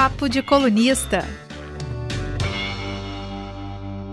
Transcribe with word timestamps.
Papo 0.00 0.28
de 0.28 0.44
Colunista. 0.44 1.24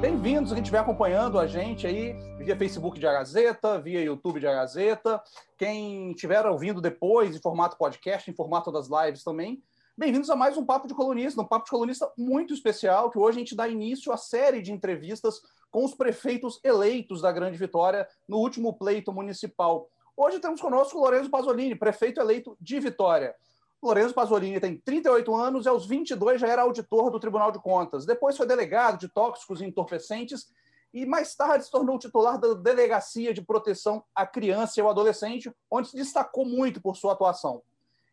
Bem-vindos, 0.01 0.51
quem 0.51 0.63
estiver 0.63 0.79
acompanhando 0.79 1.37
a 1.37 1.45
gente 1.45 1.85
aí 1.85 2.13
via 2.39 2.57
Facebook 2.57 2.99
de 2.99 3.05
Gazeta, 3.05 3.79
via 3.79 4.01
YouTube 4.01 4.39
de 4.39 4.47
Gazeta, 4.47 5.21
quem 5.55 6.09
estiver 6.09 6.43
ouvindo 6.47 6.81
depois 6.81 7.35
em 7.35 7.39
formato 7.39 7.77
podcast, 7.77 8.31
em 8.31 8.33
formato 8.33 8.71
das 8.71 8.87
lives 8.89 9.23
também, 9.23 9.61
bem-vindos 9.95 10.31
a 10.31 10.35
mais 10.35 10.57
um 10.57 10.65
Papo 10.65 10.87
de 10.87 10.95
Colunista, 10.95 11.39
um 11.39 11.47
Papo 11.47 11.65
de 11.65 11.71
Colunista 11.71 12.11
muito 12.17 12.51
especial, 12.51 13.11
que 13.11 13.19
hoje 13.19 13.37
a 13.37 13.39
gente 13.41 13.55
dá 13.55 13.67
início 13.67 14.11
à 14.11 14.17
série 14.17 14.63
de 14.63 14.71
entrevistas 14.71 15.39
com 15.69 15.85
os 15.85 15.93
prefeitos 15.93 16.59
eleitos 16.63 17.21
da 17.21 17.31
Grande 17.31 17.59
Vitória 17.59 18.07
no 18.27 18.37
último 18.37 18.73
pleito 18.73 19.13
municipal. 19.13 19.87
Hoje 20.17 20.39
temos 20.39 20.59
conosco 20.59 20.97
o 20.97 21.01
Lourenço 21.01 21.29
Pasolini, 21.29 21.75
prefeito 21.75 22.19
eleito 22.19 22.57
de 22.59 22.79
Vitória. 22.79 23.35
Lourenço 23.81 24.13
Pasolini 24.13 24.59
tem 24.59 24.77
38 24.77 25.35
anos 25.35 25.65
e 25.65 25.69
aos 25.69 25.85
22 25.85 26.41
já 26.41 26.47
era 26.47 26.63
auditor 26.63 27.11
do 27.11 27.19
Tribunal 27.19 27.51
de 27.51 27.59
Contas. 27.59 28.05
Depois 28.05 28.35
foi 28.35 28.47
delegado 28.47 28.99
de 28.99 29.07
tóxicos 29.07 29.61
e 29.61 29.65
entorpecentes 29.65 30.47
e 30.93 31.05
mais 31.05 31.35
tarde 31.35 31.65
se 31.65 31.71
tornou 31.71 31.99
titular 31.99 32.39
da 32.39 32.53
Delegacia 32.53 33.33
de 33.33 33.41
Proteção 33.41 34.03
à 34.15 34.25
Criança 34.25 34.79
e 34.79 34.81
ao 34.81 34.89
Adolescente, 34.89 35.53
onde 35.69 35.89
se 35.89 35.95
destacou 35.95 36.45
muito 36.45 36.81
por 36.81 36.95
sua 36.95 37.11
atuação. 37.11 37.61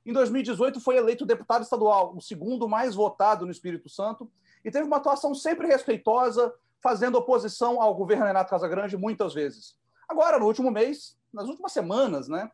Em 0.05 0.13
2018 0.13 0.81
foi 0.81 0.97
eleito 0.97 1.25
deputado 1.25 1.63
estadual, 1.63 2.13
o 2.17 2.21
segundo 2.21 2.69
mais 2.69 2.97
votado 2.97 3.47
no 3.47 3.53
Espírito 3.53 3.89
Santo, 3.89 4.29
e 4.65 4.71
teve 4.71 4.85
uma 4.85 4.97
atuação 4.97 5.33
sempre 5.33 5.69
respeitosa, 5.69 6.53
fazendo 6.83 7.17
oposição 7.17 7.81
ao 7.81 7.95
governo 7.95 8.25
Renato 8.25 8.51
Casagrande 8.51 8.97
muitas 8.97 9.33
vezes. 9.33 9.77
Agora, 10.09 10.41
no 10.41 10.47
último 10.47 10.69
mês, 10.71 11.17
nas 11.33 11.47
últimas 11.47 11.71
semanas, 11.71 12.29
né, 12.29 12.51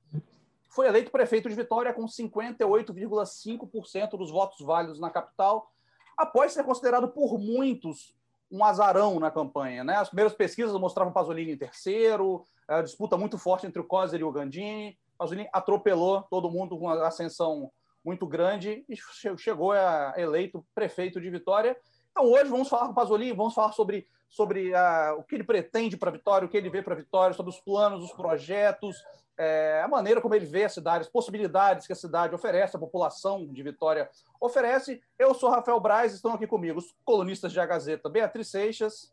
foi 0.69 0.87
eleito 0.87 1.11
prefeito 1.11 1.49
de 1.49 1.55
Vitória 1.55 1.93
com 1.93 2.07
58,5% 2.07 4.11
dos 4.11 4.31
votos 4.31 4.61
válidos 4.61 5.01
na 5.01 5.11
capital, 5.11 5.73
após 6.17 6.53
ser 6.53 6.65
considerado 6.65 7.09
por 7.09 7.39
muitos 7.39 8.17
um 8.51 8.65
azarão 8.65 9.21
na 9.21 9.31
campanha. 9.31 9.85
Né? 9.85 9.97
As 9.97 10.09
primeiras 10.09 10.35
pesquisas 10.35 10.79
mostravam 10.79 11.13
Pasolini 11.13 11.53
em 11.53 11.57
terceiro, 11.57 12.45
a 12.67 12.83
disputa 12.83 13.17
muito 13.17 13.39
forte 13.39 13.67
entre 13.67 13.81
o 13.81 13.85
Coser 13.85 14.21
e 14.21 14.25
o 14.25 14.33
Gandini. 14.33 14.99
Pasolini 15.17 15.49
atropelou 15.53 16.23
todo 16.23 16.51
mundo 16.51 16.79
com 16.79 16.87
uma 16.87 17.07
ascensão 17.07 17.71
muito 18.05 18.27
grande 18.27 18.85
e 18.89 18.97
chegou 19.37 19.73
a 19.73 20.15
eleito 20.17 20.65
prefeito 20.75 21.21
de 21.21 21.29
Vitória. 21.29 21.77
Então, 22.11 22.25
hoje 22.25 22.51
vamos 22.51 22.69
falar 22.69 22.87
com 22.87 22.93
o 22.93 22.95
Pasolini, 22.95 23.33
vamos 23.33 23.55
falar 23.55 23.73
sobre, 23.73 24.09
sobre 24.29 24.73
uh, 24.73 25.19
o 25.19 25.23
que 25.23 25.35
ele 25.35 25.45
pretende 25.45 25.97
para 25.97 26.11
a 26.11 26.13
Vitória, 26.13 26.47
o 26.47 26.49
que 26.49 26.57
ele 26.57 26.71
vê 26.71 26.83
para 26.83 26.95
a 26.95 26.97
Vitória, 26.97 27.35
sobre 27.35 27.51
os 27.51 27.61
planos, 27.61 28.05
os 28.05 28.13
projetos, 28.13 28.97
é, 29.39 29.81
a 29.85 29.89
maneira 29.89 30.21
como 30.21 30.35
ele 30.35 30.45
vê 30.45 30.65
a 30.65 30.69
cidade, 30.69 31.05
as 31.05 31.11
possibilidades 31.11 31.87
que 31.87 31.93
a 31.93 31.97
cidade 31.97 32.35
oferece, 32.35 32.77
a 32.77 32.81
população 32.81 33.47
de 33.47 33.63
Vitória 33.63 34.11
oferece. 34.41 35.01
Eu 35.19 35.33
sou 35.33 35.49
Rafael 35.49 35.79
Braz, 35.79 36.13
estão 36.13 36.33
aqui 36.33 36.47
comigo 36.47 36.79
os 36.79 36.95
colunistas 37.05 37.53
de 37.53 37.61
A 37.61 37.67
Gazeta, 37.67 38.09
Beatriz 38.09 38.49
Seixas. 38.49 39.13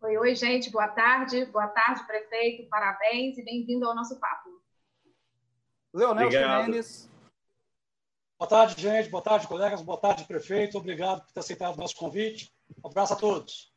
Oi, 0.00 0.16
oi, 0.16 0.34
gente, 0.34 0.70
boa 0.70 0.88
tarde. 0.88 1.44
Boa 1.46 1.68
tarde, 1.68 2.04
prefeito, 2.06 2.68
parabéns 2.68 3.38
e 3.38 3.44
bem-vindo 3.44 3.86
ao 3.86 3.94
nosso 3.94 4.18
papo. 4.18 4.50
Leonel 5.94 6.30
Jimenez. 6.30 7.08
Boa 8.38 8.48
tarde, 8.48 8.82
gente. 8.82 9.08
Boa 9.08 9.22
tarde, 9.22 9.46
colegas. 9.46 9.82
Boa 9.82 10.00
tarde, 10.00 10.24
prefeito. 10.24 10.76
Obrigado 10.76 11.22
por 11.22 11.32
ter 11.32 11.38
aceitado 11.38 11.74
o 11.74 11.80
nosso 11.80 11.94
convite. 11.94 12.52
Um 12.82 12.88
abraço 12.88 13.12
a 13.12 13.16
todos. 13.16 13.72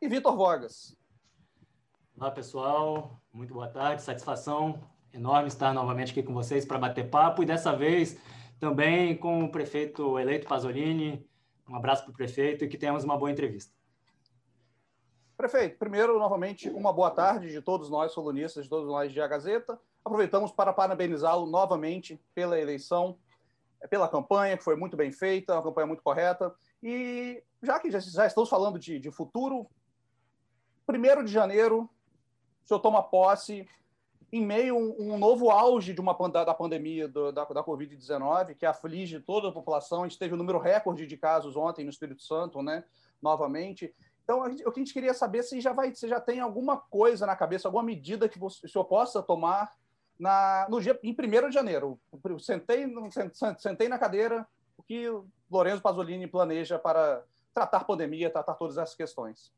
E 0.00 0.08
Vitor 0.08 0.36
Vargas. 0.36 0.96
Olá, 2.16 2.30
pessoal. 2.30 3.20
Muito 3.32 3.52
boa 3.52 3.68
tarde. 3.68 4.02
Satisfação 4.02 4.80
enorme 5.12 5.48
estar 5.48 5.74
novamente 5.74 6.12
aqui 6.12 6.22
com 6.22 6.32
vocês 6.32 6.64
para 6.64 6.78
bater 6.78 7.10
papo 7.10 7.42
e 7.42 7.46
dessa 7.46 7.74
vez 7.74 8.16
também 8.60 9.16
com 9.16 9.44
o 9.44 9.50
prefeito 9.50 10.18
eleito 10.18 10.46
Pasolini. 10.46 11.26
Um 11.68 11.76
abraço 11.76 12.04
para 12.04 12.12
o 12.12 12.14
prefeito 12.14 12.64
e 12.64 12.68
que 12.68 12.78
tenhamos 12.78 13.04
uma 13.04 13.18
boa 13.18 13.30
entrevista. 13.30 13.72
Prefeito, 15.36 15.78
primeiro, 15.78 16.18
novamente, 16.18 16.68
uma 16.68 16.92
boa 16.92 17.10
tarde 17.10 17.50
de 17.50 17.62
todos 17.62 17.88
nós, 17.88 18.14
colunistas, 18.14 18.64
de 18.64 18.70
todos 18.70 18.86
nós 18.86 19.10
de 19.10 19.20
A 19.20 19.26
Gazeta. 19.26 19.80
Aproveitamos 20.04 20.52
para 20.52 20.72
parabenizá-lo 20.72 21.46
novamente 21.46 22.22
pela 22.34 22.60
eleição, 22.60 23.18
pela 23.88 24.08
campanha, 24.08 24.56
que 24.56 24.64
foi 24.64 24.76
muito 24.76 24.96
bem 24.96 25.10
feita, 25.10 25.54
uma 25.54 25.62
campanha 25.62 25.86
muito 25.86 26.02
correta. 26.02 26.54
E 26.82 27.42
já 27.62 27.78
que 27.78 27.90
já, 27.90 28.26
estamos 28.26 28.48
falando 28.48 28.78
de, 28.78 28.98
de 28.98 29.10
futuro, 29.10 29.66
1 30.88 31.24
de 31.24 31.32
janeiro 31.32 31.88
o 32.64 32.68
senhor 32.68 32.80
toma 32.80 33.02
posse 33.02 33.68
em 34.32 34.44
meio 34.44 34.76
a 34.76 34.78
um, 34.78 35.14
um 35.14 35.18
novo 35.18 35.50
auge 35.50 35.92
de 35.92 36.00
uma, 36.00 36.16
da 36.28 36.54
pandemia 36.54 37.08
do, 37.08 37.32
da, 37.32 37.44
da 37.44 37.64
Covid-19, 37.64 38.54
que 38.54 38.64
aflige 38.64 39.18
toda 39.18 39.48
a 39.48 39.52
população. 39.52 40.02
A 40.02 40.08
gente 40.08 40.18
teve 40.18 40.34
um 40.34 40.36
número 40.36 40.58
recorde 40.58 41.06
de 41.06 41.16
casos 41.16 41.56
ontem 41.56 41.84
no 41.84 41.90
Espírito 41.90 42.22
Santo, 42.22 42.62
né? 42.62 42.84
novamente. 43.20 43.94
Então, 44.22 44.44
o 44.44 44.72
que 44.72 44.80
a 44.80 44.84
gente 44.84 44.92
queria 44.92 45.12
saber 45.12 45.42
se 45.42 45.60
já 45.60 45.72
vai, 45.72 45.94
se 45.94 46.08
já 46.08 46.20
tem 46.20 46.40
alguma 46.40 46.76
coisa 46.76 47.26
na 47.26 47.34
cabeça, 47.34 47.66
alguma 47.66 47.82
medida 47.82 48.28
que 48.28 48.38
você, 48.38 48.66
o 48.66 48.68
senhor 48.68 48.84
possa 48.84 49.22
tomar 49.22 49.72
na, 50.18 50.66
no 50.70 50.80
dia, 50.80 50.98
em 51.02 51.12
1 51.12 51.48
de 51.48 51.54
janeiro. 51.54 52.00
Sentei, 52.38 52.86
sentei 53.58 53.88
na 53.88 53.98
cadeira, 53.98 54.46
que 54.90 55.06
Lorenzo 55.48 55.80
Pasolini 55.80 56.26
planeja 56.26 56.76
para 56.76 57.24
tratar 57.54 57.84
pandemia, 57.84 58.28
tratar 58.28 58.54
todas 58.54 58.76
essas 58.76 58.96
questões. 58.96 59.52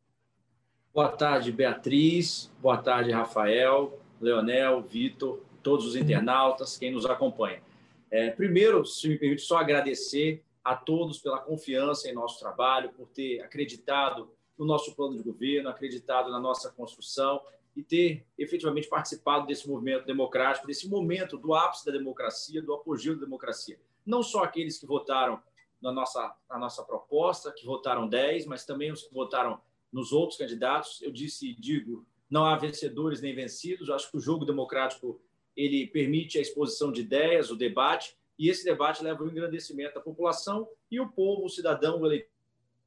Boa 0.92 1.08
tarde, 1.08 1.50
Beatriz. 1.50 2.52
Boa 2.60 2.76
tarde, 2.76 3.12
Rafael, 3.12 3.98
Leonel, 4.20 4.82
Vitor, 4.82 5.40
todos 5.62 5.86
os 5.86 5.96
internautas, 5.96 6.76
quem 6.76 6.90
nos 6.90 7.06
acompanha. 7.06 7.62
É, 8.10 8.28
primeiro, 8.28 8.84
se 8.84 9.08
me 9.08 9.16
permite 9.16 9.40
só 9.40 9.56
agradecer 9.56 10.44
a 10.62 10.76
todos 10.76 11.18
pela 11.18 11.38
confiança 11.38 12.10
em 12.10 12.12
nosso 12.12 12.38
trabalho, 12.38 12.92
por 12.92 13.08
ter 13.08 13.40
acreditado 13.40 14.30
no 14.58 14.66
nosso 14.66 14.94
plano 14.94 15.16
de 15.16 15.22
governo, 15.22 15.70
acreditado 15.70 16.30
na 16.30 16.38
nossa 16.38 16.70
construção 16.70 17.40
e 17.74 17.82
ter 17.82 18.26
efetivamente 18.36 18.86
participado 18.86 19.46
desse 19.46 19.66
movimento 19.66 20.04
democrático, 20.04 20.66
desse 20.66 20.86
momento 20.90 21.38
do 21.38 21.54
ápice 21.54 21.86
da 21.86 21.92
democracia, 21.92 22.60
do 22.60 22.74
apogeu 22.74 23.14
da 23.14 23.24
democracia. 23.24 23.78
Não 24.04 24.22
só 24.22 24.44
aqueles 24.44 24.78
que 24.78 24.86
votaram 24.86 25.42
na 25.80 25.92
nossa, 25.92 26.34
na 26.48 26.58
nossa 26.58 26.82
proposta, 26.82 27.52
que 27.52 27.66
votaram 27.66 28.08
10, 28.08 28.46
mas 28.46 28.64
também 28.64 28.92
os 28.92 29.02
que 29.02 29.14
votaram 29.14 29.60
nos 29.92 30.12
outros 30.12 30.38
candidatos. 30.38 31.02
Eu 31.02 31.10
disse 31.10 31.50
e 31.50 31.54
digo, 31.54 32.06
não 32.30 32.44
há 32.44 32.56
vencedores 32.56 33.20
nem 33.20 33.34
vencidos. 33.34 33.88
Eu 33.88 33.94
acho 33.94 34.10
que 34.10 34.16
o 34.16 34.20
jogo 34.20 34.44
democrático 34.44 35.20
ele 35.56 35.86
permite 35.86 36.38
a 36.38 36.40
exposição 36.40 36.90
de 36.90 37.02
ideias, 37.02 37.50
o 37.50 37.56
debate, 37.56 38.16
e 38.38 38.48
esse 38.48 38.64
debate 38.64 39.04
leva 39.04 39.22
ao 39.22 39.28
engrandecimento 39.28 39.94
da 39.94 40.00
população 40.00 40.68
e 40.90 40.98
o 40.98 41.08
povo, 41.08 41.44
o 41.44 41.48
cidadão, 41.48 42.00
o 42.00 42.06
eleitor 42.06 42.30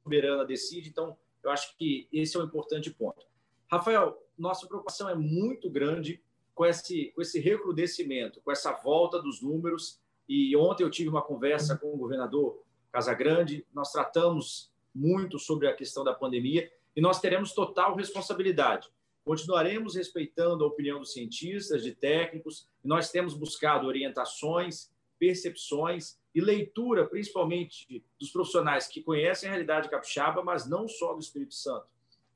soberano 0.02 0.44
decide. 0.44 0.88
Então, 0.88 1.16
eu 1.42 1.50
acho 1.50 1.76
que 1.76 2.08
esse 2.12 2.36
é 2.36 2.40
um 2.40 2.44
importante 2.44 2.90
ponto. 2.90 3.26
Rafael, 3.70 4.20
nossa 4.36 4.66
preocupação 4.66 5.08
é 5.08 5.14
muito 5.14 5.70
grande 5.70 6.20
com 6.54 6.64
esse, 6.64 7.12
com 7.14 7.22
esse 7.22 7.38
recrudescimento, 7.38 8.40
com 8.40 8.50
essa 8.50 8.72
volta 8.72 9.20
dos 9.20 9.40
números. 9.40 10.00
E 10.28 10.56
ontem 10.56 10.82
eu 10.82 10.90
tive 10.90 11.08
uma 11.08 11.22
conversa 11.22 11.76
com 11.76 11.92
o 11.92 11.96
governador 11.96 12.62
Casagrande, 12.92 13.66
nós 13.74 13.92
tratamos 13.92 14.72
muito 14.94 15.38
sobre 15.38 15.68
a 15.68 15.74
questão 15.74 16.02
da 16.02 16.14
pandemia 16.14 16.72
e 16.94 17.00
nós 17.00 17.20
teremos 17.20 17.52
total 17.52 17.94
responsabilidade. 17.94 18.88
Continuaremos 19.24 19.96
respeitando 19.96 20.64
a 20.64 20.66
opinião 20.66 20.98
dos 20.98 21.12
cientistas, 21.12 21.82
de 21.82 21.94
técnicos, 21.94 22.66
e 22.82 22.88
nós 22.88 23.10
temos 23.10 23.34
buscado 23.34 23.86
orientações, 23.86 24.90
percepções 25.18 26.16
e 26.34 26.40
leitura, 26.40 27.06
principalmente 27.06 28.04
dos 28.18 28.30
profissionais 28.30 28.86
que 28.86 29.02
conhecem 29.02 29.48
a 29.48 29.52
realidade 29.52 29.90
capixaba, 29.90 30.42
mas 30.42 30.68
não 30.68 30.86
só 30.86 31.12
do 31.12 31.20
Espírito 31.20 31.54
Santo. 31.54 31.86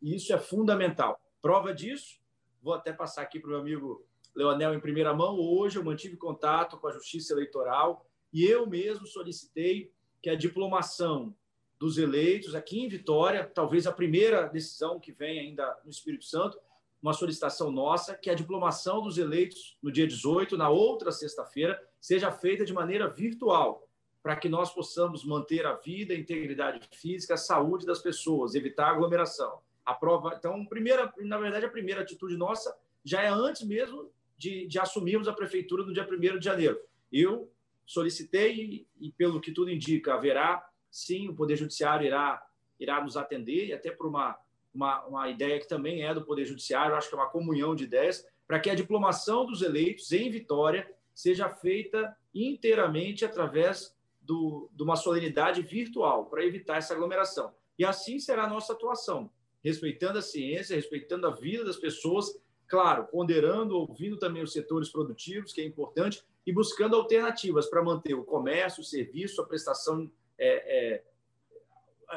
E 0.02 0.14
isso 0.14 0.32
é 0.32 0.38
fundamental. 0.38 1.20
Prova 1.40 1.72
disso, 1.72 2.18
vou 2.62 2.74
até 2.74 2.92
passar 2.92 3.22
aqui 3.22 3.38
para 3.38 3.48
o 3.48 3.50
meu 3.52 3.60
amigo 3.60 4.04
Leonel 4.34 4.74
em 4.74 4.80
primeira 4.80 5.12
mão. 5.14 5.38
Hoje 5.38 5.78
eu 5.78 5.84
mantive 5.84 6.16
contato 6.16 6.78
com 6.78 6.86
a 6.86 6.92
Justiça 6.92 7.32
Eleitoral 7.32 8.06
e 8.32 8.44
eu 8.44 8.66
mesmo 8.66 9.06
solicitei 9.06 9.92
que 10.22 10.30
a 10.30 10.36
diplomação 10.36 11.34
dos 11.78 11.96
eleitos 11.96 12.54
aqui 12.54 12.80
em 12.80 12.88
Vitória, 12.88 13.50
talvez 13.54 13.86
a 13.86 13.92
primeira 13.92 14.46
decisão 14.46 15.00
que 15.00 15.12
vem 15.12 15.40
ainda 15.40 15.78
no 15.84 15.90
Espírito 15.90 16.24
Santo, 16.24 16.58
uma 17.02 17.14
solicitação 17.14 17.72
nossa, 17.72 18.14
que 18.14 18.28
a 18.28 18.34
diplomação 18.34 19.00
dos 19.02 19.16
eleitos 19.16 19.78
no 19.82 19.90
dia 19.90 20.06
18, 20.06 20.56
na 20.58 20.68
outra 20.68 21.10
sexta-feira, 21.10 21.82
seja 21.98 22.30
feita 22.30 22.64
de 22.64 22.74
maneira 22.74 23.08
virtual, 23.08 23.88
para 24.22 24.36
que 24.36 24.50
nós 24.50 24.70
possamos 24.70 25.24
manter 25.24 25.64
a 25.64 25.74
vida, 25.74 26.12
a 26.12 26.16
integridade 26.16 26.86
física, 26.92 27.34
a 27.34 27.38
saúde 27.38 27.86
das 27.86 28.00
pessoas, 28.00 28.54
evitar 28.54 28.90
aglomeração. 28.90 29.60
A 29.84 29.94
prova, 29.94 30.34
então, 30.38 30.64
primeira, 30.66 31.10
na 31.20 31.38
verdade, 31.38 31.64
a 31.64 31.70
primeira 31.70 32.02
atitude 32.02 32.36
nossa 32.36 32.76
já 33.02 33.22
é 33.22 33.28
antes 33.28 33.62
mesmo 33.62 34.10
de, 34.40 34.66
de 34.66 34.78
assumirmos 34.78 35.28
a 35.28 35.34
prefeitura 35.34 35.84
no 35.84 35.92
dia 35.92 36.08
1 36.10 36.38
de 36.38 36.44
janeiro. 36.46 36.80
Eu 37.12 37.52
solicitei 37.84 38.86
e, 38.98 39.12
pelo 39.12 39.38
que 39.38 39.52
tudo 39.52 39.70
indica, 39.70 40.14
haverá 40.14 40.66
sim, 40.90 41.28
o 41.28 41.34
Poder 41.34 41.56
Judiciário 41.56 42.06
irá, 42.06 42.42
irá 42.78 43.04
nos 43.04 43.18
atender, 43.18 43.66
e 43.66 43.72
até 43.74 43.90
por 43.90 44.06
uma, 44.06 44.38
uma, 44.74 45.04
uma 45.04 45.28
ideia 45.28 45.60
que 45.60 45.68
também 45.68 46.02
é 46.02 46.14
do 46.14 46.24
Poder 46.24 46.46
Judiciário, 46.46 46.96
acho 46.96 47.10
que 47.10 47.14
é 47.14 47.18
uma 47.18 47.28
comunhão 47.28 47.74
de 47.74 47.84
ideias, 47.84 48.26
para 48.46 48.58
que 48.58 48.70
a 48.70 48.74
diplomação 48.74 49.44
dos 49.44 49.60
eleitos 49.60 50.10
em 50.10 50.30
Vitória 50.30 50.90
seja 51.14 51.50
feita 51.50 52.16
inteiramente 52.34 53.26
através 53.26 53.94
do, 54.22 54.70
de 54.72 54.82
uma 54.82 54.96
solenidade 54.96 55.60
virtual 55.60 56.26
para 56.26 56.44
evitar 56.44 56.78
essa 56.78 56.94
aglomeração. 56.94 57.52
E 57.78 57.84
assim 57.84 58.18
será 58.18 58.44
a 58.44 58.48
nossa 58.48 58.72
atuação, 58.72 59.30
respeitando 59.62 60.18
a 60.18 60.22
ciência, 60.22 60.76
respeitando 60.76 61.26
a 61.26 61.30
vida 61.30 61.62
das 61.62 61.76
pessoas, 61.76 62.40
claro, 62.70 63.08
ponderando, 63.08 63.76
ouvindo 63.76 64.16
também 64.16 64.44
os 64.44 64.52
setores 64.52 64.88
produtivos, 64.88 65.52
que 65.52 65.60
é 65.60 65.64
importante, 65.64 66.22
e 66.46 66.52
buscando 66.52 66.94
alternativas 66.94 67.68
para 67.68 67.82
manter 67.82 68.14
o 68.14 68.24
comércio, 68.24 68.80
o 68.80 68.84
serviço, 68.84 69.42
a 69.42 69.46
prestação. 69.46 70.08
É, 70.38 70.94
é, 70.94 71.04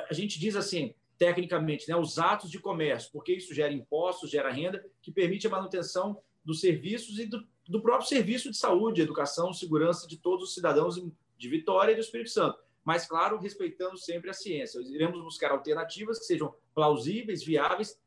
a 0.09 0.13
gente 0.13 0.39
diz 0.39 0.55
assim, 0.55 0.93
tecnicamente, 1.17 1.89
né, 1.89 1.95
os 1.95 2.19
atos 2.19 2.51
de 2.51 2.59
comércio, 2.59 3.11
porque 3.11 3.33
isso 3.33 3.53
gera 3.53 3.73
impostos, 3.73 4.29
gera 4.29 4.51
renda, 4.51 4.85
que 5.01 5.11
permite 5.11 5.47
a 5.47 5.49
manutenção 5.49 6.21
dos 6.45 6.61
serviços 6.61 7.17
e 7.17 7.25
do, 7.25 7.43
do 7.67 7.81
próprio 7.81 8.07
serviço 8.07 8.51
de 8.51 8.57
saúde, 8.57 9.01
educação, 9.01 9.51
segurança 9.51 10.07
de 10.07 10.17
todos 10.17 10.49
os 10.49 10.53
cidadãos 10.53 11.01
de 11.35 11.49
Vitória 11.49 11.93
e 11.93 11.95
do 11.95 12.01
Espírito 12.01 12.29
Santo. 12.29 12.59
Mas, 12.83 13.07
claro, 13.07 13.39
respeitando 13.39 13.97
sempre 13.97 14.29
a 14.29 14.33
ciência. 14.33 14.79
Iremos 14.81 15.21
buscar 15.23 15.51
alternativas 15.51 16.19
que 16.19 16.25
sejam 16.25 16.53
plausíveis, 16.75 17.43
viáveis, 17.43 17.97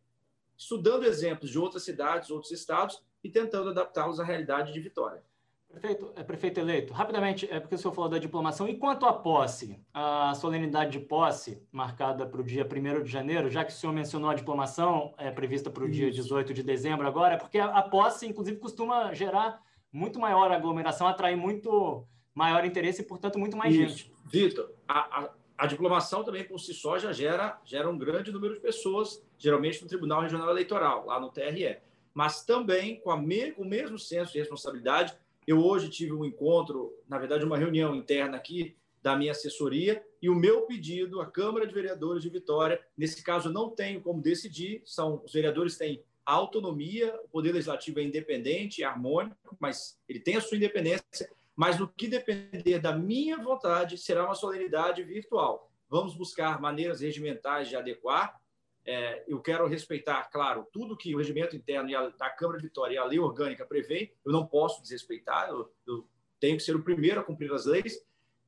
estudando 0.57 1.05
exemplos 1.05 1.51
de 1.51 1.59
outras 1.59 1.83
cidades, 1.85 2.31
outros 2.31 2.53
estados 2.53 3.03
e 3.23 3.31
tentando 3.31 3.71
adaptá-los 3.71 4.21
à 4.21 4.25
realidade 4.25 4.73
de 4.73 4.81
Vitória. 4.81 5.23
Prefeito, 5.69 6.13
é, 6.17 6.23
prefeito 6.23 6.61
eleito, 6.61 6.93
rapidamente, 6.95 7.47
é 7.51 7.61
porque 7.61 7.75
o 7.75 7.79
senhor 7.79 7.93
falou 7.93 8.09
da 8.09 8.19
diplomação. 8.19 8.67
E 8.67 8.79
quanto 8.79 9.05
à 9.05 9.13
posse, 9.13 9.79
a 9.93 10.33
solenidade 10.35 10.93
de 10.93 11.01
posse, 11.01 11.63
marcada 11.71 12.25
para 12.25 12.41
o 12.41 12.45
dia 12.45 12.65
1 12.65 13.03
de 13.03 13.11
janeiro, 13.11 13.51
já 13.51 13.63
que 13.63 13.73
o 13.73 13.75
senhor 13.75 13.93
mencionou 13.93 14.31
a 14.31 14.35
diplomação, 14.35 15.13
é 15.19 15.31
prevista 15.31 15.69
para 15.69 15.85
o 15.85 15.91
dia 15.91 16.11
18 16.11 16.55
de 16.55 16.63
dezembro 16.63 17.07
agora, 17.07 17.35
é 17.35 17.37
porque 17.37 17.59
a, 17.59 17.67
a 17.67 17.83
posse, 17.83 18.27
inclusive, 18.27 18.59
costuma 18.59 19.13
gerar 19.13 19.61
muito 19.93 20.19
maior 20.19 20.51
aglomeração, 20.51 21.07
atrair 21.07 21.37
muito 21.37 22.07
maior 22.35 22.65
interesse 22.65 23.03
e, 23.03 23.05
portanto, 23.05 23.39
muito 23.39 23.57
mais 23.57 23.75
Isso. 23.75 23.99
gente. 23.99 24.13
Vitor, 24.25 24.71
a, 24.89 25.25
a, 25.25 25.31
a, 25.57 25.67
diplomação 25.67 26.25
também 26.25 26.45
por 26.45 26.59
si 26.59 26.75
só 26.75 26.99
já 26.99 27.13
gera, 27.13 27.61
gera 27.65 27.89
um 27.89 27.99
grande 27.99 28.33
número 28.33 28.55
de 28.55 28.61
pessoas, 28.61 29.23
geralmente 29.39 29.83
no 29.83 29.89
Tribunal 29.89 30.23
Regional 30.23 30.51
Eleitoral, 30.51 31.07
lá 31.07 31.21
no 31.21 31.31
TRE. 31.31 31.79
Mas 32.15 32.45
também 32.45 33.01
com, 33.01 33.17
me, 33.17 33.53
com 33.53 33.63
o 33.63 33.67
mesmo 33.67 33.99
senso 33.99 34.33
de 34.33 34.39
responsabilidade, 34.39 35.15
eu 35.47 35.65
hoje 35.65 35.89
tive 35.89 36.13
um 36.13 36.25
encontro, 36.25 36.93
na 37.09 37.19
verdade, 37.19 37.45
uma 37.45 37.57
reunião 37.57 37.95
interna 37.95 38.37
aqui 38.37 38.77
da 39.03 39.17
minha 39.17 39.31
assessoria 39.31 40.05
e 40.21 40.29
o 40.29 40.35
meu 40.35 40.63
pedido 40.63 41.21
à 41.21 41.27
Câmara 41.27 41.67
de 41.67 41.73
Vereadores 41.73 42.23
de 42.23 42.29
Vitória, 42.29 42.81
nesse 42.99 43.23
caso 43.23 43.49
eu 43.49 43.53
não 43.53 43.71
tenho 43.71 44.01
como 44.01 44.21
decidir, 44.21 44.83
são 44.85 45.23
os 45.25 45.33
vereadores 45.33 45.77
têm 45.77 46.03
autonomia, 46.25 47.15
o 47.25 47.29
poder 47.29 47.53
legislativo 47.53 48.01
é 48.01 48.03
independente, 48.03 48.83
é 48.83 48.87
harmônico, 48.87 49.57
mas 49.61 49.97
ele 50.09 50.19
tem 50.19 50.35
a 50.35 50.41
sua 50.41 50.57
independência, 50.57 51.31
mas 51.57 51.79
no 51.79 51.89
que 51.89 52.07
depender 52.07 52.79
da 52.79 52.93
minha 52.95 53.39
vontade, 53.39 53.99
será 53.99 54.25
uma 54.25 54.35
solenidade 54.35 55.03
virtual. 55.03 55.73
Vamos 55.89 56.15
buscar 56.15 56.61
maneiras 56.61 57.01
regimentais 57.01 57.69
de 57.69 57.77
adequar 57.77 58.39
é, 58.87 59.25
eu 59.27 59.41
quero 59.41 59.67
respeitar, 59.67 60.31
claro, 60.31 60.67
tudo 60.73 60.97
que 60.97 61.13
o 61.13 61.19
regimento 61.19 61.57
interno 61.57 61.91
da 62.17 62.31
Câmara 62.31 62.59
de 62.59 62.65
Vitória 62.65 62.95
e 62.95 62.99
a 62.99 63.05
lei 63.05 63.19
orgânica 63.19 63.67
prevê, 63.67 64.15
eu 64.25 64.31
não 64.31 64.47
posso 64.47 64.81
desrespeitar, 64.81 65.49
eu, 65.49 65.69
eu 65.87 66.09
tenho 66.39 66.57
que 66.57 66.63
ser 66.63 66.77
o 66.77 66.83
primeiro 66.83 67.21
a 67.21 67.25
cumprir 67.25 67.53
as 67.53 67.67
leis 67.67 68.01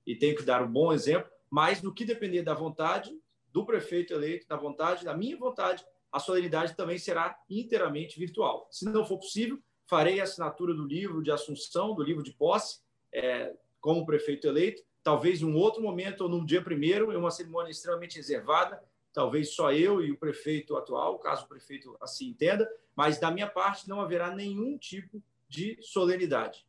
e 0.07 0.15
tenho 0.15 0.37
que 0.37 0.45
dar 0.45 0.63
um 0.63 0.71
bom 0.71 0.93
exemplo, 0.93 1.29
mas 1.51 1.83
no 1.83 1.93
que 1.93 2.05
depender 2.05 2.43
da 2.43 2.55
vontade 2.55 3.11
do 3.53 3.67
prefeito 3.67 4.13
eleito, 4.13 4.47
da 4.47 4.57
vontade, 4.57 5.05
da 5.05 5.17
minha 5.17 5.37
vontade, 5.37 5.85
a 6.13 6.21
solenidade 6.21 6.77
também 6.77 6.99
será 6.99 7.37
inteiramente 7.51 8.17
virtual. 8.19 8.69
Se 8.71 8.85
não 8.85 9.05
for 9.05 9.19
possível, 9.19 9.59
farei 9.89 10.21
a 10.21 10.23
assinatura 10.23 10.73
do 10.73 10.87
livro 10.87 11.21
de 11.21 11.33
assunção, 11.33 11.97
do 11.97 12.03
livro 12.03 12.23
de 12.23 12.33
posse, 12.33 12.81
é, 13.13 13.55
como 13.81 14.07
prefeito 14.07 14.47
eleito, 14.47 14.83
talvez 15.03 15.43
um 15.43 15.55
outro 15.57 15.83
momento 15.83 16.23
ou 16.23 16.29
no 16.29 16.45
dia 16.45 16.63
primeiro, 16.63 17.13
em 17.13 17.17
uma 17.17 17.31
cerimônia 17.31 17.71
extremamente 17.71 18.17
reservada, 18.17 18.83
talvez 19.13 19.55
só 19.55 19.73
eu 19.73 20.03
e 20.03 20.13
o 20.13 20.19
prefeito 20.19 20.77
atual, 20.77 21.19
caso 21.19 21.45
o 21.45 21.49
prefeito 21.49 21.97
assim 22.01 22.29
entenda, 22.29 22.69
mas 22.95 23.19
da 23.19 23.31
minha 23.31 23.49
parte 23.49 23.89
não 23.89 24.01
haverá 24.01 24.35
nenhum 24.35 24.77
tipo 24.77 25.23
de 25.49 25.79
solenidade. 25.81 26.67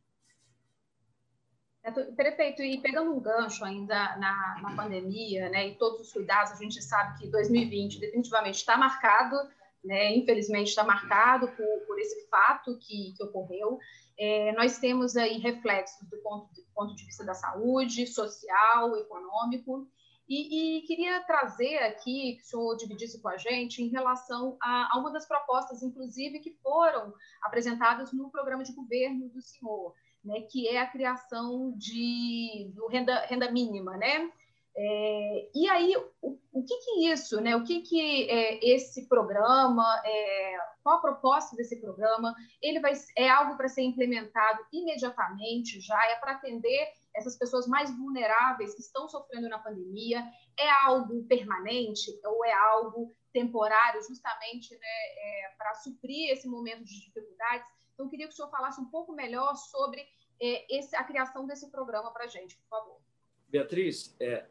É, 1.82 1.90
prefeito, 1.90 2.62
e 2.62 2.80
pegando 2.80 3.10
um 3.10 3.20
gancho 3.20 3.64
ainda 3.64 4.16
na, 4.16 4.60
na 4.62 4.76
pandemia, 4.76 5.48
né, 5.48 5.68
e 5.68 5.74
todos 5.76 6.00
os 6.00 6.12
cuidados, 6.12 6.52
a 6.52 6.56
gente 6.56 6.82
sabe 6.82 7.18
que 7.18 7.28
2020 7.28 7.98
definitivamente 7.98 8.56
está 8.56 8.76
marcado, 8.76 9.36
né, 9.84 10.16
infelizmente 10.16 10.68
está 10.68 10.84
marcado 10.84 11.48
por, 11.48 11.86
por 11.86 11.98
esse 11.98 12.28
fato 12.28 12.78
que, 12.78 13.14
que 13.16 13.24
ocorreu. 13.24 13.78
É, 14.18 14.52
nós 14.52 14.78
temos 14.78 15.16
aí 15.16 15.38
reflexos 15.38 16.08
do 16.08 16.18
ponto 16.18 16.52
de, 16.52 16.62
ponto 16.74 16.94
de 16.94 17.04
vista 17.06 17.24
da 17.24 17.34
saúde, 17.34 18.06
social, 18.06 18.96
econômico, 18.96 19.88
e, 20.30 20.78
e, 20.78 20.82
queria 20.82 21.20
trazer 21.24 21.78
aqui, 21.78 22.36
que 22.36 22.42
o 22.42 22.44
senhor 22.44 22.76
dividisse 22.76 23.20
com 23.20 23.28
a 23.28 23.36
gente, 23.36 23.82
em 23.82 23.88
relação 23.88 24.56
a, 24.62 24.94
a, 24.94 25.00
uma 25.00 25.10
das 25.10 25.26
propostas, 25.26 25.82
inclusive, 25.82 26.38
que 26.38 26.56
foram 26.62 27.12
apresentadas 27.42 28.12
no 28.12 28.30
programa 28.30 28.62
de 28.62 28.72
governo 28.72 29.28
do 29.28 29.42
senhor, 29.42 29.92
né, 30.24 30.42
que 30.42 30.68
é 30.68 30.78
a 30.78 30.86
criação 30.86 31.74
de 31.76 32.70
do 32.76 32.86
renda, 32.86 33.26
renda 33.26 33.50
mínima, 33.50 33.96
né? 33.96 34.30
É, 34.76 35.50
e 35.54 35.68
aí, 35.68 35.96
o, 36.22 36.38
o, 36.52 36.64
que 36.64 36.76
que 36.78 37.08
isso, 37.08 37.40
né? 37.40 37.56
O 37.56 37.64
que 37.64 37.82
que 37.82 38.30
é, 38.30 38.64
esse 38.64 39.08
programa, 39.08 39.84
é, 40.04 40.58
qual 40.82 40.96
a 40.98 41.00
proposta 41.00 41.56
desse 41.56 41.80
programa? 41.80 42.34
Ele 42.62 42.80
vai 42.80 42.92
é 43.16 43.28
algo 43.28 43.56
para 43.56 43.68
ser 43.68 43.82
implementado 43.82 44.64
imediatamente, 44.72 45.80
já 45.80 46.00
é 46.06 46.16
para 46.16 46.32
atender 46.32 46.92
essas 47.14 47.36
pessoas 47.36 47.66
mais 47.66 47.90
vulneráveis 47.96 48.74
que 48.74 48.80
estão 48.80 49.08
sofrendo 49.08 49.48
na 49.48 49.58
pandemia? 49.58 50.24
É 50.58 50.70
algo 50.84 51.24
permanente 51.24 52.10
ou 52.24 52.44
é 52.44 52.52
algo 52.52 53.14
temporário, 53.32 54.02
justamente 54.02 54.72
né, 54.74 54.80
é, 54.80 55.54
para 55.56 55.74
suprir 55.74 56.30
esse 56.30 56.48
momento 56.48 56.84
de 56.84 57.00
dificuldades? 57.00 57.66
Então, 57.92 58.06
eu 58.06 58.10
queria 58.10 58.26
que 58.26 58.32
o 58.32 58.36
senhor 58.36 58.50
falasse 58.50 58.80
um 58.80 58.86
pouco 58.86 59.12
melhor 59.12 59.54
sobre 59.56 60.00
é, 60.40 60.78
esse, 60.78 60.96
a 60.96 61.04
criação 61.04 61.46
desse 61.46 61.70
programa 61.70 62.10
para 62.12 62.24
a 62.24 62.28
gente, 62.28 62.56
por 62.56 62.68
favor. 62.68 63.00
Beatriz, 63.48 64.16
é, 64.20 64.46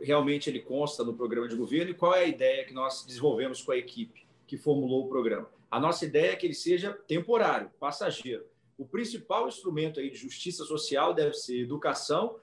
realmente 0.00 0.48
ele 0.48 0.60
consta 0.60 1.04
no 1.04 1.14
programa 1.14 1.48
de 1.48 1.56
governo 1.56 1.90
e 1.90 1.94
qual 1.94 2.14
é 2.14 2.20
a 2.20 2.28
ideia 2.28 2.64
que 2.64 2.74
nós 2.74 3.04
desenvolvemos 3.04 3.62
com 3.62 3.72
a 3.72 3.76
equipe 3.76 4.26
que 4.46 4.56
formulou 4.56 5.06
o 5.06 5.08
programa? 5.08 5.48
A 5.70 5.78
nossa 5.78 6.04
ideia 6.04 6.32
é 6.32 6.36
que 6.36 6.46
ele 6.46 6.54
seja 6.54 6.92
temporário, 6.92 7.70
passageiro 7.78 8.44
o 8.78 8.86
principal 8.86 9.48
instrumento 9.48 9.98
aí 9.98 10.08
de 10.08 10.16
justiça 10.16 10.64
social 10.64 11.12
deve 11.12 11.34
ser 11.34 11.60
educação 11.60 12.38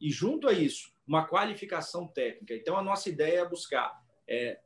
e, 0.00 0.10
junto 0.10 0.48
a 0.48 0.52
isso, 0.52 0.92
uma 1.04 1.26
qualificação 1.26 2.06
técnica. 2.06 2.54
Então, 2.54 2.78
a 2.78 2.82
nossa 2.82 3.08
ideia 3.08 3.40
é 3.40 3.48
buscar, 3.48 4.00
é, 4.28 4.60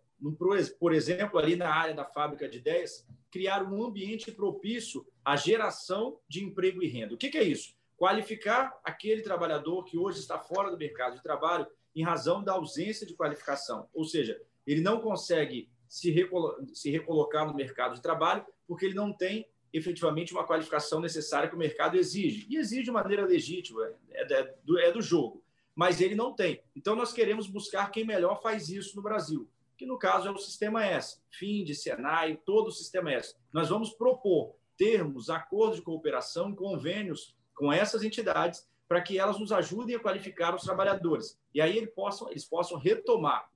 por 0.79 0.93
exemplo, 0.93 1.39
ali 1.39 1.57
na 1.57 1.75
área 1.75 1.95
da 1.95 2.05
fábrica 2.05 2.47
de 2.47 2.59
ideias, 2.59 3.07
criar 3.31 3.63
um 3.63 3.83
ambiente 3.83 4.31
propício 4.31 5.07
à 5.25 5.37
geração 5.37 6.21
de 6.29 6.45
emprego 6.45 6.83
e 6.83 6.87
renda. 6.87 7.15
O 7.15 7.19
que, 7.19 7.31
que 7.31 7.39
é 7.39 7.43
isso? 7.43 7.75
Qualificar 7.97 8.79
aquele 8.85 9.23
trabalhador 9.23 9.85
que 9.85 9.97
hoje 9.97 10.21
está 10.21 10.39
fora 10.39 10.71
do 10.71 10.77
mercado 10.77 11.17
de 11.17 11.23
trabalho 11.23 11.67
em 11.97 12.05
razão 12.05 12.45
da 12.45 12.53
ausência 12.53 13.07
de 13.07 13.15
qualificação, 13.15 13.89
ou 13.95 14.05
seja, 14.05 14.41
ele 14.67 14.83
não 14.83 15.01
consegue 15.01 15.69
se, 15.89 16.11
recolo 16.11 16.55
se 16.75 16.91
recolocar 16.91 17.47
no 17.47 17.55
mercado 17.55 17.95
de 17.95 18.03
trabalho 18.03 18.45
porque 18.67 18.85
ele 18.85 18.95
não 18.95 19.13
tem 19.13 19.49
efetivamente 19.73 20.33
uma 20.33 20.47
qualificação 20.47 21.01
necessária 21.01 21.49
que 21.49 21.55
o 21.55 21.59
mercado 21.59 21.97
exige. 21.97 22.47
E 22.49 22.57
exige 22.57 22.85
de 22.85 22.91
maneira 22.91 23.25
legítima, 23.25 23.91
é, 24.11 24.33
é, 24.33 24.55
do, 24.65 24.79
é 24.79 24.91
do 24.91 25.03
jogo. 25.03 25.43
Mas 25.75 26.01
ele 26.01 26.15
não 26.15 26.35
tem. 26.35 26.63
Então, 26.75 26.97
nós 26.97 27.13
queremos 27.13 27.47
buscar 27.47 27.91
quem 27.91 28.05
melhor 28.05 28.41
faz 28.41 28.71
isso 28.71 28.97
no 28.97 29.03
Brasil, 29.03 29.49
que 29.77 29.85
no 29.85 29.99
caso 29.99 30.29
é 30.29 30.31
o 30.31 30.39
Sistema 30.39 30.85
S, 30.85 31.21
FIND, 31.31 31.75
Senai, 31.75 32.39
todo 32.45 32.69
o 32.69 32.73
Sistema 32.73 33.13
S. 33.13 33.35
Nós 33.53 33.69
vamos 33.69 33.91
propor 33.91 34.55
termos, 34.77 35.29
acordos 35.29 35.77
de 35.77 35.83
cooperação, 35.83 36.55
convênios 36.55 37.37
com 37.55 37.73
essas 37.73 38.03
entidades 38.03 38.67
para 38.89 39.01
que 39.01 39.19
elas 39.19 39.39
nos 39.39 39.53
ajudem 39.53 39.97
a 39.97 40.01
qualificar 40.01 40.55
os 40.55 40.63
trabalhadores. 40.63 41.39
E 41.53 41.61
aí 41.61 41.77
eles 41.77 41.93
possam, 41.95 42.31
eles 42.31 42.45
possam 42.45 42.79
retomar 42.79 43.51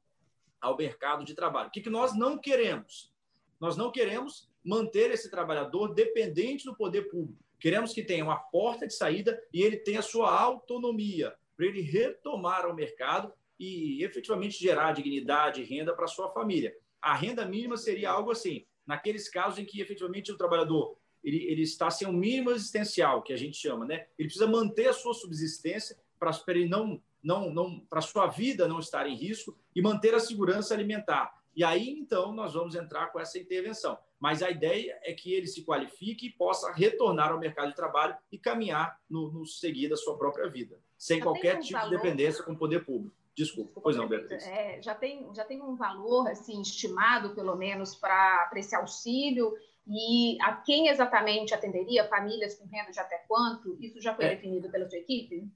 ao 0.60 0.76
mercado 0.76 1.24
de 1.24 1.34
trabalho. 1.34 1.68
O 1.68 1.70
que, 1.70 1.80
que 1.80 1.90
nós 1.90 2.16
não 2.16 2.36
queremos? 2.36 3.12
Nós 3.60 3.76
não 3.76 3.90
queremos 3.90 4.50
manter 4.64 5.10
esse 5.10 5.30
trabalhador 5.30 5.94
dependente 5.94 6.64
do 6.64 6.74
poder 6.74 7.02
público. 7.10 7.42
Queremos 7.58 7.92
que 7.92 8.02
tenha 8.02 8.24
uma 8.24 8.36
porta 8.36 8.86
de 8.86 8.94
saída 8.94 9.40
e 9.52 9.62
ele 9.62 9.76
tenha 9.76 10.02
sua 10.02 10.34
autonomia 10.34 11.34
para 11.56 11.66
ele 11.66 11.82
retomar 11.82 12.66
o 12.66 12.74
mercado 12.74 13.32
e 13.58 14.02
efetivamente 14.02 14.58
gerar 14.58 14.92
dignidade 14.92 15.60
e 15.60 15.64
renda 15.64 15.94
para 15.94 16.06
sua 16.06 16.30
família. 16.30 16.74
A 17.00 17.14
renda 17.14 17.44
mínima 17.44 17.76
seria 17.76 18.10
algo 18.10 18.30
assim, 18.30 18.66
naqueles 18.86 19.28
casos 19.28 19.58
em 19.58 19.64
que 19.66 19.80
efetivamente 19.80 20.32
o 20.32 20.38
trabalhador 20.38 20.96
ele, 21.22 21.44
ele 21.44 21.62
está 21.62 21.90
sem 21.90 22.06
um 22.08 22.12
mínimo 22.12 22.50
existencial, 22.50 23.22
que 23.22 23.32
a 23.32 23.36
gente 23.36 23.56
chama, 23.56 23.84
né? 23.84 24.06
Ele 24.18 24.28
precisa 24.28 24.46
manter 24.46 24.88
a 24.88 24.92
sua 24.92 25.14
subsistência 25.14 25.96
para 26.18 26.32
ele 26.48 26.68
não 26.68 27.00
não, 27.22 27.52
não 27.52 27.80
para 27.80 28.00
sua 28.00 28.26
vida 28.26 28.66
não 28.66 28.78
estar 28.78 29.06
em 29.06 29.14
risco 29.14 29.56
e 29.74 29.82
manter 29.82 30.14
a 30.14 30.20
segurança 30.20 30.72
alimentar. 30.72 31.38
e 31.54 31.62
aí 31.62 31.90
então 31.90 32.32
nós 32.32 32.54
vamos 32.54 32.74
entrar 32.74 33.08
com 33.08 33.20
essa 33.20 33.38
intervenção. 33.38 33.98
Mas 34.18 34.42
a 34.42 34.50
ideia 34.50 34.98
é 35.02 35.14
que 35.14 35.32
ele 35.32 35.46
se 35.46 35.64
qualifique 35.64 36.26
e 36.26 36.30
possa 36.30 36.70
retornar 36.72 37.32
ao 37.32 37.38
mercado 37.38 37.70
de 37.70 37.74
trabalho 37.74 38.14
e 38.30 38.38
caminhar 38.38 39.00
no, 39.08 39.30
no 39.30 39.46
seguir 39.46 39.88
da 39.88 39.96
sua 39.96 40.16
própria 40.18 40.48
vida, 40.48 40.78
sem 40.96 41.18
já 41.18 41.24
qualquer 41.24 41.56
um 41.56 41.60
tipo 41.60 41.78
valor... 41.78 41.90
de 41.90 41.96
dependência 41.96 42.44
com 42.44 42.52
o 42.52 42.56
poder 42.56 42.84
público. 42.84 43.16
Desculpa, 43.34 43.68
Desculpa 43.68 43.80
pois 43.82 43.96
não, 43.96 44.06
Beatriz. 44.06 44.46
É, 44.46 44.82
já, 44.82 44.94
tem, 44.94 45.26
já 45.34 45.44
tem 45.44 45.62
um 45.62 45.74
valor 45.74 46.28
assim 46.28 46.60
estimado, 46.60 47.34
pelo 47.34 47.56
menos, 47.56 47.94
para 47.94 48.50
esse 48.56 48.74
auxílio 48.74 49.54
e 49.92 50.40
a 50.40 50.52
quem 50.52 50.86
exatamente 50.86 51.52
atenderia, 51.52 52.06
famílias 52.06 52.54
com 52.54 52.64
renda 52.64 52.92
de 52.92 53.00
até 53.00 53.18
quanto? 53.26 53.76
Isso 53.80 54.00
já 54.00 54.14
foi 54.14 54.26
é. 54.26 54.28
definido 54.36 54.70
pela 54.70 54.88
sua 54.88 54.98
equipe? 54.98 55.48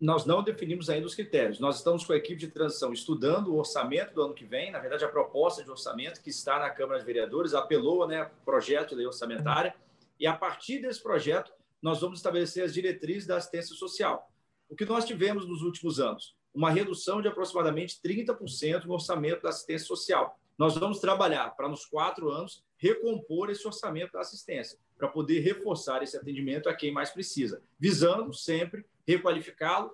Nós 0.00 0.26
não 0.26 0.42
definimos 0.42 0.90
ainda 0.90 1.06
os 1.06 1.14
critérios. 1.14 1.60
Nós 1.60 1.76
estamos 1.76 2.04
com 2.04 2.12
a 2.12 2.16
equipe 2.16 2.40
de 2.40 2.48
transição 2.48 2.92
estudando 2.92 3.54
o 3.54 3.58
orçamento 3.58 4.12
do 4.12 4.22
ano 4.22 4.34
que 4.34 4.44
vem. 4.44 4.72
Na 4.72 4.80
verdade, 4.80 5.04
a 5.04 5.08
proposta 5.08 5.62
de 5.62 5.70
orçamento 5.70 6.20
que 6.20 6.30
está 6.30 6.58
na 6.58 6.68
Câmara 6.68 6.98
de 6.98 7.06
Vereadores 7.06 7.54
apelou 7.54 8.08
né, 8.08 8.28
projeto 8.44 8.90
de 8.90 8.96
lei 8.96 9.06
orçamentária. 9.06 9.72
E 10.18 10.26
a 10.26 10.34
partir 10.34 10.80
desse 10.80 11.00
projeto, 11.00 11.52
nós 11.80 12.00
vamos 12.00 12.18
estabelecer 12.18 12.64
as 12.64 12.74
diretrizes 12.74 13.24
da 13.24 13.36
assistência 13.36 13.76
social. 13.76 14.28
O 14.68 14.74
que 14.74 14.84
nós 14.84 15.04
tivemos 15.04 15.46
nos 15.46 15.62
últimos 15.62 16.00
anos? 16.00 16.34
Uma 16.52 16.70
redução 16.70 17.22
de 17.22 17.28
aproximadamente 17.28 18.00
30% 18.04 18.84
no 18.84 18.94
orçamento 18.94 19.42
da 19.42 19.50
assistência 19.50 19.86
social. 19.86 20.36
Nós 20.58 20.76
vamos 20.76 20.98
trabalhar 20.98 21.50
para, 21.50 21.68
nos 21.68 21.86
quatro 21.86 22.30
anos, 22.30 22.65
recompor 22.76 23.50
esse 23.50 23.66
orçamento 23.66 24.12
da 24.12 24.20
assistência, 24.20 24.78
para 24.96 25.08
poder 25.08 25.40
reforçar 25.40 26.02
esse 26.02 26.16
atendimento 26.16 26.68
a 26.68 26.74
quem 26.74 26.92
mais 26.92 27.10
precisa, 27.10 27.62
visando 27.78 28.32
sempre 28.32 28.84
requalificá-lo 29.06 29.92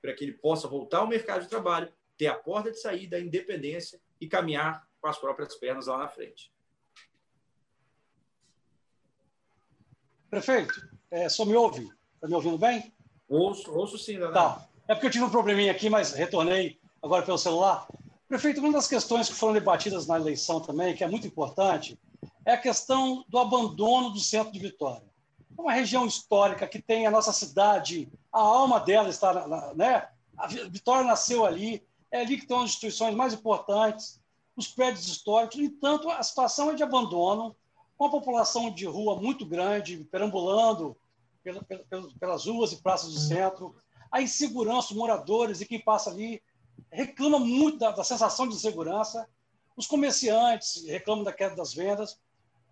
para 0.00 0.12
que 0.14 0.24
ele 0.24 0.32
possa 0.32 0.68
voltar 0.68 0.98
ao 0.98 1.06
mercado 1.06 1.42
de 1.42 1.48
trabalho, 1.48 1.92
ter 2.16 2.26
a 2.26 2.34
porta 2.34 2.70
de 2.70 2.80
saída, 2.80 3.16
a 3.16 3.20
independência 3.20 4.00
e 4.20 4.26
caminhar 4.26 4.86
com 5.00 5.08
as 5.08 5.18
próprias 5.18 5.54
pernas 5.54 5.86
lá 5.86 5.98
na 5.98 6.08
frente. 6.08 6.52
Prefeito, 10.30 10.88
é, 11.10 11.28
só 11.28 11.44
me 11.44 11.54
ouve? 11.54 11.88
Está 12.14 12.28
me 12.28 12.34
ouvindo 12.34 12.58
bem? 12.58 12.92
Ouço, 13.28 13.72
ouço 13.72 13.98
sim, 13.98 14.18
Leonardo. 14.18 14.60
Tá. 14.60 14.68
É 14.86 14.94
porque 14.94 15.06
eu 15.06 15.10
tive 15.10 15.24
um 15.24 15.30
probleminha 15.30 15.72
aqui, 15.72 15.88
mas 15.88 16.12
retornei 16.12 16.78
agora 17.02 17.24
pelo 17.24 17.38
celular. 17.38 17.86
Prefeito, 18.26 18.60
uma 18.60 18.72
das 18.72 18.88
questões 18.88 19.28
que 19.28 19.34
foram 19.34 19.54
debatidas 19.54 20.06
na 20.06 20.16
eleição 20.16 20.60
também, 20.60 20.94
que 20.94 21.02
é 21.02 21.08
muito 21.08 21.26
importante, 21.26 21.98
é 22.48 22.54
a 22.54 22.56
questão 22.56 23.26
do 23.28 23.38
abandono 23.38 24.08
do 24.08 24.18
centro 24.18 24.50
de 24.50 24.58
Vitória. 24.58 25.06
É 25.56 25.60
uma 25.60 25.72
região 25.72 26.06
histórica 26.06 26.66
que 26.66 26.80
tem 26.80 27.06
a 27.06 27.10
nossa 27.10 27.30
cidade, 27.30 28.10
a 28.32 28.40
alma 28.40 28.80
dela 28.80 29.10
está, 29.10 29.46
na, 29.46 29.74
né? 29.74 30.08
A 30.34 30.46
Vitória 30.46 31.04
nasceu 31.04 31.44
ali, 31.44 31.86
é 32.10 32.22
ali 32.22 32.36
que 32.36 32.44
estão 32.44 32.60
as 32.60 32.70
instituições 32.70 33.14
mais 33.14 33.34
importantes, 33.34 34.18
os 34.56 34.66
prédios 34.66 35.06
históricos. 35.08 35.58
No 35.58 35.64
entanto, 35.64 36.08
a 36.08 36.22
situação 36.22 36.70
é 36.70 36.74
de 36.74 36.82
abandono, 36.82 37.54
com 37.98 38.06
a 38.06 38.10
população 38.10 38.70
de 38.70 38.86
rua 38.86 39.20
muito 39.20 39.44
grande, 39.44 40.02
perambulando 40.10 40.96
pela, 41.44 41.62
pela, 41.62 42.08
pelas 42.18 42.46
ruas 42.46 42.72
e 42.72 42.80
praças 42.80 43.12
do 43.12 43.20
centro, 43.20 43.76
a 44.10 44.22
insegurança, 44.22 44.92
os 44.92 44.96
moradores 44.96 45.60
e 45.60 45.66
quem 45.66 45.84
passa 45.84 46.08
ali 46.08 46.40
reclama 46.90 47.38
muito 47.38 47.76
da, 47.76 47.90
da 47.90 48.04
sensação 48.04 48.48
de 48.48 48.54
insegurança, 48.54 49.28
os 49.76 49.86
comerciantes 49.86 50.86
reclamam 50.86 51.24
da 51.24 51.32
queda 51.32 51.54
das 51.54 51.74
vendas. 51.74 52.18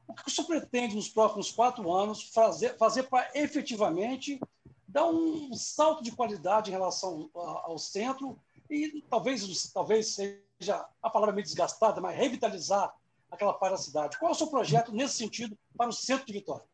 O 0.09 0.15
que 0.15 0.29
o 0.29 0.31
senhor 0.31 0.47
pretende 0.47 0.95
nos 0.95 1.09
próximos 1.09 1.51
quatro 1.51 1.93
anos 1.93 2.23
fazer, 2.23 2.77
fazer 2.77 3.05
para 3.05 3.31
efetivamente 3.35 4.41
dar 4.87 5.07
um 5.07 5.53
salto 5.53 6.03
de 6.03 6.13
qualidade 6.13 6.71
em 6.71 6.73
relação 6.73 7.29
ao 7.35 7.77
centro 7.79 8.39
e 8.71 9.05
talvez, 9.11 9.71
talvez 9.73 10.15
seja 10.15 10.87
a 11.03 11.11
palavra 11.11 11.35
meio 11.35 11.45
desgastada, 11.45 12.01
mas 12.01 12.17
revitalizar 12.17 12.95
aquela 13.31 13.53
parte 13.53 13.73
da 13.73 13.79
cidade. 13.79 14.19
Qual 14.19 14.31
é 14.31 14.35
o 14.35 14.37
seu 14.37 14.47
projeto 14.47 14.93
nesse 14.93 15.15
sentido 15.15 15.57
para 15.77 15.91
o 15.91 15.93
centro 15.93 16.27
de 16.27 16.33
Vitória? 16.33 16.65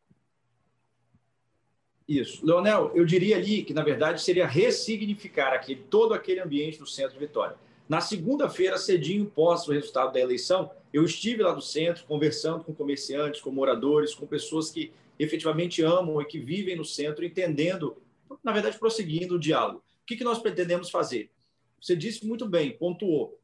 Isso. 2.07 2.45
Leonel, 2.45 2.91
eu 2.95 3.05
diria 3.05 3.37
ali 3.37 3.65
que, 3.65 3.73
na 3.73 3.83
verdade, 3.83 4.21
seria 4.21 4.47
ressignificar 4.47 5.53
aquele, 5.53 5.83
todo 5.85 6.12
aquele 6.15 6.41
ambiente 6.41 6.79
do 6.79 6.87
centro 6.87 7.15
de 7.15 7.19
Vitória. 7.19 7.57
Na 7.89 8.01
segunda-feira, 8.01 8.79
cedinho, 8.79 9.27
pós 9.27 9.67
o 9.67 9.73
resultado 9.73 10.12
da 10.12 10.21
eleição, 10.21 10.71
eu 10.93 11.05
estive 11.05 11.43
lá 11.43 11.55
no 11.55 11.61
centro 11.61 12.05
conversando 12.07 12.65
com 12.65 12.75
comerciantes, 12.75 13.41
com 13.41 13.51
moradores, 13.51 14.15
com 14.15 14.27
pessoas 14.27 14.71
que 14.71 14.93
efetivamente 15.19 15.83
amam 15.83 16.21
e 16.21 16.25
que 16.25 16.39
vivem 16.39 16.77
no 16.77 16.85
centro, 16.85 17.25
entendendo, 17.25 17.97
na 18.43 18.53
verdade, 18.53 18.79
prosseguindo 18.79 19.35
o 19.35 19.39
diálogo. 19.39 19.79
O 20.03 20.07
que, 20.07 20.17
que 20.17 20.25
nós 20.25 20.39
pretendemos 20.39 20.91
fazer? 20.91 21.31
Você 21.81 21.97
disse 21.97 22.27
muito 22.27 22.49
bem, 22.49 22.77
pontuou. 22.77 23.39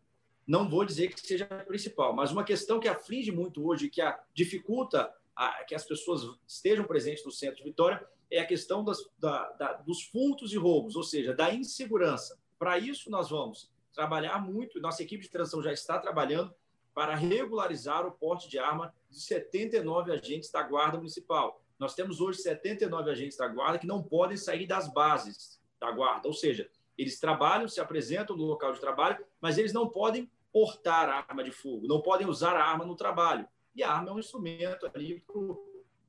Não 0.47 0.69
vou 0.69 0.85
dizer 0.85 1.09
que 1.13 1.21
seja 1.21 1.45
a 1.45 1.65
principal, 1.65 2.15
mas 2.15 2.31
uma 2.31 2.45
questão 2.45 2.81
que 2.81 2.89
aflige 2.89 3.31
muito 3.31 3.67
hoje, 3.67 3.91
que 3.91 4.01
a, 4.01 4.19
dificulta 4.33 5.13
a, 5.37 5.65
que 5.65 5.75
as 5.75 5.85
pessoas 5.85 6.23
estejam 6.47 6.85
presentes 6.85 7.25
no 7.25 7.31
centro 7.31 7.59
de 7.59 7.65
Vitória, 7.65 8.03
é 8.31 8.41
a 8.41 8.47
questão 8.47 8.85
das, 8.85 8.99
da, 9.19 9.51
da, 9.53 9.73
dos 9.75 10.05
furtos 10.05 10.53
e 10.53 10.57
roubos, 10.57 10.97
ou 10.97 11.03
seja, 11.03 11.35
da 11.35 11.53
insegurança. 11.53 12.39
Para 12.59 12.79
isso, 12.79 13.11
nós 13.11 13.31
vamos 13.31 13.71
trabalhar 13.99 14.39
muito, 14.39 14.81
nossa 14.81 15.03
equipe 15.03 15.25
de 15.25 15.29
transição 15.29 15.61
já 15.61 15.73
está 15.73 15.99
trabalhando 15.99 16.55
para 16.95 17.17
regularizar 17.17 18.07
o 18.07 18.13
porte 18.13 18.49
de 18.49 18.57
arma 18.57 18.95
de 19.11 19.21
79 19.21 20.13
agentes 20.13 20.53
da 20.53 20.63
Guarda 20.63 20.99
Municipal. 20.99 21.61
Nós 21.81 21.97
temos 21.97 22.21
hoje 22.21 22.39
79 22.39 23.11
agentes 23.11 23.37
da 23.37 23.49
Guarda 23.49 23.81
que 23.81 23.89
não 23.89 24.01
podem 24.01 24.37
sair 24.37 24.69
das 24.69 24.87
bases 24.93 25.61
da 25.81 25.91
Guarda, 25.91 26.29
ou 26.29 26.33
seja, 26.33 26.71
eles 26.97 27.19
trabalham, 27.19 27.67
se 27.67 27.81
apresentam 27.81 28.37
no 28.37 28.45
local 28.45 28.73
de 28.73 28.79
trabalho, 28.79 29.19
mas 29.41 29.59
eles 29.59 29.73
não 29.73 29.89
podem 29.89 30.31
portar 30.53 31.09
arma 31.09 31.43
de 31.43 31.51
fogo, 31.51 31.89
não 31.89 32.01
podem 32.01 32.29
usar 32.29 32.55
a 32.55 32.65
arma 32.65 32.85
no 32.85 32.95
trabalho. 32.95 33.49
E 33.75 33.83
a 33.83 33.91
arma 33.91 34.11
é 34.11 34.13
um 34.13 34.19
instrumento 34.21 34.87
ali 34.87 35.21
para 35.27 35.37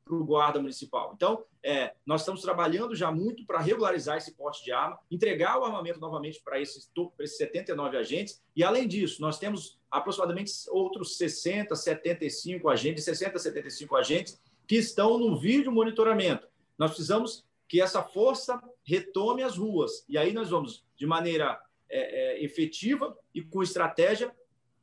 para 0.09 0.17
o 0.17 0.25
guarda 0.25 0.59
municipal. 0.59 1.13
Então, 1.15 1.45
é, 1.61 1.93
nós 2.03 2.21
estamos 2.21 2.41
trabalhando 2.41 2.95
já 2.95 3.11
muito 3.11 3.45
para 3.45 3.59
regularizar 3.59 4.17
esse 4.17 4.33
porte 4.33 4.63
de 4.63 4.71
arma, 4.71 4.97
entregar 5.11 5.59
o 5.59 5.63
armamento 5.63 5.99
novamente 5.99 6.41
para 6.43 6.59
esses, 6.59 6.91
esses 7.19 7.37
79 7.37 7.95
agentes, 7.95 8.41
e 8.55 8.63
além 8.63 8.87
disso, 8.87 9.21
nós 9.21 9.37
temos 9.37 9.79
aproximadamente 9.91 10.51
outros 10.69 11.15
60, 11.17 11.75
75 11.75 12.69
agentes, 12.69 13.03
60, 13.03 13.37
75 13.37 13.95
agentes 13.95 14.41
que 14.67 14.77
estão 14.77 15.19
no 15.19 15.37
vídeo 15.37 15.71
monitoramento. 15.71 16.47
Nós 16.75 16.89
precisamos 16.91 17.45
que 17.67 17.79
essa 17.79 18.01
força 18.01 18.59
retome 18.83 19.43
as 19.43 19.57
ruas, 19.57 20.03
e 20.09 20.17
aí 20.17 20.33
nós 20.33 20.49
vamos, 20.49 20.83
de 20.97 21.05
maneira 21.05 21.61
é, 21.87 21.99
é, 21.99 22.43
efetiva 22.43 23.15
e 23.33 23.43
com 23.43 23.61
estratégia, 23.61 24.35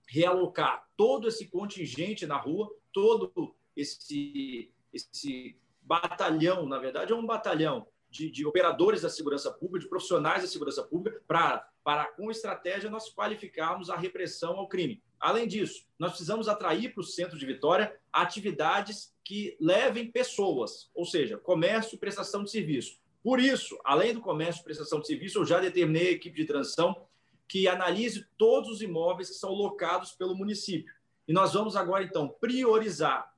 realocar 0.09 0.88
todo 0.97 1.26
esse 1.26 1.49
contingente 1.49 2.26
na 2.26 2.37
rua, 2.37 2.73
todo 2.92 3.56
esse 3.75 4.71
esse 4.97 5.57
batalhão, 5.83 6.67
na 6.67 6.79
verdade, 6.79 7.12
é 7.12 7.17
um 7.17 7.25
batalhão 7.25 7.87
de, 8.11 8.31
de, 8.31 8.47
operadores 8.47 9.03
da 9.03 9.11
segurança 9.11 9.50
pública, 9.50 9.85
de 9.85 9.88
profissionais 9.88 10.43
da 10.43 10.49
segurança 10.49 10.83
pública, 10.83 11.23
para, 11.26 11.69
para, 11.85 12.07
com 12.07 12.31
estratégia, 12.31 12.91
nós 12.91 13.12
qualificarmos 13.12 13.91
a 13.91 13.97
repressão 13.97 14.57
ao 14.57 14.69
crime. 14.69 15.03
Além 15.21 15.47
disso, 15.47 15.87
nós 15.99 16.11
precisamos 16.11 16.49
atrair 16.49 16.93
para 16.93 17.00
o 17.00 17.05
centro 17.05 17.38
de 17.38 17.47
Vitória 17.47 17.95
atividades 18.12 19.15
que 19.25 19.57
levem 19.61 20.11
pessoas, 20.11 20.91
ou 20.95 21.05
seja, 21.05 21.37
comércio 21.37 21.97
e 21.97 21.99
prestação 21.99 22.45
de 22.45 22.50
serviço. 22.50 22.99
Por 23.23 23.41
isso, 23.41 23.76
além 23.85 24.15
do 24.15 24.21
comércio 24.21 24.61
e 24.61 24.65
prestação 24.65 25.00
de 25.00 25.07
serviço, 25.07 25.38
eu 25.38 25.45
já 25.45 25.59
determinei 25.59 26.09
a 26.09 26.12
equipe 26.12 26.37
de 26.37 26.45
transição 26.45 27.07
que 27.49 27.69
analise 27.69 28.26
todos 28.38 28.71
os 28.71 28.83
imóveis 28.83 29.31
que 29.31 29.37
são 29.37 29.50
locados 29.50 30.12
pelo 30.12 30.35
município. 30.35 30.93
E 31.26 31.33
nós 31.33 31.55
vamos 31.55 31.75
agora, 31.76 32.05
então, 32.05 32.29
priorizar 32.41 33.33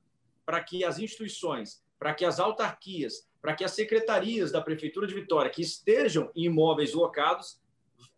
para 0.49 0.63
que 0.63 0.83
as 0.83 0.97
instituições, 0.97 1.79
para 1.99 2.11
que 2.11 2.25
as 2.25 2.39
autarquias, 2.39 3.29
para 3.39 3.53
que 3.53 3.63
as 3.63 3.69
secretarias 3.69 4.51
da 4.51 4.59
Prefeitura 4.59 5.05
de 5.05 5.13
Vitória 5.13 5.51
que 5.51 5.61
estejam 5.61 6.31
em 6.35 6.45
imóveis 6.45 6.91
locados 6.91 7.61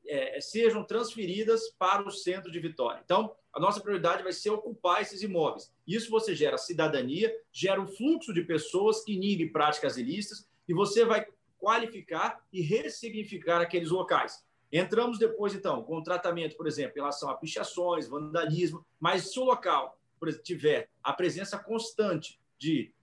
é, 0.07 0.39
sejam 0.39 0.81
transferidas 0.81 1.71
para 1.77 2.01
o 2.07 2.09
centro 2.09 2.49
de 2.49 2.57
Vitória. 2.57 3.01
Então, 3.03 3.35
a 3.51 3.59
nossa 3.59 3.81
prioridade 3.81 4.23
vai 4.23 4.31
ser 4.31 4.49
ocupar 4.49 5.01
esses 5.01 5.21
imóveis. 5.21 5.73
Isso 5.85 6.09
você 6.09 6.33
gera 6.33 6.57
cidadania, 6.57 7.37
gera 7.51 7.81
um 7.81 7.87
fluxo 7.87 8.33
de 8.33 8.43
pessoas 8.43 9.03
que 9.03 9.11
inibem 9.11 9.51
práticas 9.51 9.97
ilícitas 9.97 10.47
e 10.69 10.73
você 10.73 11.03
vai 11.03 11.27
qualificar 11.57 12.41
e 12.53 12.61
ressignificar 12.61 13.59
aqueles 13.59 13.89
locais. 13.89 14.41
Entramos 14.71 15.19
depois, 15.19 15.53
então, 15.53 15.83
com 15.83 16.01
tratamento, 16.01 16.55
por 16.55 16.65
exemplo, 16.65 16.93
em 16.95 17.01
relação 17.01 17.29
a 17.29 17.35
pichações, 17.35 18.07
vandalismo, 18.07 18.85
mas 19.01 19.33
se 19.33 19.37
o 19.37 19.43
local 19.43 20.00
tiver 20.43 20.89
a 21.03 21.13
presença 21.13 21.57
constante 21.57 22.39
de, 22.57 22.93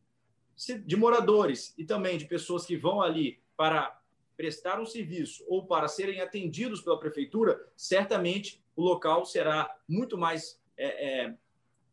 de 0.85 0.97
moradores 0.97 1.75
e 1.77 1.85
também 1.85 2.17
de 2.17 2.27
pessoas 2.27 2.65
que 2.65 2.77
vão 2.77 3.01
ali 3.01 3.41
para 3.57 4.01
prestar 4.37 4.81
um 4.81 4.87
serviço 4.87 5.45
ou 5.49 5.67
para 5.67 5.89
serem 5.89 6.21
atendidos 6.21 6.81
pela 6.81 6.99
prefeitura, 6.99 7.61
certamente 7.77 8.63
o 8.77 8.83
local 8.83 9.25
será 9.25 9.77
muito 9.89 10.17
mais 10.17 10.61
é, 10.77 11.25
é, 11.25 11.35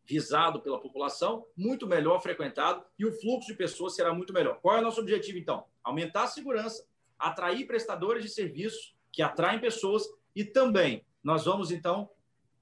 visado 0.06 0.60
pela 0.60 0.80
população, 0.80 1.44
muito 1.56 1.88
melhor 1.88 2.22
frequentado 2.22 2.84
e 2.96 3.04
o 3.04 3.12
fluxo 3.12 3.48
de 3.48 3.54
pessoas 3.54 3.96
será 3.96 4.14
muito 4.14 4.32
melhor. 4.32 4.60
Qual 4.60 4.76
é 4.76 4.78
o 4.78 4.82
nosso 4.82 5.00
objetivo, 5.00 5.38
então? 5.38 5.64
Aumentar 5.82 6.22
a 6.22 6.28
segurança, 6.28 6.86
atrair 7.18 7.66
prestadores 7.66 8.22
de 8.22 8.30
serviços 8.30 8.94
que 9.10 9.22
atraem 9.22 9.58
pessoas 9.58 10.08
e 10.34 10.44
também 10.44 11.04
nós 11.24 11.44
vamos, 11.44 11.72
então, 11.72 12.08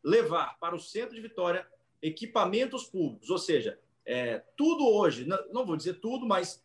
levar 0.02 0.58
para 0.58 0.74
o 0.74 0.80
centro 0.80 1.14
de 1.14 1.20
Vitória 1.20 1.66
equipamentos 2.04 2.84
públicos, 2.84 3.30
ou 3.30 3.38
seja, 3.38 3.78
é, 4.04 4.38
tudo 4.56 4.86
hoje, 4.86 5.24
não, 5.24 5.38
não, 5.50 5.64
vou 5.64 5.74
dizer 5.74 5.94
tudo, 5.94 6.26
mas 6.26 6.62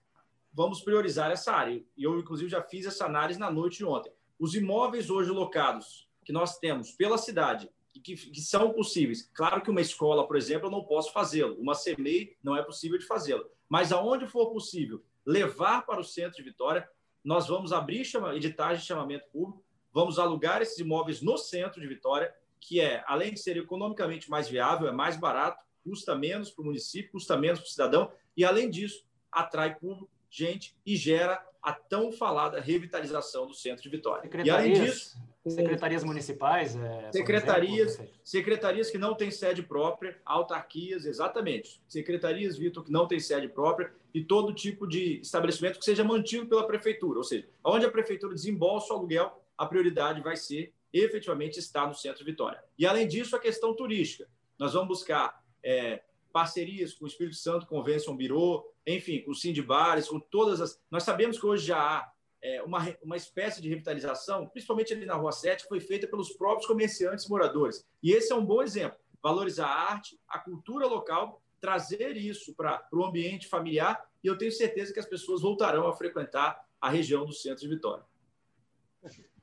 vamos 0.51 0.81
priorizar 0.81 1.31
essa 1.31 1.53
área. 1.53 1.81
E 1.95 2.03
eu, 2.03 2.19
inclusive, 2.19 2.49
já 2.49 2.61
fiz 2.61 2.85
essa 2.85 3.05
análise 3.05 3.39
na 3.39 3.49
noite 3.49 3.77
de 3.77 3.85
ontem. 3.85 4.11
Os 4.37 4.53
imóveis 4.53 5.09
hoje 5.09 5.31
locados 5.31 6.09
que 6.25 6.33
nós 6.33 6.59
temos 6.59 6.91
pela 6.91 7.17
cidade 7.17 7.69
e 7.95 8.01
que, 8.01 8.15
que 8.15 8.41
são 8.41 8.73
possíveis. 8.73 9.29
Claro 9.33 9.61
que 9.61 9.71
uma 9.71 9.79
escola, 9.79 10.27
por 10.27 10.35
exemplo, 10.35 10.67
eu 10.67 10.71
não 10.71 10.83
posso 10.83 11.13
fazê-lo. 11.13 11.55
Uma 11.55 11.73
CMEI 11.73 12.35
não 12.43 12.57
é 12.57 12.61
possível 12.61 12.99
de 12.99 13.05
fazê-lo. 13.05 13.49
Mas 13.69 13.93
aonde 13.93 14.27
for 14.27 14.51
possível 14.51 15.01
levar 15.25 15.85
para 15.85 16.01
o 16.01 16.03
centro 16.03 16.35
de 16.35 16.43
Vitória, 16.43 16.89
nós 17.23 17.47
vamos 17.47 17.71
abrir 17.71 18.03
chama, 18.03 18.35
editagem 18.35 18.81
de 18.81 18.87
chamamento 18.87 19.29
público, 19.29 19.63
vamos 19.93 20.19
alugar 20.19 20.61
esses 20.61 20.77
imóveis 20.79 21.21
no 21.21 21.37
centro 21.37 21.79
de 21.79 21.87
Vitória, 21.87 22.33
que 22.59 22.79
é, 22.79 23.03
além 23.07 23.33
de 23.33 23.39
ser 23.39 23.57
economicamente 23.57 24.29
mais 24.29 24.47
viável, 24.47 24.87
é 24.87 24.91
mais 24.91 25.17
barato, 25.17 25.63
custa 25.83 26.15
menos 26.15 26.51
para 26.51 26.61
o 26.61 26.65
município, 26.65 27.11
custa 27.11 27.37
menos 27.37 27.59
para 27.59 27.67
o 27.67 27.69
cidadão, 27.69 28.11
e 28.35 28.43
além 28.43 28.69
disso, 28.69 29.05
atrai 29.31 29.75
público, 29.75 30.09
gente 30.29 30.75
e 30.85 30.95
gera 30.95 31.43
a 31.61 31.73
tão 31.73 32.11
falada 32.11 32.59
revitalização 32.59 33.47
do 33.47 33.53
centro 33.53 33.83
de 33.83 33.89
Vitória. 33.89 34.29
E 34.45 34.49
além 34.49 34.73
disso, 34.73 35.17
secretarias 35.47 36.03
municipais, 36.03 36.75
é, 36.75 37.11
secretarias, 37.11 37.93
exemplo, 37.93 38.13
secretarias 38.23 38.89
que 38.89 38.97
não 38.97 39.13
têm 39.13 39.31
sede 39.31 39.63
própria, 39.63 40.17
autarquias, 40.25 41.05
exatamente, 41.05 41.81
secretarias, 41.87 42.57
Vitor, 42.57 42.83
que 42.83 42.91
não 42.91 43.07
têm 43.07 43.19
sede 43.19 43.47
própria 43.47 43.91
e 44.13 44.23
todo 44.23 44.53
tipo 44.53 44.87
de 44.87 45.19
estabelecimento 45.19 45.79
que 45.79 45.85
seja 45.85 46.03
mantido 46.03 46.45
pela 46.47 46.65
prefeitura, 46.65 47.17
ou 47.17 47.23
seja, 47.23 47.47
onde 47.63 47.85
a 47.85 47.91
prefeitura 47.91 48.33
desembolsa 48.33 48.93
o 48.93 48.97
aluguel, 48.97 49.43
a 49.57 49.65
prioridade 49.65 50.21
vai 50.21 50.37
ser 50.37 50.73
efetivamente 50.93 51.59
estar 51.59 51.87
no 51.87 51.93
centro 51.93 52.19
de 52.19 52.31
Vitória. 52.31 52.63
E 52.77 52.85
além 52.85 53.07
disso, 53.07 53.35
a 53.35 53.39
questão 53.39 53.75
turística. 53.75 54.29
Nós 54.57 54.73
vamos 54.73 54.87
buscar 54.87 55.43
é, 55.63 56.01
parcerias 56.31 56.93
com 56.93 57.05
o 57.05 57.07
Espírito 57.07 57.35
Santo 57.35 57.65
Convention 57.65 58.15
Bureau, 58.15 58.73
enfim, 58.85 59.21
com 59.21 59.31
o 59.31 59.35
Sindibares, 59.35 60.07
com 60.07 60.19
todas 60.19 60.61
as. 60.61 60.81
Nós 60.89 61.03
sabemos 61.03 61.39
que 61.39 61.45
hoje 61.45 61.67
já 61.67 61.77
há 61.77 62.11
é, 62.41 62.61
uma, 62.63 62.95
uma 63.01 63.17
espécie 63.17 63.61
de 63.61 63.69
revitalização, 63.69 64.47
principalmente 64.47 64.93
ali 64.93 65.05
na 65.05 65.15
Rua 65.15 65.31
7, 65.31 65.63
que 65.63 65.69
foi 65.69 65.79
feita 65.79 66.07
pelos 66.07 66.31
próprios 66.31 66.65
comerciantes 66.65 67.27
moradores. 67.27 67.85
E 68.01 68.11
esse 68.11 68.31
é 68.31 68.35
um 68.35 68.45
bom 68.45 68.61
exemplo. 68.61 68.97
Valorizar 69.21 69.67
a 69.67 69.91
arte, 69.91 70.19
a 70.27 70.39
cultura 70.39 70.87
local, 70.87 71.41
trazer 71.59 72.15
isso 72.15 72.53
para 72.55 72.87
o 72.93 73.03
ambiente 73.03 73.47
familiar, 73.47 74.09
e 74.23 74.27
eu 74.27 74.37
tenho 74.37 74.51
certeza 74.51 74.93
que 74.93 74.99
as 74.99 75.05
pessoas 75.05 75.41
voltarão 75.41 75.87
a 75.87 75.93
frequentar 75.93 76.65
a 76.79 76.89
região 76.89 77.25
do 77.25 77.33
centro 77.33 77.61
de 77.61 77.67
Vitória. 77.67 78.03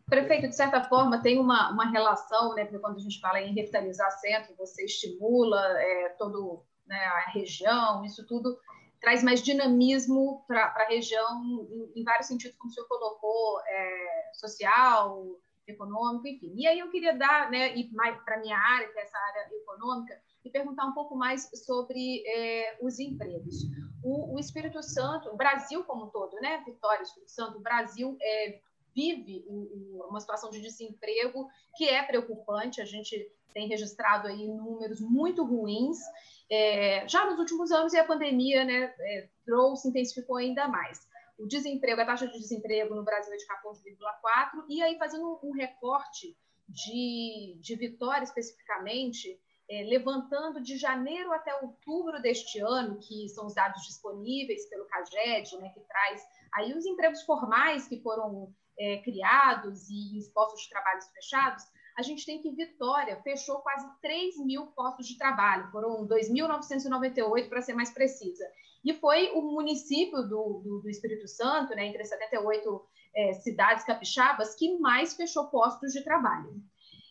Prefeito, 0.09 0.49
de 0.49 0.55
certa 0.55 0.85
forma, 0.85 1.21
tem 1.21 1.39
uma, 1.39 1.71
uma 1.73 1.91
relação, 1.91 2.55
né? 2.55 2.65
Porque 2.65 2.79
quando 2.79 2.97
a 2.97 3.01
gente 3.01 3.21
fala 3.21 3.41
em 3.41 3.53
revitalizar 3.53 4.11
centro, 4.13 4.55
você 4.57 4.85
estimula 4.85 5.61
é, 5.81 6.11
todo 6.11 6.65
né, 6.87 6.97
a 6.97 7.31
região, 7.31 8.05
isso 8.05 8.25
tudo 8.27 8.57
traz 9.01 9.23
mais 9.23 9.43
dinamismo 9.43 10.45
para 10.47 10.65
a 10.65 10.89
região 10.89 11.43
em, 11.45 12.01
em, 12.01 12.05
vários 12.05 12.29
sentidos, 12.29 12.57
como 12.57 12.71
o 12.71 12.75
senhor 12.75 12.87
colocou, 12.87 13.61
é, 13.67 14.31
social, 14.35 15.41
econômico, 15.67 16.27
enfim. 16.27 16.55
E 16.57 16.67
aí 16.67 16.79
eu 16.79 16.91
queria 16.91 17.17
dar, 17.17 17.51
né, 17.51 17.75
para 18.25 18.37
a 18.37 18.41
minha 18.41 18.57
área, 18.57 18.89
que 18.89 18.99
é 18.99 19.03
essa 19.03 19.19
área 19.19 19.49
econômica, 19.55 20.19
e 20.45 20.51
perguntar 20.51 20.87
um 20.87 20.93
pouco 20.93 21.17
mais 21.17 21.51
sobre 21.65 22.23
é, 22.27 22.79
os 22.81 23.01
empregos. 23.01 23.65
O, 24.03 24.35
o, 24.35 24.39
Espírito 24.39 24.81
Santo, 24.83 25.31
o 25.31 25.37
Brasil 25.37 25.83
como 25.85 26.07
um 26.07 26.11
todo, 26.11 26.37
né, 26.37 26.63
Vitória, 26.65 27.03
Espírito 27.03 27.33
Santo, 27.33 27.59
o 27.59 27.63
Brasil 27.63 28.17
é, 28.23 28.61
vive 28.97 29.45
uma 30.09 30.19
situação 30.21 30.51
de 30.51 30.61
desemprego 30.61 31.47
que 31.77 31.87
é 31.87 32.03
preocupante. 32.03 32.81
A 32.81 32.87
gente 32.87 33.31
tem 33.53 33.69
registrado 33.69 34.27
aí 34.27 34.49
números 34.49 35.01
muito 35.01 35.45
ruins 35.45 35.99
é, 36.51 37.07
já 37.07 37.25
nos 37.27 37.39
últimos 37.39 37.71
anos 37.71 37.93
e 37.93 37.99
a 37.99 38.05
pandemia 38.05 38.65
né, 38.65 38.95
é, 38.99 39.29
trouxe, 39.45 39.89
intensificou 39.89 40.37
ainda 40.37 40.67
mais. 40.67 41.07
O 41.39 41.47
desemprego, 41.47 42.01
a 42.01 42.07
taxa 42.07 42.27
de 42.27 42.39
desemprego 42.39 42.95
no 42.95 43.05
Brasil 43.05 43.33
é 43.33 43.37
de 43.37 43.45
14,4%, 43.45 44.65
e 44.69 44.83
aí 44.83 44.97
fazendo 44.97 45.39
um 45.43 45.53
recorte 45.53 46.35
de, 46.67 47.59
de 47.61 47.77
Vitória 47.77 48.25
especificamente, 48.25 49.39
é, 49.69 49.83
levantando 49.85 50.63
de 50.63 50.79
janeiro 50.79 51.33
até 51.33 51.55
outubro 51.57 52.23
deste 52.23 52.61
ano, 52.61 52.99
que 52.99 53.29
são 53.29 53.47
os 53.47 53.55
dados 53.55 53.83
disponíveis 53.87 54.67
pelo 54.69 54.87
CAGED, 54.87 55.59
né, 55.59 55.69
que 55.75 55.81
traz 55.81 56.23
aí 56.55 56.73
os 56.73 56.87
empregos 56.87 57.23
formais 57.23 57.87
que 57.87 58.01
foram 58.01 58.55
é, 58.79 58.99
criados 58.99 59.89
e 59.91 60.19
os 60.19 60.29
postos 60.29 60.63
de 60.63 60.69
trabalho 60.69 61.01
fechados, 61.15 61.65
a 61.97 62.03
gente 62.03 62.27
tem 62.27 62.43
que 62.43 62.51
Vitória 62.51 63.17
fechou 63.23 63.61
quase 63.61 63.89
3 64.03 64.39
mil 64.45 64.67
postos 64.69 65.07
de 65.07 65.17
trabalho, 65.17 65.71
foram 65.71 66.07
2.998 66.07 67.49
para 67.49 67.63
ser 67.63 67.75
mais 67.75 67.91
precisa. 67.91 68.47
E 68.85 68.93
foi 68.93 69.31
o 69.33 69.41
município 69.41 70.23
do, 70.23 70.61
do, 70.63 70.81
do 70.83 70.91
Espírito 70.91 71.27
Santo, 71.27 71.75
né, 71.75 71.87
entre 71.87 72.05
78 72.05 72.87
é, 73.17 73.33
cidades 73.33 73.85
capixabas, 73.85 74.55
que 74.55 74.79
mais 74.79 75.15
fechou 75.15 75.47
postos 75.49 75.93
de 75.93 76.05
trabalho. 76.05 76.63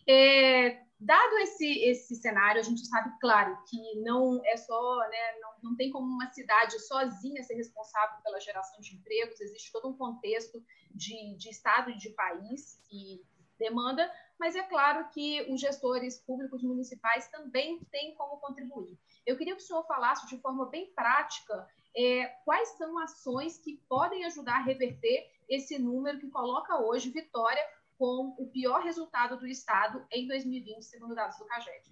É, 0.08 0.85
dado 0.98 1.38
esse, 1.38 1.66
esse 1.84 2.14
cenário, 2.16 2.60
a 2.60 2.64
gente 2.64 2.86
sabe, 2.86 3.10
claro, 3.20 3.56
que 3.68 4.00
não 4.00 4.40
é 4.44 4.56
só, 4.56 4.98
né, 5.08 5.38
não, 5.40 5.70
não 5.70 5.76
tem 5.76 5.90
como 5.90 6.06
uma 6.06 6.30
cidade 6.32 6.78
sozinha 6.80 7.42
ser 7.42 7.54
responsável 7.54 8.22
pela 8.22 8.40
geração 8.40 8.80
de 8.80 8.94
empregos, 8.94 9.40
existe 9.40 9.72
todo 9.72 9.88
um 9.88 9.96
contexto 9.96 10.62
de, 10.94 11.36
de 11.36 11.50
Estado 11.50 11.90
e 11.90 11.98
de 11.98 12.10
país 12.10 12.80
que 12.88 13.22
demanda, 13.58 14.10
mas 14.38 14.54
é 14.54 14.62
claro 14.62 15.08
que 15.10 15.46
os 15.50 15.60
gestores 15.60 16.18
públicos 16.18 16.62
municipais 16.62 17.28
também 17.28 17.80
têm 17.90 18.14
como 18.14 18.38
contribuir. 18.38 18.98
Eu 19.24 19.36
queria 19.36 19.56
que 19.56 19.62
o 19.62 19.64
senhor 19.64 19.84
falasse 19.86 20.26
de 20.26 20.38
forma 20.40 20.66
bem 20.66 20.92
prática 20.94 21.66
é, 21.96 22.26
quais 22.44 22.68
são 22.76 22.98
ações 22.98 23.58
que 23.58 23.82
podem 23.88 24.24
ajudar 24.26 24.56
a 24.56 24.62
reverter 24.62 25.30
esse 25.48 25.78
número 25.78 26.18
que 26.18 26.28
coloca 26.28 26.78
hoje 26.78 27.10
Vitória 27.10 27.62
com 27.98 28.34
o 28.38 28.46
pior 28.48 28.82
resultado 28.82 29.38
do 29.38 29.46
Estado 29.46 30.04
em 30.10 30.26
2020, 30.26 30.82
segundo 30.82 31.14
dados 31.14 31.38
do 31.38 31.46
CAGED. 31.46 31.90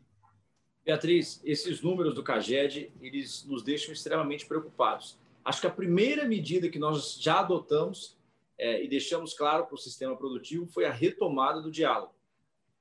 Beatriz, 0.84 1.40
esses 1.44 1.80
números 1.80 2.14
do 2.14 2.22
CAGED, 2.22 2.92
eles 3.00 3.44
nos 3.44 3.62
deixam 3.62 3.92
extremamente 3.92 4.44
preocupados. 4.46 5.18
Acho 5.44 5.60
que 5.60 5.66
a 5.66 5.70
primeira 5.70 6.26
medida 6.26 6.68
que 6.68 6.78
nós 6.78 7.14
já 7.14 7.40
adotamos 7.40 8.18
é, 8.58 8.84
e 8.84 8.88
deixamos 8.88 9.34
claro 9.34 9.66
para 9.66 9.74
o 9.74 9.78
sistema 9.78 10.16
produtivo 10.16 10.66
foi 10.66 10.84
a 10.84 10.92
retomada 10.92 11.60
do 11.60 11.70
diálogo 11.70 12.14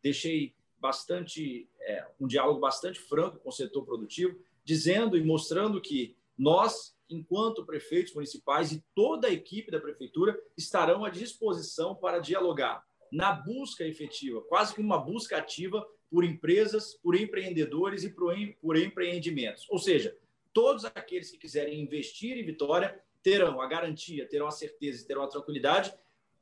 deixei 0.03 0.53
bastante 0.77 1.69
é, 1.79 2.05
um 2.19 2.27
diálogo 2.27 2.59
bastante 2.59 2.99
franco 2.99 3.39
com 3.39 3.49
o 3.49 3.53
setor 3.53 3.85
produtivo, 3.85 4.37
dizendo 4.65 5.17
e 5.17 5.23
mostrando 5.23 5.81
que 5.81 6.15
nós, 6.37 6.93
enquanto 7.09 7.65
prefeitos 7.65 8.13
municipais 8.13 8.73
e 8.73 8.83
toda 8.93 9.27
a 9.27 9.31
equipe 9.31 9.71
da 9.71 9.79
prefeitura, 9.79 10.37
estarão 10.57 11.05
à 11.05 11.09
disposição 11.09 11.95
para 11.95 12.19
dialogar 12.19 12.85
na 13.13 13.31
busca 13.31 13.85
efetiva, 13.85 14.41
quase 14.41 14.73
que 14.73 14.81
uma 14.81 14.97
busca 14.97 15.37
ativa 15.37 15.87
por 16.09 16.25
empresas, 16.25 16.95
por 16.95 17.15
empreendedores 17.15 18.03
e 18.03 18.09
por, 18.09 18.75
empreendimentos. 18.75 19.67
Ou 19.69 19.77
seja, 19.77 20.17
todos 20.51 20.83
aqueles 20.83 21.29
que 21.29 21.37
quiserem 21.37 21.79
investir 21.79 22.35
em 22.35 22.43
Vitória 22.43 22.99
terão 23.21 23.61
a 23.61 23.67
garantia, 23.67 24.27
terão 24.27 24.47
a 24.47 24.51
certeza 24.51 25.03
e 25.03 25.05
terão 25.05 25.21
a 25.21 25.27
tranquilidade 25.27 25.93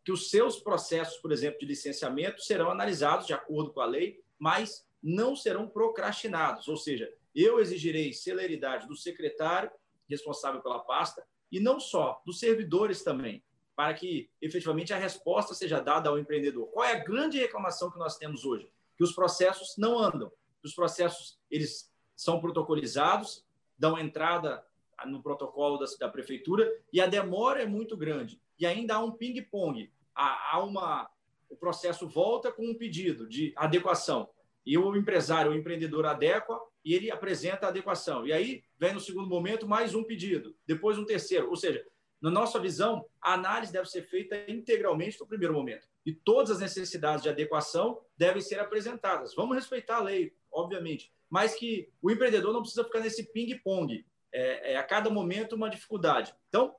que 0.04 0.14
os 0.14 0.30
seus 0.30 0.62
processos, 0.62 1.18
por 1.18 1.34
exemplo, 1.34 1.60
de 1.60 1.66
licenciamento 1.66 2.42
serão 2.42 2.72
analisados 2.72 3.28
de 3.28 3.34
acordo 3.34 3.72
com 3.74 3.82
a 3.82 3.86
lei, 3.86 4.24
mas 4.40 4.88
não 5.04 5.36
serão 5.36 5.68
procrastinados. 5.68 6.70
Ou 6.70 6.78
seja, 6.78 7.14
eu 7.36 7.60
exigirei 7.60 8.14
celeridade 8.14 8.88
do 8.88 8.96
secretário 8.96 9.70
responsável 10.10 10.62
pela 10.62 10.80
pasta 10.80 11.22
e 11.52 11.60
não 11.60 11.82
só 11.82 12.22
dos 12.26 12.40
servidores 12.40 13.04
também, 13.04 13.44
para 13.76 13.94
que 13.94 14.30
efetivamente 14.42 14.94
a 14.94 14.98
resposta 14.98 15.54
seja 15.54 15.80
dada 15.80 16.10
ao 16.10 16.20
empreendedor. 16.20 16.68
Qual 16.68 16.86
é 16.86 16.94
a 16.94 17.04
grande 17.04 17.40
reclamação 17.40 17.90
que 17.90 17.98
nós 17.98 18.18
temos 18.18 18.46
hoje? 18.46 18.70
Que 18.98 19.04
os 19.04 19.14
processos 19.14 19.76
não 19.78 19.98
andam. 19.98 20.32
Os 20.64 20.74
processos 20.74 21.40
eles 21.50 21.92
são 22.16 22.40
protocolizados, 22.40 23.46
dão 23.78 23.98
entrada 23.98 24.64
no 25.08 25.22
protocolo 25.24 25.78
da, 25.78 25.86
da 26.00 26.10
prefeitura 26.10 26.72
e 26.94 27.02
a 27.02 27.08
demora 27.08 27.64
é 27.64 27.66
muito 27.66 27.98
grande 27.98 28.40
e 28.60 28.66
ainda 28.66 28.96
há 28.96 29.00
um 29.00 29.12
ping-pong. 29.12 29.92
Há, 30.14 30.56
há 30.56 30.64
uma, 30.64 31.10
o 31.50 31.56
processo 31.56 32.08
volta 32.08 32.52
com 32.52 32.64
um 32.64 32.76
pedido 32.76 33.28
de 33.28 33.54
adequação 33.56 34.30
e 34.64 34.78
o 34.78 34.96
empresário, 34.96 35.52
o 35.52 35.56
empreendedor 35.56 36.06
adequa 36.06 36.60
e 36.86 36.94
ele 36.94 37.10
apresenta 37.10 37.66
a 37.66 37.70
adequação. 37.70 38.28
E 38.28 38.32
aí 38.32 38.64
vem 38.80 38.94
no 38.94 39.00
segundo 39.00 39.28
momento 39.28 39.68
mais 39.68 39.96
um 39.96 40.04
pedido, 40.04 40.56
depois 40.68 40.98
um 41.00 41.06
terceiro. 41.06 41.50
Ou 41.50 41.56
seja, 41.56 41.84
na 42.22 42.30
nossa 42.30 42.60
visão, 42.60 43.06
a 43.20 43.34
análise 43.34 43.74
deve 43.74 43.90
ser 43.90 44.04
feita 44.04 44.46
integralmente 44.48 45.20
no 45.20 45.26
primeiro 45.26 45.54
momento. 45.54 45.88
E 46.06 46.14
todas 46.14 46.52
as 46.52 46.60
necessidades 46.60 47.24
de 47.24 47.30
adequação 47.30 48.00
devem 48.16 48.42
ser 48.42 48.60
apresentadas. 48.60 49.34
Vamos 49.34 49.56
respeitar 49.56 49.98
a 49.98 50.04
lei, 50.04 50.34
obviamente, 50.52 51.12
mas 51.30 51.56
que 51.56 51.90
o 52.02 52.12
empreendedor 52.12 52.54
não 52.54 52.62
precisa 52.62 52.84
ficar 52.84 53.00
nesse 53.00 53.32
ping-pong. 53.32 54.06
É, 54.32 54.74
é, 54.74 54.78
a 54.78 54.84
cada 54.84 55.10
momento 55.10 55.56
uma 55.56 55.70
dificuldade. 55.70 56.34
Então, 56.48 56.76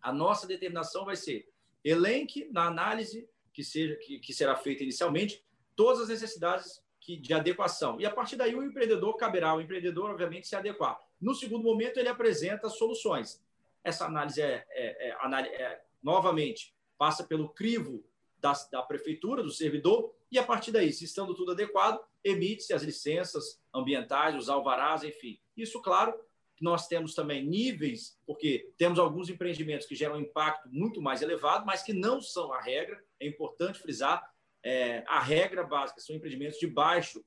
a 0.00 0.12
nossa 0.12 0.46
determinação 0.46 1.04
vai 1.04 1.16
ser 1.16 1.48
elenque 1.82 2.48
na 2.52 2.66
análise 2.66 3.28
que, 3.52 3.64
seja, 3.64 3.96
que, 3.96 4.18
que 4.18 4.32
será 4.32 4.54
feita 4.56 4.82
inicialmente 4.82 5.42
todas 5.74 6.02
as 6.02 6.08
necessidades 6.08 6.82
que, 7.00 7.16
de 7.16 7.32
adequação. 7.32 8.00
E 8.00 8.04
a 8.04 8.10
partir 8.10 8.36
daí 8.36 8.54
o 8.54 8.62
empreendedor 8.62 9.16
caberá 9.16 9.50
ao 9.50 9.60
empreendedor, 9.60 10.10
obviamente, 10.10 10.46
se 10.46 10.54
adequar. 10.54 10.98
No 11.20 11.34
segundo 11.34 11.64
momento, 11.64 11.98
ele 11.98 12.08
apresenta 12.08 12.68
soluções. 12.68 13.42
Essa 13.86 14.06
análise 14.06 14.42
é, 14.42 14.64
é, 14.70 15.10
é, 15.10 15.62
é 15.62 15.82
novamente 16.02 16.74
passa 16.98 17.22
pelo 17.22 17.50
crivo 17.50 18.04
da, 18.36 18.52
da, 18.72 18.82
prefeitura, 18.82 19.44
do 19.44 19.50
servidor, 19.50 20.12
e 20.30 20.40
a 20.40 20.42
partir 20.42 20.72
daí, 20.72 20.92
se 20.92 21.04
estando 21.04 21.36
tudo 21.36 21.52
adequado, 21.52 22.00
emite-se 22.24 22.74
as 22.74 22.82
licenças 22.82 23.62
ambientais, 23.72 24.34
os 24.34 24.48
alvarás, 24.48 25.04
enfim. 25.04 25.38
Isso, 25.56 25.80
claro, 25.80 26.12
nós 26.60 26.88
temos 26.88 27.14
também 27.14 27.46
níveis, 27.46 28.18
porque 28.26 28.72
temos 28.76 28.98
alguns 28.98 29.28
empreendimentos 29.28 29.86
que 29.86 29.94
geram 29.94 30.16
um 30.16 30.20
impacto 30.20 30.68
muito 30.68 31.00
mais 31.00 31.22
elevado, 31.22 31.64
mas 31.64 31.84
que 31.84 31.92
não 31.92 32.20
são 32.20 32.52
a 32.52 32.60
regra, 32.60 33.00
é 33.20 33.28
importante 33.28 33.78
frisar, 33.78 34.28
é, 34.64 35.04
a 35.06 35.20
regra 35.20 35.62
básica 35.62 36.00
são 36.00 36.16
empreendimentos 36.16 36.58
de 36.58 36.66
baixo 36.66 37.24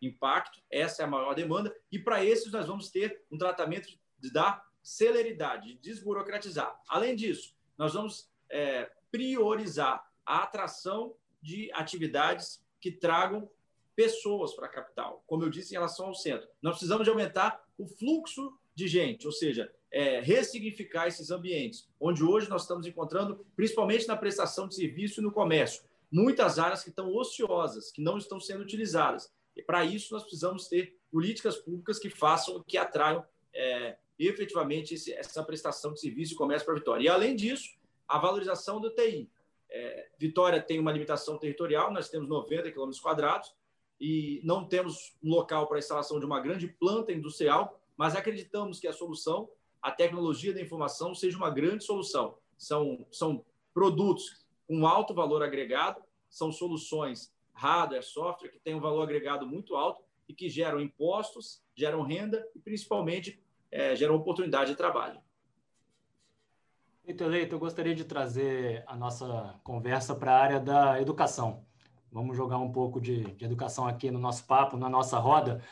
impacto, 0.00 0.62
essa 0.70 1.02
é 1.02 1.04
a 1.04 1.08
maior 1.08 1.34
demanda, 1.34 1.74
e 1.90 1.98
para 1.98 2.24
esses 2.24 2.52
nós 2.52 2.66
vamos 2.66 2.88
ter 2.88 3.20
um 3.32 3.36
tratamento 3.36 3.88
dar 4.32 4.67
celeridade, 4.82 5.74
de 5.74 5.78
desburocratizar. 5.78 6.80
Além 6.88 7.14
disso, 7.14 7.54
nós 7.76 7.94
vamos 7.94 8.28
é, 8.50 8.90
priorizar 9.10 10.10
a 10.24 10.42
atração 10.42 11.14
de 11.40 11.70
atividades 11.72 12.62
que 12.80 12.90
tragam 12.90 13.48
pessoas 13.94 14.54
para 14.54 14.66
a 14.66 14.70
capital, 14.70 15.24
como 15.26 15.42
eu 15.42 15.50
disse 15.50 15.72
em 15.72 15.76
relação 15.76 16.06
ao 16.06 16.14
centro. 16.14 16.48
Nós 16.62 16.74
precisamos 16.74 17.04
de 17.04 17.10
aumentar 17.10 17.64
o 17.76 17.86
fluxo 17.86 18.56
de 18.74 18.86
gente, 18.86 19.26
ou 19.26 19.32
seja, 19.32 19.72
é, 19.90 20.20
ressignificar 20.20 21.08
esses 21.08 21.30
ambientes, 21.30 21.88
onde 22.00 22.22
hoje 22.22 22.48
nós 22.48 22.62
estamos 22.62 22.86
encontrando, 22.86 23.44
principalmente 23.56 24.06
na 24.06 24.16
prestação 24.16 24.68
de 24.68 24.76
serviço 24.76 25.20
e 25.20 25.22
no 25.22 25.32
comércio, 25.32 25.82
muitas 26.10 26.58
áreas 26.58 26.82
que 26.82 26.90
estão 26.90 27.12
ociosas, 27.14 27.90
que 27.90 28.00
não 28.00 28.18
estão 28.18 28.38
sendo 28.38 28.62
utilizadas. 28.62 29.32
E 29.56 29.62
para 29.62 29.84
isso 29.84 30.14
nós 30.14 30.22
precisamos 30.22 30.68
ter 30.68 30.96
políticas 31.10 31.56
públicas 31.56 31.98
que 31.98 32.08
façam, 32.08 32.62
que 32.66 32.78
atraiam 32.78 33.24
é, 33.52 33.96
efetivamente 34.18 34.94
esse, 34.94 35.12
essa 35.12 35.42
prestação 35.44 35.92
de 35.92 36.00
serviço 36.00 36.34
comércio 36.34 36.64
para 36.64 36.74
a 36.74 36.78
Vitória. 36.78 37.04
E 37.04 37.08
além 37.08 37.36
disso, 37.36 37.76
a 38.06 38.18
valorização 38.18 38.80
do 38.80 38.90
TI. 38.90 39.30
É, 39.70 40.08
Vitória 40.18 40.60
tem 40.62 40.80
uma 40.80 40.90
limitação 40.90 41.38
territorial, 41.38 41.92
nós 41.92 42.08
temos 42.08 42.28
90 42.28 42.70
quilômetros 42.72 43.00
quadrados 43.00 43.54
e 44.00 44.40
não 44.44 44.64
temos 44.64 45.16
um 45.22 45.30
local 45.30 45.66
para 45.66 45.76
a 45.76 45.78
instalação 45.78 46.18
de 46.18 46.24
uma 46.24 46.40
grande 46.40 46.66
planta 46.66 47.12
industrial, 47.12 47.80
mas 47.96 48.16
acreditamos 48.16 48.80
que 48.80 48.88
a 48.88 48.92
solução, 48.92 49.50
a 49.82 49.90
tecnologia 49.90 50.54
da 50.54 50.60
informação, 50.60 51.14
seja 51.14 51.36
uma 51.36 51.50
grande 51.50 51.84
solução. 51.84 52.38
São, 52.56 53.06
são 53.10 53.44
produtos 53.74 54.46
com 54.66 54.86
alto 54.86 55.14
valor 55.14 55.42
agregado, 55.42 56.02
são 56.28 56.50
soluções 56.50 57.32
hardware, 57.52 58.04
software, 58.04 58.50
que 58.50 58.58
têm 58.60 58.74
um 58.74 58.80
valor 58.80 59.02
agregado 59.02 59.46
muito 59.46 59.74
alto 59.74 60.02
e 60.28 60.34
que 60.34 60.48
geram 60.48 60.80
impostos, 60.80 61.60
geram 61.74 62.02
renda 62.02 62.46
e, 62.54 62.58
principalmente, 62.60 63.42
é, 63.70 63.94
geram 63.96 64.14
oportunidade 64.14 64.70
de 64.70 64.76
trabalho. 64.76 65.20
Então, 67.06 67.26
Eleito, 67.26 67.54
eu 67.54 67.58
gostaria 67.58 67.94
de 67.94 68.04
trazer 68.04 68.84
a 68.86 68.94
nossa 68.94 69.54
conversa 69.64 70.14
para 70.14 70.32
a 70.32 70.42
área 70.42 70.60
da 70.60 71.00
educação. 71.00 71.64
Vamos 72.12 72.36
jogar 72.36 72.58
um 72.58 72.70
pouco 72.70 73.00
de, 73.00 73.32
de, 73.32 73.44
educação 73.44 73.86
aqui 73.86 74.10
no 74.10 74.18
nosso 74.18 74.46
papo, 74.46 74.76
na 74.76 74.90
nossa 74.90 75.18
roda, 75.18 75.62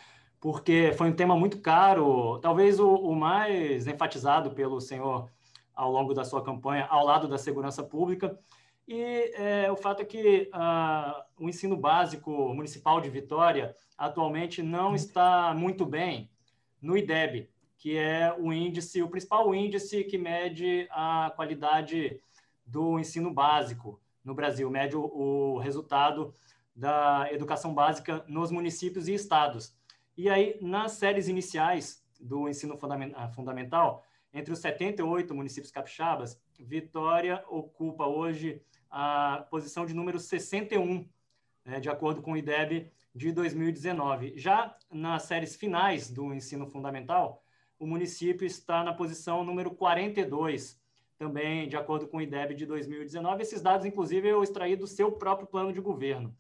porque 0.41 0.93
foi 0.97 1.11
um 1.11 1.15
tema 1.15 1.37
muito 1.37 1.61
caro, 1.61 2.39
talvez 2.41 2.81
o, 2.81 2.89
o 2.89 3.15
mais 3.15 3.87
enfatizado 3.87 4.51
pelo 4.53 4.81
senhor 4.81 5.31
ao 5.75 5.91
longo 5.91 6.15
da 6.15 6.25
sua 6.25 6.43
campanha, 6.43 6.87
ao 6.89 7.05
lado 7.05 7.29
da 7.29 7.37
segurança 7.37 7.83
pública. 7.83 8.39
E 8.89 9.33
é, 9.35 9.71
o 9.71 9.77
fato 9.77 10.01
é 10.01 10.05
que 10.05 10.51
uh, 10.55 11.23
o 11.39 11.49
ensino 11.49 11.77
básico 11.77 12.31
municipal 12.55 13.01
de 13.01 13.11
Vitória 13.11 13.75
atualmente 13.99 14.63
não 14.63 14.95
está 14.95 15.53
muito 15.55 15.85
bem 15.85 16.31
no 16.81 16.97
IDEB, 16.97 17.51
que 17.87 17.97
é 17.97 18.35
o 18.37 18.53
índice, 18.53 19.01
o 19.01 19.09
principal 19.09 19.55
índice 19.55 20.03
que 20.03 20.19
mede 20.19 20.89
a 20.91 21.33
qualidade 21.37 22.21
do 22.67 22.99
ensino 22.99 23.33
básico 23.33 24.01
no 24.25 24.35
Brasil, 24.35 24.69
mede 24.69 24.97
o, 24.97 25.05
o 25.05 25.59
resultado 25.59 26.35
da 26.75 27.29
educação 27.31 27.73
básica 27.73 28.25
nos 28.27 28.51
municípios 28.51 29.07
e 29.07 29.15
estados. 29.15 29.73
E 30.17 30.29
aí, 30.29 30.59
nas 30.61 30.95
séries 30.95 31.29
iniciais 31.29 32.05
do 32.21 32.49
ensino 32.49 32.77
ah, 33.15 33.29
fundamental, 33.29 34.03
entre 34.35 34.53
os 34.53 34.59
78 34.59 35.33
municípios 35.33 35.71
capixabas, 35.71 36.43
Vitória 36.59 37.45
ocupa 37.49 38.05
hoje 38.05 38.61
a 38.91 39.47
posição 39.49 39.87
de 39.87 39.95
número 39.95 40.19
61, 40.19 41.09
né, 41.65 41.79
de 41.79 41.89
acordo 41.89 42.21
com 42.21 42.33
o 42.33 42.37
IDEB 42.37 42.91
de 43.15 43.31
2019. 43.31 44.33
Já 44.37 44.77
nas 44.91 45.23
séries 45.23 45.55
finais 45.55 46.11
do 46.11 46.35
ensino 46.35 46.67
fundamental, 46.67 47.45
o 47.79 47.87
município 47.87 48.47
está 48.47 48.83
na 48.83 48.93
posição 48.93 49.45
número 49.45 49.71
42, 49.71 50.81
também 51.19 51.69
de 51.69 51.77
acordo 51.77 52.07
com 52.07 52.19
o 52.19 52.23
IDEB 52.23 52.55
de 52.55 52.67
2019. 52.67 53.43
Esses 53.43 53.63
dados, 53.63 53.87
inclusive, 53.87 54.29
eu 54.29 54.43
extraí 54.43 54.77
do 54.77 54.87
seu 54.87 55.13
próprio 55.13 55.47
plano 55.47 55.73
de 55.73 55.81
governo. 55.81 56.37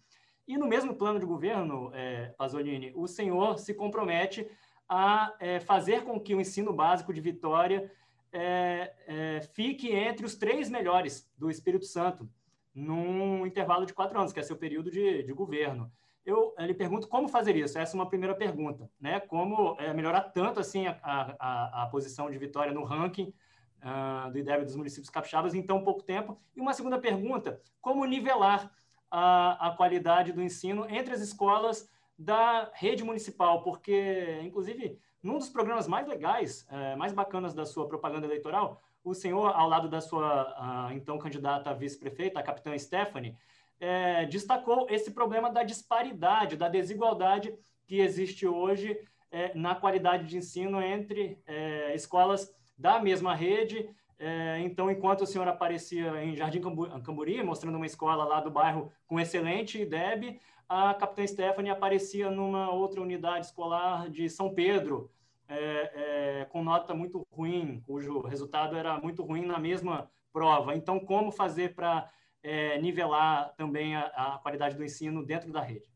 E 0.46 0.56
no 0.56 0.66
mesmo 0.66 0.94
plano 0.94 1.18
de 1.18 1.26
governo, 1.26 1.90
é, 1.92 2.26
Pasolini, 2.38 2.92
o 2.94 3.06
senhor 3.06 3.58
se 3.58 3.74
compromete 3.74 4.46
a 4.88 5.34
é, 5.40 5.58
fazer 5.60 6.04
com 6.04 6.20
que 6.20 6.34
o 6.34 6.40
ensino 6.40 6.72
básico 6.72 7.12
de 7.12 7.20
Vitória 7.20 7.90
é, 8.32 8.92
é, 9.06 9.40
fique 9.54 9.90
entre 9.90 10.24
os 10.24 10.36
três 10.36 10.70
melhores 10.70 11.28
do 11.36 11.50
Espírito 11.50 11.86
Santo, 11.86 12.28
num 12.74 13.46
intervalo 13.46 13.86
de 13.86 13.94
quatro 13.94 14.18
anos, 14.18 14.32
que 14.32 14.38
é 14.38 14.42
seu 14.42 14.56
período 14.56 14.90
de, 14.90 15.22
de 15.22 15.32
governo 15.32 15.90
eu 16.26 16.52
lhe 16.58 16.74
pergunto 16.74 17.06
como 17.06 17.28
fazer 17.28 17.54
isso. 17.54 17.78
Essa 17.78 17.96
é 17.96 17.98
uma 17.98 18.08
primeira 18.08 18.34
pergunta, 18.34 18.90
né? 19.00 19.20
Como 19.20 19.76
é, 19.78 19.94
melhorar 19.94 20.22
tanto 20.22 20.58
assim 20.58 20.88
a, 20.88 20.98
a, 21.02 21.84
a, 21.84 21.86
posição 21.86 22.28
de 22.28 22.36
Vitória 22.36 22.72
no 22.72 22.82
ranking 22.82 23.32
uh, 23.80 24.30
do 24.32 24.38
IDEB 24.38 24.64
dos 24.64 24.74
municípios 24.74 25.08
capixabas 25.08 25.54
em 25.54 25.62
tão 25.62 25.84
pouco 25.84 26.02
tempo? 26.02 26.36
E 26.56 26.60
uma 26.60 26.74
segunda 26.74 26.98
pergunta: 26.98 27.62
como 27.80 28.04
nivelar 28.04 28.72
a, 29.08 29.68
a 29.68 29.76
qualidade 29.76 30.32
do 30.32 30.42
ensino 30.42 30.84
entre 30.90 31.14
as 31.14 31.20
escolas 31.20 31.88
da 32.18 32.72
rede 32.74 33.04
municipal? 33.04 33.62
Porque, 33.62 34.40
inclusive, 34.42 34.98
num 35.22 35.38
dos 35.38 35.48
programas 35.48 35.86
mais 35.86 36.08
legais, 36.08 36.66
é, 36.68 36.96
mais 36.96 37.12
bacanas 37.12 37.54
da 37.54 37.64
sua 37.64 37.86
propaganda 37.86 38.26
eleitoral, 38.26 38.82
o 39.04 39.14
senhor, 39.14 39.52
ao 39.54 39.68
lado 39.68 39.88
da 39.88 40.00
sua 40.00 40.88
uh, 40.88 40.92
então 40.92 41.16
candidata 41.18 41.70
a 41.70 41.72
vice-prefeita, 41.72 42.40
a 42.40 42.42
capitã 42.42 42.76
Stephanie, 42.76 43.36
é, 43.80 44.24
destacou 44.26 44.86
esse 44.90 45.10
problema 45.10 45.50
da 45.50 45.62
disparidade, 45.62 46.56
da 46.56 46.68
desigualdade 46.68 47.54
que 47.86 48.00
existe 48.00 48.46
hoje 48.46 48.98
é, 49.30 49.52
na 49.54 49.74
qualidade 49.74 50.26
de 50.26 50.36
ensino 50.38 50.82
entre 50.82 51.38
é, 51.46 51.94
escolas 51.94 52.52
da 52.76 52.98
mesma 52.98 53.34
rede. 53.34 53.88
É, 54.18 54.60
então, 54.60 54.90
enquanto 54.90 55.22
o 55.22 55.26
senhor 55.26 55.46
aparecia 55.46 56.24
em 56.24 56.34
Jardim 56.34 56.60
Camburi, 56.60 57.42
mostrando 57.42 57.76
uma 57.76 57.86
escola 57.86 58.24
lá 58.24 58.40
do 58.40 58.50
bairro 58.50 58.90
com 59.06 59.20
excelente 59.20 59.80
IDEB, 59.82 60.40
a 60.68 60.94
Capitã 60.94 61.26
Stephanie 61.26 61.70
aparecia 61.70 62.30
numa 62.30 62.72
outra 62.72 63.00
unidade 63.00 63.46
escolar 63.46 64.08
de 64.08 64.28
São 64.28 64.52
Pedro, 64.52 65.10
é, 65.48 66.40
é, 66.40 66.44
com 66.46 66.64
nota 66.64 66.92
muito 66.92 67.24
ruim, 67.30 67.82
cujo 67.86 68.20
resultado 68.20 68.76
era 68.76 68.98
muito 68.98 69.22
ruim 69.22 69.46
na 69.46 69.58
mesma 69.58 70.10
prova. 70.32 70.74
Então, 70.74 70.98
como 70.98 71.30
fazer 71.30 71.74
para 71.74 72.10
é, 72.46 72.80
nivelar 72.80 73.52
também 73.56 73.96
a, 73.96 74.04
a 74.04 74.38
qualidade 74.38 74.76
do 74.76 74.84
ensino 74.84 75.26
dentro 75.26 75.52
da 75.52 75.60
rede? 75.60 75.90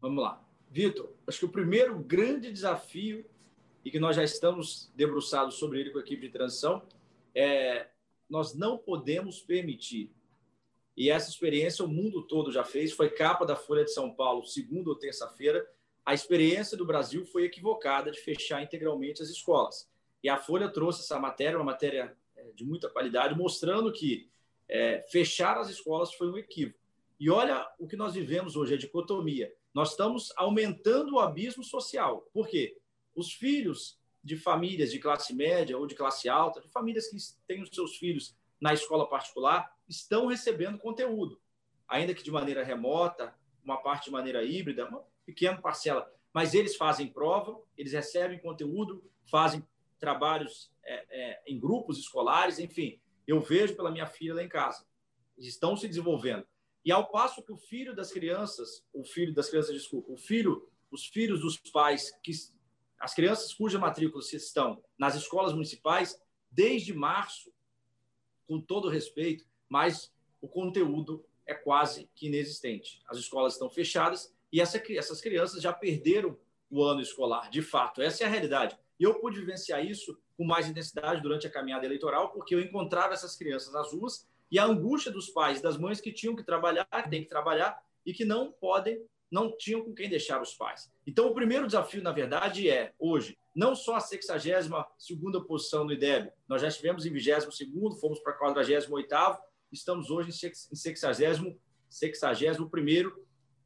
Vamos 0.00 0.24
lá. 0.24 0.44
Vitor, 0.68 1.12
acho 1.24 1.38
que 1.38 1.44
o 1.44 1.50
primeiro 1.50 1.96
grande 2.00 2.50
desafio, 2.52 3.24
e 3.84 3.90
que 3.90 4.00
nós 4.00 4.16
já 4.16 4.24
estamos 4.24 4.92
debruçados 4.96 5.54
sobre 5.54 5.80
ele 5.80 5.90
com 5.90 5.98
a 5.98 6.00
equipe 6.00 6.26
de 6.26 6.32
transição, 6.32 6.82
é 7.32 7.86
nós 8.28 8.54
não 8.54 8.76
podemos 8.76 9.40
permitir, 9.40 10.12
e 10.96 11.10
essa 11.10 11.30
experiência 11.30 11.84
o 11.84 11.88
mundo 11.88 12.22
todo 12.22 12.52
já 12.52 12.64
fez, 12.64 12.92
foi 12.92 13.08
capa 13.08 13.46
da 13.46 13.54
Folha 13.54 13.84
de 13.84 13.92
São 13.92 14.12
Paulo, 14.12 14.44
segunda 14.44 14.90
ou 14.90 14.96
terça-feira, 14.96 15.64
a 16.04 16.12
experiência 16.12 16.76
do 16.76 16.84
Brasil 16.84 17.24
foi 17.24 17.44
equivocada 17.44 18.10
de 18.10 18.18
fechar 18.18 18.62
integralmente 18.62 19.22
as 19.22 19.28
escolas. 19.28 19.88
E 20.22 20.28
a 20.28 20.36
Folha 20.36 20.68
trouxe 20.68 21.02
essa 21.02 21.18
matéria, 21.20 21.56
uma 21.56 21.64
matéria 21.64 22.16
é, 22.36 22.50
de 22.52 22.64
muita 22.64 22.90
qualidade, 22.90 23.38
mostrando 23.38 23.92
que 23.92 24.28
é, 24.68 25.04
fechar 25.10 25.56
as 25.58 25.68
escolas 25.68 26.12
foi 26.14 26.30
um 26.30 26.36
equívoco. 26.36 26.78
E 27.18 27.30
olha 27.30 27.66
o 27.78 27.86
que 27.86 27.96
nós 27.96 28.14
vivemos 28.14 28.54
hoje, 28.54 28.74
a 28.74 28.78
dicotomia. 28.78 29.52
Nós 29.74 29.90
estamos 29.90 30.32
aumentando 30.36 31.14
o 31.14 31.20
abismo 31.20 31.64
social. 31.64 32.28
Por 32.32 32.46
quê? 32.46 32.78
Os 33.14 33.32
filhos 33.32 33.98
de 34.22 34.36
famílias 34.36 34.90
de 34.90 34.98
classe 34.98 35.34
média 35.34 35.76
ou 35.76 35.86
de 35.86 35.94
classe 35.94 36.28
alta, 36.28 36.60
de 36.60 36.68
famílias 36.68 37.08
que 37.08 37.16
têm 37.46 37.62
os 37.62 37.70
seus 37.70 37.96
filhos 37.96 38.36
na 38.60 38.72
escola 38.72 39.08
particular, 39.08 39.72
estão 39.88 40.26
recebendo 40.26 40.78
conteúdo, 40.78 41.40
ainda 41.86 42.12
que 42.12 42.22
de 42.22 42.30
maneira 42.30 42.62
remota, 42.62 43.34
uma 43.64 43.78
parte 43.78 44.06
de 44.06 44.10
maneira 44.10 44.42
híbrida, 44.44 44.86
uma 44.86 45.02
pequena 45.24 45.60
parcela. 45.60 46.12
Mas 46.32 46.54
eles 46.54 46.76
fazem 46.76 47.08
prova, 47.08 47.60
eles 47.76 47.92
recebem 47.92 48.38
conteúdo, 48.38 49.02
fazem 49.30 49.64
trabalhos 49.98 50.70
é, 50.84 51.06
é, 51.10 51.42
em 51.46 51.58
grupos 51.58 51.98
escolares, 51.98 52.58
enfim, 52.58 53.00
eu 53.28 53.40
vejo 53.40 53.76
pela 53.76 53.90
minha 53.90 54.06
filha 54.06 54.34
lá 54.34 54.42
em 54.42 54.48
casa. 54.48 54.86
Eles 55.36 55.50
estão 55.50 55.76
se 55.76 55.86
desenvolvendo. 55.86 56.46
E 56.84 56.90
ao 56.90 57.10
passo 57.10 57.42
que 57.42 57.52
o 57.52 57.58
filho 57.58 57.94
das 57.94 58.10
crianças, 58.10 58.82
o 58.92 59.04
filho 59.04 59.34
das 59.34 59.50
crianças, 59.50 59.74
desculpa, 59.74 60.10
o 60.10 60.16
filho, 60.16 60.66
os 60.90 61.06
filhos 61.06 61.40
dos 61.40 61.58
pais, 61.58 62.10
que 62.22 62.32
as 62.98 63.14
crianças 63.14 63.52
cuja 63.52 63.78
matrícula 63.78 64.24
estão 64.32 64.82
nas 64.98 65.14
escolas 65.14 65.52
municipais, 65.52 66.18
desde 66.50 66.94
março, 66.94 67.52
com 68.46 68.58
todo 68.58 68.88
respeito, 68.88 69.44
mas 69.68 70.10
o 70.40 70.48
conteúdo 70.48 71.24
é 71.46 71.52
quase 71.52 72.08
que 72.14 72.28
inexistente. 72.28 73.02
As 73.06 73.18
escolas 73.18 73.52
estão 73.52 73.68
fechadas 73.68 74.34
e 74.50 74.60
essa, 74.60 74.82
essas 74.92 75.20
crianças 75.20 75.62
já 75.62 75.72
perderam 75.72 76.38
o 76.70 76.82
ano 76.82 77.02
escolar, 77.02 77.50
de 77.50 77.60
fato. 77.60 78.00
Essa 78.00 78.24
é 78.24 78.26
a 78.26 78.30
realidade. 78.30 78.78
E 78.98 79.04
eu 79.04 79.20
pude 79.20 79.38
vivenciar 79.38 79.84
isso 79.84 80.18
com 80.38 80.44
mais 80.44 80.68
intensidade 80.68 81.20
durante 81.20 81.48
a 81.48 81.50
caminhada 81.50 81.84
eleitoral, 81.84 82.30
porque 82.30 82.54
eu 82.54 82.60
encontrava 82.60 83.12
essas 83.12 83.34
crianças 83.34 83.72
nas 83.72 83.92
ruas 83.92 84.24
e 84.50 84.58
a 84.58 84.64
angústia 84.64 85.10
dos 85.10 85.28
pais 85.28 85.60
das 85.60 85.76
mães 85.76 86.00
que 86.00 86.12
tinham 86.12 86.36
que 86.36 86.44
trabalhar, 86.44 86.86
que 86.86 87.10
têm 87.10 87.24
que 87.24 87.28
trabalhar 87.28 87.82
e 88.06 88.14
que 88.14 88.24
não 88.24 88.52
podem, 88.52 89.04
não 89.28 89.54
tinham 89.58 89.82
com 89.82 89.92
quem 89.92 90.08
deixar 90.08 90.40
os 90.40 90.54
pais. 90.54 90.90
Então, 91.04 91.26
o 91.26 91.34
primeiro 91.34 91.66
desafio, 91.66 92.00
na 92.02 92.12
verdade, 92.12 92.70
é, 92.70 92.92
hoje, 93.00 93.36
não 93.52 93.74
só 93.74 93.96
a 93.96 93.98
62ª 93.98 95.44
posição 95.44 95.84
no 95.84 95.92
IDEB, 95.92 96.30
nós 96.46 96.62
já 96.62 96.68
estivemos 96.68 97.04
em 97.04 97.12
22º, 97.12 97.98
fomos 98.00 98.20
para 98.20 98.38
48º, 98.38 99.38
estamos 99.72 100.08
hoje 100.08 100.28
em 100.28 100.32
60 100.32 101.10
61º 101.90 103.12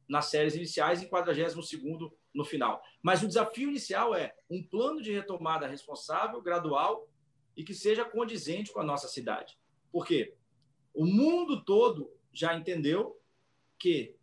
nas 0.09 0.25
séries 0.25 0.55
iniciais 0.55 1.03
e 1.03 1.05
42º 1.07 2.11
no 2.33 2.43
final. 2.43 2.81
Mas 3.01 3.21
o 3.21 3.27
desafio 3.27 3.69
inicial 3.69 4.15
é 4.15 4.35
um 4.49 4.63
plano 4.63 5.01
de 5.01 5.11
retomada 5.11 5.67
responsável, 5.67 6.41
gradual 6.41 7.07
e 7.55 7.63
que 7.63 7.73
seja 7.73 8.03
condizente 8.03 8.71
com 8.71 8.79
a 8.79 8.83
nossa 8.83 9.07
cidade. 9.07 9.57
Por 9.91 10.05
quê? 10.05 10.35
O 10.93 11.05
mundo 11.05 11.63
todo 11.63 12.11
já 12.31 12.55
entendeu 12.55 13.19
que 13.77 14.15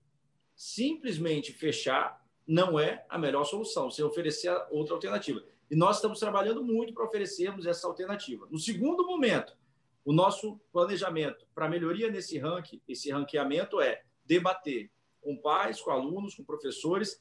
simplesmente 0.57 1.53
fechar 1.53 2.25
não 2.47 2.79
é 2.79 3.05
a 3.09 3.17
melhor 3.17 3.45
solução, 3.45 3.91
você 3.91 4.03
oferecer 4.03 4.51
outra 4.71 4.95
alternativa. 4.95 5.45
E 5.71 5.77
nós 5.77 5.97
estamos 5.97 6.19
trabalhando 6.19 6.65
muito 6.65 6.93
para 6.93 7.05
oferecermos 7.05 7.65
essa 7.65 7.87
alternativa. 7.87 8.49
No 8.51 8.59
segundo 8.59 9.07
momento, 9.07 9.57
o 10.05 10.13
nosso 10.13 10.59
planejamento 10.73 11.47
para 11.55 11.69
melhoria 11.69 12.11
nesse 12.11 12.39
ranking, 12.39 12.81
esse 12.89 13.11
ranqueamento 13.11 13.81
é 13.81 14.03
debater 14.25 14.91
com 15.21 15.37
pais, 15.37 15.81
com 15.81 15.91
alunos, 15.91 16.35
com 16.35 16.43
professores, 16.43 17.21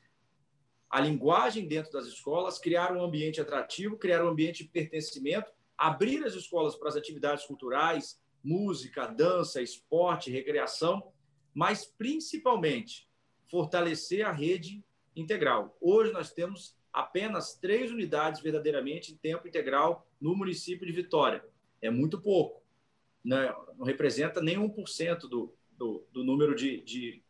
a 0.89 0.99
linguagem 0.99 1.67
dentro 1.67 1.91
das 1.91 2.07
escolas, 2.07 2.57
criar 2.57 2.91
um 2.95 3.03
ambiente 3.03 3.39
atrativo, 3.39 3.97
criar 3.97 4.23
um 4.23 4.29
ambiente 4.29 4.63
de 4.63 4.69
pertencimento, 4.69 5.51
abrir 5.77 6.23
as 6.25 6.33
escolas 6.33 6.75
para 6.75 6.89
as 6.89 6.95
atividades 6.95 7.45
culturais, 7.45 8.19
música, 8.43 9.05
dança, 9.05 9.61
esporte, 9.61 10.31
recreação, 10.31 11.11
mas 11.53 11.85
principalmente 11.85 13.07
fortalecer 13.49 14.25
a 14.25 14.31
rede 14.31 14.83
integral. 15.15 15.77
Hoje 15.79 16.11
nós 16.11 16.31
temos 16.31 16.75
apenas 16.91 17.55
três 17.55 17.91
unidades 17.91 18.41
verdadeiramente 18.41 19.13
em 19.13 19.17
tempo 19.17 19.47
integral 19.47 20.07
no 20.19 20.35
município 20.35 20.87
de 20.87 20.93
Vitória. 20.93 21.43
É 21.81 21.89
muito 21.89 22.19
pouco. 22.19 22.63
Né? 23.23 23.53
Não 23.77 23.85
representa 23.85 24.41
nem 24.41 24.57
1% 24.57 25.21
do, 25.21 25.53
do, 25.71 26.05
do 26.11 26.23
número 26.23 26.55
de, 26.55 26.81
de 26.81 27.23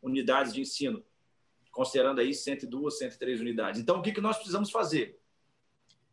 unidades 0.00 0.52
de 0.52 0.60
ensino, 0.60 1.04
considerando 1.72 2.20
aí 2.20 2.32
102, 2.34 2.98
103 2.98 3.40
unidades. 3.40 3.80
Então, 3.80 3.98
o 3.98 4.02
que, 4.02 4.12
que 4.12 4.20
nós 4.20 4.36
precisamos 4.36 4.70
fazer? 4.70 5.18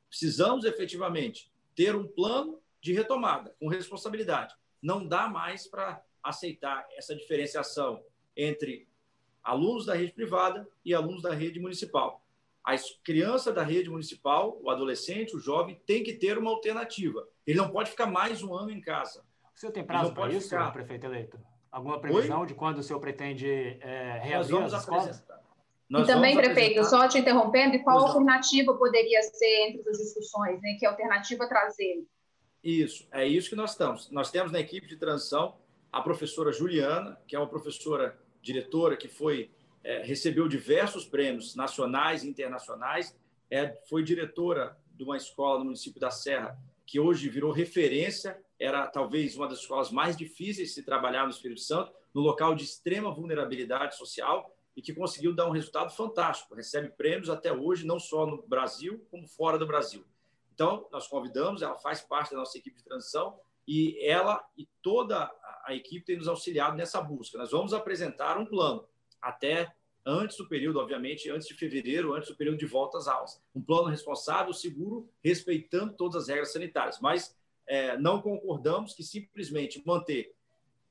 Precisamos 0.10 0.66
efetivamente 0.66 1.52
ter 1.76 1.96
um 1.96 2.08
plano 2.08 2.60
de 2.82 2.94
retomada, 2.94 3.56
com 3.60 3.68
responsabilidade. 3.68 4.56
Não 4.82 5.06
dá 5.06 5.28
mais 5.28 5.68
para 5.68 6.02
aceitar 6.24 6.88
essa 6.98 7.16
diferenciação 7.16 8.04
entre 8.36 8.88
alunos 9.44 9.86
da 9.86 9.94
rede 9.94 10.14
privada 10.14 10.68
e 10.84 10.94
alunos 10.94 11.22
da 11.22 11.34
rede 11.34 11.60
municipal. 11.60 12.24
A 12.64 12.76
criança 13.04 13.52
da 13.52 13.64
rede 13.64 13.90
municipal, 13.90 14.60
o 14.62 14.70
adolescente, 14.70 15.36
o 15.36 15.40
jovem, 15.40 15.82
tem 15.86 16.04
que 16.04 16.14
ter 16.14 16.38
uma 16.38 16.52
alternativa. 16.52 17.28
Ele 17.46 17.58
não 17.58 17.70
pode 17.70 17.90
ficar 17.90 18.06
mais 18.06 18.42
um 18.44 18.54
ano 18.54 18.72
em 18.72 18.82
casa. 18.82 19.26
O 19.56 19.60
senhor 19.60 19.72
tem 19.72 19.84
prazo 19.84 20.14
para 20.14 20.32
isso, 20.32 20.50
ficar... 20.50 20.72
prefeito 20.72 21.06
eleito? 21.06 21.40
Alguma 21.72 22.00
previsão 22.00 22.42
Oi? 22.42 22.48
de 22.48 22.56
quando 22.56 22.80
o 22.80 22.84
senhor 22.84 23.00
pretende 23.00 23.48
é, 23.82 24.20
reabrir 24.22 24.38
Nós 24.38 24.50
vamos 24.50 24.74
as 24.74 24.82
escolas? 24.82 25.26
Nós 25.90 26.08
e 26.08 26.12
também, 26.12 26.36
prefeito, 26.36 26.84
só 26.86 27.08
te 27.08 27.18
interrompendo, 27.18 27.76
e 27.76 27.80
qual 27.80 28.06
alternativa 28.06 28.74
poderia 28.76 29.22
ser 29.24 29.68
entre 29.68 29.90
as 29.90 29.98
discussões? 29.98 30.62
Né? 30.62 30.78
Que 30.80 30.86
alternativa 30.86 31.48
trazer? 31.48 32.06
Isso, 32.64 33.08
é 33.12 33.28
isso 33.28 33.50
que 33.50 33.56
nós 33.56 33.72
estamos. 33.72 34.12
Nós 34.12 34.30
temos 34.30 34.52
na 34.52 34.60
equipe 34.60 34.88
de 34.88 34.98
transição 34.98 35.58
a 35.92 36.02
professora 36.02 36.52
Juliana, 36.52 37.20
que 37.28 37.36
é 37.36 37.40
uma 37.40 37.48
professora 37.48 38.18
diretora 38.42 38.96
que 38.96 39.08
foi 39.08 39.50
é, 39.84 40.04
recebeu 40.04 40.48
diversos 40.48 41.06
prêmios 41.06 41.56
nacionais 41.56 42.24
e 42.24 42.30
internacionais, 42.30 43.18
é, 43.50 43.76
foi 43.90 44.04
diretora 44.04 44.78
de 44.94 45.04
uma 45.04 45.18
escola 45.18 45.60
no 45.60 45.66
município 45.66 46.00
da 46.00 46.12
Serra, 46.12 46.58
que 46.86 47.00
hoje 47.00 47.30
virou 47.30 47.52
referência, 47.52 48.40
era 48.60 48.86
talvez 48.88 49.36
uma 49.38 49.48
das 49.48 49.60
escolas 49.60 49.90
mais 49.92 50.18
difíceis 50.18 50.70
de 50.70 50.74
se 50.76 50.84
trabalhar 50.84 51.24
no 51.24 51.32
Espírito 51.32 51.62
Santo, 51.62 51.94
no 52.14 52.22
local 52.22 52.54
de 52.54 52.64
extrema 52.66 53.14
vulnerabilidade 53.14 53.96
social, 53.96 54.54
e 54.76 54.82
que 54.82 54.94
conseguiu 54.94 55.34
dar 55.34 55.48
um 55.48 55.52
resultado 55.52 55.92
fantástico. 55.92 56.56
Recebe 56.56 56.90
prêmios 56.90 57.30
até 57.30 57.52
hoje, 57.52 57.86
não 57.86 58.00
só 58.00 58.26
no 58.26 58.42
Brasil, 58.44 59.06
como 59.12 59.28
fora 59.28 59.58
do 59.58 59.68
Brasil. 59.68 60.06
Então, 60.54 60.88
nós 60.92 61.08
convidamos, 61.08 61.62
ela 61.62 61.76
faz 61.76 62.02
parte 62.02 62.32
da 62.32 62.38
nossa 62.38 62.58
equipe 62.58 62.78
de 62.78 62.84
transição, 62.84 63.40
e 63.68 63.98
ela 64.04 64.44
e 64.58 64.68
toda 64.82 65.32
a 65.64 65.76
equipe 65.76 66.06
tem 66.06 66.18
nos 66.18 66.28
auxiliado 66.28 66.76
nessa 66.76 67.00
busca. 67.00 67.38
Nós 67.38 67.52
vamos 67.52 67.74
apresentar 67.74 68.38
um 68.38 68.46
plano 68.46 68.88
até 69.22 69.72
antes 70.06 70.38
do 70.38 70.48
período, 70.48 70.80
obviamente, 70.80 71.30
antes 71.30 71.48
de 71.48 71.54
fevereiro, 71.54 72.14
antes 72.14 72.30
do 72.30 72.36
período 72.36 72.58
de 72.58 72.66
volta 72.66 72.98
às 72.98 73.08
aulas. 73.08 73.42
Um 73.54 73.62
plano 73.62 73.88
responsável, 73.88 74.54
seguro, 74.54 75.08
respeitando 75.24 75.94
todas 75.94 76.24
as 76.24 76.28
regras 76.30 76.52
sanitárias. 76.52 77.00
Mas 77.00 77.38
é, 77.68 77.98
não 77.98 78.22
concordamos 78.22 78.94
que 78.94 79.04
simplesmente 79.04 79.82
manter 79.86 80.36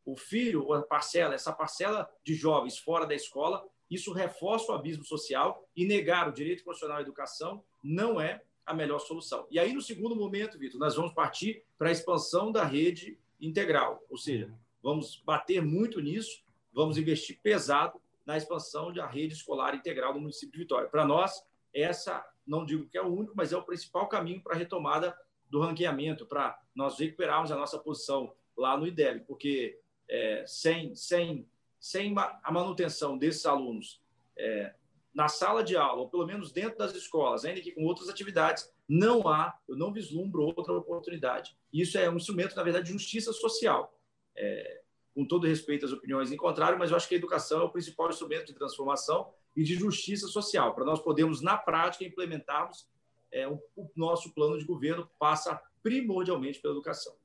o 0.04 0.16
filho, 0.16 0.72
a 0.72 0.82
parcela, 0.82 1.34
essa 1.34 1.52
parcela 1.52 2.10
de 2.24 2.34
jovens 2.34 2.78
fora 2.78 3.06
da 3.06 3.14
escola, 3.14 3.64
isso 3.90 4.12
reforça 4.12 4.72
o 4.72 4.74
abismo 4.74 5.04
social 5.04 5.66
e 5.74 5.86
negar 5.86 6.28
o 6.28 6.32
direito 6.32 6.64
profissional 6.64 6.98
à 6.98 7.00
educação 7.00 7.64
não 7.82 8.20
é 8.20 8.42
a 8.64 8.74
melhor 8.74 8.98
solução. 8.98 9.46
E 9.50 9.58
aí, 9.58 9.72
no 9.72 9.80
segundo 9.80 10.14
momento, 10.14 10.58
Vitor, 10.58 10.78
nós 10.78 10.94
vamos 10.94 11.12
partir 11.12 11.64
para 11.78 11.88
a 11.88 11.92
expansão 11.92 12.52
da 12.52 12.64
rede 12.64 13.18
integral, 13.40 14.04
ou 14.10 14.18
seja, 14.18 14.52
vamos 14.82 15.22
bater 15.24 15.62
muito 15.62 16.00
nisso, 16.00 16.42
vamos 16.72 16.98
investir 16.98 17.38
pesado 17.42 18.00
na 18.26 18.36
expansão 18.36 18.92
da 18.92 19.06
rede 19.06 19.32
escolar 19.32 19.74
integral 19.74 20.12
do 20.12 20.20
município 20.20 20.52
de 20.52 20.58
Vitória. 20.58 20.88
Para 20.88 21.06
nós, 21.06 21.42
essa, 21.72 22.22
não 22.46 22.66
digo 22.66 22.86
que 22.86 22.98
é 22.98 23.02
o 23.02 23.06
único, 23.06 23.32
mas 23.34 23.52
é 23.52 23.56
o 23.56 23.62
principal 23.62 24.06
caminho 24.06 24.42
para 24.42 24.54
a 24.54 24.58
retomada 24.58 25.16
do 25.48 25.60
ranqueamento, 25.60 26.26
para 26.26 26.60
nós 26.74 26.98
recuperarmos 26.98 27.50
a 27.50 27.56
nossa 27.56 27.78
posição 27.78 28.34
lá 28.54 28.76
no 28.76 28.86
IDEB, 28.86 29.24
porque 29.26 29.80
é, 30.08 30.44
sem, 30.46 30.94
sem, 30.94 31.46
sem 31.80 32.14
a 32.16 32.52
manutenção 32.52 33.16
desses 33.16 33.44
alunos 33.46 34.00
é, 34.36 34.74
na 35.14 35.28
sala 35.28 35.62
de 35.62 35.76
aula, 35.76 36.02
ou 36.02 36.08
pelo 36.08 36.26
menos 36.26 36.52
dentro 36.52 36.78
das 36.78 36.94
escolas, 36.94 37.44
ainda 37.44 37.60
que 37.60 37.72
com 37.72 37.84
outras 37.84 38.08
atividades, 38.08 38.72
não 38.88 39.28
há, 39.28 39.58
eu 39.68 39.76
não 39.76 39.92
vislumbro 39.92 40.42
outra 40.42 40.72
oportunidade. 40.72 41.56
Isso 41.72 41.98
é 41.98 42.08
um 42.08 42.16
instrumento, 42.16 42.56
na 42.56 42.62
verdade, 42.62 42.86
de 42.86 42.92
justiça 42.92 43.32
social. 43.32 43.94
É, 44.36 44.82
com 45.18 45.24
todo 45.24 45.48
respeito 45.48 45.84
às 45.84 45.92
opiniões 45.92 46.30
em 46.30 46.36
contrário, 46.36 46.78
mas 46.78 46.92
eu 46.92 46.96
acho 46.96 47.08
que 47.08 47.14
a 47.16 47.18
educação 47.18 47.60
é 47.60 47.64
o 47.64 47.70
principal 47.70 48.08
instrumento 48.08 48.46
de 48.46 48.52
transformação 48.52 49.28
e 49.56 49.64
de 49.64 49.74
justiça 49.74 50.28
social, 50.28 50.72
para 50.76 50.84
nós 50.84 51.00
podermos, 51.00 51.42
na 51.42 51.56
prática, 51.56 52.04
implementarmos 52.04 52.86
é, 53.32 53.48
o, 53.48 53.60
o, 53.74 53.90
nosso 53.96 54.32
plano 54.32 54.56
de 54.56 54.64
governo 54.64 55.10
passa 55.18 55.60
primordialmente 55.82 56.60
pela 56.60 56.72
educação. 56.72 57.16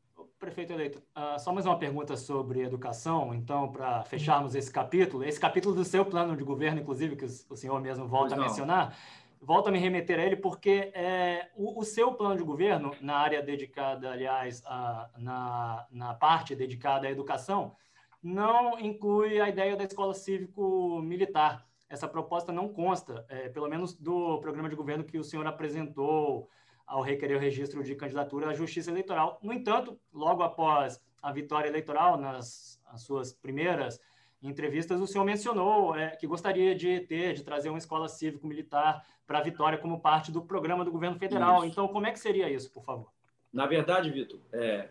Prefeito 0.43 0.73
eleito, 0.73 1.01
uh, 1.15 1.39
só 1.39 1.53
mais 1.53 1.65
uma 1.65 1.79
pergunta 1.79 2.17
sobre 2.17 2.63
educação, 2.63 3.33
então, 3.33 3.71
para 3.71 4.03
fecharmos 4.03 4.55
esse 4.55 4.69
capítulo. 4.69 5.23
Esse 5.23 5.39
capítulo 5.39 5.73
do 5.73 5.85
seu 5.85 6.05
plano 6.05 6.35
de 6.35 6.43
governo, 6.43 6.81
inclusive, 6.81 7.15
que 7.15 7.23
o 7.23 7.55
senhor 7.55 7.79
mesmo 7.79 8.05
volta 8.09 8.35
a 8.35 8.37
mencionar, 8.37 8.93
volta 9.41 9.69
a 9.69 9.71
me 9.71 9.79
remeter 9.79 10.19
a 10.19 10.23
ele, 10.23 10.35
porque 10.35 10.91
é, 10.93 11.49
o, 11.55 11.79
o, 11.79 11.83
seu 11.85 12.13
plano 12.13 12.35
de 12.35 12.43
governo, 12.43 12.93
na 12.99 13.15
área 13.15 13.41
dedicada, 13.41 14.11
aliás, 14.11 14.61
a, 14.65 15.09
na, 15.17 15.87
na 15.89 16.13
parte 16.13 16.53
dedicada 16.57 17.07
à 17.07 17.09
educação, 17.09 17.77
não 18.21 18.77
inclui 18.77 19.39
a 19.39 19.47
ideia 19.47 19.77
da 19.77 19.85
escola 19.85 20.13
cívico-militar. 20.13 21.65
Essa 21.87 22.05
proposta 22.05 22.51
não 22.51 22.67
consta, 22.67 23.25
é, 23.29 23.47
pelo 23.47 23.69
menos 23.69 23.93
do 23.93 24.39
programa 24.39 24.67
de 24.67 24.75
governo 24.75 25.05
que 25.05 25.17
o 25.17 25.23
senhor 25.23 25.47
apresentou 25.47 26.49
ao 26.85 27.01
requerer 27.01 27.37
o 27.37 27.39
registro 27.39 27.83
de 27.83 27.95
candidatura 27.95 28.49
à 28.49 28.53
Justiça 28.53 28.91
Eleitoral. 28.91 29.39
No 29.41 29.53
entanto, 29.53 29.99
logo 30.13 30.43
após 30.43 31.01
a 31.21 31.31
vitória 31.31 31.67
eleitoral, 31.67 32.17
nas 32.17 32.79
suas 32.97 33.33
primeiras 33.33 33.99
entrevistas, 34.41 34.99
o 34.99 35.07
senhor 35.07 35.23
mencionou 35.23 35.95
é, 35.95 36.15
que 36.15 36.27
gostaria 36.27 36.75
de 36.75 36.99
ter, 37.01 37.33
de 37.33 37.43
trazer 37.43 37.69
uma 37.69 37.77
escola 37.77 38.09
cívico-militar 38.09 39.05
para 39.25 39.39
a 39.39 39.41
Vitória 39.41 39.77
como 39.77 40.01
parte 40.01 40.31
do 40.31 40.41
programa 40.41 40.83
do 40.83 40.91
governo 40.91 41.17
federal. 41.17 41.59
Isso. 41.59 41.67
Então, 41.67 41.87
como 41.87 42.05
é 42.05 42.11
que 42.11 42.19
seria 42.19 42.49
isso, 42.49 42.69
por 42.71 42.83
favor? 42.83 43.09
Na 43.53 43.65
verdade, 43.65 44.09
Vitor, 44.11 44.39
é, 44.51 44.89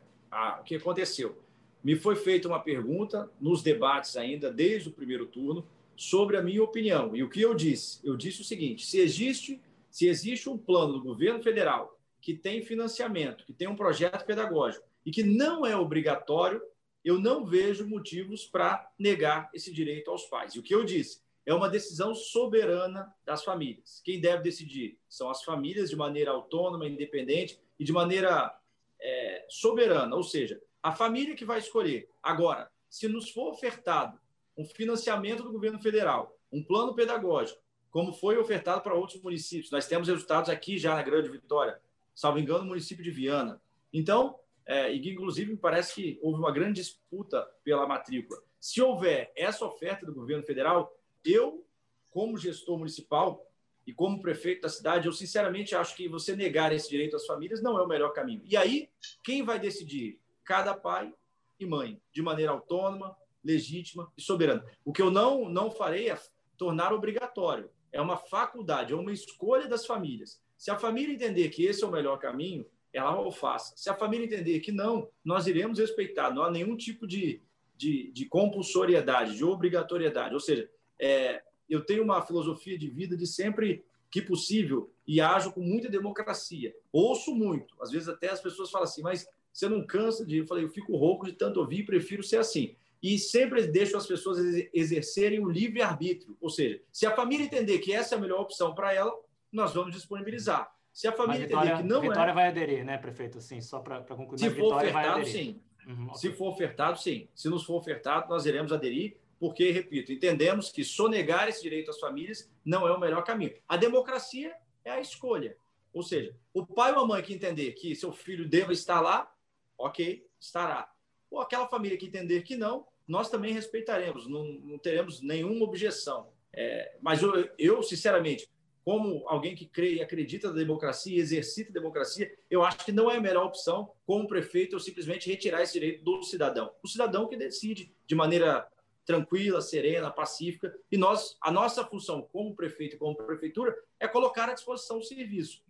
o 0.59 0.63
que 0.63 0.77
aconteceu? 0.77 1.37
me 1.83 1.97
foi 1.97 2.15
feita 2.15 2.47
uma 2.47 2.61
pergunta 2.61 3.31
nos 3.41 3.63
debates 3.63 4.17
ainda, 4.17 4.51
desde 4.53 4.89
o 4.89 4.93
primeiro 4.93 5.27
turno, 5.27 5.67
sobre 5.97 6.37
a 6.37 6.43
minha 6.43 6.63
opinião. 6.63 7.15
E 7.17 7.23
o 7.23 7.29
que 7.29 7.41
eu 7.41 7.55
disse? 7.55 7.99
Eu 8.05 8.17
disse 8.17 8.41
o 8.41 8.45
seguinte: 8.45 8.87
se 8.87 8.99
existe, 8.99 9.61
se 9.93 10.09
existe 10.09 10.49
um 10.49 10.57
plano 10.57 10.95
do 10.95 11.03
governo 11.03 11.43
federal 11.43 12.01
que 12.19 12.33
tem 12.33 12.63
financiamento, 12.63 13.45
que 13.45 13.53
tem 13.53 13.69
um 13.69 13.77
projeto 13.77 14.25
pedagógico 14.25 14.87
e 15.05 15.11
que 15.11 15.23
não 15.23 15.67
é 15.67 15.77
obrigatório, 15.77 16.63
eu 17.05 17.19
não 17.21 17.45
vejo 17.45 17.87
motivos 17.87 18.47
para 18.47 18.91
negar 18.99 19.51
esse 19.53 19.71
direito 19.71 20.11
aos 20.11 20.25
pais. 20.25 20.55
E 20.55 20.59
o 20.59 20.63
que 20.63 20.75
eu 20.75 20.83
disse? 20.83 21.21
É 21.45 21.53
uma 21.53 21.69
decisão 21.69 22.15
soberana 22.15 23.13
das 23.23 23.45
famílias. 23.45 24.01
Quem 24.03 24.19
deve 24.19 24.43
decidir 24.43 24.99
são 25.09 25.29
as 25.29 25.43
famílias 25.45 25.91
de 25.91 25.97
maneira 25.97 26.31
autônoma, 26.31 26.87
independente 26.89 27.61
e 27.79 27.85
de 27.85 27.93
maneira 27.93 28.57
é, 28.99 29.45
soberana, 29.51 30.17
ou 30.17 30.23
seja, 30.23 30.59
a 30.83 30.93
família 30.93 31.35
que 31.35 31.45
vai 31.45 31.59
escolher. 31.59 32.09
Agora, 32.23 32.71
se 32.89 33.09
nos 33.09 33.31
for 33.31 33.51
ofertado 33.51 34.19
um 34.57 34.65
financiamento 34.65 35.43
do 35.43 35.53
governo 35.53 35.81
federal, 35.83 36.39
um 36.51 36.63
plano 36.63 36.95
pedagógico, 36.95 37.61
como 37.93 38.11
foi 38.11 38.39
ofertado 38.39 38.81
para 38.81 38.95
outros 38.95 39.23
municípios, 39.23 39.71
nós 39.71 39.87
temos 39.87 40.09
resultados 40.09 40.49
aqui 40.49 40.79
já 40.79 40.95
na 40.95 41.03
Grande 41.03 41.29
Vitória, 41.29 41.79
salvo 42.15 42.39
engano, 42.39 42.61
no 42.61 42.71
município 42.71 43.05
de 43.05 43.11
Viana. 43.11 43.61
Então, 43.93 44.39
é, 44.65 44.95
inclusive 44.95 45.53
me 45.53 45.59
parece 45.59 45.95
que 45.95 46.19
houve 46.23 46.39
uma 46.39 46.51
grande 46.51 46.81
disputa 46.81 47.47
pela 47.63 47.87
matrícula. 47.87 48.41
Se 48.59 48.81
houver 48.81 49.31
essa 49.37 49.67
oferta 49.67 50.07
do 50.07 50.15
governo 50.15 50.43
federal, 50.43 50.97
eu, 51.23 51.67
como 52.11 52.39
gestor 52.39 52.79
municipal 52.79 53.47
e 53.87 53.93
como 53.93 54.23
prefeito 54.23 54.63
da 54.63 54.71
cidade, 54.71 55.07
eu 55.07 55.13
sinceramente 55.13 55.75
acho 55.75 55.95
que 55.95 56.09
você 56.09 56.35
negar 56.35 56.73
esse 56.73 56.89
direito 56.89 57.17
às 57.17 57.27
famílias 57.27 57.63
não 57.63 57.79
é 57.79 57.83
o 57.83 57.89
melhor 57.89 58.15
caminho. 58.15 58.41
E 58.47 58.57
aí, 58.57 58.89
quem 59.23 59.43
vai 59.43 59.59
decidir? 59.59 60.19
Cada 60.45 60.75
pai 60.75 61.13
e 61.61 61.67
mãe, 61.67 62.01
de 62.11 62.23
maneira 62.23 62.53
autônoma, 62.53 63.15
legítima 63.45 64.11
e 64.17 64.23
soberana. 64.23 64.65
O 64.83 64.93
que 64.95 65.03
eu 65.03 65.11
não, 65.11 65.49
não 65.49 65.71
farei 65.71 66.09
é 66.09 66.19
tornar 66.57 66.93
obrigatório. 66.93 67.71
É 67.93 68.01
uma 68.01 68.17
faculdade, 68.17 68.93
é 68.93 68.97
uma 68.97 69.13
escolha 69.13 69.69
das 69.69 69.85
famílias. 69.87 70.41
Se 70.57 70.71
a 70.71 70.79
família 70.79 71.15
entender 71.15 71.49
que 71.51 71.65
esse 71.65 71.85
é 71.85 71.87
o 71.87 71.91
melhor 71.91 72.19
caminho, 72.19 72.67
ela 72.93 73.19
o 73.21 73.31
faça. 73.31 73.75
Se 73.77 73.89
a 73.89 73.95
família 73.95 74.27
entender 74.27 74.61
que 74.61 74.71
não, 74.71 75.09
nós 75.25 75.47
iremos 75.47 75.79
respeitar. 75.79 76.33
Não 76.33 76.43
há 76.43 76.51
nenhum 76.51 76.77
tipo 76.77 77.07
de, 77.07 77.43
de, 77.77 78.11
de 78.13 78.27
compulsoriedade, 78.27 79.37
de 79.37 79.45
obrigatoriedade. 79.45 80.35
Ou 80.35 80.41
seja, 80.41 80.71
é, 81.01 81.43
eu 81.69 81.85
tenho 81.85 82.03
uma 82.03 82.23
filosofia 82.23 82.79
de 82.79 82.89
vida 82.89 83.17
de 83.17 83.27
sempre 83.27 83.85
que 84.11 84.21
possível 84.21 84.93
e 85.07 85.21
ajo 85.21 85.53
com 85.53 85.61
muita 85.61 85.89
democracia. 85.89 86.75
Ouço 86.93 87.35
muito. 87.35 87.75
Às 87.81 87.91
vezes 87.91 88.09
até 88.09 88.31
as 88.31 88.41
pessoas 88.41 88.71
falam 88.71 88.85
assim, 88.85 89.03
mas 89.03 89.27
você 89.53 89.69
não 89.69 89.87
cansa 89.87 90.25
de... 90.25 90.39
Eu 90.39 90.47
falei, 90.47 90.65
eu 90.65 90.69
fico 90.69 90.97
rouco 90.97 91.27
de 91.27 91.33
tanto 91.33 91.61
ouvir, 91.61 91.85
prefiro 91.85 92.23
ser 92.23 92.37
assim. 92.37 92.77
E 93.03 93.19
sempre 93.19 93.67
deixo 93.67 93.97
as 93.97 94.07
pessoas 94.07 94.39
exercerem 94.73 95.41
o 95.41 95.51
livre-arbítrio. 95.51 96.37
Ou 96.41 96.49
seja, 96.49 96.81
se 96.93 97.05
a 97.05 97.15
família 97.15 97.45
entender 97.45 97.81
que 97.81 97.93
essa 97.93 98.15
é 98.15 98.19
a 98.19 98.21
melhor 98.21 98.41
opção 98.41 98.75
para 98.75 98.93
ela, 98.95 99.13
nós 99.51 99.75
vamos 99.75 99.93
disponibilizar. 99.93 100.73
Se 100.93 101.09
a 101.09 101.13
família 101.13 101.47
Vitória, 101.47 101.71
entender 101.71 101.83
que 101.83 101.89
não 101.89 102.01
Vitória 102.01 102.31
é... 102.31 102.35
vai 102.35 102.49
aderir, 102.49 102.85
né, 102.85 102.99
prefeito? 102.99 103.41
Sim, 103.41 103.61
só 103.61 103.81
para 103.81 104.03
concluir. 104.03 104.39
Se 104.39 104.51
for 104.51 104.77
ofertado, 104.77 105.27
sim. 105.27 105.61
Uhum, 105.87 106.07
okay. 106.07 106.19
Se 106.19 106.33
for 106.33 106.49
ofertado, 106.49 107.01
sim. 107.01 107.29
Se 107.35 107.49
nos 107.49 107.65
for 107.65 107.75
ofertado, 107.75 108.29
nós 108.29 108.47
iremos 108.47 108.73
aderir, 108.73 109.17
porque, 109.41 109.73
repito, 109.73 110.13
entendemos 110.13 110.71
que 110.71 110.85
sonegar 110.85 111.49
esse 111.49 111.63
direito 111.63 111.91
às 111.91 111.99
famílias 111.99 112.49
não 112.65 112.87
é 112.87 112.93
o 112.93 113.01
melhor 113.01 113.25
caminho. 113.25 113.55
A 113.67 113.77
democracia 113.77 114.55
é 114.85 114.93
a 114.93 115.01
escolha. 115.01 115.57
Ou 115.93 116.03
seja, 116.03 116.37
o 116.55 116.65
pai 116.65 116.93
ou 116.93 117.01
a 117.01 117.07
mãe 117.07 117.23
que 117.23 117.35
entender 117.35 117.73
que 117.73 117.95
seu 117.97 118.13
filho 118.13 118.49
deva 118.49 118.73
estar 118.73 119.01
lá, 119.01 119.35
ok, 119.77 120.25
estará. 120.39 120.91
Ou 121.31 121.41
aquela 121.41 121.67
família 121.67 121.99
que 121.99 122.07
entender 122.07 122.43
que 122.43 122.57
não, 122.57 122.87
nós 123.07 123.29
também 123.29 123.53
respeitaremos, 123.53 124.29
não, 124.29 124.45
não 124.45 124.79
teremos 124.79 125.21
nenhuma 125.21 125.65
objeção. 125.65 126.29
É, 126.53 126.97
mas 127.01 127.23
eu, 127.23 127.49
eu, 127.59 127.83
sinceramente, 127.83 128.49
como 128.85 129.27
alguém 129.29 129.55
que 129.55 129.67
crê 129.67 129.95
e 129.95 130.03
acredita 130.03 130.49
na 130.49 130.55
democracia, 130.55 131.19
exercita 131.19 131.71
a 131.71 131.73
democracia, 131.73 132.33
eu 132.51 132.65
acho 132.65 132.85
que 132.85 132.93
não 132.93 133.11
é 133.11 133.17
a 133.17 133.21
melhor 133.21 133.47
opção, 133.47 133.93
como 134.05 134.27
prefeito, 134.27 134.75
eu 134.75 134.81
simplesmente 134.81 135.31
retirar 135.31 135.63
esse 135.63 135.75
direito 135.75 136.05
do 136.05 136.23
cidadão. 136.23 136.73
O 136.83 136.89
cidadão 136.89 137.29
que 137.29 137.37
decide 137.37 137.95
de 138.07 138.15
maneira 138.15 138.69
tranquila, 139.05 139.61
serena, 139.61 140.11
pacífica, 140.11 140.75
e 140.91 140.97
nós, 140.97 141.37
a 141.41 141.51
nossa 141.51 141.85
função 141.85 142.23
como 142.23 142.55
prefeito 142.55 142.97
e 142.97 142.99
como 142.99 143.17
prefeitura 143.17 143.77
é 143.99 144.07
colocar 144.09 144.49
à 144.49 144.55
disposição 144.55 144.99
o 144.99 145.03
serviço. 145.03 145.63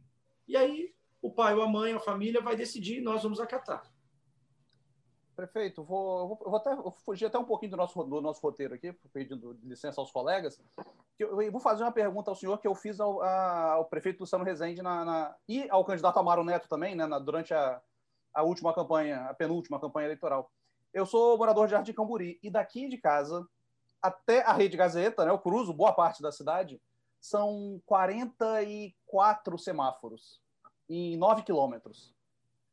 E 0.48 0.56
aí, 0.56 0.92
o 1.20 1.30
pai 1.30 1.54
ou 1.54 1.62
a 1.62 1.68
mãe, 1.68 1.92
a 1.92 2.00
família 2.00 2.40
vai 2.40 2.56
decidir 2.56 2.98
e 2.98 3.00
nós 3.00 3.22
vamos 3.22 3.40
acatar. 3.40 3.91
Prefeito, 5.34 5.82
vou, 5.82 6.36
vou, 6.36 6.56
até, 6.56 6.74
vou 6.74 6.90
fugir 6.90 7.26
até 7.26 7.38
um 7.38 7.44
pouquinho 7.44 7.70
do 7.70 7.76
nosso, 7.76 8.02
do 8.04 8.20
nosso 8.20 8.40
roteiro 8.42 8.74
aqui, 8.74 8.92
pedindo 9.12 9.58
licença 9.62 10.00
aos 10.00 10.10
colegas. 10.10 10.60
Eu, 11.18 11.40
eu 11.40 11.50
vou 11.50 11.60
fazer 11.60 11.82
uma 11.82 11.92
pergunta 11.92 12.30
ao 12.30 12.34
senhor 12.34 12.58
que 12.58 12.66
eu 12.66 12.74
fiz 12.74 13.00
ao, 13.00 13.22
a, 13.22 13.72
ao 13.72 13.86
prefeito 13.86 14.20
Luciano 14.20 14.44
Rezende 14.44 14.82
na, 14.82 15.04
na, 15.04 15.36
e 15.48 15.68
ao 15.70 15.84
candidato 15.84 16.18
Amaro 16.18 16.44
Neto 16.44 16.68
também, 16.68 16.94
né, 16.94 17.06
na, 17.06 17.18
durante 17.18 17.54
a, 17.54 17.80
a 18.34 18.42
última 18.42 18.74
campanha, 18.74 19.22
a 19.26 19.34
penúltima 19.34 19.80
campanha 19.80 20.06
eleitoral. 20.06 20.50
Eu 20.92 21.06
sou 21.06 21.38
morador 21.38 21.66
de 21.66 21.72
Jardim 21.72 21.94
Camburi 21.94 22.38
e 22.42 22.50
daqui 22.50 22.88
de 22.88 22.98
casa 22.98 23.48
até 24.02 24.42
a 24.42 24.52
Rede 24.52 24.76
Gazeta, 24.76 25.24
né, 25.24 25.30
eu 25.30 25.38
cruzo 25.38 25.72
boa 25.72 25.92
parte 25.92 26.20
da 26.20 26.30
cidade, 26.30 26.80
são 27.20 27.80
44 27.86 29.56
semáforos 29.56 30.42
em 30.90 31.16
9 31.16 31.42
quilômetros 31.42 32.14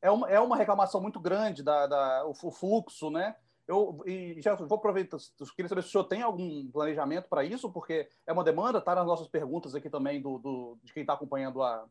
é 0.02 0.10
uma, 0.10 0.30
é 0.30 0.40
uma 0.40 0.56
reclamação 0.56 1.02
muito 1.02 1.20
grande 1.20 1.64
da, 1.64 1.88
da 1.88 2.26
o, 2.26 2.52
fluxo, 2.52 3.10
né? 3.10 3.36
Eu 3.68 4.02
e 4.06 4.42
já 4.42 4.56
vou 4.56 4.78
aproveitar, 4.78 5.18
queria 5.56 5.70
saber 5.70 5.84
se 5.84 5.90
o 5.90 5.92
senhor 5.92 6.06
tem 6.06 6.22
algum 6.22 6.68
planejamento 6.72 7.30
para 7.30 7.44
isso, 7.44 7.72
porque 7.72 8.10
é 8.26 8.34
uma 8.34 8.44
demanda, 8.44 8.80
está 8.80 8.96
nas 8.96 9.06
nossas 9.06 9.28
perguntas 9.28 9.76
aqui 9.76 9.90
também 9.90 10.22
do, 10.22 10.40
do 10.40 10.78
de 10.84 10.92
quem 10.94 11.02
está 11.02 11.14
acompanhando 11.14 11.62
a, 11.62 11.86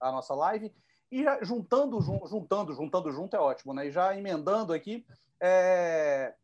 a 0.00 0.10
nossa 0.10 0.34
live. 0.34 0.72
E 1.10 1.22
já 1.22 1.42
juntando, 1.42 2.00
juntando, 2.00 2.72
juntando 2.72 3.12
junto 3.12 3.36
é 3.36 3.40
ótimo, 3.40 3.74
né? 3.74 3.86
E 3.86 3.90
já 3.90 4.16
emendando 4.16 4.72
aqui, 4.72 5.04
é... 5.40 6.34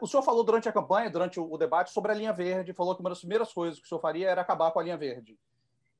o 0.00 0.06
senhor 0.06 0.22
falou 0.22 0.42
durante 0.44 0.68
a 0.68 0.72
campanha, 0.72 1.10
durante 1.10 1.38
o 1.38 1.56
debate, 1.56 1.90
sobre 1.90 2.12
a 2.12 2.14
linha 2.14 2.32
verde, 2.32 2.72
falou 2.72 2.94
que 2.94 3.00
uma 3.00 3.10
das 3.10 3.20
primeiras 3.20 3.52
coisas 3.52 3.78
que 3.78 3.86
o 3.86 3.88
senhor 3.88 4.00
faria 4.00 4.28
era 4.28 4.40
acabar 4.40 4.70
com 4.72 4.80
a 4.80 4.82
linha 4.82 4.96
verde. 4.96 5.38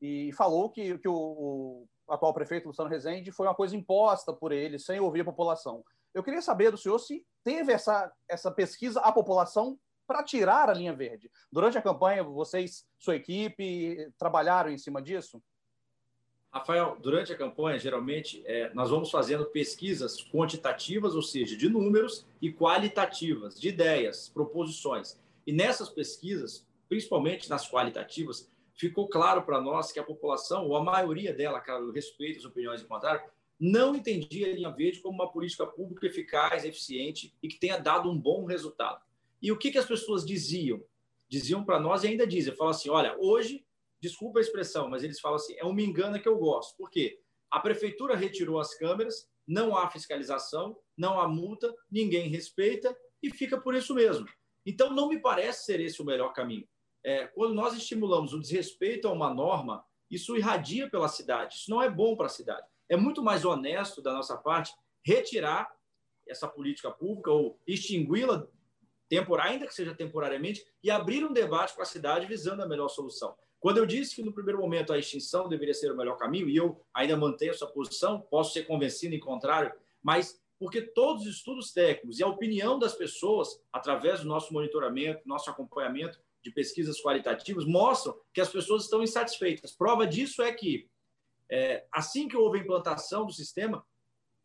E 0.01 0.33
falou 0.33 0.71
que, 0.71 0.99
que 0.99 1.09
o, 1.09 1.87
atual 2.11 2.35
prefeito 2.35 2.69
Luciano 2.69 2.91
Rezende 2.91 3.33
foi 3.33 3.47
uma 3.47 3.55
coisa 3.55 3.77
imposta 3.77 4.33
por 4.33 4.53
ele, 4.53 4.79
sem 4.79 5.01
ouvir 5.01 5.21
a 5.21 5.25
população. 5.25 5.85
Eu 6.13 6.23
queria 6.23 6.43
saber 6.43 6.71
do 6.71 6.77
senhor 6.77 6.99
se 6.99 7.25
teve 7.45 7.73
essa, 7.73 8.13
essa 8.29 8.51
pesquisa 8.51 9.01
à 9.01 9.13
população 9.13 9.79
para 10.07 10.25
tirar 10.25 10.69
a 10.69 10.75
linha 10.75 10.93
verde. 10.93 11.31
Durante 11.53 11.79
a 11.79 11.83
campanha, 11.83 12.25
vocês, 12.25 12.85
sua 12.99 13.15
equipe, 13.15 14.11
trabalharam 14.19 14.71
em 14.71 14.77
cima 14.77 15.01
disso? 15.01 15.41
Rafael, 16.53 16.99
durante 17.01 17.33
a 17.33 17.37
campanha, 17.37 17.79
geralmente, 17.79 18.43
é, 18.45 18.75
nós 18.75 18.91
vamos 18.91 19.09
fazendo 19.09 19.47
pesquisas 19.47 20.21
quantitativas, 20.21 21.15
ou 21.15 21.23
seja, 21.23 21.57
de 21.57 21.69
números, 21.69 22.27
e 22.43 22.53
qualitativas, 22.53 23.61
de 23.61 23.69
ideias, 23.69 24.29
proposições. 24.29 25.17
E 25.47 25.53
nessas 25.53 25.89
pesquisas, 25.89 26.67
principalmente 26.89 27.49
nas 27.49 27.71
qualitativas, 27.71 28.51
ficou 28.81 29.09
claro 29.09 29.43
para 29.43 29.61
nós 29.61 29.93
que 29.93 30.01
a 30.01 30.03
população, 30.03 30.67
ou 30.67 30.75
a 30.75 30.83
maioria 30.83 31.35
dela, 31.35 31.61
cara, 31.61 31.85
respeito 31.93 32.39
as 32.39 32.45
opiniões 32.47 32.83
contrário, 32.83 33.23
não 33.61 33.95
entendia 33.95 34.47
a 34.47 34.55
linha 34.55 34.71
verde 34.71 35.01
como 35.01 35.15
uma 35.15 35.31
política 35.31 35.67
pública 35.67 36.07
eficaz, 36.07 36.65
eficiente 36.65 37.35
e 37.43 37.49
que 37.49 37.61
tenha 37.61 37.77
dado 37.77 38.11
um 38.11 38.19
bom 38.19 38.47
resultado. 38.47 39.03
E 39.43 39.53
o 39.53 39.59
que, 39.59 39.71
que 39.71 39.77
as 39.77 39.85
pessoas 39.85 40.25
diziam? 40.25 40.83
Diziam 41.29 41.63
para 41.63 41.79
nós 41.79 42.03
e 42.03 42.09
ainda 42.09 42.27
dizem, 42.27 42.57
falam 42.57 42.71
assim, 42.71 42.89
olha, 42.89 43.15
hoje, 43.19 43.67
desculpa 44.01 44.39
a 44.39 44.43
expressão, 44.43 44.89
mas 44.89 45.05
eles 45.05 45.21
falam 45.21 45.37
assim, 45.37 45.55
é 45.59 45.65
um 45.65 45.75
me 45.75 45.85
engana 45.85 46.19
que 46.19 46.27
eu 46.29 46.39
gosto. 46.39 46.75
Por 46.79 46.91
quê? 46.91 47.21
A 47.51 47.61
prefeitura 47.61 48.17
retirou 48.17 48.59
as 48.59 48.75
câmeras, 48.75 49.29
não 49.47 49.77
há 49.77 49.91
fiscalização, 49.91 50.79
não 50.97 51.21
há 51.21 51.29
multa, 51.29 51.75
ninguém 51.91 52.31
respeita 52.31 52.97
e 53.23 53.31
fica 53.31 53.61
por 53.61 53.75
isso 53.75 53.95
mesmo. 53.95 54.27
Então, 54.65 54.91
não 54.91 55.09
me 55.09 55.21
parece 55.21 55.67
ser 55.67 55.81
esse 55.81 56.01
o 56.01 56.05
melhor 56.05 56.33
caminho 56.33 56.67
é, 57.05 57.27
quando 57.27 57.55
nós 57.55 57.75
estimulamos 57.77 58.33
o 58.33 58.41
desrespeito 58.41 59.09
a 59.09 59.13
uma 59.13 59.33
norma, 59.33 59.85
isso 60.11 60.37
irradia 60.37 60.89
pela 60.91 61.09
cidade. 61.09 61.55
Isso 61.57 61.71
não 61.71 61.83
é 61.83 61.89
bom 61.89 62.17
para 62.17 62.27
a 62.27 62.31
cidade. 62.31 62.67
É 62.89 62.97
muito 62.97 63.23
mais 63.23 63.45
honesto 63.45 64.03
da 64.03 64.13
nossa 64.13 64.37
parte 64.37 64.75
retirar 65.03 65.71
essa 66.27 66.47
política 66.47 66.91
pública 66.91 67.31
ou 67.31 67.59
extingui-la 67.67 68.47
ainda 69.41 69.67
que 69.67 69.75
seja 69.75 69.95
temporariamente, 69.95 70.65
e 70.83 70.91
abrir 70.91 71.25
um 71.25 71.33
debate 71.33 71.75
com 71.75 71.83
a 71.83 71.85
cidade 71.85 72.27
visando 72.27 72.63
a 72.63 72.69
melhor 72.69 72.89
solução. 72.89 73.35
Quando 73.59 73.79
eu 73.79 73.87
disse 73.87 74.15
que 74.15 74.23
no 74.23 74.33
primeiro 74.33 74.61
momento 74.61 74.93
a 74.93 74.99
extinção 74.99 75.49
deveria 75.49 75.75
ser 75.75 75.91
o 75.91 75.97
melhor 75.97 76.17
caminho, 76.17 76.49
e 76.49 76.57
eu 76.57 76.81
ainda 76.95 77.17
mantenho 77.17 77.51
essa 77.51 77.67
posição, 77.67 78.21
posso 78.21 78.53
ser 78.53 78.65
convencido 78.65 79.15
em 79.15 79.21
contrário, 79.21 79.73
mas 80.03 80.41
porque 80.59 80.81
todos 80.81 81.25
os 81.25 81.37
estudos 81.37 81.73
técnicos 81.73 82.19
e 82.19 82.23
a 82.23 82.29
opinião 82.29 82.79
das 82.79 82.95
pessoas, 82.95 83.61
através 83.73 84.21
do 84.21 84.29
nosso 84.29 84.53
monitoramento, 84.53 85.27
nosso 85.27 85.51
acompanhamento, 85.51 86.21
de 86.43 86.51
pesquisas 86.51 87.01
qualitativas 87.01 87.67
mostram 87.67 88.19
que 88.33 88.41
as 88.41 88.49
pessoas 88.49 88.85
estão 88.85 89.03
insatisfeitas. 89.03 89.73
Prova 89.73 90.07
disso 90.07 90.43
é 90.43 90.53
que, 90.53 90.89
é, 91.51 91.87
assim 91.93 92.29
que 92.29 92.37
houve 92.37 92.59
a 92.59 92.63
implantação 92.63 93.27
do 93.27 93.33
sistema, 93.33 93.85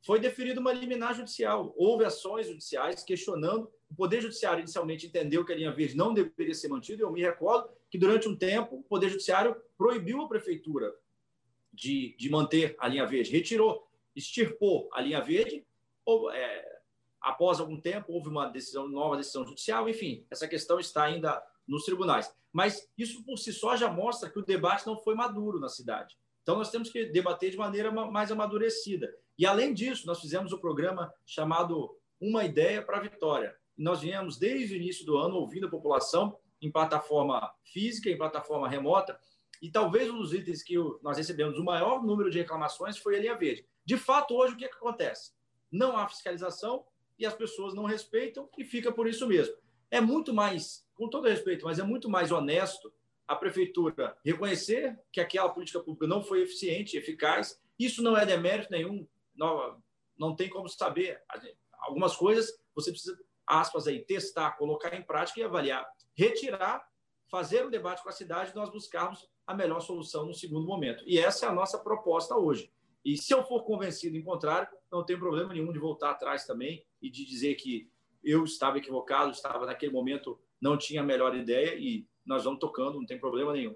foi 0.06 0.20
deferida 0.20 0.60
uma 0.60 0.72
liminar 0.72 1.16
judicial. 1.16 1.74
Houve 1.76 2.06
ações 2.06 2.48
judiciais 2.48 3.04
questionando. 3.04 3.72
O 3.90 3.96
Poder 3.96 4.22
Judiciário 4.22 4.60
inicialmente 4.60 5.08
entendeu 5.08 5.44
que 5.44 5.52
a 5.52 5.56
linha 5.56 5.72
verde 5.72 5.98
não 5.98 6.14
deveria 6.14 6.54
ser 6.54 6.68
mantida. 6.68 7.02
Eu 7.02 7.12
me 7.12 7.22
recordo 7.22 7.70
que, 7.90 7.98
durante 7.98 8.28
um 8.28 8.36
tempo, 8.36 8.76
o 8.76 8.84
Poder 8.84 9.10
Judiciário 9.10 9.56
proibiu 9.76 10.22
a 10.22 10.28
prefeitura 10.28 10.94
de, 11.74 12.16
de 12.18 12.30
manter 12.30 12.76
a 12.80 12.88
linha 12.88 13.06
verde, 13.06 13.32
retirou, 13.32 13.88
extirpou 14.16 14.90
a 14.94 15.02
linha 15.02 15.22
verde. 15.22 15.66
Ou, 16.06 16.32
é, 16.32 16.80
após 17.20 17.60
algum 17.60 17.80
tempo, 17.82 18.14
houve 18.14 18.30
uma 18.30 18.48
decisão, 18.48 18.88
nova 18.88 19.18
decisão 19.18 19.44
judicial. 19.44 19.90
Enfim, 19.90 20.26
essa 20.30 20.48
questão 20.48 20.80
está 20.80 21.04
ainda 21.04 21.44
nos 21.68 21.84
tribunais. 21.84 22.34
Mas 22.52 22.88
isso 22.98 23.24
por 23.26 23.38
si 23.38 23.52
só 23.52 23.76
já 23.76 23.92
mostra 23.92 24.30
que 24.30 24.40
o 24.40 24.46
debate 24.46 24.86
não 24.86 24.98
foi 24.98 25.16
maduro 25.16 25.60
na 25.60 25.70
cidade. 25.70 26.16
Então, 26.42 26.58
nós 26.58 26.70
temos 26.70 26.90
que 26.90 27.06
debater 27.06 27.50
de 27.50 27.58
maneira 27.58 27.92
mais 27.92 28.32
amadurecida. 28.32 29.12
E, 29.38 29.46
além 29.46 29.74
disso, 29.74 30.06
nós 30.06 30.22
fizemos 30.22 30.54
o 30.54 30.58
um 30.58 30.60
programa 30.60 31.12
chamado 31.26 31.90
Uma 32.22 32.46
Ideia 32.46 32.84
para 32.84 32.98
a 32.98 33.02
Vitória. 33.02 33.56
Nós 33.76 34.02
viemos, 34.02 34.38
desde 34.38 34.74
o 34.74 34.78
início 34.78 35.06
do 35.06 35.18
ano, 35.18 35.38
ouvindo 35.38 35.66
a 35.66 35.70
população 35.70 36.38
em 36.62 36.72
plataforma 36.72 37.52
física, 37.64 38.10
em 38.10 38.18
plataforma 38.18 38.70
remota. 38.70 39.20
E 39.62 39.72
talvez 39.72 40.10
um 40.10 40.18
dos 40.20 40.34
itens 40.34 40.62
que 40.62 40.76
nós 41.02 41.18
recebemos 41.18 41.58
o 41.58 41.64
maior 41.64 42.04
número 42.04 42.30
de 42.30 42.38
reclamações 42.38 42.98
foi 42.98 43.18
a 43.18 43.20
linha 43.20 43.36
verde. 43.36 43.66
De 43.84 43.98
fato, 43.98 44.36
hoje, 44.36 44.54
o 44.54 44.58
que, 44.58 44.66
é 44.66 44.70
que 44.70 44.76
acontece? 44.76 45.32
Não 45.72 45.98
há 45.98 46.08
fiscalização 46.08 46.86
e 47.18 47.26
as 47.26 47.34
pessoas 47.34 47.74
não 47.74 47.86
respeitam 47.86 48.48
e 48.58 48.64
fica 48.64 48.92
por 48.92 49.08
isso 49.08 49.28
mesmo. 49.28 49.56
É 49.90 50.00
muito 50.00 50.34
mais, 50.34 50.85
com 50.96 51.10
todo 51.10 51.28
respeito, 51.28 51.66
mas 51.66 51.80
é 51.80 51.84
muito 51.84 52.10
mais 52.10 52.32
honesto 52.32 52.92
a 53.28 53.36
prefeitura 53.36 54.18
reconhecer 54.24 54.98
que 55.12 55.20
aquela 55.20 55.50
política 55.50 55.80
pública 55.80 56.08
não 56.08 56.24
foi 56.24 56.42
eficiente, 56.42 56.98
eficaz. 56.98 57.60
Isso 57.78 58.02
não 58.02 58.16
é 58.16 58.26
demérito 58.26 58.72
nenhum, 58.72 59.08
não, 59.36 59.82
não 60.18 60.36
tem 60.36 60.50
como 60.50 60.70
saber. 60.70 61.22
Algumas 61.80 62.16
coisas 62.16 62.60
você 62.74 62.92
precisa, 62.92 63.18
aspas 63.46 63.88
aí, 63.88 64.04
testar, 64.04 64.58
colocar 64.58 64.94
em 64.94 65.02
prática 65.02 65.40
e 65.40 65.44
avaliar. 65.44 65.88
Retirar, 66.14 66.88
fazer 67.30 67.66
um 67.66 67.70
debate 67.70 68.04
com 68.04 68.10
a 68.10 68.14
cidade 68.14 68.52
e 68.52 68.56
nós 68.56 68.70
buscarmos 68.70 69.28
a 69.46 69.54
melhor 69.54 69.82
solução 69.82 70.26
no 70.26 70.34
segundo 70.34 70.66
momento. 70.66 71.04
E 71.06 71.20
essa 71.20 71.46
é 71.46 71.50
a 71.50 71.54
nossa 71.54 71.78
proposta 71.78 72.36
hoje. 72.36 72.72
E 73.04 73.18
se 73.18 73.34
eu 73.34 73.44
for 73.44 73.64
convencido 73.64 74.18
em 74.18 74.24
contrário, 74.24 74.68
não 74.92 75.06
tem 75.06 75.18
problema 75.18 75.54
nenhum 75.54 75.72
de 75.72 75.78
voltar 75.78 76.12
atrás 76.12 76.46
também 76.46 76.84
e 77.02 77.10
de 77.10 77.26
dizer 77.26 77.56
que 77.56 77.90
eu 78.24 78.44
estava 78.44 78.80
equivocado, 78.80 79.30
estava 79.30 79.68
naquele 79.68 79.92
momento, 79.92 80.40
não 80.66 80.76
tinha 80.76 81.02
a 81.02 81.04
melhor 81.04 81.36
ideia 81.36 81.76
e 81.76 82.08
nós 82.26 82.44
vamos 82.44 82.60
tocando, 82.60 83.00
não 83.00 83.06
tem 83.06 83.20
problema 83.20 83.54
nenhum. 83.54 83.76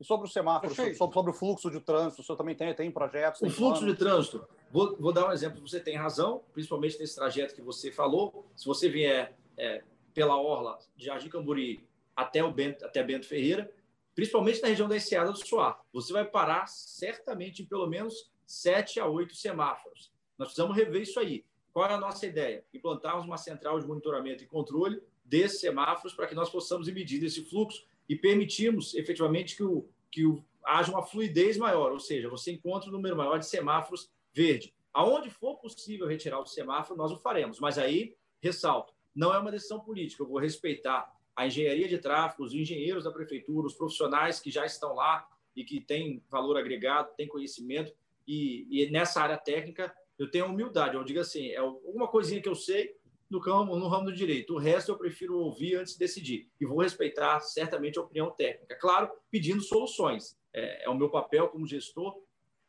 E 0.00 0.04
sobre 0.04 0.26
o 0.26 0.30
semáforo, 0.30 0.74
sobre, 0.74 0.94
sobre, 0.94 1.30
o 1.30 1.32
fluxo 1.32 1.70
de 1.70 1.80
trânsito, 1.80 2.20
o 2.20 2.24
senhor 2.24 2.36
também 2.36 2.56
tem, 2.56 2.74
tem 2.74 2.90
projetos? 2.90 3.38
Tem 3.38 3.48
o 3.48 3.52
fluxo 3.52 3.82
planos? 3.82 3.94
de 3.94 4.04
trânsito, 4.04 4.48
vou, 4.72 4.96
vou, 4.98 5.12
dar 5.12 5.28
um 5.28 5.32
exemplo, 5.32 5.60
você 5.60 5.78
tem 5.78 5.96
razão, 5.96 6.42
principalmente 6.52 6.98
nesse 6.98 7.14
trajeto 7.14 7.54
que 7.54 7.62
você 7.62 7.92
falou. 7.92 8.44
Se 8.56 8.66
você 8.66 8.88
vier 8.88 9.38
é, 9.56 9.84
pela 10.12 10.36
Orla 10.36 10.76
de 10.96 11.06
Jardim 11.06 11.28
Camburi 11.28 11.86
até, 12.16 12.42
o 12.42 12.50
Bento, 12.50 12.84
até 12.84 13.00
Bento 13.04 13.26
Ferreira, 13.26 13.72
principalmente 14.16 14.60
na 14.62 14.68
região 14.68 14.88
da 14.88 14.96
Enseada 14.96 15.30
do 15.30 15.46
Suá, 15.46 15.80
você 15.92 16.12
vai 16.12 16.24
parar 16.24 16.66
certamente 16.66 17.62
em 17.62 17.66
pelo 17.66 17.86
menos 17.86 18.32
sete 18.44 18.98
a 18.98 19.06
oito 19.06 19.36
semáforos. 19.36 20.12
Nós 20.36 20.48
precisamos 20.48 20.76
rever 20.76 21.02
isso 21.02 21.20
aí. 21.20 21.44
Qual 21.72 21.88
é 21.88 21.94
a 21.94 21.98
nossa 21.98 22.26
ideia? 22.26 22.64
Implantarmos 22.74 23.24
uma 23.24 23.36
central 23.36 23.78
de 23.78 23.86
monitoramento 23.86 24.42
e 24.42 24.46
controle 24.46 25.00
desses 25.24 25.60
semáforos 25.60 26.14
para 26.14 26.26
que 26.26 26.34
nós 26.34 26.50
possamos 26.50 26.88
medir 26.88 27.22
esse 27.24 27.44
fluxo 27.44 27.84
e 28.08 28.14
permitirmos 28.14 28.94
efetivamente 28.94 29.56
que, 29.56 29.62
o, 29.62 29.88
que 30.10 30.26
o, 30.26 30.44
haja 30.64 30.90
uma 30.90 31.02
fluidez 31.02 31.56
maior, 31.56 31.92
ou 31.92 32.00
seja, 32.00 32.28
você 32.28 32.52
encontra 32.52 32.88
um 32.88 32.92
número 32.92 33.16
maior 33.16 33.38
de 33.38 33.46
semáforos 33.46 34.10
verde. 34.32 34.74
Aonde 34.92 35.30
for 35.30 35.56
possível 35.56 36.06
retirar 36.06 36.38
o 36.38 36.46
semáforo, 36.46 36.96
nós 36.96 37.10
o 37.10 37.16
faremos. 37.16 37.58
Mas 37.58 37.78
aí, 37.78 38.14
ressalto, 38.40 38.92
não 39.14 39.34
é 39.34 39.38
uma 39.38 39.50
decisão 39.50 39.80
política. 39.80 40.22
Eu 40.22 40.28
vou 40.28 40.38
respeitar 40.38 41.12
a 41.34 41.46
engenharia 41.46 41.88
de 41.88 41.98
tráfego, 41.98 42.44
os 42.44 42.54
engenheiros 42.54 43.04
da 43.04 43.10
prefeitura, 43.10 43.66
os 43.66 43.74
profissionais 43.74 44.38
que 44.38 44.50
já 44.50 44.64
estão 44.64 44.94
lá 44.94 45.26
e 45.56 45.64
que 45.64 45.80
têm 45.80 46.22
valor 46.30 46.56
agregado, 46.56 47.14
têm 47.16 47.26
conhecimento. 47.26 47.92
E, 48.26 48.66
e 48.70 48.90
nessa 48.90 49.20
área 49.20 49.36
técnica, 49.36 49.92
eu 50.18 50.30
tenho 50.30 50.46
humildade. 50.46 50.94
Eu 50.94 51.04
digo 51.04 51.20
assim, 51.20 51.48
é 51.48 51.56
alguma 51.56 52.06
coisinha 52.08 52.40
que 52.40 52.48
eu 52.48 52.54
sei, 52.54 52.96
no 53.34 53.40
ramo, 53.40 53.76
no 53.76 53.88
ramo 53.88 54.06
do 54.06 54.12
direito. 54.12 54.54
O 54.54 54.58
resto 54.58 54.92
eu 54.92 54.96
prefiro 54.96 55.38
ouvir 55.38 55.76
antes 55.76 55.94
de 55.94 55.98
decidir. 55.98 56.50
E 56.60 56.64
vou 56.64 56.80
respeitar 56.80 57.40
certamente 57.40 57.98
a 57.98 58.02
opinião 58.02 58.30
técnica. 58.30 58.76
Claro, 58.76 59.10
pedindo 59.30 59.60
soluções. 59.60 60.38
É, 60.52 60.84
é 60.84 60.88
o 60.88 60.94
meu 60.94 61.10
papel 61.10 61.48
como 61.48 61.66
gestor 61.66 62.16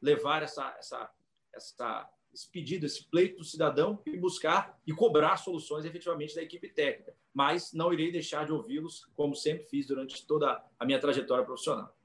levar 0.01 0.41
essa, 0.43 0.75
essa, 0.79 1.09
essa, 1.53 2.09
esse 2.33 2.49
pedido, 2.49 2.85
esse 2.85 3.03
pleito 3.09 3.37
do 3.37 3.43
cidadão 3.43 4.01
e 4.05 4.17
buscar 4.17 4.79
e 4.85 4.91
cobrar 4.91 5.37
soluções 5.37 5.85
efetivamente 5.85 6.35
da 6.35 6.41
equipe 6.41 6.67
técnica. 6.69 7.15
Mas 7.33 7.71
não 7.71 7.93
irei 7.93 8.11
deixar 8.11 8.45
de 8.45 8.51
ouvi-los, 8.51 9.05
como 9.13 9.35
sempre 9.35 9.65
fiz 9.65 9.85
durante 9.85 10.25
toda 10.25 10.63
a 10.79 10.85
minha 10.85 10.99
trajetória 10.99 11.45
profissional. 11.45 11.95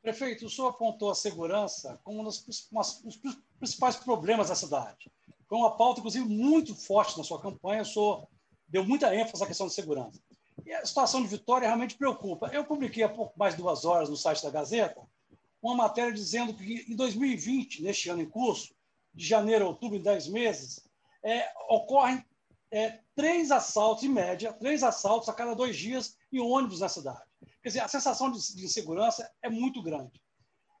Prefeito, 0.00 0.46
o 0.46 0.50
senhor 0.50 0.68
apontou 0.68 1.10
a 1.10 1.14
segurança 1.14 2.00
como 2.02 2.20
um 2.20 2.24
dos, 2.24 2.40
principais 3.58 3.96
problemas 3.96 4.48
da 4.48 4.54
cidade. 4.54 5.10
Foi 5.50 5.58
uma 5.58 5.76
pauta, 5.76 5.98
inclusive, 5.98 6.24
muito 6.24 6.76
forte 6.76 7.18
na 7.18 7.24
sua 7.24 7.42
campanha. 7.42 7.84
Senhor 7.84 8.28
deu 8.68 8.84
muita 8.84 9.12
ênfase 9.12 9.42
à 9.42 9.46
questão 9.48 9.66
de 9.66 9.74
segurança. 9.74 10.22
E 10.64 10.72
a 10.72 10.86
situação 10.86 11.20
de 11.20 11.26
Vitória 11.26 11.66
realmente 11.66 11.96
preocupa. 11.96 12.46
Eu 12.52 12.64
publiquei 12.64 13.02
há 13.02 13.08
pouco 13.08 13.36
mais 13.36 13.56
de 13.56 13.60
duas 13.60 13.84
horas 13.84 14.08
no 14.08 14.16
site 14.16 14.44
da 14.44 14.50
Gazeta 14.50 15.02
uma 15.60 15.74
matéria 15.74 16.12
dizendo 16.12 16.54
que 16.54 16.86
em 16.88 16.94
2020, 16.94 17.82
neste 17.82 18.08
ano 18.08 18.22
em 18.22 18.30
curso, 18.30 18.72
de 19.12 19.26
janeiro 19.26 19.64
a 19.64 19.68
outubro, 19.68 19.98
em 19.98 20.02
10 20.02 20.28
meses, 20.28 20.88
é, 21.22 21.52
ocorrem 21.68 22.24
é, 22.70 23.00
três 23.16 23.50
assaltos, 23.50 24.04
em 24.04 24.08
média, 24.08 24.52
três 24.52 24.84
assaltos 24.84 25.28
a 25.28 25.34
cada 25.34 25.54
dois 25.54 25.76
dias 25.76 26.16
em 26.32 26.38
ônibus 26.38 26.78
na 26.78 26.88
cidade. 26.88 27.20
Quer 27.60 27.70
dizer, 27.70 27.80
a 27.80 27.88
sensação 27.88 28.30
de, 28.30 28.38
de 28.54 28.64
insegurança 28.64 29.28
é 29.42 29.50
muito 29.50 29.82
grande. 29.82 30.22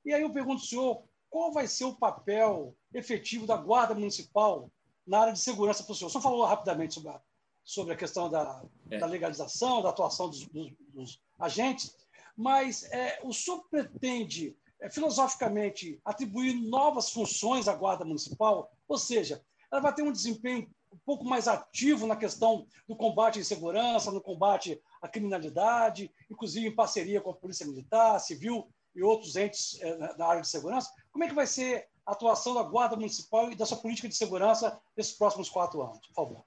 E 0.04 0.14
aí 0.14 0.22
eu 0.22 0.32
pergunto 0.32 0.62
ao 0.62 0.66
senhor, 0.66 1.02
qual 1.30 1.52
vai 1.52 1.66
ser 1.66 1.84
o 1.84 1.94
papel 1.94 2.76
efetivo 2.92 3.46
da 3.46 3.56
Guarda 3.56 3.94
Municipal 3.94 4.70
na 5.06 5.20
área 5.20 5.32
de 5.32 5.38
segurança 5.38 5.84
para 5.84 5.92
o 5.92 5.94
senhor? 5.94 6.08
O 6.08 6.10
senhor 6.10 6.22
falou 6.22 6.44
rapidamente 6.44 6.94
sobre 6.94 7.10
a, 7.10 7.20
sobre 7.64 7.94
a 7.94 7.96
questão 7.96 8.28
da, 8.28 8.62
é. 8.90 8.98
da 8.98 9.06
legalização, 9.06 9.80
da 9.80 9.90
atuação 9.90 10.28
dos, 10.28 10.44
dos, 10.48 10.72
dos 10.92 11.22
agentes, 11.38 11.96
mas 12.36 12.84
é, 12.92 13.20
o 13.22 13.32
senhor 13.32 13.64
pretende, 13.70 14.56
é, 14.80 14.90
filosoficamente, 14.90 16.00
atribuir 16.04 16.54
novas 16.54 17.10
funções 17.10 17.68
à 17.68 17.74
Guarda 17.74 18.04
Municipal? 18.04 18.70
Ou 18.88 18.98
seja, 18.98 19.42
ela 19.70 19.80
vai 19.80 19.94
ter 19.94 20.02
um 20.02 20.12
desempenho 20.12 20.68
um 20.92 20.98
pouco 21.06 21.24
mais 21.24 21.46
ativo 21.46 22.06
na 22.06 22.16
questão 22.16 22.66
do 22.88 22.96
combate 22.96 23.38
à 23.38 23.40
insegurança, 23.40 24.10
no 24.10 24.20
combate 24.20 24.82
à 25.00 25.08
criminalidade, 25.08 26.10
inclusive 26.28 26.66
em 26.66 26.74
parceria 26.74 27.20
com 27.20 27.30
a 27.30 27.36
Polícia 27.36 27.64
Militar, 27.64 28.18
Civil 28.18 28.68
e 29.00 29.02
outros 29.02 29.34
entes 29.34 29.80
é, 29.80 30.16
na 30.16 30.26
área 30.26 30.42
de 30.42 30.48
segurança. 30.48 30.90
Como 31.10 31.24
é 31.24 31.28
que 31.28 31.34
vai 31.34 31.46
ser 31.46 31.88
a 32.04 32.12
atuação 32.12 32.54
da 32.54 32.62
Guarda 32.62 32.96
Municipal 32.96 33.50
e 33.50 33.56
da 33.56 33.64
sua 33.64 33.78
política 33.78 34.08
de 34.08 34.14
segurança 34.14 34.78
nesses 34.94 35.16
próximos 35.16 35.48
quatro 35.48 35.82
anos, 35.82 36.06
por 36.08 36.14
favor? 36.14 36.44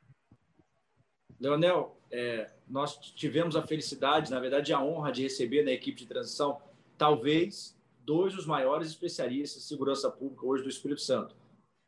Leonel, 1.39 1.97
é, 2.11 2.51
nós 2.69 2.95
tivemos 2.95 3.55
a 3.55 3.65
felicidade, 3.65 4.31
na 4.31 4.39
verdade, 4.39 4.71
a 4.71 4.81
honra 4.81 5.11
de 5.11 5.23
receber 5.23 5.63
na 5.63 5.71
equipe 5.71 5.97
de 5.97 6.05
transição, 6.05 6.61
talvez, 6.97 7.75
dois 8.05 8.33
dos 8.35 8.45
maiores 8.45 8.87
especialistas 8.89 9.63
de 9.63 9.67
segurança 9.67 10.11
pública 10.11 10.45
hoje 10.45 10.63
do 10.63 10.69
Espírito 10.69 11.01
Santo. 11.01 11.35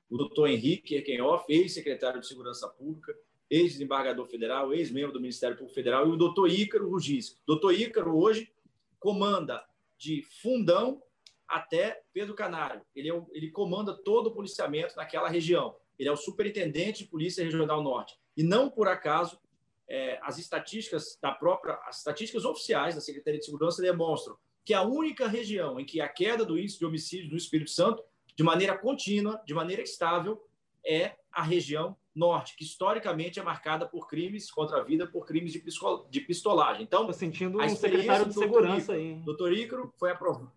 O 0.09 0.17
doutor 0.17 0.49
Henrique 0.49 0.95
Erkenhoff, 0.95 1.45
ex-secretário 1.47 2.19
de 2.19 2.27
Segurança 2.27 2.67
Pública, 2.67 3.15
ex-desembargador 3.49 4.25
federal, 4.25 4.73
ex-membro 4.73 5.13
do 5.13 5.21
Ministério 5.21 5.55
Público 5.55 5.75
Federal, 5.75 6.07
e 6.07 6.11
o 6.11 6.17
doutor 6.17 6.49
Ícaro 6.49 6.89
Rugis. 6.89 7.39
Doutor 7.45 7.73
Ícaro, 7.73 8.17
hoje, 8.17 8.51
comanda 8.99 9.63
de 9.97 10.23
Fundão 10.41 11.01
até 11.47 12.01
Pedro 12.11 12.33
Canário. 12.33 12.81
Ele, 12.95 13.11
é, 13.11 13.21
ele 13.31 13.51
comanda 13.51 13.93
todo 13.93 14.27
o 14.27 14.31
policiamento 14.33 14.95
naquela 14.95 15.29
região. 15.29 15.75
Ele 15.97 16.09
é 16.09 16.11
o 16.11 16.17
superintendente 16.17 17.03
de 17.03 17.09
Polícia 17.09 17.43
Regional 17.43 17.81
Norte. 17.81 18.17
E 18.35 18.43
não 18.43 18.69
por 18.69 18.87
acaso 18.87 19.39
é, 19.87 20.19
as 20.21 20.37
estatísticas 20.37 21.17
da 21.21 21.31
própria, 21.31 21.75
as 21.85 21.99
estatísticas 21.99 22.43
oficiais 22.43 22.95
da 22.95 23.01
Secretaria 23.01 23.39
de 23.39 23.45
Segurança 23.45 23.81
demonstram 23.81 24.37
que 24.63 24.73
a 24.73 24.81
única 24.81 25.27
região 25.27 25.79
em 25.79 25.85
que 25.85 26.01
a 26.01 26.09
queda 26.09 26.43
do 26.43 26.57
índice 26.57 26.79
de 26.79 26.85
homicídio 26.85 27.29
no 27.29 27.37
Espírito 27.37 27.69
Santo, 27.69 28.03
de 28.35 28.43
maneira 28.43 28.77
contínua, 28.77 29.41
de 29.45 29.53
maneira 29.53 29.81
estável, 29.81 30.43
é 30.85 31.15
a 31.35 31.43
região 31.43 31.97
norte, 32.15 32.55
que 32.55 32.63
historicamente 32.63 33.39
é 33.39 33.43
marcada 33.43 33.85
por 33.85 34.07
crimes 34.07 34.49
contra 34.49 34.77
a 34.79 34.83
vida, 34.83 35.05
por 35.05 35.25
crimes 35.25 35.51
de, 35.51 35.61
de 36.09 36.21
pistolagem. 36.21 36.83
Então, 36.83 37.01
Estou 37.01 37.13
sentindo 37.13 37.61
um 37.61 37.69
secretário 37.69 38.27
de 38.27 38.33
segurança 38.33 38.93
aí. 38.93 39.15
Doutor 39.25 39.51
Ícaro 39.51 39.93
foi 39.99 40.11
aprovado. 40.11 40.49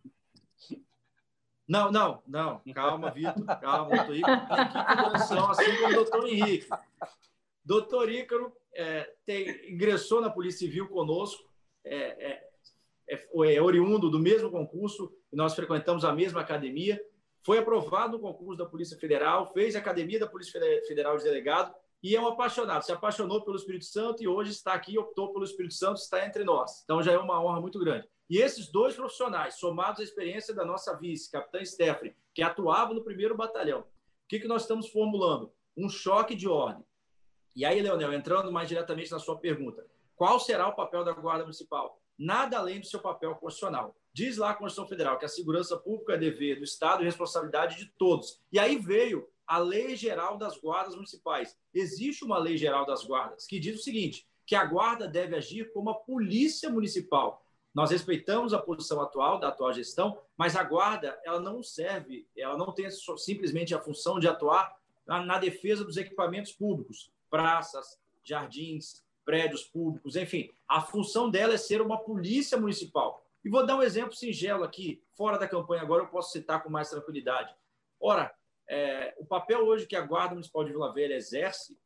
Não, 1.67 1.91
não, 1.91 2.23
não. 2.27 2.63
Calma, 2.73 3.11
Vitor. 3.11 3.45
Calma, 3.61 3.97
doutor 3.97 4.15
equipe 4.15 4.31
assim 5.51 5.77
como 5.77 5.89
o 5.89 5.95
doutor 5.95 6.29
Henrique. 6.29 6.69
Doutor 7.63 8.11
Ícaro 8.11 8.53
é, 8.73 9.13
tem, 9.27 9.75
ingressou 9.75 10.21
na 10.21 10.31
Polícia 10.31 10.61
Civil 10.61 10.89
conosco, 10.89 11.45
é, 11.85 11.97
é, 11.97 12.49
é, 13.11 13.55
é 13.55 13.61
oriundo 13.61 14.09
do 14.09 14.19
mesmo 14.19 14.51
concurso, 14.51 15.13
nós 15.31 15.55
frequentamos 15.55 16.05
a 16.05 16.13
mesma 16.15 16.41
academia, 16.41 16.99
foi 17.49 17.61
aprovado 17.61 18.19
no 18.19 18.21
concurso 18.21 18.59
da 18.59 18.69
Polícia 18.69 18.99
Federal, 18.99 19.51
fez 19.55 19.75
a 19.75 19.79
Academia 19.79 20.21
da 20.21 20.27
Polícia 20.27 20.61
Federal 20.87 21.17
de 21.17 21.25
Delegado 21.25 21.75
e 22.03 22.15
é 22.15 22.21
um 22.21 22.27
apaixonado. 22.27 22.83
Se 22.83 22.93
apaixonou 22.93 23.43
pelo 23.43 23.57
Espírito 23.57 23.87
Santo 23.87 24.23
e 24.23 24.29
hoje 24.29 24.51
está 24.51 24.75
aqui, 24.75 24.99
optou 24.99 25.33
pelo 25.33 25.47
Espírito 25.47 25.73
Santo, 25.73 25.97
está 25.97 26.27
entre 26.27 26.45
nós. 26.45 26.83
Então 26.85 27.03
já 27.03 27.13
é 27.13 27.17
uma 27.17 27.43
honra 27.43 27.59
muito 27.59 27.79
grande. 27.79 28.07
E 28.29 28.37
esses 28.37 28.71
dois 28.71 28.95
profissionais, 28.95 29.55
somados 29.55 30.01
à 30.01 30.05
experiência 30.05 30.55
da 30.55 30.63
nossa 30.63 30.95
vice, 30.99 31.33
capitã 31.33 31.65
Stephanie, 31.65 32.15
que 32.35 32.43
atuava 32.43 32.93
no 32.93 33.03
primeiro 33.03 33.35
batalhão, 33.35 33.81
o 33.81 33.85
que, 34.29 34.41
que 34.41 34.47
nós 34.47 34.61
estamos 34.61 34.91
formulando? 34.91 35.51
Um 35.75 35.89
choque 35.89 36.35
de 36.35 36.47
ordem. 36.47 36.85
E 37.57 37.65
aí, 37.65 37.81
Leonel, 37.81 38.13
entrando 38.13 38.53
mais 38.53 38.69
diretamente 38.69 39.11
na 39.11 39.19
sua 39.19 39.39
pergunta, 39.39 39.87
qual 40.15 40.39
será 40.39 40.69
o 40.69 40.77
papel 40.77 41.03
da 41.03 41.13
Guarda 41.13 41.45
Municipal? 41.45 41.99
Nada 42.19 42.59
além 42.59 42.81
do 42.81 42.87
seu 42.87 43.01
papel 43.01 43.35
constitucional. 43.37 43.95
Diz 44.13 44.37
lá 44.37 44.51
a 44.51 44.55
Constituição 44.55 44.89
Federal 44.89 45.19
que 45.19 45.25
a 45.25 45.29
segurança 45.29 45.77
pública 45.77 46.15
é 46.15 46.19
dever 46.19 46.57
do 46.57 46.65
Estado 46.65 47.03
e 47.03 47.07
responsabilidade 47.07 47.77
de 47.77 47.87
todos. 47.97 48.41
E 48.51 48.59
aí 48.59 48.77
veio 48.77 49.29
a 49.47 49.59
Lei 49.59 49.95
Geral 49.95 50.37
das 50.37 50.59
Guardas 50.59 50.95
Municipais. 50.95 51.57
Existe 51.73 52.25
uma 52.25 52.39
Lei 52.39 52.57
Geral 52.57 52.85
das 52.85 53.05
Guardas 53.05 53.47
que 53.47 53.61
diz 53.61 53.79
o 53.79 53.83
seguinte: 53.83 54.27
que 54.45 54.57
a 54.57 54.65
guarda 54.65 55.07
deve 55.07 55.37
agir 55.37 55.73
como 55.73 55.91
a 55.91 55.95
polícia 55.95 56.69
municipal. 56.69 57.45
Nós 57.75 57.91
respeitamos 57.91 58.53
a 58.53 58.59
posição 58.59 59.01
atual 59.01 59.39
da 59.39 59.49
atual 59.49 59.73
gestão, 59.73 60.19
mas 60.37 60.57
a 60.57 60.65
guarda 60.65 61.21
ela 61.25 61.39
não 61.39 61.63
serve, 61.63 62.27
ela 62.37 62.57
não 62.57 62.73
tem 62.73 62.89
simplesmente 62.91 63.75
a 63.75 63.81
função 63.81 64.19
de 64.19 64.27
atuar 64.27 64.77
na, 65.07 65.25
na 65.25 65.39
defesa 65.39 65.85
dos 65.85 65.97
equipamentos 65.97 66.51
públicos, 66.51 67.13
praças, 67.31 68.01
jardins, 68.25 69.05
prédios 69.29 69.63
públicos, 69.63 70.17
enfim. 70.17 70.51
A 70.67 70.81
função 70.81 71.29
dela 71.29 71.53
é 71.53 71.59
ser 71.59 71.83
uma 71.83 71.99
polícia 71.99 72.57
municipal. 72.57 73.23
E 73.45 73.51
vou 73.51 73.67
dar 73.67 73.77
um 73.77 73.83
exemplo 73.83 74.15
singelo 74.15 74.65
aqui, 74.65 75.03
fora 75.13 75.37
da 75.37 75.47
campanha 75.47 75.83
agora, 75.83 76.03
eu 76.03 76.09
posso 76.09 76.33
citar 76.33 76.63
com 76.63 76.71
mais 76.71 76.89
tranquilidade. 76.89 77.55
Ora, 78.01 78.35
é, 78.67 79.15
o 79.19 79.27
papel 79.27 79.67
hoje 79.67 79.87
que 79.87 79.95
a 79.95 80.01
Guarda 80.01 80.33
Municipal 80.33 80.65
de 80.65 80.73
Vila 80.73 80.95
Velha 80.95 81.13
exerce, 81.13 81.79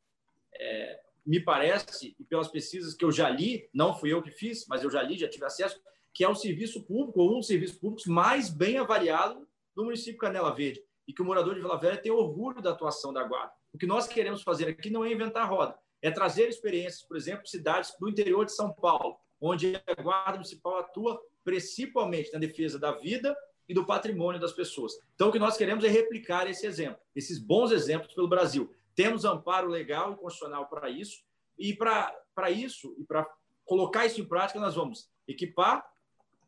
é, 0.55 1.01
me 1.25 1.37
parece, 1.37 2.15
e 2.17 2.23
pelas 2.23 2.47
pesquisas 2.47 2.93
que 2.93 3.03
eu 3.03 3.11
já 3.11 3.29
li, 3.29 3.69
não 3.73 3.93
fui 3.93 4.13
eu 4.13 4.23
que 4.23 4.31
fiz, 4.31 4.65
mas 4.69 4.81
eu 4.81 4.89
já 4.89 5.03
li, 5.03 5.17
já 5.17 5.27
tive 5.27 5.43
acesso, 5.43 5.81
que 6.13 6.23
é 6.23 6.29
o 6.29 6.35
serviço 6.35 6.81
público, 6.85 7.19
ou 7.19 7.33
um 7.33 7.39
dos 7.39 7.47
serviços 7.47 7.77
públicos 7.77 8.05
mais 8.05 8.49
bem 8.49 8.77
avaliado 8.77 9.45
do 9.75 9.83
município 9.83 10.17
Canela 10.17 10.55
Verde, 10.55 10.81
e 11.05 11.11
que 11.11 11.21
o 11.21 11.25
morador 11.25 11.55
de 11.55 11.59
Vila 11.59 11.77
Velha 11.77 11.97
tem 11.97 12.09
orgulho 12.09 12.61
da 12.61 12.71
atuação 12.71 13.11
da 13.11 13.25
Guarda. 13.25 13.51
O 13.73 13.77
que 13.77 13.85
nós 13.85 14.07
queremos 14.07 14.43
fazer 14.43 14.69
aqui 14.69 14.89
não 14.89 15.03
é 15.03 15.11
inventar 15.11 15.49
roda, 15.49 15.77
é 16.03 16.11
trazer 16.11 16.49
experiências, 16.49 17.01
por 17.01 17.17
exemplo, 17.17 17.47
cidades 17.47 17.95
do 17.97 18.09
interior 18.09 18.45
de 18.45 18.53
São 18.53 18.71
Paulo, 18.71 19.17
onde 19.41 19.75
a 19.75 20.01
Guarda 20.01 20.33
Municipal 20.33 20.77
atua 20.77 21.19
principalmente 21.43 22.31
na 22.31 22.39
defesa 22.39 22.77
da 22.77 22.91
vida 22.91 23.35
e 23.67 23.73
do 23.73 23.85
patrimônio 23.85 24.39
das 24.39 24.51
pessoas. 24.51 24.93
Então, 25.15 25.29
o 25.29 25.31
que 25.31 25.39
nós 25.39 25.55
queremos 25.57 25.83
é 25.85 25.87
replicar 25.87 26.45
esse 26.47 26.67
exemplo, 26.67 27.01
esses 27.15 27.39
bons 27.39 27.71
exemplos 27.71 28.13
pelo 28.13 28.27
Brasil. 28.27 28.69
Temos 28.93 29.23
amparo 29.23 29.69
legal 29.69 30.13
e 30.13 30.17
constitucional 30.17 30.67
para 30.67 30.89
isso, 30.89 31.23
e 31.57 31.73
para 31.73 32.51
isso, 32.51 32.93
e 32.99 33.03
para 33.05 33.25
colocar 33.65 34.05
isso 34.05 34.19
em 34.19 34.25
prática, 34.25 34.59
nós 34.59 34.75
vamos 34.75 35.09
equipar 35.25 35.89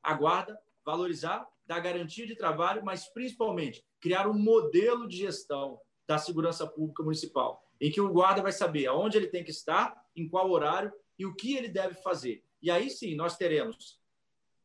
a 0.03 0.13
guarda, 0.13 0.59
valorizar, 0.85 1.47
dar 1.65 1.79
garantia 1.79 2.27
de 2.27 2.35
trabalho, 2.35 2.83
mas 2.83 3.07
principalmente 3.07 3.83
criar 4.01 4.27
um 4.27 4.37
modelo 4.37 5.07
de 5.07 5.17
gestão 5.17 5.79
da 6.05 6.17
segurança 6.17 6.67
pública 6.67 7.01
municipal, 7.01 7.64
em 7.79 7.91
que 7.91 8.01
o 8.01 8.09
guarda 8.11 8.41
vai 8.41 8.51
saber 8.51 8.87
aonde 8.87 9.17
ele 9.17 9.27
tem 9.27 9.43
que 9.43 9.51
estar, 9.51 10.05
em 10.15 10.27
qual 10.27 10.49
horário 10.49 10.91
e 11.17 11.25
o 11.25 11.35
que 11.35 11.55
ele 11.55 11.67
deve 11.67 11.95
fazer. 11.95 12.43
E 12.61 12.71
aí 12.71 12.89
sim, 12.89 13.15
nós 13.15 13.37
teremos 13.37 13.99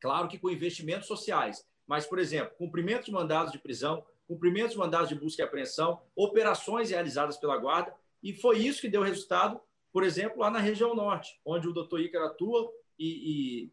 Claro 0.01 0.29
que 0.29 0.39
com 0.39 0.51
investimentos 0.51 1.07
sociais, 1.07 1.65
mas, 1.87 2.07
por 2.07 2.19
exemplo, 2.19 2.57
cumprimento 2.57 3.05
de 3.05 3.13
mandados 3.13 3.53
de 3.53 3.59
prisão, 3.59 4.05
cumprimento 4.27 4.73
de 4.73 4.79
mandados 4.79 5.09
de 5.09 5.15
busca 5.15 5.43
e 5.43 5.45
apreensão, 5.45 6.01
operações 6.17 6.91
realizadas 6.91 7.37
pela 7.37 7.59
Guarda, 7.59 7.95
e 8.23 8.33
foi 8.33 8.59
isso 8.59 8.81
que 8.81 8.89
deu 8.89 9.03
resultado, 9.03 9.61
por 9.93 10.03
exemplo, 10.03 10.41
lá 10.41 10.51
na 10.51 10.59
região 10.59 10.95
norte, 10.95 11.39
onde 11.45 11.69
o 11.69 11.73
doutor 11.73 12.01
Ícaro 12.01 12.27
atua 12.27 12.73
e, 12.99 13.67
e 13.67 13.73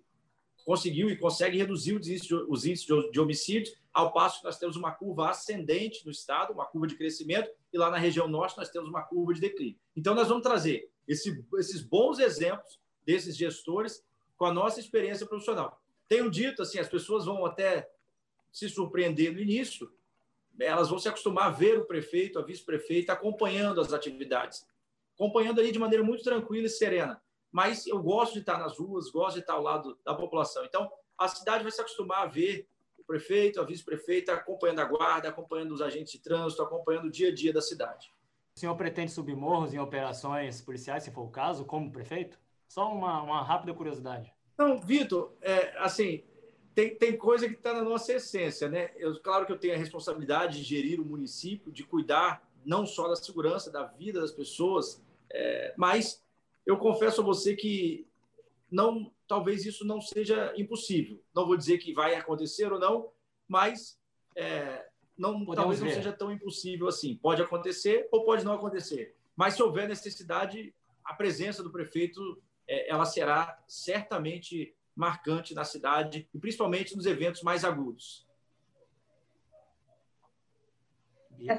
conseguiu 0.65 1.09
e 1.09 1.17
consegue 1.17 1.57
reduzir 1.57 1.95
os 1.95 2.65
índices, 2.65 2.87
de, 3.11 3.19
homicídios, 3.19 3.73
ao 3.93 4.11
passo 4.11 4.39
que 4.39 4.45
nós 4.45 4.59
temos 4.59 4.75
uma 4.75 4.91
curva 4.91 5.29
ascendente 5.29 6.05
no 6.05 6.11
estado, 6.11 6.53
uma 6.53 6.65
curva 6.65 6.87
de 6.87 6.95
crescimento, 6.95 7.49
lá 7.77 7.89
na 7.89 7.97
região 7.97 8.27
norte 8.27 8.57
nós 8.57 8.69
temos 8.69 8.89
uma 8.89 9.03
curva 9.03 9.33
de 9.33 9.41
declínio. 9.41 9.79
Então, 9.95 10.13
nós 10.13 10.27
vamos 10.27 10.43
trazer 10.43 10.89
esse, 11.07 11.43
esses 11.57 11.81
bons 11.81 12.19
exemplos 12.19 12.79
desses 13.05 13.37
gestores 13.37 14.03
com 14.35 14.45
a 14.45 14.53
nossa 14.53 14.79
experiência 14.79 15.25
profissional. 15.25 15.81
Tenho 16.07 16.29
dito 16.29 16.61
assim, 16.61 16.79
as 16.79 16.89
pessoas 16.89 17.25
vão 17.25 17.45
até 17.45 17.89
se 18.51 18.69
surpreender 18.69 19.33
no 19.33 19.39
início, 19.39 19.91
elas 20.59 20.89
vão 20.89 20.97
se 20.97 21.07
acostumar 21.07 21.45
a 21.45 21.51
ver 21.51 21.79
o 21.79 21.85
prefeito, 21.85 22.39
a 22.39 22.41
vice-prefeita 22.41 23.13
acompanhando 23.13 23.79
as 23.79 23.93
atividades, 23.93 24.65
acompanhando 25.15 25.59
ali 25.59 25.71
de 25.71 25.79
maneira 25.79 26.03
muito 26.03 26.23
tranquila 26.23 26.65
e 26.65 26.69
serena. 26.69 27.21
Mas 27.51 27.85
eu 27.87 28.01
gosto 28.01 28.33
de 28.33 28.39
estar 28.39 28.57
nas 28.57 28.77
ruas, 28.77 29.09
gosto 29.09 29.35
de 29.35 29.41
estar 29.41 29.53
ao 29.53 29.61
lado 29.61 29.97
da 30.03 30.13
população. 30.13 30.65
Então, 30.65 30.91
a 31.17 31.27
cidade 31.27 31.63
vai 31.63 31.71
se 31.71 31.81
acostumar 31.81 32.23
a 32.23 32.27
ver 32.27 32.67
prefeito, 33.07 33.59
a 33.59 33.63
vice-prefeita 33.63 34.33
acompanhando 34.33 34.79
a 34.79 34.85
guarda, 34.85 35.29
acompanhando 35.29 35.73
os 35.73 35.81
agentes 35.81 36.11
de 36.11 36.19
trânsito, 36.19 36.61
acompanhando 36.61 37.05
o 37.05 37.11
dia 37.11 37.29
a 37.29 37.33
dia 37.33 37.53
da 37.53 37.61
cidade. 37.61 38.13
O 38.55 38.59
senhor 38.59 38.75
pretende 38.75 39.11
subir 39.11 39.35
morros 39.35 39.73
em 39.73 39.79
operações 39.79 40.61
policiais, 40.61 41.03
se 41.03 41.11
for 41.11 41.21
o 41.21 41.29
caso, 41.29 41.65
como 41.65 41.91
prefeito? 41.91 42.39
Só 42.67 42.91
uma, 42.91 43.21
uma 43.21 43.43
rápida 43.43 43.73
curiosidade. 43.73 44.33
Não, 44.57 44.79
Vitor, 44.79 45.33
é, 45.41 45.77
assim, 45.77 46.23
tem, 46.75 46.95
tem 46.95 47.15
coisa 47.15 47.47
que 47.47 47.55
está 47.55 47.73
na 47.73 47.83
nossa 47.83 48.13
essência, 48.13 48.67
né? 48.67 48.91
Eu, 48.97 49.19
claro 49.21 49.45
que 49.45 49.51
eu 49.51 49.57
tenho 49.57 49.73
a 49.73 49.77
responsabilidade 49.77 50.57
de 50.57 50.63
gerir 50.63 50.99
o 50.99 51.05
município, 51.05 51.71
de 51.71 51.83
cuidar 51.83 52.47
não 52.65 52.85
só 52.85 53.07
da 53.07 53.15
segurança, 53.15 53.71
da 53.71 53.83
vida 53.83 54.19
das 54.19 54.31
pessoas, 54.31 55.01
é, 55.31 55.73
mas 55.77 56.23
eu 56.65 56.77
confesso 56.77 57.21
a 57.21 57.23
você 57.23 57.55
que 57.55 58.05
não, 58.69 59.11
talvez 59.27 59.65
isso 59.65 59.85
não 59.85 60.01
seja 60.01 60.53
impossível. 60.57 61.21
Não 61.35 61.45
vou 61.45 61.57
dizer 61.57 61.77
que 61.77 61.93
vai 61.93 62.15
acontecer 62.15 62.71
ou 62.71 62.79
não, 62.79 63.11
mas 63.47 63.99
é, 64.35 64.85
não, 65.17 65.45
talvez 65.47 65.79
ver. 65.79 65.87
não 65.87 65.93
seja 65.93 66.13
tão 66.13 66.31
impossível 66.31 66.87
assim. 66.87 67.15
Pode 67.15 67.41
acontecer 67.41 68.07
ou 68.11 68.23
pode 68.23 68.45
não 68.45 68.53
acontecer. 68.53 69.15
Mas 69.35 69.55
se 69.55 69.63
houver 69.63 69.87
necessidade, 69.87 70.73
a 71.03 71.13
presença 71.13 71.61
do 71.61 71.71
prefeito 71.71 72.41
é, 72.67 72.89
ela 72.89 73.05
será 73.05 73.61
certamente 73.67 74.75
marcante 74.95 75.53
na 75.53 75.63
cidade 75.63 76.27
e 76.33 76.39
principalmente 76.39 76.95
nos 76.95 77.05
eventos 77.05 77.43
mais 77.43 77.63
agudos. 77.63 78.25
É, 81.45 81.55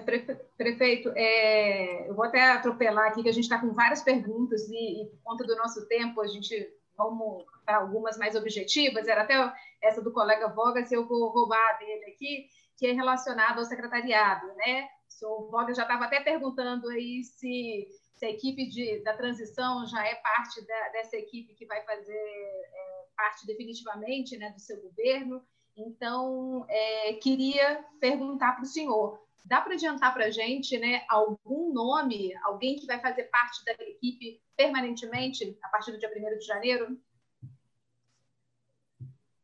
prefeito, 0.57 1.13
é, 1.15 2.09
eu 2.09 2.15
vou 2.15 2.25
até 2.25 2.51
atropelar 2.51 3.09
aqui, 3.09 3.23
que 3.23 3.29
a 3.29 3.33
gente 3.33 3.45
está 3.45 3.61
com 3.61 3.73
várias 3.73 4.03
perguntas 4.03 4.69
e, 4.69 5.03
e, 5.03 5.07
por 5.07 5.19
conta 5.23 5.45
do 5.45 5.55
nosso 5.55 5.87
tempo, 5.87 6.21
a 6.21 6.27
gente 6.27 6.69
vamos 6.99 7.47
para 7.65 7.79
algumas 7.79 8.19
mais 8.19 8.35
objetivas. 8.35 9.07
Era 9.07 9.23
até 9.23 9.35
essa 9.81 10.03
do 10.03 10.13
colega 10.13 10.49
Vogas, 10.49 10.93
eu 10.93 11.07
vou 11.07 11.29
roubar 11.29 11.79
dele 11.79 12.05
aqui, 12.07 12.49
que 12.77 12.87
é 12.89 12.93
relacionado 12.93 13.61
ao 13.61 13.65
secretariado, 13.65 14.49
né? 14.57 14.89
O 15.09 15.13
senhor 15.13 15.51
Vogas 15.51 15.77
já 15.77 15.85
estava 15.85 16.05
até 16.05 16.21
perguntando 16.21 16.89
aí 16.89 17.23
se 17.23 17.87
se 18.19 18.27
a 18.27 18.31
equipe 18.31 18.69
de, 18.69 19.01
da 19.05 19.17
transição 19.17 19.87
já 19.87 20.05
é 20.05 20.17
parte 20.17 20.67
da, 20.67 20.89
dessa 20.89 21.17
equipe 21.17 21.55
que 21.55 21.65
vai 21.67 21.85
fazer 21.85 22.13
é, 22.13 23.05
parte 23.17 23.47
definitivamente 23.47 24.37
né, 24.37 24.51
do 24.51 24.59
seu 24.59 24.81
governo. 24.83 25.41
Então, 25.77 26.67
é, 26.69 27.13
queria 27.15 27.85
perguntar 28.01 28.55
para 28.55 28.65
o 28.65 28.67
senhor: 28.67 29.23
dá 29.45 29.61
para 29.61 29.75
adiantar 29.75 30.13
para 30.13 30.27
a 30.27 30.31
gente 30.31 30.79
né, 30.79 31.05
algum 31.09 31.73
nome, 31.73 32.35
alguém 32.45 32.77
que 32.77 32.87
vai 32.87 33.01
fazer 33.01 33.25
parte 33.25 33.65
da 33.65 33.73
equipe 33.73 34.41
permanentemente 34.57 35.57
a 35.63 35.69
partir 35.69 35.93
do 35.93 35.99
dia 35.99 36.11
1 36.11 36.39
de 36.39 36.45
janeiro? 36.45 37.01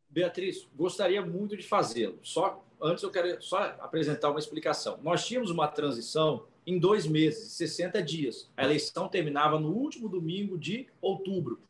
Beatriz, 0.09 0.69
gostaria 0.75 1.25
muito 1.25 1.57
de 1.57 1.67
fazê-lo. 1.67 2.19
Só 2.23 2.65
antes 2.81 3.03
eu 3.03 3.11
quero 3.11 3.43
só 3.43 3.59
apresentar 3.81 4.31
uma 4.31 4.39
explicação. 4.39 4.99
Nós 5.03 5.27
tínhamos 5.27 5.51
uma 5.51 5.67
transição 5.67 6.47
em 6.67 6.79
dois 6.79 7.07
meses, 7.07 7.53
60 7.53 8.03
dias. 8.03 8.51
A 8.57 8.65
eleição 8.65 9.09
terminava 9.09 9.59
no 9.59 9.73
último 9.73 10.09
domingo 10.09 10.59
de 10.59 10.89
outubro. 11.01 11.61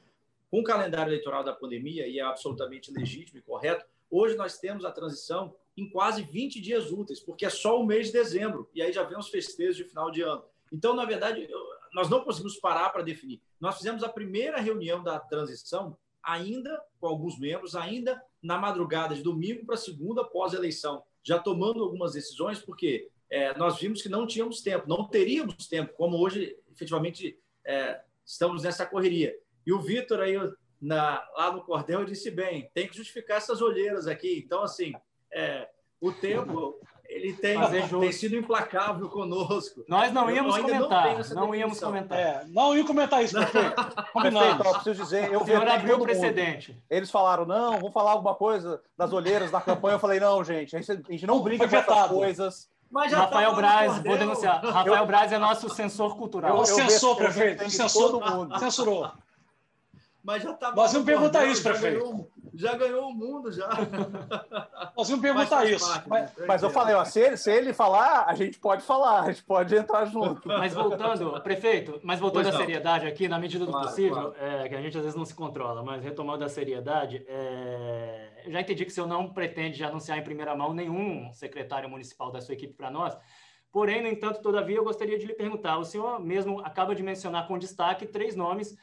Com 0.50 0.60
o 0.60 0.64
calendário 0.64 1.10
eleitoral 1.10 1.42
da 1.42 1.52
pandemia, 1.52 2.06
e 2.06 2.18
é 2.18 2.22
absolutamente 2.22 2.92
legítimo 2.92 3.38
e 3.38 3.42
correto, 3.42 3.84
hoje 4.10 4.36
nós 4.36 4.58
temos 4.58 4.84
a 4.84 4.92
transição 4.92 5.54
em 5.76 5.88
quase 5.88 6.22
20 6.22 6.60
dias 6.60 6.92
úteis, 6.92 7.20
porque 7.20 7.44
é 7.44 7.50
só 7.50 7.80
o 7.80 7.86
mês 7.86 8.06
de 8.06 8.12
dezembro, 8.12 8.68
e 8.74 8.82
aí 8.82 8.92
já 8.92 9.02
vem 9.02 9.18
os 9.18 9.28
festejos 9.28 9.76
de 9.76 9.84
final 9.84 10.10
de 10.10 10.22
ano. 10.22 10.44
Então, 10.72 10.94
na 10.94 11.04
verdade, 11.04 11.48
nós 11.92 12.08
não 12.08 12.24
conseguimos 12.24 12.56
parar 12.56 12.90
para 12.90 13.02
definir. 13.02 13.40
Nós 13.60 13.76
fizemos 13.76 14.02
a 14.02 14.08
primeira 14.08 14.60
reunião 14.60 15.02
da 15.02 15.18
transição, 15.18 15.96
ainda 16.22 16.82
com 17.00 17.06
alguns 17.06 17.38
membros, 17.38 17.76
ainda 17.76 18.20
na 18.42 18.58
madrugada 18.58 19.14
de 19.14 19.22
domingo 19.22 19.64
para 19.66 19.76
segunda 19.76 20.24
pós-eleição, 20.24 21.02
já 21.22 21.38
tomando 21.38 21.82
algumas 21.82 22.12
decisões, 22.12 22.60
porque 22.60 23.10
é, 23.30 23.56
nós 23.56 23.78
vimos 23.78 24.02
que 24.02 24.08
não 24.08 24.26
tínhamos 24.26 24.60
tempo, 24.60 24.88
não 24.88 25.08
teríamos 25.08 25.66
tempo, 25.66 25.94
como 25.94 26.18
hoje, 26.18 26.56
efetivamente, 26.72 27.38
é, 27.64 28.00
estamos 28.24 28.62
nessa 28.62 28.86
correria. 28.86 29.36
E 29.66 29.72
o 29.72 29.80
Vitor, 29.80 30.20
aí, 30.20 30.34
na, 30.80 31.26
lá 31.34 31.52
no 31.52 31.62
Cordel, 31.62 32.04
disse 32.04 32.30
bem: 32.30 32.70
tem 32.74 32.86
que 32.86 32.96
justificar 32.96 33.38
essas 33.38 33.62
olheiras 33.62 34.06
aqui. 34.06 34.42
Então, 34.44 34.62
assim, 34.62 34.92
é, 35.35 35.68
o 36.01 36.12
tempo 36.12 36.74
ele 37.14 37.32
tem, 37.35 37.57
tem 38.01 38.12
sido 38.12 38.37
implacável 38.37 39.09
conosco. 39.09 39.85
Nós 39.87 40.12
não 40.12 40.30
íamos 40.30 40.57
comentar. 40.59 41.18
Não, 41.28 41.35
não 41.35 41.55
íamos 41.55 41.78
comentar. 41.78 42.18
É, 42.18 42.45
não 42.49 42.76
ia 42.76 42.85
comentar 42.85 43.22
isso, 43.22 43.35
prefeito. 43.35 43.74
Combinado. 44.12 44.64
Preciso 44.64 45.03
dizer, 45.03 45.32
eu 45.32 45.45
vi 45.45 45.55
abriu 45.55 45.97
o 45.97 46.01
precedente. 46.01 46.82
Eles 46.91 47.11
falaram, 47.11 47.45
não, 47.45 47.72
vamos 47.78 47.93
falar 47.93 48.12
alguma 48.12 48.35
coisa 48.35 48.80
das 48.97 49.12
olheiras 49.12 49.51
da 49.51 49.61
campanha. 49.61 49.95
Eu 49.95 50.01
falei, 50.01 50.18
não, 50.18 50.43
gente, 50.43 50.74
a 50.74 50.80
gente 50.80 51.26
não 51.26 51.41
brinca 51.41 51.68
com 51.68 51.76
essas 51.76 52.09
coisas. 52.09 52.74
Rafael 52.93 53.51
tá 53.51 53.57
Braz, 53.57 53.99
vou 54.03 54.16
denunciar. 54.16 54.64
Rafael 54.64 54.97
eu, 54.97 55.07
Braz 55.07 55.32
é 55.32 55.39
nosso 55.39 55.68
censor 55.68 56.16
cultural. 56.16 56.51
Eu, 56.51 56.59
eu 56.59 56.66
censor, 56.66 57.16
prefeito. 57.16 57.68
Censor, 57.70 58.59
censurou. 58.59 59.11
Mas 60.22 60.43
já 60.43 60.55
tá 60.55 60.72
Nós 60.74 60.93
vamos 60.93 61.07
perguntar 61.07 61.45
isso, 61.45 61.62
prefeito. 61.62 62.26
Já 62.57 62.76
ganhou 62.76 63.09
o 63.09 63.12
mundo, 63.14 63.50
já. 63.50 63.68
Nós 64.96 65.09
vamos 65.09 65.20
perguntar 65.20 65.64
isso. 65.64 65.88
Parte, 65.88 66.09
mas, 66.09 66.32
mas, 66.46 66.62
eu 66.62 66.70
falei, 66.70 66.94
ó, 66.94 67.05
se, 67.05 67.20
ele, 67.20 67.36
se 67.36 67.50
ele 67.50 67.72
falar, 67.72 68.26
a 68.26 68.34
gente 68.34 68.59
pode 68.59 68.82
falar, 68.82 69.22
a 69.22 69.32
gente 69.32 69.42
pode 69.42 69.74
entrar 69.74 70.05
junto. 70.05 70.46
Mas 70.46 70.72
voltando, 70.72 71.40
prefeito, 71.42 72.00
mas 72.02 72.20
voltando 72.20 72.48
à 72.48 72.52
seriedade 72.52 73.07
aqui, 73.07 73.26
na 73.26 73.38
medida 73.38 73.64
do 73.66 73.72
claro, 73.72 73.88
possível, 73.88 74.32
claro. 74.32 74.34
É, 74.38 74.68
que 74.68 74.74
a 74.74 74.80
gente 74.80 74.96
às 74.96 75.02
vezes 75.02 75.16
não 75.16 75.24
se 75.24 75.34
controla, 75.34 75.82
mas 75.82 76.02
retomando 76.02 76.44
a 76.44 76.48
seriedade, 76.48 77.24
é, 77.26 78.42
eu 78.46 78.52
já 78.52 78.61
entendi 78.61 78.84
que 78.84 78.90
o 78.90 78.94
senhor 78.94 79.07
não 79.09 79.32
pretende 79.32 79.82
anunciar 79.82 80.16
em 80.16 80.22
primeira 80.22 80.55
mão 80.55 80.72
nenhum 80.72 81.32
secretário 81.32 81.88
municipal 81.88 82.30
da 82.30 82.40
sua 82.40 82.55
equipe 82.55 82.74
para 82.74 82.90
nós. 82.90 83.16
Porém, 83.72 84.00
no 84.00 84.09
entanto, 84.09 84.40
todavia, 84.40 84.76
eu 84.76 84.84
gostaria 84.84 85.18
de 85.18 85.26
lhe 85.26 85.34
perguntar: 85.34 85.78
o 85.78 85.84
senhor 85.84 86.20
mesmo 86.20 86.61
acaba 86.61 86.94
de 86.94 87.02
mencionar 87.02 87.48
com 87.48 87.59
destaque 87.59 88.07
três 88.07 88.36
nomes 88.36 88.76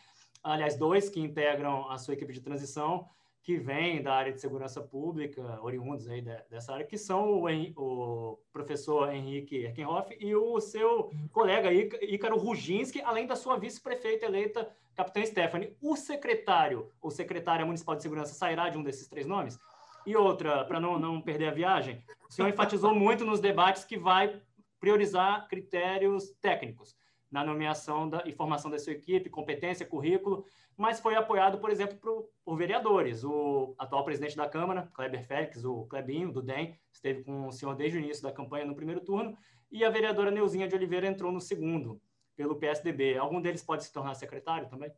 aliás, 0.44 0.78
dois 0.78 1.10
que 1.10 1.20
integram 1.20 1.90
a 1.90 1.98
sua 1.98 2.14
equipe 2.14 2.34
de 2.34 2.42
transição, 2.42 3.08
que 3.44 3.58
vêm 3.58 4.04
da 4.04 4.14
área 4.14 4.32
de 4.32 4.40
segurança 4.40 4.82
pública, 4.82 5.60
oriundos 5.62 6.08
aí 6.08 6.22
dessa 6.22 6.74
área, 6.74 6.86
que 6.86 6.98
são 6.98 7.42
o, 7.42 7.48
o 7.76 8.40
professor 8.54 9.12
Henrique 9.14 9.64
Erkenhoff 9.64 10.16
e 10.20 10.36
o 10.36 10.60
seu 10.60 11.12
colega 11.32 11.74
Ícaro 11.74 12.38
Ruginski, 12.38 13.02
além 13.02 13.26
da 13.26 13.36
sua 13.36 13.58
vice-prefeita 13.58 14.26
eleita, 14.26 14.70
capitã 14.96 15.26
Stephanie. 15.26 15.76
O 15.82 15.96
secretário 15.96 16.92
ou 17.02 17.10
secretária 17.10 17.66
municipal 17.66 17.96
de 17.96 18.04
segurança 18.04 18.34
sairá 18.34 18.70
de 18.70 18.78
um 18.78 18.84
desses 18.84 19.08
três 19.08 19.26
nomes? 19.26 19.58
E 20.06 20.16
outra, 20.16 20.64
para 20.66 20.80
não, 20.80 21.00
não 21.00 21.22
perder 21.22 21.50
a 21.50 21.54
viagem, 21.54 22.04
o 22.30 22.32
senhor 22.32 22.48
enfatizou 22.48 22.94
muito 22.94 23.26
nos 23.26 23.40
debates 23.40 23.84
que 23.84 23.98
vai 23.98 24.40
priorizar 24.80 25.48
critérios 25.48 26.30
técnicos 26.42 26.96
na 27.32 27.44
nomeação 27.44 28.10
da, 28.10 28.24
e 28.26 28.32
formação 28.32 28.70
da 28.70 28.78
sua 28.78 28.94
equipe, 28.94 29.30
competência, 29.30 29.86
currículo, 29.86 30.44
mas 30.82 31.00
foi 31.00 31.14
apoiado, 31.14 31.60
por 31.60 31.70
exemplo, 31.70 31.96
por, 31.98 32.28
por 32.44 32.58
vereadores. 32.58 33.24
O 33.24 33.76
atual 33.78 34.04
presidente 34.04 34.36
da 34.36 34.50
Câmara, 34.50 34.90
Kleber 34.96 35.24
Félix, 35.24 35.64
o 35.64 35.86
Klebinho, 35.86 36.32
do 36.32 36.42
DEM, 36.42 36.76
esteve 36.92 37.24
com 37.24 37.48
o 37.48 37.52
senhor 37.52 37.76
desde 37.76 38.00
o 38.00 38.02
início 38.02 38.24
da 38.24 38.32
campanha 38.32 38.66
no 38.66 38.76
primeiro 38.76 39.00
turno, 39.00 39.38
e 39.72 39.86
a 39.86 39.92
vereadora 39.92 40.32
Neuzinha 40.32 40.68
de 40.68 40.74
Oliveira 40.74 41.06
entrou 41.06 41.32
no 41.32 41.40
segundo, 41.40 42.02
pelo 42.36 42.56
PSDB. 42.56 43.16
Algum 43.16 43.40
deles 43.40 43.62
pode 43.62 43.84
se 43.84 43.94
tornar 43.94 44.16
secretário 44.16 44.68
também? 44.70 44.92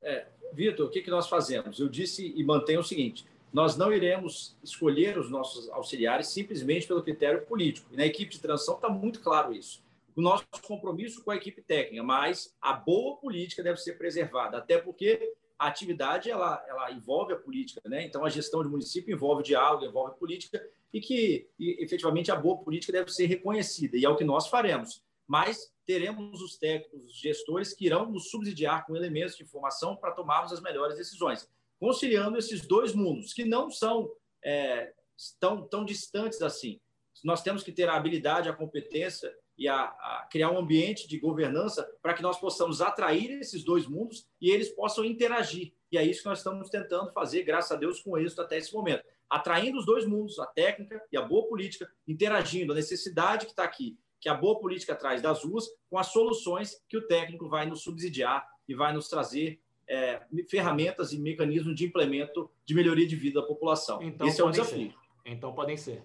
É, 0.00 0.28
Vitor, 0.52 0.86
o 0.86 0.90
que, 0.90 1.02
que 1.02 1.10
nós 1.10 1.28
fazemos? 1.28 1.80
Eu 1.80 1.88
disse 1.88 2.32
e 2.34 2.44
mantenho 2.44 2.78
o 2.78 2.84
seguinte: 2.84 3.26
nós 3.52 3.76
não 3.76 3.92
iremos 3.92 4.56
escolher 4.62 5.18
os 5.18 5.28
nossos 5.28 5.68
auxiliares 5.70 6.28
simplesmente 6.28 6.86
pelo 6.86 7.02
critério 7.02 7.44
político. 7.46 7.88
E 7.92 7.96
na 7.96 8.06
equipe 8.06 8.30
de 8.30 8.40
transição 8.40 8.76
está 8.76 8.88
muito 8.88 9.20
claro 9.20 9.52
isso 9.52 9.82
o 10.20 10.22
nosso 10.22 10.46
compromisso 10.62 11.24
com 11.24 11.30
a 11.30 11.36
equipe 11.36 11.62
técnica, 11.62 12.02
mas 12.02 12.54
a 12.60 12.74
boa 12.74 13.16
política 13.16 13.62
deve 13.62 13.78
ser 13.78 13.94
preservada, 13.94 14.58
até 14.58 14.78
porque 14.78 15.34
a 15.58 15.66
atividade 15.66 16.30
ela, 16.30 16.64
ela 16.68 16.92
envolve 16.92 17.32
a 17.32 17.36
política, 17.36 17.80
né? 17.86 18.04
Então 18.04 18.24
a 18.24 18.28
gestão 18.28 18.62
de 18.62 18.68
município 18.68 19.14
envolve 19.14 19.42
diálogo, 19.42 19.84
envolve 19.84 20.18
política 20.18 20.62
e 20.92 21.00
que 21.00 21.48
e, 21.58 21.82
efetivamente 21.82 22.30
a 22.30 22.36
boa 22.36 22.58
política 22.58 22.92
deve 22.92 23.10
ser 23.10 23.26
reconhecida 23.26 23.96
e 23.96 24.04
é 24.04 24.08
o 24.08 24.16
que 24.16 24.24
nós 24.24 24.48
faremos. 24.48 25.02
Mas 25.26 25.72
teremos 25.86 26.40
os 26.40 26.56
técnicos, 26.56 27.04
os 27.06 27.18
gestores 27.18 27.72
que 27.72 27.86
irão 27.86 28.10
nos 28.10 28.30
subsidiar 28.30 28.86
com 28.86 28.96
elementos 28.96 29.36
de 29.36 29.42
informação 29.42 29.96
para 29.96 30.12
tomarmos 30.12 30.52
as 30.52 30.60
melhores 30.60 30.96
decisões, 30.96 31.48
conciliando 31.78 32.38
esses 32.38 32.66
dois 32.66 32.94
mundos 32.94 33.32
que 33.32 33.44
não 33.44 33.70
são 33.70 34.10
é, 34.42 34.92
tão, 35.38 35.66
tão 35.66 35.84
distantes 35.84 36.42
assim. 36.42 36.80
Nós 37.22 37.42
temos 37.42 37.62
que 37.62 37.72
ter 37.72 37.88
a 37.88 37.96
habilidade, 37.96 38.48
a 38.48 38.52
competência 38.52 39.32
e 39.60 39.68
a, 39.68 39.82
a 39.82 40.26
criar 40.30 40.50
um 40.50 40.58
ambiente 40.58 41.06
de 41.06 41.18
governança 41.18 41.86
para 42.00 42.14
que 42.14 42.22
nós 42.22 42.40
possamos 42.40 42.80
atrair 42.80 43.30
esses 43.38 43.62
dois 43.62 43.86
mundos 43.86 44.26
e 44.40 44.50
eles 44.50 44.70
possam 44.70 45.04
interagir. 45.04 45.74
E 45.92 45.98
é 45.98 46.02
isso 46.02 46.22
que 46.22 46.28
nós 46.30 46.38
estamos 46.38 46.70
tentando 46.70 47.12
fazer, 47.12 47.42
graças 47.42 47.70
a 47.70 47.76
Deus, 47.76 48.00
com 48.00 48.16
êxito 48.16 48.40
até 48.40 48.56
esse 48.56 48.72
momento. 48.72 49.04
Atraindo 49.28 49.78
os 49.78 49.84
dois 49.84 50.06
mundos, 50.06 50.38
a 50.38 50.46
técnica 50.46 51.04
e 51.12 51.16
a 51.18 51.20
boa 51.20 51.46
política, 51.46 51.92
interagindo, 52.08 52.72
a 52.72 52.74
necessidade 52.74 53.44
que 53.44 53.52
está 53.52 53.62
aqui, 53.62 53.98
que 54.18 54.30
a 54.30 54.34
boa 54.34 54.58
política 54.58 54.96
traz 54.96 55.20
das 55.20 55.44
ruas, 55.44 55.66
com 55.90 55.98
as 55.98 56.06
soluções 56.06 56.82
que 56.88 56.96
o 56.96 57.06
técnico 57.06 57.46
vai 57.46 57.66
nos 57.66 57.82
subsidiar 57.82 58.48
e 58.66 58.74
vai 58.74 58.94
nos 58.94 59.08
trazer 59.08 59.60
é, 59.86 60.22
ferramentas 60.48 61.12
e 61.12 61.18
mecanismos 61.18 61.74
de 61.74 61.84
implemento 61.84 62.50
de 62.64 62.74
melhoria 62.74 63.06
de 63.06 63.14
vida 63.14 63.42
da 63.42 63.46
população. 63.46 64.02
Então, 64.02 64.26
Esse 64.26 64.40
é 64.40 64.44
o 64.44 64.50
desafio. 64.50 64.90
Ser. 64.90 64.96
Então, 65.26 65.52
podem 65.52 65.76
ser. 65.76 66.02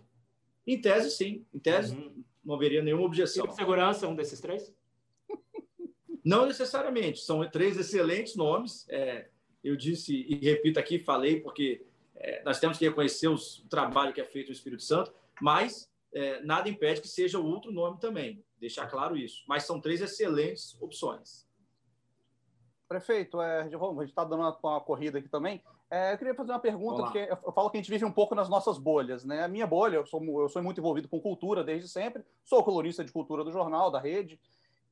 Em 0.67 0.81
tese, 0.81 1.09
sim. 1.11 1.45
Em 1.53 1.59
tese, 1.59 1.95
uhum 1.95 2.25
não 2.45 2.55
haveria 2.55 2.81
nenhuma 2.81 3.05
objeção. 3.05 3.47
E 3.47 3.51
segurança, 3.53 4.07
um 4.07 4.15
desses 4.15 4.39
três? 4.39 4.73
Não 6.23 6.45
necessariamente. 6.45 7.19
São 7.19 7.47
três 7.49 7.77
excelentes 7.77 8.35
nomes. 8.35 8.87
É, 8.89 9.29
eu 9.63 9.75
disse 9.75 10.13
e 10.13 10.35
repito 10.35 10.79
aqui, 10.79 10.99
falei, 10.99 11.39
porque 11.39 11.85
é, 12.15 12.43
nós 12.43 12.59
temos 12.59 12.77
que 12.77 12.87
reconhecer 12.87 13.27
os, 13.27 13.59
o 13.59 13.67
trabalho 13.67 14.13
que 14.13 14.21
é 14.21 14.25
feito 14.25 14.47
no 14.47 14.53
Espírito 14.53 14.83
Santo, 14.83 15.13
mas 15.41 15.91
é, 16.13 16.41
nada 16.41 16.69
impede 16.69 17.01
que 17.01 17.07
seja 17.07 17.39
outro 17.39 17.71
nome 17.71 17.99
também. 17.99 18.43
Deixar 18.59 18.87
claro 18.87 19.17
isso. 19.17 19.43
Mas 19.47 19.63
são 19.63 19.81
três 19.81 20.01
excelentes 20.01 20.79
opções. 20.79 21.45
Prefeito, 22.87 23.41
é, 23.41 23.61
a 23.61 23.63
gente 23.63 24.03
está 24.05 24.23
dando 24.23 24.41
uma, 24.41 24.57
uma 24.63 24.81
corrida 24.81 25.17
aqui 25.17 25.27
também. 25.27 25.61
É, 25.89 26.13
eu 26.13 26.17
queria 26.17 26.33
fazer 26.33 26.51
uma 26.51 26.59
pergunta, 26.59 27.03
porque 27.03 27.29
eu 27.45 27.51
falo 27.51 27.69
que 27.69 27.77
a 27.77 27.81
gente 27.81 27.91
vive 27.91 28.05
um 28.05 28.11
pouco 28.11 28.33
nas 28.33 28.49
nossas 28.49 28.77
bolhas, 28.77 29.23
né? 29.23 29.43
A 29.43 29.47
minha 29.47 29.67
bolha, 29.67 29.97
eu 29.97 30.05
sou, 30.05 30.21
eu 30.41 30.49
sou 30.49 30.61
muito 30.63 30.79
envolvido 30.79 31.07
com 31.07 31.21
cultura 31.21 31.63
desde 31.63 31.87
sempre, 31.87 32.23
sou 32.43 32.63
colunista 32.63 33.03
de 33.03 33.11
cultura 33.11 33.43
do 33.43 33.51
jornal, 33.51 33.91
da 33.91 33.99
rede, 33.99 34.39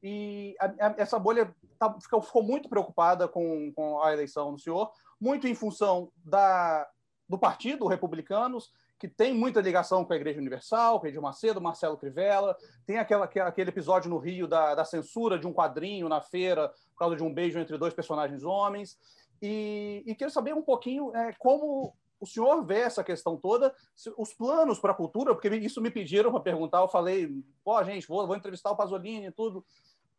e 0.03 0.55
a, 0.59 0.65
a, 0.65 0.95
essa 0.97 1.17
bolha 1.17 1.55
tá, 1.79 1.97
ficou, 1.99 2.21
ficou, 2.21 2.43
muito 2.43 2.67
preocupada 2.67 3.27
com, 3.27 3.71
com, 3.73 4.01
a 4.03 4.11
eleição 4.11 4.53
do 4.53 4.59
senhor, 4.59 4.91
muito 5.19 5.47
em 5.47 5.55
função 5.55 6.11
da, 6.23 6.87
do 7.27 7.39
partido, 7.39 7.87
Republicanos, 7.87 8.69
que 8.99 9.07
tem 9.07 9.33
muita 9.33 9.61
ligação 9.61 10.03
com 10.03 10.13
a 10.13 10.15
Igreja 10.15 10.39
Universal, 10.39 10.99
com 10.99 11.07
Edir 11.07 11.21
Macedo, 11.21 11.61
Marcelo 11.61 11.97
Crivella, 11.97 12.55
tem 12.85 12.99
aquela, 12.99 13.25
aquele 13.25 13.69
episódio 13.69 14.09
no 14.09 14.17
Rio 14.17 14.47
da, 14.47 14.75
da 14.75 14.85
censura 14.85 15.39
de 15.39 15.47
um 15.47 15.53
quadrinho 15.53 16.07
na 16.07 16.21
feira 16.21 16.69
por 16.91 16.99
causa 16.99 17.15
de 17.15 17.23
um 17.23 17.33
beijo 17.33 17.57
entre 17.57 17.77
dois 17.77 17.93
personagens 17.93 18.43
homens. 18.43 18.97
E, 19.45 20.01
e 20.05 20.15
quero 20.15 20.31
saber 20.31 20.53
um 20.53 20.61
pouquinho 20.61 21.13
é, 21.13 21.33
como 21.33 21.93
o 22.17 22.25
senhor 22.25 22.63
vê 22.65 22.79
essa 22.79 23.03
questão 23.03 23.35
toda, 23.35 23.75
os 24.17 24.33
planos 24.33 24.79
para 24.79 24.93
a 24.93 24.95
cultura, 24.95 25.33
porque 25.33 25.49
isso 25.49 25.81
me 25.81 25.91
pediram 25.91 26.31
para 26.31 26.39
perguntar, 26.39 26.79
eu 26.79 26.87
falei, 26.87 27.29
pô, 27.61 27.83
gente, 27.83 28.07
vou, 28.07 28.25
vou 28.25 28.37
entrevistar 28.37 28.71
o 28.71 28.77
Pasolini 28.77 29.27
e 29.27 29.31
tudo. 29.33 29.59
O 29.59 29.65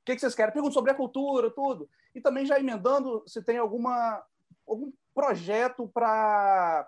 que, 0.05 0.14
que 0.14 0.20
vocês 0.20 0.35
querem? 0.35 0.53
Pergunta 0.53 0.75
sobre 0.75 0.91
a 0.91 0.95
cultura, 0.95 1.51
tudo. 1.51 1.89
E 2.14 2.20
também 2.20 2.45
já 2.45 2.61
emendando 2.61 3.25
se 3.27 3.43
tem 3.43 3.57
alguma, 3.57 4.22
algum 4.68 4.93
projeto 5.14 5.89
para 5.89 6.87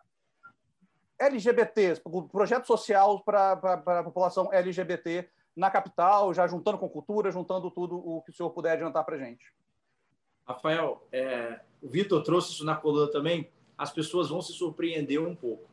LGBT, 1.19 2.03
projeto 2.31 2.67
social 2.67 3.25
para 3.25 3.53
a 3.53 4.05
população 4.05 4.53
LGBT 4.53 5.27
na 5.57 5.71
capital, 5.71 6.35
já 6.35 6.47
juntando 6.47 6.77
com 6.77 6.87
cultura, 6.91 7.31
juntando 7.31 7.71
tudo 7.71 7.97
o 7.97 8.21
que 8.21 8.31
o 8.31 8.35
senhor 8.35 8.51
puder 8.51 8.73
adiantar 8.73 9.07
para 9.07 9.17
a 9.17 9.19
gente. 9.19 9.43
Rafael, 10.47 11.07
é, 11.11 11.61
o 11.83 11.89
Vitor 11.89 12.23
trouxe 12.23 12.53
isso 12.53 12.65
na 12.65 12.77
coluna 12.77 13.11
também, 13.11 13.49
as 13.77 13.93
pessoas 13.93 14.29
vão 14.29 14.41
se 14.41 14.53
surpreender 14.53 15.21
um 15.21 15.35
pouco. 15.35 15.69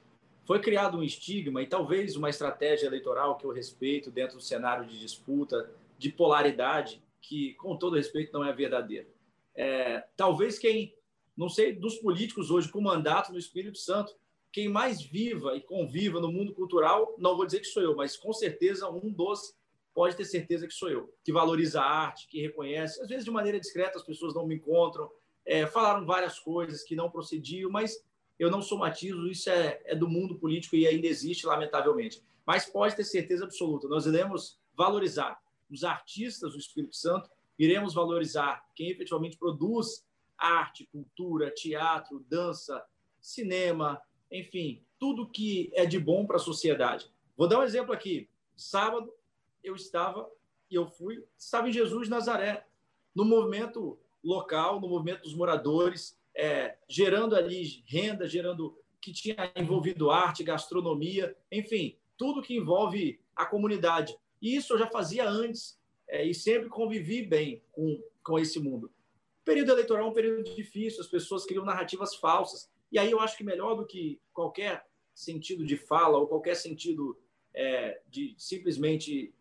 Foi 0.46 0.60
criado 0.60 0.98
um 0.98 1.04
estigma 1.04 1.62
e 1.62 1.68
talvez 1.68 2.18
uma 2.18 2.30
estratégia 2.30 2.88
eleitoral 2.88 3.38
que 3.38 3.46
eu 3.46 3.52
respeito 3.52 4.12
dentro 4.12 4.38
do 4.38 4.44
cenário 4.44 4.86
de 4.86 5.00
disputa, 5.00 5.72
de 5.98 6.12
polaridade, 6.12 7.02
que, 7.22 7.54
com 7.54 7.78
todo 7.78 7.96
respeito, 7.96 8.34
não 8.34 8.44
é 8.44 8.52
verdadeira. 8.52 9.08
É, 9.56 10.04
talvez 10.18 10.60
quem, 10.60 10.94
não 11.38 11.48
sei, 11.48 11.74
dos 11.74 11.96
políticos 11.96 12.52
hoje 12.52 12.70
com 12.70 12.82
mandato 12.82 13.32
no 13.32 13.40
Espírito 13.40 13.78
Santo, 13.78 14.14
quem 14.52 14.68
mais 14.68 15.02
viva 15.02 15.56
e 15.56 15.62
conviva 15.62 16.20
no 16.20 16.32
mundo 16.32 16.54
cultural, 16.54 17.16
não 17.18 17.38
vou 17.38 17.46
dizer 17.46 17.60
que 17.60 17.66
sou 17.66 17.82
eu, 17.82 17.96
mas 17.96 18.18
com 18.18 18.34
certeza 18.34 18.90
um 18.90 19.12
dos 19.12 19.56
pode 19.94 20.16
ter 20.16 20.26
certeza 20.26 20.68
que 20.68 20.74
sou 20.74 20.90
eu, 20.90 21.14
que 21.24 21.32
valoriza 21.32 21.82
a 21.82 21.86
arte, 21.86 22.28
que 22.28 22.42
reconhece. 22.42 23.02
Às 23.02 23.08
vezes, 23.08 23.26
de 23.26 23.32
maneira 23.32 23.60
discreta, 23.60 23.98
as 23.98 24.04
pessoas 24.04 24.34
não 24.34 24.46
me 24.46 24.56
encontram, 24.56 25.10
é, 25.46 25.66
falaram 25.68 26.06
várias 26.06 26.40
coisas 26.40 26.84
que 26.84 26.96
não 26.96 27.10
procediam, 27.10 27.70
mas 27.70 28.04
eu 28.40 28.50
não 28.50 28.62
somatizo, 28.62 29.28
isso 29.28 29.50
é, 29.50 29.82
é 29.86 29.96
do 29.96 30.08
mundo 30.08 30.36
político 30.36 30.76
e 30.76 30.88
ainda 30.88 31.08
existe, 31.08 31.46
lamentavelmente. 31.46 32.22
Mas 32.46 32.66
pode 32.66 32.96
ter 32.96 33.04
certeza 33.04 33.46
absoluta, 33.46 33.88
nós 33.88 34.06
iremos 34.06 34.60
valorizar 34.76 35.40
os 35.70 35.84
artistas 35.84 36.54
do 36.54 36.60
Espírito 36.60 36.96
Santo, 36.96 37.30
iremos 37.58 37.94
valorizar 37.94 38.66
quem 38.76 38.90
efetivamente 38.90 39.38
produz 39.38 40.06
arte, 40.38 40.86
cultura, 40.92 41.52
teatro, 41.52 42.26
dança, 42.28 42.84
cinema, 43.22 44.02
enfim, 44.32 44.84
tudo 45.00 45.30
que 45.30 45.72
é 45.74 45.86
de 45.86 46.00
bom 46.00 46.26
para 46.26 46.38
a 46.38 46.40
sociedade. 46.40 47.10
Vou 47.38 47.48
dar 47.48 47.60
um 47.60 47.64
exemplo 47.64 47.94
aqui 47.94 48.28
Sábado, 48.56 49.12
eu 49.64 49.76
estava, 49.76 50.30
e 50.70 50.76
eu 50.76 50.88
fui, 50.88 51.24
estava 51.38 51.70
em 51.70 51.72
Jesus 51.72 52.10
Nazaré, 52.10 52.66
no 53.16 53.24
movimento 53.24 53.98
local, 54.24 54.80
no 54.80 54.88
movimento 54.88 55.24
dos 55.24 55.36
moradores, 55.36 56.18
é, 56.36 56.78
gerando 56.88 57.36
ali 57.36 57.84
renda, 57.86 58.28
gerando 58.28 58.78
que 59.00 59.12
tinha 59.12 59.52
envolvido 59.56 60.10
arte, 60.10 60.44
gastronomia, 60.44 61.36
enfim, 61.52 61.98
tudo 62.18 62.42
que 62.42 62.56
envolve 62.56 63.20
a 63.36 63.46
comunidade. 63.46 64.18
E 64.42 64.56
isso 64.56 64.74
eu 64.74 64.80
já 64.80 64.88
fazia 64.88 65.28
antes 65.30 65.80
é, 66.08 66.26
e 66.26 66.34
sempre 66.34 66.70
convivi 66.70 67.22
bem 67.22 67.62
com, 67.72 68.02
com 68.24 68.40
esse 68.40 68.60
mundo. 68.60 68.88
O 69.42 69.46
período 69.46 69.72
eleitoral 69.72 70.06
é 70.06 70.10
um 70.10 70.14
período 70.14 70.44
difícil, 70.56 71.02
as 71.02 71.08
pessoas 71.08 71.46
criam 71.46 71.66
narrativas 71.66 72.16
falsas. 72.16 72.72
E 72.92 72.98
aí 72.98 73.12
eu 73.12 73.20
acho 73.20 73.38
que 73.38 73.44
melhor 73.44 73.76
do 73.76 73.86
que 73.86 74.20
qualquer 74.34 74.86
sentido 75.14 75.66
de 75.66 75.76
fala 75.76 76.18
ou 76.18 76.28
qualquer 76.28 76.56
sentido 76.56 77.18
é, 77.54 78.02
de 78.10 78.34
simplesmente 78.38 79.34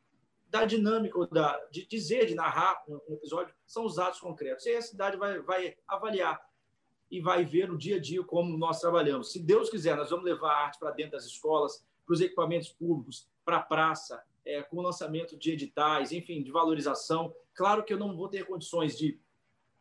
da 0.52 0.66
dinâmica, 0.66 1.18
da, 1.28 1.58
de 1.70 1.86
dizer, 1.86 2.26
de 2.26 2.34
narrar 2.34 2.84
um, 2.86 3.14
episódio, 3.14 3.54
são 3.66 3.86
os 3.86 3.98
atos 3.98 4.20
concretos. 4.20 4.66
E 4.66 4.68
aí 4.68 4.76
a 4.76 4.82
cidade 4.82 5.16
vai, 5.16 5.40
vai 5.40 5.74
avaliar 5.88 6.38
e 7.10 7.22
vai 7.22 7.42
ver 7.42 7.68
no 7.68 7.78
dia 7.78 7.96
a 7.96 7.98
dia 7.98 8.22
como 8.22 8.58
nós 8.58 8.78
trabalhamos. 8.78 9.32
Se 9.32 9.40
Deus 9.40 9.70
quiser, 9.70 9.96
nós 9.96 10.10
vamos 10.10 10.26
levar 10.26 10.52
a 10.52 10.64
arte 10.64 10.78
para 10.78 10.90
dentro 10.90 11.12
das 11.12 11.24
escolas, 11.24 11.82
para 12.04 12.12
os 12.12 12.20
equipamentos 12.20 12.68
públicos, 12.68 13.26
para 13.46 13.56
a 13.56 13.62
praça, 13.62 14.22
é, 14.44 14.60
com 14.62 14.76
o 14.76 14.82
lançamento 14.82 15.38
de 15.38 15.52
editais, 15.52 16.12
enfim, 16.12 16.42
de 16.42 16.50
valorização. 16.50 17.34
Claro 17.54 17.82
que 17.82 17.94
eu 17.94 17.98
não 17.98 18.14
vou 18.14 18.28
ter 18.28 18.44
condições 18.44 18.98
de 18.98 19.18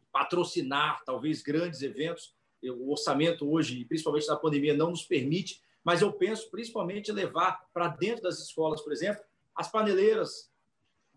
patrocinar, 0.09 1.03
talvez, 1.05 1.41
grandes 1.41 1.81
eventos. 1.81 2.33
O 2.63 2.91
orçamento 2.91 3.51
hoje, 3.51 3.83
principalmente 3.83 4.27
na 4.27 4.37
pandemia, 4.37 4.73
não 4.73 4.91
nos 4.91 5.03
permite, 5.03 5.61
mas 5.83 6.01
eu 6.01 6.13
penso 6.13 6.49
principalmente 6.49 7.11
levar 7.11 7.67
para 7.73 7.89
dentro 7.89 8.23
das 8.23 8.39
escolas, 8.39 8.81
por 8.81 8.93
exemplo, 8.93 9.21
as 9.53 9.69
paneleiras 9.69 10.50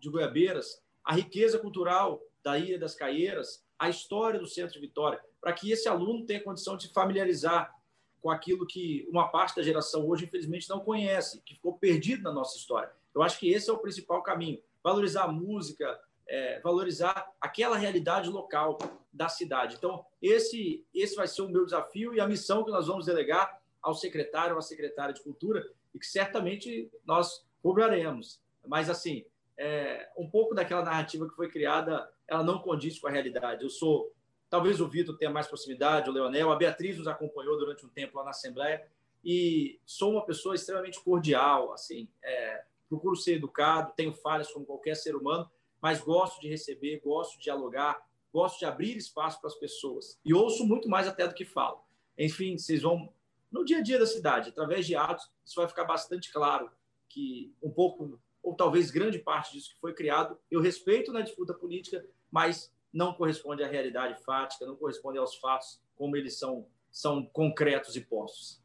de 0.05 0.11
Goiabeiras, 0.11 0.81
a 1.03 1.13
riqueza 1.13 1.59
cultural 1.59 2.21
da 2.43 2.57
Ilha 2.57 2.79
das 2.79 2.95
Caieiras, 2.95 3.63
a 3.77 3.89
história 3.89 4.39
do 4.39 4.47
Centro 4.47 4.73
de 4.73 4.79
Vitória, 4.79 5.19
para 5.41 5.53
que 5.53 5.71
esse 5.71 5.87
aluno 5.87 6.25
tenha 6.25 6.43
condição 6.43 6.77
de 6.77 6.91
familiarizar 6.91 7.73
com 8.21 8.31
aquilo 8.31 8.65
que 8.65 9.05
uma 9.09 9.27
parte 9.27 9.55
da 9.55 9.61
geração 9.61 10.07
hoje, 10.07 10.25
infelizmente, 10.25 10.69
não 10.69 10.79
conhece, 10.79 11.41
que 11.43 11.53
ficou 11.53 11.77
perdido 11.77 12.23
na 12.23 12.31
nossa 12.31 12.57
história. 12.57 12.91
Eu 13.13 13.21
acho 13.21 13.39
que 13.39 13.49
esse 13.49 13.69
é 13.69 13.73
o 13.73 13.77
principal 13.77 14.23
caminho. 14.23 14.59
Valorizar 14.83 15.25
a 15.25 15.31
música, 15.31 15.99
é, 16.27 16.59
valorizar 16.61 17.31
aquela 17.39 17.77
realidade 17.77 18.29
local 18.29 18.77
da 19.13 19.29
cidade. 19.29 19.75
Então, 19.75 20.05
esse, 20.21 20.83
esse 20.93 21.15
vai 21.15 21.27
ser 21.27 21.43
o 21.43 21.49
meu 21.49 21.65
desafio 21.65 22.13
e 22.13 22.19
a 22.19 22.27
missão 22.27 22.63
que 22.63 22.71
nós 22.71 22.87
vamos 22.87 23.05
delegar 23.05 23.61
ao 23.81 23.93
secretário 23.93 24.53
ou 24.53 24.59
à 24.59 24.61
secretária 24.61 25.13
de 25.13 25.21
Cultura 25.21 25.67
e 25.93 25.99
que 25.99 26.07
certamente 26.07 26.91
nós 27.05 27.45
cobraremos. 27.61 28.41
Mas, 28.67 28.89
assim, 28.89 29.23
é, 29.57 30.09
um 30.17 30.29
pouco 30.29 30.53
daquela 30.53 30.83
narrativa 30.83 31.27
que 31.27 31.35
foi 31.35 31.49
criada, 31.49 32.09
ela 32.27 32.43
não 32.43 32.59
condiz 32.59 32.99
com 32.99 33.07
a 33.07 33.11
realidade. 33.11 33.63
Eu 33.63 33.69
sou, 33.69 34.13
talvez 34.49 34.81
o 34.81 34.87
Vitor 34.87 35.17
tenha 35.17 35.31
mais 35.31 35.47
proximidade, 35.47 36.09
o 36.09 36.13
Leonel, 36.13 36.51
a 36.51 36.55
Beatriz 36.55 36.97
nos 36.97 37.07
acompanhou 37.07 37.57
durante 37.57 37.85
um 37.85 37.89
tempo 37.89 38.17
lá 38.17 38.23
na 38.23 38.31
Assembleia 38.31 38.85
e 39.23 39.79
sou 39.85 40.11
uma 40.11 40.25
pessoa 40.25 40.53
extremamente 40.53 41.01
cordial, 41.03 41.73
assim, 41.73 42.07
é, 42.23 42.63
procuro 42.87 43.15
ser 43.15 43.35
educado, 43.35 43.93
tenho 43.95 44.13
falhas 44.13 44.51
como 44.51 44.65
qualquer 44.65 44.95
ser 44.95 45.15
humano, 45.15 45.49
mas 45.81 45.99
gosto 45.99 46.39
de 46.39 46.47
receber, 46.47 47.01
gosto 47.03 47.37
de 47.37 47.45
dialogar, 47.45 48.05
gosto 48.31 48.59
de 48.59 48.65
abrir 48.65 48.95
espaço 48.97 49.39
para 49.39 49.47
as 49.47 49.55
pessoas. 49.55 50.19
E 50.23 50.33
ouço 50.33 50.65
muito 50.65 50.87
mais 50.87 51.07
até 51.07 51.27
do 51.27 51.33
que 51.33 51.45
falo. 51.45 51.83
Enfim, 52.17 52.57
vocês 52.57 52.81
vão 52.81 53.11
no 53.51 53.63
dia 53.63 53.79
a 53.79 53.81
dia 53.81 53.97
da 53.97 54.05
cidade, 54.05 54.49
através 54.49 54.85
de 54.85 54.95
atos, 54.95 55.31
isso 55.45 55.55
vai 55.55 55.67
ficar 55.67 55.85
bastante 55.85 56.31
claro 56.31 56.69
que 57.07 57.53
um 57.63 57.71
pouco 57.71 58.19
ou 58.45 58.55
talvez 58.55 58.91
grande 58.91 59.17
parte 59.17 59.53
disso 59.53 59.73
que 59.73 59.79
foi 59.79 59.93
criado, 59.93 60.37
eu 60.51 60.61
respeito 60.61 61.11
na 61.11 61.21
disputa 61.21 61.53
política, 61.53 62.05
mas 62.31 62.71
não 62.93 63.13
corresponde 63.13 63.63
à 63.63 63.67
realidade 63.67 64.23
fática, 64.23 64.65
não 64.65 64.75
corresponde 64.75 65.17
aos 65.17 65.35
fatos 65.35 65.81
como 65.95 66.15
eles 66.15 66.37
são 66.37 66.67
são 66.91 67.25
concretos 67.25 67.97
e 67.97 68.01
postos. 68.01 68.63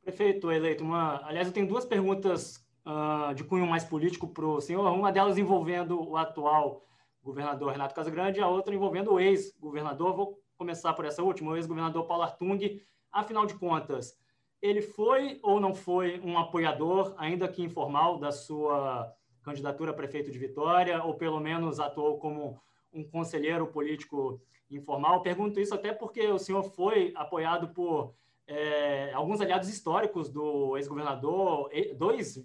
Prefeito 0.00 0.50
eleito, 0.50 0.82
uma, 0.82 1.22
aliás, 1.26 1.46
eu 1.46 1.52
tenho 1.52 1.68
duas 1.68 1.84
perguntas 1.84 2.66
uh, 2.86 3.34
de 3.34 3.44
cunho 3.44 3.66
mais 3.66 3.84
político 3.84 4.26
para 4.26 4.46
o 4.46 4.62
senhor, 4.62 4.90
uma 4.90 5.12
delas 5.12 5.36
envolvendo 5.36 6.00
o 6.08 6.16
atual 6.16 6.86
governador 7.22 7.72
Renato 7.72 7.94
Casagrande 7.94 8.40
a 8.40 8.48
outra 8.48 8.74
envolvendo 8.74 9.12
o 9.12 9.20
ex-governador. 9.20 10.16
Vou 10.16 10.42
começar 10.56 10.94
por 10.94 11.04
essa 11.04 11.22
última, 11.22 11.52
o 11.52 11.56
ex-governador 11.56 12.06
Paulo 12.06 12.22
Artung. 12.22 12.80
Afinal 13.12 13.44
de 13.44 13.52
contas, 13.58 14.18
ele 14.60 14.82
foi 14.82 15.38
ou 15.42 15.60
não 15.60 15.74
foi 15.74 16.20
um 16.20 16.38
apoiador, 16.38 17.14
ainda 17.16 17.48
que 17.48 17.62
informal, 17.62 18.18
da 18.18 18.32
sua 18.32 19.12
candidatura 19.42 19.92
a 19.92 19.94
prefeito 19.94 20.30
de 20.30 20.38
Vitória, 20.38 21.02
ou 21.02 21.14
pelo 21.14 21.40
menos 21.40 21.80
atuou 21.80 22.18
como 22.18 22.60
um 22.92 23.04
conselheiro 23.04 23.66
político 23.66 24.40
informal? 24.70 25.22
Pergunto 25.22 25.60
isso 25.60 25.74
até 25.74 25.92
porque 25.92 26.26
o 26.26 26.38
senhor 26.38 26.62
foi 26.62 27.12
apoiado 27.16 27.68
por 27.68 28.14
é, 28.46 29.12
alguns 29.12 29.40
aliados 29.40 29.68
históricos 29.68 30.28
do 30.28 30.76
ex-governador, 30.76 31.70
dois 31.96 32.42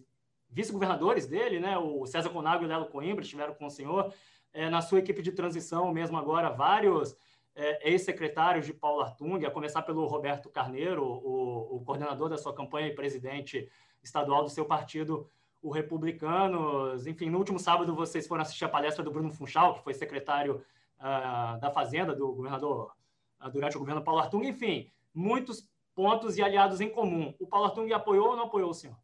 vice-governadores 0.50 1.26
dele, 1.26 1.60
né, 1.60 1.78
o 1.78 2.06
César 2.06 2.30
Conago 2.30 2.64
e 2.64 2.66
o 2.66 2.70
Lelo 2.70 2.86
Coimbra, 2.86 3.24
estiveram 3.24 3.56
com 3.56 3.66
o 3.66 3.72
senhor. 3.72 4.14
É, 4.54 4.70
na 4.70 4.82
sua 4.82 5.00
equipe 5.00 5.24
de 5.24 5.32
transição, 5.32 5.92
mesmo 5.92 6.16
agora, 6.16 6.50
vários 6.50 7.16
é, 7.56 7.92
ex-secretários 7.92 8.66
de 8.66 8.74
Paulo 8.74 9.02
Artung, 9.02 9.46
a 9.46 9.52
começar 9.52 9.82
pelo 9.84 10.06
Roberto 10.08 10.50
Carneiro, 10.50 11.04
o, 11.04 11.76
o, 11.76 11.84
coordenador 11.86 12.30
da 12.30 12.38
sua 12.38 12.54
campanha 12.54 12.88
e 12.88 12.96
presidente 12.96 13.70
estadual 14.04 14.44
do 14.44 14.50
seu 14.50 14.66
partido, 14.66 15.30
o 15.62 15.70
Republicanos. 15.70 17.06
Enfim, 17.06 17.30
no 17.30 17.38
último 17.38 17.60
sábado 17.60 17.96
vocês 17.96 18.28
foram 18.28 18.42
assistir 18.42 18.66
a 18.66 18.70
palestra 18.70 19.04
do 19.04 19.12
Bruno 19.12 19.32
Funchal, 19.32 19.76
que 19.76 19.84
foi 19.84 19.94
secretário 19.94 20.64
uh, 21.00 21.60
da 21.60 21.72
Fazenda 21.72 22.16
do 22.16 22.34
governador 22.34 22.92
uh, 23.40 23.50
durante 23.50 23.78
o 23.78 23.80
governo 23.80 24.04
Paulo 24.04 24.22
Artung. 24.22 24.46
Enfim, 24.46 24.92
muitos 25.14 25.68
pontos 25.96 26.38
e 26.38 26.42
aliados 26.42 26.82
em 26.82 26.90
comum. 26.90 27.34
O 27.40 27.46
Paulo 27.46 27.68
Artung 27.68 27.92
apoiou 27.94 28.30
ou 28.30 28.36
não 28.36 28.46
apoiou 28.46 28.72
o 28.72 28.74
senhor? 28.74 28.98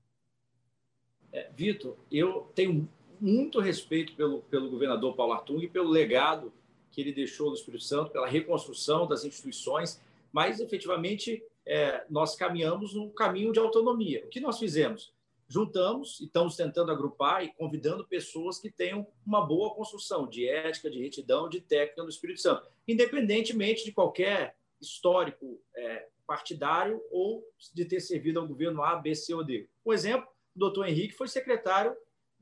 É, 1.31 1.51
Vitor, 1.55 1.95
eu 2.11 2.51
tenho 2.55 2.89
muito 3.21 3.59
respeito 3.59 4.15
pelo, 4.15 4.41
pelo 4.43 4.71
governador 4.71 5.15
Paulo 5.15 5.33
Artung 5.33 5.61
e 5.61 5.69
pelo 5.69 5.89
legado 5.89 6.51
que 6.91 7.01
ele 7.01 7.13
deixou 7.13 7.49
no 7.49 7.55
Espírito 7.55 7.83
Santo, 7.83 8.11
pela 8.11 8.27
reconstrução 8.27 9.07
das 9.07 9.23
instituições, 9.23 10.01
mas 10.31 10.59
efetivamente 10.59 11.43
é, 11.65 12.03
nós 12.09 12.35
caminhamos 12.35 12.93
num 12.93 13.09
caminho 13.09 13.51
de 13.51 13.59
autonomia. 13.59 14.23
O 14.25 14.29
que 14.29 14.39
nós 14.39 14.57
fizemos? 14.57 15.13
Juntamos 15.47 16.19
e 16.19 16.25
estamos 16.25 16.55
tentando 16.55 16.91
agrupar 16.91 17.43
e 17.43 17.53
convidando 17.53 18.05
pessoas 18.05 18.59
que 18.59 18.69
tenham 18.69 19.07
uma 19.25 19.45
boa 19.45 19.73
construção 19.73 20.27
de 20.27 20.47
ética, 20.47 20.89
de 20.89 21.01
retidão, 21.01 21.49
de 21.49 21.59
técnica 21.59 22.03
no 22.03 22.09
Espírito 22.09 22.41
Santo, 22.41 22.67
independentemente 22.87 23.83
de 23.83 23.91
qualquer 23.91 24.55
histórico 24.79 25.59
é, 25.75 26.07
partidário 26.25 27.01
ou 27.11 27.43
de 27.73 27.85
ter 27.85 27.99
servido 27.99 28.39
ao 28.39 28.47
governo 28.47 28.83
A, 28.83 28.95
B, 28.95 29.15
C 29.15 29.33
ou 29.33 29.43
D. 29.43 29.67
Um 29.83 29.91
exemplo, 29.91 30.27
o 30.55 30.59
doutor 30.59 30.87
Henrique 30.87 31.15
foi 31.15 31.27
secretário 31.27 31.95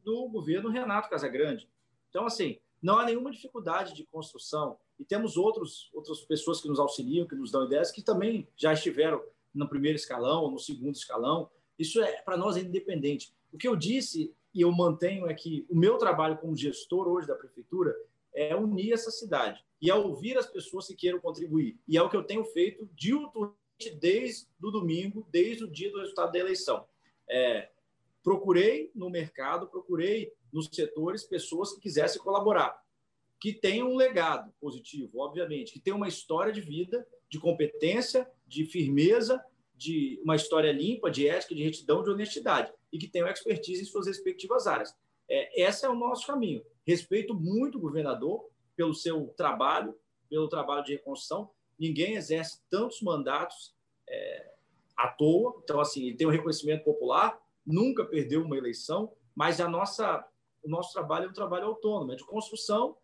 do 0.04 0.28
governo 0.28 0.70
Renato 0.70 1.10
Casagrande. 1.10 1.70
Então, 2.10 2.26
assim, 2.26 2.60
não 2.82 3.00
há 3.00 3.06
nenhuma 3.06 3.32
dificuldade 3.32 3.94
de 3.94 4.06
construção. 4.06 4.78
E 5.00 5.06
temos 5.06 5.38
outros, 5.38 5.90
outras 5.94 6.22
pessoas 6.22 6.62
que 6.62 6.68
nos 6.68 6.80
auxiliam, 6.80 7.28
que 7.28 7.36
nos 7.36 7.52
dão 7.52 7.66
ideias, 7.66 7.92
que 7.92 8.02
também 8.02 8.48
já 8.56 8.74
estiveram 8.74 9.24
no 9.54 9.68
primeiro 9.68 9.96
escalão 9.96 10.44
ou 10.44 10.52
no 10.52 10.60
segundo 10.60 10.96
escalão. 10.96 11.50
Isso 11.78 12.02
é 12.02 12.22
para 12.22 12.38
nós 12.38 12.58
é 12.58 12.62
independente. 12.62 13.34
O 13.52 13.58
que 13.58 13.68
eu 13.68 13.76
disse 13.76 14.34
e 14.54 14.62
eu 14.62 14.72
mantenho 14.72 15.28
é 15.28 15.34
que 15.34 15.66
o 15.70 15.76
meu 15.76 15.98
trabalho 15.98 16.38
como 16.38 16.56
gestor 16.56 17.08
hoje 17.08 17.28
da 17.28 17.36
prefeitura 17.36 17.96
é 18.34 18.56
unir 18.56 18.94
essa 18.94 19.12
cidade 19.12 19.64
e 19.82 19.90
é 19.90 19.96
ouvir 19.96 20.38
as 20.38 20.48
pessoas 20.48 20.88
que 20.88 20.96
queiram 20.96 21.20
contribuir. 21.20 21.80
E 21.88 21.98
é 21.98 22.02
o 22.02 22.10
que 22.10 22.18
eu 22.18 22.24
tenho 22.24 22.44
feito 22.44 22.90
diuturnamente 22.96 23.58
desde 24.00 24.48
o 24.62 24.72
domingo, 24.72 25.28
desde 25.32 25.64
o 25.64 25.70
dia 25.70 25.92
do 25.92 26.00
resultado 26.00 26.32
da 26.32 26.40
eleição. 26.40 26.86
É, 27.30 27.70
procurei 28.24 28.92
no 28.96 29.10
mercado, 29.10 29.68
procurei 29.68 30.34
nos 30.52 30.68
setores 30.72 31.24
pessoas 31.24 31.74
que 31.74 31.82
quisessem 31.82 32.22
colaborar, 32.22 32.82
que 33.40 33.54
tenham 33.54 33.92
um 33.92 33.96
legado 33.96 34.52
positivo, 34.60 35.20
obviamente, 35.20 35.74
que 35.74 35.80
tenham 35.80 35.98
uma 35.98 36.08
história 36.08 36.52
de 36.52 36.62
vida, 36.62 37.08
de 37.30 37.40
competência, 37.40 38.30
de 38.46 38.66
firmeza, 38.66 39.44
de 39.76 40.20
uma 40.24 40.36
história 40.36 40.72
limpa, 40.72 41.12
de 41.12 41.28
ética, 41.28 41.54
de 41.54 41.64
retidão, 41.64 42.04
de 42.04 42.10
honestidade 42.10 42.74
e 42.92 42.98
que 42.98 43.08
tenham 43.08 43.28
expertise 43.28 43.84
em 43.84 43.86
suas 43.86 44.08
respectivas 44.08 44.66
áreas. 44.66 44.96
É, 45.30 45.64
esse 45.64 45.86
é 45.86 45.90
o 45.90 45.96
nosso 45.96 46.26
caminho. 46.26 46.64
Respeito 46.86 47.36
muito 47.36 47.78
o 47.78 47.82
governador 47.82 48.50
pelo 48.76 48.94
seu 48.94 49.28
trabalho, 49.38 49.96
pelo 50.30 50.48
trabalho 50.48 50.84
de 50.84 50.94
reconstrução. 50.94 51.52
Ninguém 51.78 52.16
exerce 52.16 52.62
tantos 52.70 53.02
mandatos 53.02 53.76
é, 54.08 54.52
à 54.96 55.10
toa. 55.10 55.60
Então, 55.64 55.80
assim, 55.80 56.08
ele 56.08 56.18
tem 56.18 56.26
um 56.26 56.32
reconhecimento 56.32 56.84
popular, 56.84 57.40
nunca 57.66 58.06
perdeu 58.06 58.42
uma 58.42 58.58
eleição, 58.58 59.12
mas 59.36 59.60
a 59.60 59.68
nossa, 59.68 60.26
o 60.68 60.70
nosso 60.70 60.92
trabalho 60.92 61.28
é 61.28 61.30
um 61.30 61.34
trabalho 61.34 61.68
autônomo, 61.68 62.12
é 62.12 62.16
de 62.16 62.26
construção 62.26 62.98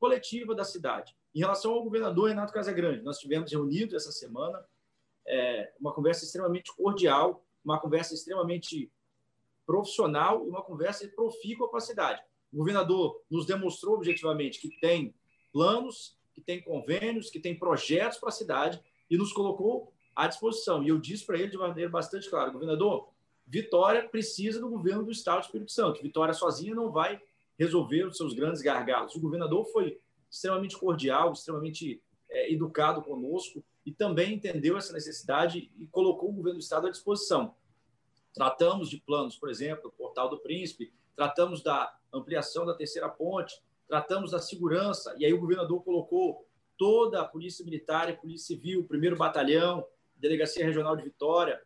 coletiva 0.00 0.54
da 0.54 0.64
cidade. 0.64 1.14
Em 1.34 1.40
relação 1.40 1.72
ao 1.74 1.84
governador 1.84 2.28
Renato 2.28 2.52
Casagrande, 2.52 3.02
nós 3.02 3.18
tivemos 3.18 3.52
reunidos 3.52 3.94
essa 3.94 4.10
semana, 4.10 4.64
é, 5.26 5.72
uma 5.78 5.92
conversa 5.92 6.24
extremamente 6.24 6.74
cordial, 6.74 7.44
uma 7.62 7.78
conversa 7.78 8.14
extremamente 8.14 8.90
profissional 9.66 10.44
e 10.44 10.48
uma 10.48 10.62
conversa 10.62 11.06
profícua 11.08 11.68
com 11.68 11.76
a 11.76 11.80
cidade. 11.80 12.22
O 12.50 12.56
governador 12.56 13.22
nos 13.30 13.46
demonstrou 13.46 13.94
objetivamente 13.94 14.58
que 14.58 14.70
tem 14.80 15.14
planos, 15.52 16.18
que 16.34 16.40
tem 16.40 16.62
convênios, 16.62 17.30
que 17.30 17.38
tem 17.38 17.58
projetos 17.58 18.18
para 18.18 18.30
a 18.30 18.32
cidade 18.32 18.82
e 19.08 19.18
nos 19.18 19.32
colocou 19.32 19.92
à 20.16 20.26
disposição. 20.26 20.82
E 20.82 20.88
eu 20.88 20.98
disse 20.98 21.26
para 21.26 21.38
ele 21.38 21.50
de 21.50 21.58
maneira 21.58 21.90
bastante 21.90 22.28
clara, 22.28 22.50
governador, 22.50 23.11
Vitória 23.52 24.08
precisa 24.08 24.58
do 24.58 24.70
governo 24.70 25.04
do 25.04 25.10
Estado 25.10 25.40
do 25.40 25.44
Espírito 25.44 25.72
Santo. 25.72 26.00
Vitória 26.00 26.32
sozinha 26.32 26.74
não 26.74 26.90
vai 26.90 27.20
resolver 27.58 28.04
os 28.04 28.16
seus 28.16 28.32
grandes 28.32 28.62
gargalos. 28.62 29.14
O 29.14 29.20
governador 29.20 29.66
foi 29.66 30.00
extremamente 30.30 30.74
cordial, 30.74 31.34
extremamente 31.34 32.02
é, 32.30 32.50
educado 32.50 33.02
conosco 33.02 33.62
e 33.84 33.92
também 33.92 34.32
entendeu 34.32 34.78
essa 34.78 34.94
necessidade 34.94 35.70
e 35.78 35.86
colocou 35.88 36.30
o 36.30 36.32
governo 36.32 36.58
do 36.58 36.62
Estado 36.62 36.86
à 36.86 36.90
disposição. 36.90 37.54
Tratamos 38.32 38.88
de 38.88 38.96
planos, 38.96 39.36
por 39.36 39.50
exemplo, 39.50 39.88
o 39.88 39.92
Portal 39.92 40.30
do 40.30 40.38
Príncipe, 40.38 40.90
tratamos 41.14 41.62
da 41.62 41.94
ampliação 42.10 42.64
da 42.64 42.72
terceira 42.72 43.10
ponte, 43.10 43.60
tratamos 43.86 44.30
da 44.30 44.38
segurança, 44.38 45.14
e 45.18 45.26
aí 45.26 45.32
o 45.34 45.38
governador 45.38 45.84
colocou 45.84 46.48
toda 46.78 47.20
a 47.20 47.24
Polícia 47.28 47.62
Militar 47.66 48.08
e 48.08 48.16
Polícia 48.16 48.56
Civil, 48.56 48.84
primeiro 48.84 49.14
batalhão, 49.14 49.86
Delegacia 50.16 50.64
Regional 50.64 50.96
de 50.96 51.02
Vitória, 51.02 51.60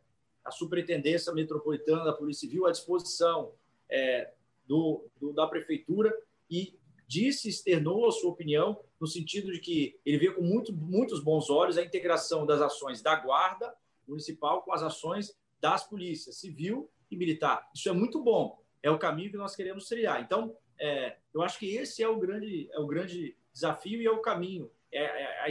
a 0.46 0.50
Superintendência 0.52 1.32
Metropolitana 1.32 2.04
da 2.04 2.12
Polícia 2.12 2.48
Civil 2.48 2.66
à 2.66 2.70
disposição 2.70 3.52
é, 3.90 4.32
do, 4.66 5.04
do, 5.20 5.32
da 5.32 5.46
Prefeitura 5.46 6.16
e 6.48 6.78
disse, 7.06 7.48
externou 7.48 8.06
a 8.06 8.12
sua 8.12 8.30
opinião 8.30 8.80
no 9.00 9.08
sentido 9.08 9.52
de 9.52 9.58
que 9.58 9.98
ele 10.06 10.18
vê 10.18 10.30
com 10.30 10.42
muito, 10.42 10.72
muitos 10.72 11.20
bons 11.20 11.50
olhos 11.50 11.76
a 11.76 11.82
integração 11.82 12.46
das 12.46 12.60
ações 12.60 13.02
da 13.02 13.16
Guarda 13.16 13.74
Municipal 14.06 14.62
com 14.62 14.72
as 14.72 14.82
ações 14.82 15.36
das 15.60 15.84
polícias 15.84 16.36
civil 16.36 16.88
e 17.10 17.16
militar. 17.16 17.68
Isso 17.74 17.88
é 17.88 17.92
muito 17.92 18.22
bom, 18.22 18.62
é 18.82 18.90
o 18.90 18.98
caminho 18.98 19.32
que 19.32 19.36
nós 19.36 19.56
queremos 19.56 19.88
trilhar. 19.88 20.22
Então, 20.22 20.56
é, 20.78 21.16
eu 21.34 21.42
acho 21.42 21.58
que 21.58 21.74
esse 21.74 22.04
é 22.04 22.08
o 22.08 22.18
grande, 22.18 22.68
é 22.72 22.78
o 22.78 22.86
grande 22.86 23.36
desafio 23.52 24.00
e 24.00 24.06
é 24.06 24.10
o 24.10 24.20
caminho, 24.20 24.70
é, 24.92 25.02
é, 25.02 25.50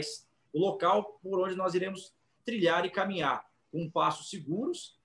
o 0.54 0.58
local 0.58 1.18
por 1.22 1.38
onde 1.38 1.54
nós 1.54 1.74
iremos 1.74 2.14
trilhar 2.46 2.86
e 2.86 2.90
caminhar 2.90 3.46
com 3.76 3.90
passos 3.90 4.30
seguros, 4.30 4.98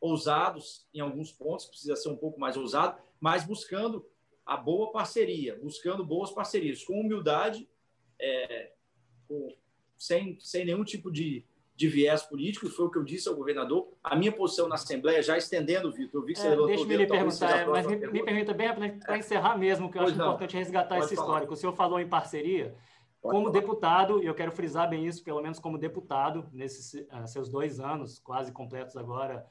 ousados 0.00 0.88
em 0.92 0.98
alguns 0.98 1.30
pontos, 1.30 1.66
precisa 1.66 1.94
ser 1.94 2.08
um 2.08 2.16
pouco 2.16 2.40
mais 2.40 2.56
ousado, 2.56 3.00
mas 3.20 3.44
buscando 3.44 4.04
a 4.44 4.56
boa 4.56 4.90
parceria, 4.90 5.56
buscando 5.62 6.04
boas 6.04 6.32
parcerias, 6.32 6.82
com 6.82 7.00
humildade, 7.00 7.68
é, 8.20 8.72
com, 9.28 9.54
sem, 9.96 10.36
sem 10.40 10.64
nenhum 10.64 10.82
tipo 10.82 11.12
de, 11.12 11.44
de 11.76 11.86
viés 11.86 12.22
político, 12.22 12.68
foi 12.68 12.86
o 12.86 12.90
que 12.90 12.98
eu 12.98 13.04
disse 13.04 13.28
ao 13.28 13.36
governador. 13.36 13.88
A 14.02 14.16
minha 14.16 14.32
posição 14.32 14.66
na 14.66 14.74
Assembleia, 14.74 15.22
já 15.22 15.38
estendendo, 15.38 15.92
Vitor, 15.92 16.20
eu 16.20 16.26
vi 16.26 16.32
que 16.32 16.40
você 16.40 16.46
é, 16.46 16.50
levantou 16.50 16.68
Deixa-me 16.68 16.96
lhe 16.96 17.06
perguntar, 17.06 17.68
mas 17.68 17.86
me, 17.86 17.96
me, 17.96 18.24
permita 18.24 18.52
bem 18.52 18.68
para 18.98 19.16
encerrar 19.16 19.56
mesmo, 19.56 19.90
que 19.90 19.98
eu 19.98 20.02
pois 20.02 20.12
acho 20.12 20.18
não. 20.18 20.28
importante 20.28 20.56
resgatar 20.56 20.96
Pode 20.96 21.04
esse 21.06 21.14
falar. 21.14 21.28
histórico. 21.28 21.52
O 21.52 21.56
senhor 21.56 21.72
falou 21.72 22.00
em 22.00 22.08
parceria. 22.08 22.74
Como 23.30 23.50
deputado, 23.50 24.22
e 24.22 24.26
eu 24.26 24.34
quero 24.34 24.52
frisar 24.52 24.88
bem 24.88 25.06
isso, 25.06 25.22
pelo 25.22 25.42
menos 25.42 25.58
como 25.58 25.78
deputado, 25.78 26.48
nesses 26.52 26.94
uh, 26.94 27.26
seus 27.26 27.48
dois 27.48 27.80
anos, 27.80 28.18
quase 28.18 28.52
completos 28.52 28.96
agora, 28.96 29.46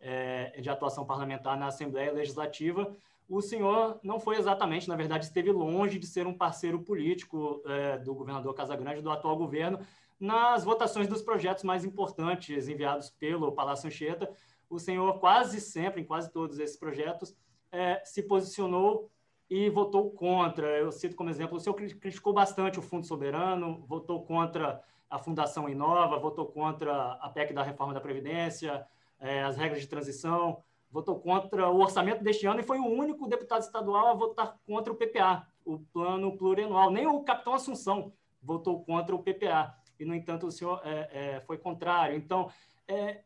é, 0.00 0.60
de 0.60 0.68
atuação 0.70 1.04
parlamentar 1.04 1.58
na 1.58 1.66
Assembleia 1.66 2.12
Legislativa, 2.12 2.94
o 3.28 3.40
senhor 3.40 4.00
não 4.02 4.18
foi 4.18 4.36
exatamente, 4.38 4.88
na 4.88 4.96
verdade, 4.96 5.26
esteve 5.26 5.52
longe 5.52 5.98
de 5.98 6.06
ser 6.06 6.26
um 6.26 6.36
parceiro 6.36 6.80
político 6.80 7.62
é, 7.64 7.98
do 7.98 8.12
governador 8.12 8.52
Casagrande, 8.54 9.02
do 9.02 9.10
atual 9.10 9.36
governo, 9.36 9.78
nas 10.18 10.64
votações 10.64 11.06
dos 11.06 11.22
projetos 11.22 11.62
mais 11.62 11.84
importantes 11.84 12.68
enviados 12.68 13.08
pelo 13.10 13.52
Palácio 13.52 13.86
Anchieta. 13.86 14.28
O 14.68 14.78
senhor 14.78 15.20
quase 15.20 15.60
sempre, 15.60 16.00
em 16.00 16.04
quase 16.04 16.30
todos 16.32 16.58
esses 16.58 16.76
projetos, 16.76 17.34
é, 17.70 18.02
se 18.04 18.22
posicionou 18.22 19.08
e 19.50 19.68
votou 19.68 20.10
contra. 20.12 20.78
Eu 20.78 20.92
cito 20.92 21.16
como 21.16 21.28
exemplo, 21.28 21.56
o 21.56 21.60
senhor 21.60 21.74
criticou 21.74 22.32
bastante 22.32 22.78
o 22.78 22.82
Fundo 22.82 23.06
Soberano, 23.06 23.84
votou 23.86 24.22
contra 24.24 24.80
a 25.10 25.18
Fundação 25.18 25.68
Inova, 25.68 26.18
votou 26.18 26.46
contra 26.46 27.14
a 27.14 27.28
PEC 27.28 27.52
da 27.52 27.64
reforma 27.64 27.92
da 27.92 28.00
Previdência, 28.00 28.86
é, 29.18 29.42
as 29.42 29.56
regras 29.56 29.80
de 29.80 29.88
transição, 29.88 30.62
votou 30.88 31.18
contra 31.18 31.68
o 31.68 31.80
orçamento 31.80 32.22
deste 32.22 32.46
ano 32.46 32.60
e 32.60 32.62
foi 32.62 32.78
o 32.78 32.86
único 32.86 33.26
deputado 33.26 33.62
estadual 33.62 34.06
a 34.06 34.14
votar 34.14 34.56
contra 34.64 34.92
o 34.92 34.96
PPA, 34.96 35.44
o 35.64 35.80
plano 35.80 36.36
plurianual. 36.36 36.90
Nem 36.92 37.08
o 37.08 37.20
capitão 37.24 37.52
Assunção 37.52 38.12
votou 38.40 38.84
contra 38.84 39.14
o 39.14 39.22
PPA. 39.22 39.74
E, 39.98 40.04
no 40.04 40.14
entanto, 40.14 40.46
o 40.46 40.52
senhor 40.52 40.80
é, 40.84 41.10
é, 41.12 41.40
foi 41.40 41.58
contrário. 41.58 42.16
Então, 42.16 42.50
é, 42.86 43.22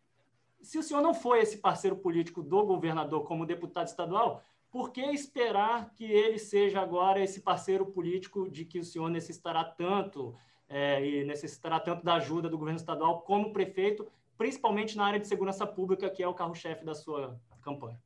se 0.61 0.79
o 0.79 0.83
senhor 0.83 1.03
não 1.03 1.15
foi 1.15 1.41
esse 1.41 1.59
parceiro 1.59 1.97
político 1.97 2.43
do 2.43 2.65
governador 2.65 3.25
como 3.25 3.47
deputado 3.47 3.87
estadual, 3.87 4.43
por 4.75 4.91
que 4.91 5.03
esperar 5.03 5.95
que 5.95 6.03
ele 6.03 6.37
seja 6.37 6.81
agora 6.81 7.23
esse 7.23 7.43
parceiro 7.43 7.87
político 7.87 8.51
de 8.51 8.65
que 8.65 8.81
o 8.81 8.85
senhor 8.85 9.09
necessitará 9.09 9.63
tanto 9.63 10.35
é, 10.69 11.07
e 11.07 11.25
necessitará 11.25 11.79
tanto 11.79 12.05
da 12.05 12.15
ajuda 12.15 12.49
do 12.49 12.59
governo 12.59 12.81
estadual 12.81 13.21
como 13.21 13.53
prefeito, 13.53 14.05
principalmente 14.37 14.97
na 14.97 15.07
área 15.07 15.21
de 15.21 15.29
segurança 15.29 15.65
pública, 15.65 16.11
que 16.11 16.25
é 16.25 16.27
o 16.27 16.35
carro-chefe 16.35 16.85
da 16.85 16.93
sua 16.93 17.41
campanha. 17.63 18.03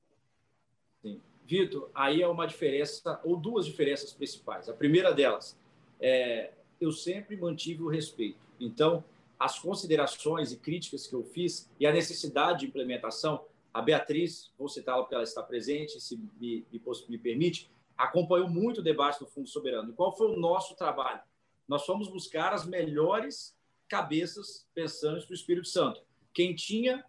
Sim. 1.01 1.23
Vitor, 1.43 1.91
aí 1.95 2.21
é 2.21 2.29
uma 2.29 2.47
diferença, 2.47 3.19
ou 3.25 3.35
duas 3.35 3.65
diferenças 3.65 4.13
principais. 4.13 4.69
A 4.69 4.75
primeira 4.75 5.15
delas 5.15 5.59
é 5.99 6.53
eu 6.79 6.93
sempre 6.93 7.35
mantive 7.35 7.83
o 7.83 7.89
respeito. 7.89 8.41
Então, 8.61 9.03
as 9.41 9.59
considerações 9.59 10.53
e 10.53 10.59
críticas 10.59 11.07
que 11.07 11.15
eu 11.15 11.25
fiz 11.25 11.71
e 11.81 11.87
a 11.87 11.93
necessidade 11.95 12.61
de 12.61 12.67
implementação, 12.67 13.47
a 13.73 13.83
Beatriz, 13.83 14.53
vou 14.59 14.69
citá-la 14.69 15.03
porque 15.03 15.15
ela 15.15 15.25
está 15.25 15.43
presente, 15.43 16.01
se 16.01 16.17
me, 16.17 16.67
me, 16.71 16.83
me 17.09 17.19
permite, 17.19 17.71
acompanhou 17.97 18.49
muito 18.49 18.81
o 18.81 18.83
debate 18.83 19.19
do 19.21 19.27
Fundo 19.27 19.49
Soberano. 19.49 19.91
E 19.91 19.95
qual 19.95 20.17
foi 20.17 20.29
o 20.29 20.39
nosso 20.39 20.75
trabalho? 20.77 21.21
Nós 21.67 21.85
fomos 21.85 22.09
buscar 22.09 22.53
as 22.53 22.67
melhores 22.67 23.57
cabeças 23.89 24.67
pensantes 24.75 25.25
para 25.25 25.33
o 25.33 25.37
Espírito 25.37 25.69
Santo. 25.69 26.03
Quem 26.33 26.55
tinha 26.55 27.05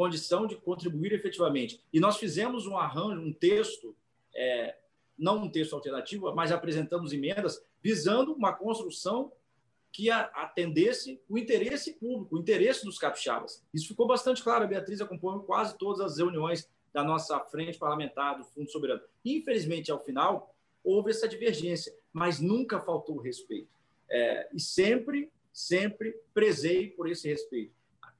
condição 0.00 0.46
de 0.46 0.56
contribuir 0.56 1.12
efetivamente. 1.12 1.84
E 1.92 2.00
nós 2.00 2.16
fizemos 2.16 2.66
um 2.66 2.74
arranjo, 2.74 3.20
um 3.20 3.34
texto, 3.34 3.94
é, 4.34 4.74
não 5.18 5.42
um 5.42 5.50
texto 5.50 5.74
alternativo, 5.74 6.34
mas 6.34 6.50
apresentamos 6.50 7.12
emendas 7.12 7.62
visando 7.82 8.32
uma 8.32 8.50
construção 8.50 9.30
que 9.92 10.10
atendesse 10.10 11.20
o 11.28 11.36
interesse 11.36 11.94
público, 11.94 12.36
o 12.36 12.38
interesse 12.38 12.84
dos 12.84 12.98
capixabas. 12.98 13.64
Isso 13.74 13.88
ficou 13.88 14.06
bastante 14.06 14.42
claro. 14.42 14.64
A 14.64 14.68
Beatriz 14.68 15.00
acompanhou 15.00 15.42
quase 15.42 15.76
todas 15.76 16.00
as 16.00 16.18
reuniões 16.18 16.68
da 16.92 17.02
nossa 17.02 17.38
frente 17.40 17.78
parlamentar 17.78 18.38
do 18.38 18.44
Fundo 18.44 18.70
Soberano. 18.70 19.02
Infelizmente, 19.24 19.90
ao 19.90 20.02
final, 20.02 20.54
houve 20.82 21.10
essa 21.10 21.28
divergência, 21.28 21.94
mas 22.12 22.40
nunca 22.40 22.80
faltou 22.80 23.18
respeito. 23.18 23.68
É, 24.08 24.48
e 24.52 24.60
sempre, 24.60 25.30
sempre 25.52 26.14
prezei 26.32 26.88
por 26.88 27.08
esse 27.08 27.28
respeito. 27.28 27.72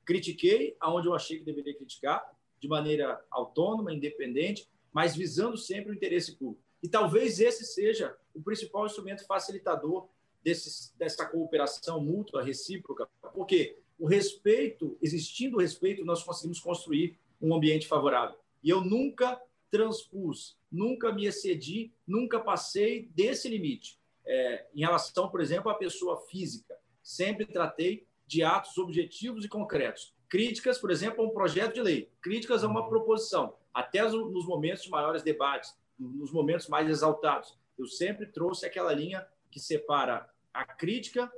Critiquei 0.05 0.77
aonde 0.81 1.09
eu 1.09 1.15
achei 1.15 1.39
que 1.39 1.45
deveria 1.45 1.75
criticar, 1.75 2.25
de 2.61 2.69
maneira 2.69 3.25
autônoma, 3.31 3.93
independente, 3.93 4.69
mas 4.93 5.17
visando 5.17 5.57
sempre 5.57 5.93
o 5.93 5.95
interesse 5.95 6.37
público. 6.37 6.63
E 6.83 6.89
talvez 6.89 7.41
esse 7.41 7.65
seja 7.65 8.17
o 8.35 8.43
principal 8.43 8.87
instrumento 8.87 9.27
facilitador 9.27 10.09
dessa 10.43 11.27
cooperação 11.27 12.01
mútua, 12.01 12.43
recíproca, 12.43 13.09
porque 13.35 13.79
o 13.99 14.07
respeito, 14.07 14.97
existindo 15.03 15.57
o 15.57 15.61
respeito, 15.61 16.05
nós 16.05 16.23
conseguimos 16.23 16.61
construir 16.61 17.19
um 17.41 17.55
ambiente 17.55 17.87
favorável. 17.87 18.39
E 18.63 18.71
eu 18.71 18.83
nunca 18.83 19.41
transpus, 19.71 20.59
nunca 20.71 21.13
me 21.13 21.27
excedi, 21.27 21.93
nunca 22.07 22.41
passei 22.41 23.09
desse 23.15 23.49
limite. 23.49 23.99
É, 24.27 24.67
em 24.75 24.81
relação, 24.81 25.29
por 25.29 25.41
exemplo, 25.41 25.71
à 25.71 25.75
pessoa 25.75 26.17
física, 26.29 26.77
sempre 27.03 27.47
tratei 27.47 28.07
de 28.27 28.43
atos 28.43 28.77
objetivos 28.79 29.45
e 29.45 29.49
concretos. 29.49 30.15
Críticas, 30.29 30.79
por 30.79 30.91
exemplo, 30.91 31.25
a 31.25 31.27
um 31.27 31.31
projeto 31.31 31.75
de 31.75 31.83
lei, 31.83 32.11
críticas 32.21 32.63
a 32.63 32.69
uma 32.69 32.89
proposição, 32.89 33.57
até 33.75 34.03
nos 34.09 34.47
momentos 34.47 34.85
de 34.85 34.91
maiores 34.91 35.23
debates, 35.23 35.77
nos 35.99 36.33
momentos 36.33 36.69
mais 36.69 36.89
exaltados. 36.89 37.59
Eu 37.79 37.87
sempre 37.87 38.27
trouxe 38.27 38.67
aquela 38.67 38.93
linha 38.93 39.27
que 39.51 39.61
separa 39.61 40.29
a 40.53 40.65
crítica 40.65 41.31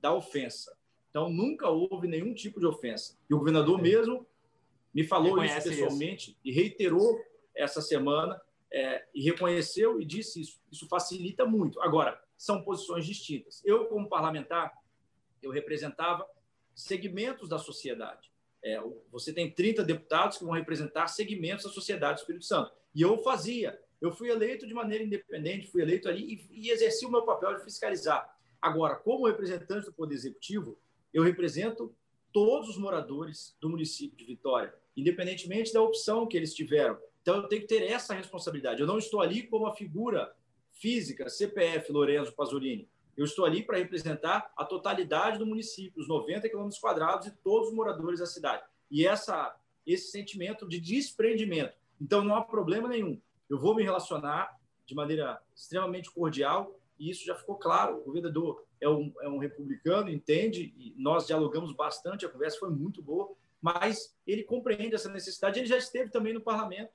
da 0.00 0.12
ofensa. 0.12 0.76
Então, 1.10 1.30
nunca 1.30 1.68
houve 1.68 2.06
nenhum 2.06 2.34
tipo 2.34 2.60
de 2.60 2.66
ofensa. 2.66 3.18
E 3.28 3.34
o 3.34 3.38
governador 3.38 3.80
mesmo 3.80 4.26
me 4.92 5.04
falou 5.04 5.42
isso 5.42 5.62
pessoalmente 5.62 6.30
isso. 6.30 6.40
e 6.44 6.52
reiterou 6.52 7.18
essa 7.54 7.80
semana 7.80 8.40
é, 8.72 9.06
e 9.14 9.22
reconheceu 9.22 10.00
e 10.00 10.04
disse 10.04 10.40
isso. 10.40 10.60
Isso 10.70 10.86
facilita 10.88 11.44
muito. 11.46 11.80
Agora, 11.80 12.20
são 12.36 12.62
posições 12.62 13.06
distintas. 13.06 13.62
Eu, 13.64 13.86
como 13.86 14.08
parlamentar, 14.08 14.72
eu 15.42 15.50
representava 15.50 16.26
segmentos 16.74 17.48
da 17.48 17.58
sociedade. 17.58 18.30
É, 18.62 18.80
você 19.10 19.32
tem 19.32 19.50
30 19.50 19.84
deputados 19.84 20.38
que 20.38 20.44
vão 20.44 20.52
representar 20.52 21.06
segmentos 21.06 21.64
da 21.64 21.70
sociedade 21.70 22.18
do 22.18 22.20
Espírito 22.20 22.44
Santo. 22.44 22.72
E 22.94 23.02
eu 23.02 23.18
fazia. 23.18 23.80
Eu 24.00 24.12
fui 24.12 24.30
eleito 24.30 24.66
de 24.66 24.74
maneira 24.74 25.04
independente, 25.04 25.70
fui 25.70 25.82
eleito 25.82 26.08
ali 26.08 26.46
e, 26.50 26.66
e 26.66 26.70
exerci 26.70 27.06
o 27.06 27.10
meu 27.10 27.22
papel 27.22 27.56
de 27.56 27.64
fiscalizar. 27.64 28.36
Agora, 28.60 28.96
como 28.96 29.26
representante 29.26 29.86
do 29.86 29.92
Poder 29.92 30.14
Executivo, 30.14 30.78
eu 31.12 31.22
represento 31.22 31.94
todos 32.32 32.68
os 32.68 32.76
moradores 32.76 33.56
do 33.60 33.70
município 33.70 34.16
de 34.16 34.24
Vitória, 34.24 34.74
independentemente 34.96 35.72
da 35.72 35.80
opção 35.80 36.26
que 36.26 36.36
eles 36.36 36.54
tiveram, 36.54 36.98
Então, 37.22 37.36
eu 37.36 37.48
tenho 37.48 37.62
que 37.62 37.66
ter 37.66 37.82
essa 37.82 38.14
responsabilidade. 38.14 38.80
Eu 38.80 38.86
não 38.86 38.98
estou 38.98 39.20
ali 39.20 39.42
como 39.42 39.66
a 39.66 39.74
figura 39.74 40.32
física, 40.70 41.28
CPF 41.28 41.90
Lorenzo 41.90 42.32
Pasolini. 42.32 42.88
Eu 43.16 43.24
estou 43.24 43.44
ali 43.44 43.62
para 43.62 43.78
representar 43.78 44.52
a 44.56 44.64
totalidade 44.64 45.38
do 45.38 45.46
município, 45.46 46.00
os 46.00 46.06
90 46.06 46.48
quilômetros 46.48 46.78
quadrados 46.78 47.26
e 47.26 47.30
todos 47.42 47.70
os 47.70 47.74
moradores 47.74 48.20
da 48.20 48.26
cidade. 48.26 48.62
E 48.90 49.06
essa, 49.06 49.56
esse 49.86 50.10
sentimento 50.10 50.68
de 50.68 50.78
desprendimento. 50.78 51.74
Então, 52.00 52.22
não 52.22 52.36
há 52.36 52.42
problema 52.42 52.88
nenhum. 52.88 53.20
Eu 53.48 53.58
vou 53.58 53.74
me 53.74 53.82
relacionar 53.82 54.54
de 54.84 54.94
maneira 54.94 55.40
extremamente 55.54 56.10
cordial 56.10 56.78
e 56.98 57.10
isso 57.10 57.24
já 57.24 57.34
ficou 57.34 57.56
claro. 57.56 58.02
O 58.06 58.12
vendedor 58.12 58.64
é 58.80 58.88
um, 58.88 59.12
é 59.20 59.28
um 59.28 59.38
republicano, 59.38 60.10
entende, 60.10 60.74
e 60.76 60.94
nós 60.96 61.26
dialogamos 61.26 61.72
bastante, 61.72 62.24
a 62.24 62.28
conversa 62.28 62.58
foi 62.58 62.70
muito 62.70 63.02
boa, 63.02 63.30
mas 63.60 64.16
ele 64.26 64.44
compreende 64.44 64.94
essa 64.94 65.10
necessidade. 65.10 65.58
Ele 65.58 65.66
já 65.66 65.76
esteve 65.76 66.10
também 66.10 66.32
no 66.32 66.40
parlamento 66.40 66.90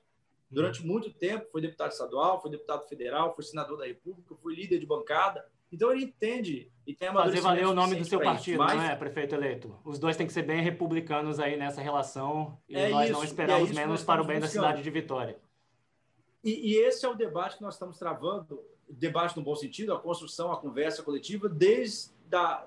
durante 0.50 0.84
muito 0.84 1.10
tempo, 1.10 1.46
foi 1.50 1.62
deputado 1.62 1.92
estadual, 1.92 2.40
foi 2.40 2.50
deputado 2.50 2.86
federal, 2.86 3.34
foi 3.34 3.42
senador 3.42 3.78
da 3.78 3.86
República, 3.86 4.34
foi 4.34 4.54
líder 4.54 4.78
de 4.78 4.86
bancada. 4.86 5.44
Então 5.72 5.90
ele 5.90 6.04
entende 6.04 6.70
e 6.86 6.94
tem 6.94 7.10
Fazer 7.10 7.40
valer 7.40 7.66
o 7.66 7.72
nome 7.72 7.96
do 7.96 8.04
seu 8.04 8.20
partido, 8.20 8.58
mas... 8.58 8.76
não 8.76 8.84
é, 8.84 8.94
prefeito 8.94 9.34
eleito? 9.34 9.74
Os 9.82 9.98
dois 9.98 10.16
têm 10.16 10.26
que 10.26 10.32
ser 10.32 10.42
bem 10.42 10.60
republicanos 10.60 11.40
aí 11.40 11.56
nessa 11.56 11.80
relação 11.80 12.58
e 12.68 12.76
é 12.76 12.90
nós 12.90 13.08
isso, 13.08 13.12
não 13.14 13.24
esperamos 13.24 13.70
é 13.70 13.74
menos 13.74 14.04
para 14.04 14.20
o 14.20 14.24
bem 14.26 14.38
da 14.38 14.46
cidade 14.46 14.82
de 14.82 14.90
Vitória. 14.90 15.38
E, 16.42 16.72
e, 16.72 16.76
esse 16.76 17.04
é 17.04 17.08
o 17.08 17.14
debate 17.14 17.56
que 17.56 17.62
nós 17.62 17.74
estamos 17.74 17.98
travando, 17.98 18.62
debate 18.88 19.36
no 19.36 19.42
bom 19.42 19.54
sentido, 19.54 19.92
a 19.92 20.00
construção, 20.00 20.50
a 20.52 20.56
conversa 20.56 21.02
coletiva, 21.02 21.48
desde 21.48 22.10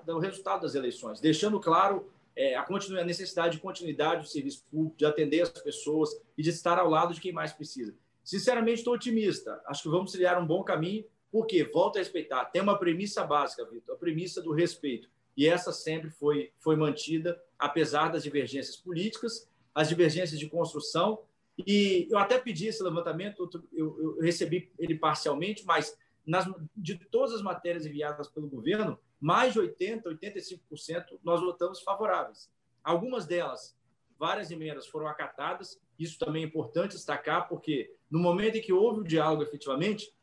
do 0.04 0.18
resultado 0.20 0.62
das 0.62 0.76
eleições, 0.76 1.20
deixando 1.20 1.58
claro 1.58 2.08
é, 2.36 2.54
a, 2.54 2.64
a 2.64 3.04
necessidade 3.04 3.56
de 3.56 3.62
continuidade 3.62 4.22
do 4.22 4.28
serviço 4.28 4.64
público, 4.70 4.96
de 4.96 5.04
atender 5.04 5.40
as 5.40 5.48
pessoas 5.48 6.10
e 6.38 6.42
de 6.42 6.50
estar 6.50 6.78
ao 6.78 6.88
lado 6.88 7.12
de 7.12 7.20
quem 7.20 7.32
mais 7.32 7.52
precisa. 7.52 7.94
Sinceramente, 8.22 8.78
estou 8.78 8.94
otimista. 8.94 9.60
Acho 9.66 9.84
que 9.84 9.88
vamos 9.88 10.12
trilhar 10.12 10.40
um 10.40 10.46
bom 10.46 10.62
caminho 10.62 11.04
porque, 11.32 11.64
volto 11.64 11.96
a 11.96 11.98
respeitar, 11.98 12.44
tem 12.46 12.62
uma 12.62 12.78
premissa 12.78 13.24
básica, 13.24 13.64
Vitor, 13.64 13.94
a 13.94 13.98
premissa 13.98 14.40
do 14.40 14.52
respeito. 14.52 15.08
E 15.36 15.46
essa 15.46 15.72
sempre 15.72 16.10
foi, 16.10 16.50
foi 16.58 16.76
mantida, 16.76 17.40
apesar 17.58 18.10
das 18.10 18.22
divergências 18.22 18.76
políticas, 18.76 19.48
as 19.74 19.88
divergências 19.88 20.38
de 20.38 20.48
construção. 20.48 21.20
E 21.58 22.06
eu 22.10 22.18
até 22.18 22.38
pedi 22.38 22.66
esse 22.66 22.82
levantamento, 22.82 23.48
eu, 23.72 24.18
recebi 24.20 24.70
ele 24.78 24.94
parcialmente, 24.96 25.64
mas 25.64 25.96
nas, 26.26 26.46
de 26.76 26.96
todas 26.96 27.34
as 27.34 27.42
matérias 27.42 27.86
enviadas 27.86 28.28
pelo 28.28 28.48
governo, 28.48 28.98
mais 29.20 29.54
de 29.54 29.60
80%, 29.60 30.02
85% 30.02 31.18
nós 31.24 31.40
votamos 31.40 31.80
favoráveis. 31.80 32.50
Algumas 32.84 33.26
delas, 33.26 33.76
várias 34.18 34.50
emendas 34.50 34.86
foram 34.86 35.06
acatadas, 35.06 35.80
isso 35.98 36.18
também 36.18 36.42
é 36.42 36.46
importante 36.46 36.92
destacar, 36.92 37.48
porque 37.48 37.94
no 38.10 38.18
momento 38.18 38.56
em 38.56 38.60
que 38.60 38.72
houve 38.72 39.00
o 39.00 39.04
diálogo 39.04 39.42
efetivamente, 39.42 40.14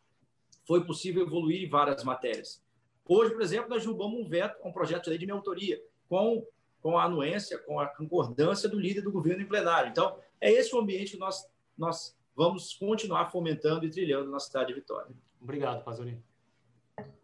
foi 0.65 0.85
possível 0.85 1.25
evoluir 1.25 1.63
em 1.63 1.69
várias 1.69 2.03
matérias. 2.03 2.61
Hoje, 3.05 3.33
por 3.33 3.41
exemplo, 3.41 3.69
nós 3.69 3.83
derrubamos 3.83 4.19
um 4.19 4.27
veto 4.27 4.65
um 4.65 4.71
projeto 4.71 5.03
de 5.05 5.09
lei 5.09 5.19
de 5.19 5.25
minha 5.25 5.35
autoria, 5.35 5.81
com, 6.07 6.45
com 6.81 6.97
a 6.97 7.03
anuência, 7.03 7.57
com 7.57 7.79
a 7.79 7.87
concordância 7.87 8.69
do 8.69 8.79
líder 8.79 9.01
do 9.01 9.11
governo 9.11 9.41
em 9.41 9.47
plenário. 9.47 9.89
Então, 9.89 10.17
é 10.43 10.51
esse 10.51 10.75
o 10.75 10.79
ambiente 10.79 11.13
que 11.13 11.17
nós, 11.17 11.49
nós 11.77 12.17
vamos 12.35 12.73
continuar 12.73 13.31
fomentando 13.31 13.85
e 13.85 13.89
trilhando 13.89 14.29
na 14.29 14.39
cidade 14.39 14.67
de 14.67 14.73
Vitória. 14.73 15.15
Obrigado, 15.41 15.83
Pasolini. 15.85 16.21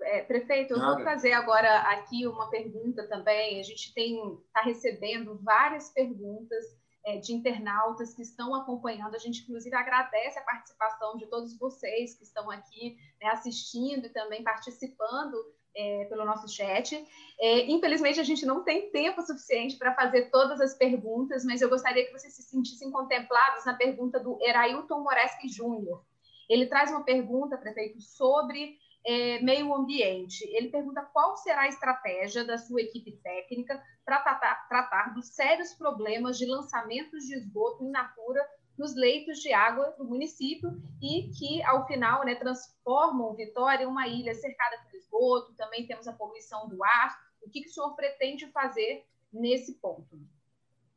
É, 0.01 0.24
prefeito, 0.24 0.74
eu 0.74 0.80
Nada. 0.80 0.95
vou 0.95 1.03
fazer 1.03 1.34
agora 1.34 1.82
aqui 1.82 2.26
uma 2.26 2.49
pergunta 2.49 3.07
também. 3.07 3.59
A 3.59 3.63
gente 3.63 3.93
tem 3.93 4.17
está 4.47 4.61
recebendo 4.61 5.38
várias 5.43 5.91
perguntas 5.91 6.65
é, 7.05 7.17
de 7.17 7.34
internautas 7.34 8.13
que 8.13 8.22
estão 8.22 8.55
acompanhando. 8.55 9.15
A 9.15 9.20
gente, 9.20 9.43
inclusive, 9.43 9.76
agradece 9.76 10.39
a 10.39 10.43
participação 10.43 11.17
de 11.17 11.28
todos 11.28 11.57
vocês 11.57 12.15
que 12.15 12.24
estão 12.24 12.49
aqui 12.49 12.97
né, 13.22 13.30
assistindo 13.30 14.05
e 14.05 14.09
também 14.09 14.43
participando 14.43 15.36
é, 15.80 16.05
pelo 16.05 16.25
nosso 16.25 16.47
chat. 16.47 16.93
É, 17.39 17.71
infelizmente, 17.71 18.19
a 18.19 18.23
gente 18.23 18.45
não 18.45 18.63
tem 18.63 18.91
tempo 18.91 19.21
suficiente 19.21 19.77
para 19.77 19.95
fazer 19.95 20.30
todas 20.30 20.59
as 20.59 20.73
perguntas, 20.73 21.45
mas 21.45 21.61
eu 21.61 21.69
gostaria 21.69 22.05
que 22.05 22.11
vocês 22.11 22.34
se 22.34 22.43
sentissem 22.43 22.91
contemplados 22.91 23.65
na 23.65 23.73
pergunta 23.73 24.19
do 24.19 24.38
Erailton 24.41 24.99
Moreschi 24.99 25.47
Júnior. 25.47 26.03
Ele 26.49 26.65
traz 26.65 26.91
uma 26.91 27.03
pergunta, 27.03 27.57
prefeito, 27.57 28.01
sobre 28.01 28.77
é, 29.05 29.39
meio 29.41 29.73
ambiente. 29.73 30.43
Ele 30.51 30.69
pergunta 30.69 31.07
qual 31.13 31.38
será 31.38 31.61
a 31.61 31.67
estratégia 31.67 32.43
da 32.43 32.57
sua 32.57 32.82
equipe 32.82 33.13
técnica 33.23 33.82
para 34.03 34.19
tratar, 34.19 34.67
tratar 34.67 35.13
dos 35.13 35.27
sérios 35.27 35.73
problemas 35.73 36.38
de 36.38 36.45
lançamentos 36.45 37.23
de 37.23 37.36
esgoto 37.36 37.86
in 37.86 37.91
natura 37.91 38.45
nos 38.80 38.95
leitos 38.95 39.39
de 39.39 39.51
água 39.51 39.93
do 39.97 40.05
município 40.05 40.82
e 41.01 41.30
que, 41.38 41.61
ao 41.63 41.86
final, 41.86 42.23
né, 42.23 42.36
transformam 42.36 43.36
Vitória 43.36 43.84
em 43.84 43.88
uma 43.88 44.07
ilha 44.07 44.34
cercada 44.34 44.77
por 44.84 44.97
esgoto. 44.97 45.53
Também 45.55 45.86
temos 45.86 46.07
a 46.07 46.13
poluição 46.13 46.69
do 46.69 46.82
ar. 46.82 47.19
O 47.41 47.49
que, 47.49 47.61
que 47.61 47.69
o 47.69 47.73
senhor 47.73 47.93
pretende 47.93 48.47
fazer 48.47 49.05
nesse 49.34 49.73
ponto? 49.75 50.17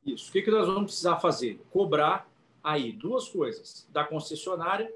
Isso. 0.06 0.30
O 0.30 0.32
que, 0.32 0.42
que 0.42 0.50
nós 0.50 0.68
vamos 0.68 0.84
precisar 0.84 1.18
fazer? 1.18 1.60
Cobrar 1.72 2.28
aí 2.62 2.92
duas 2.92 3.28
coisas 3.28 3.84
da 3.90 4.04
concessionária 4.04 4.92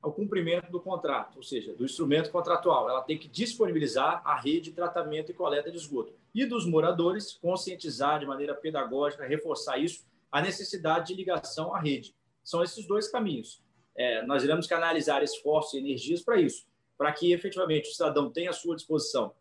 ao 0.00 0.10
cumprimento 0.10 0.72
do 0.72 0.80
contrato, 0.80 1.36
ou 1.36 1.42
seja, 1.42 1.74
do 1.74 1.84
instrumento 1.84 2.30
contratual. 2.30 2.88
Ela 2.88 3.02
tem 3.02 3.18
que 3.18 3.28
disponibilizar 3.28 4.22
a 4.24 4.34
rede 4.34 4.70
de 4.70 4.72
tratamento 4.72 5.30
e 5.30 5.34
coleta 5.34 5.70
de 5.70 5.76
esgoto. 5.76 6.14
E 6.34 6.46
dos 6.46 6.64
moradores, 6.64 7.34
conscientizar 7.34 8.18
de 8.18 8.24
maneira 8.24 8.54
pedagógica, 8.54 9.26
reforçar 9.26 9.76
isso, 9.76 10.06
a 10.32 10.40
necessidade 10.40 11.08
de 11.08 11.14
ligação 11.14 11.74
à 11.74 11.78
rede. 11.78 12.14
São 12.42 12.62
esses 12.62 12.86
dois 12.86 13.08
caminhos. 13.08 13.62
É, 13.96 14.24
nós 14.26 14.42
iremos 14.42 14.66
canalizar 14.66 15.22
esforços 15.22 15.74
e 15.74 15.78
energias 15.78 16.22
para 16.22 16.40
isso, 16.40 16.66
para 16.96 17.12
que 17.12 17.32
efetivamente 17.32 17.90
o 17.90 17.92
cidadão 17.92 18.30
tenha 18.30 18.50
à 18.50 18.52
sua 18.52 18.76
disposição 18.76 19.34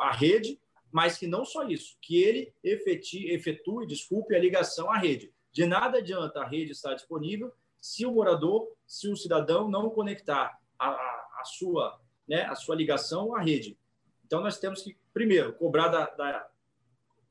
a 0.00 0.12
rede, 0.12 0.60
mas 0.92 1.18
que 1.18 1.26
não 1.26 1.44
só 1.44 1.66
isso, 1.66 1.96
que 2.00 2.22
ele 2.22 2.52
efetue, 2.62 3.30
efetue 3.32 3.86
desculpe, 3.86 4.34
a 4.34 4.38
ligação 4.38 4.90
à 4.90 4.98
rede. 4.98 5.32
De 5.52 5.66
nada 5.66 5.98
adianta 5.98 6.40
a 6.40 6.46
rede 6.46 6.72
estar 6.72 6.94
disponível 6.94 7.52
se 7.80 8.06
o 8.06 8.12
morador, 8.12 8.72
se 8.86 9.08
o 9.08 9.16
cidadão 9.16 9.68
não 9.68 9.90
conectar 9.90 10.58
a, 10.78 10.88
a, 10.88 11.40
a 11.40 11.44
sua, 11.44 12.00
né, 12.26 12.44
a 12.44 12.54
sua 12.54 12.74
ligação 12.74 13.34
à 13.34 13.40
rede. 13.40 13.78
Então, 14.24 14.40
nós 14.40 14.58
temos 14.58 14.82
que, 14.82 14.96
primeiro, 15.12 15.52
cobrar 15.54 15.88
da, 15.88 16.06
da 16.06 16.48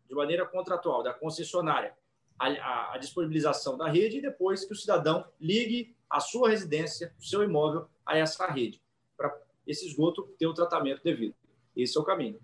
de 0.07 0.15
maneira 0.15 0.45
contratual 0.45 1.01
da 1.01 1.13
concessionária 1.13 1.95
a, 2.39 2.47
a, 2.47 2.93
a, 2.95 2.97
disponibilização 2.97 3.77
da 3.77 3.89
rede 3.89 4.17
e 4.17 4.21
depois 4.21 4.65
que 4.65 4.73
o 4.73 4.75
cidadão 4.75 5.25
ligue 5.39 5.95
a 6.09 6.19
sua 6.19 6.49
residência, 6.49 7.13
o 7.19 7.23
seu 7.23 7.43
imóvel 7.43 7.87
a 8.05 8.17
essa 8.17 8.47
rede, 8.47 8.81
para 9.15 9.35
esse 9.65 9.87
esgoto 9.87 10.23
ter 10.37 10.47
o 10.47 10.53
tratamento 10.53 11.03
devido. 11.03 11.35
Esse 11.75 11.97
é 11.97 12.01
o 12.01 12.03
caminho. 12.03 12.39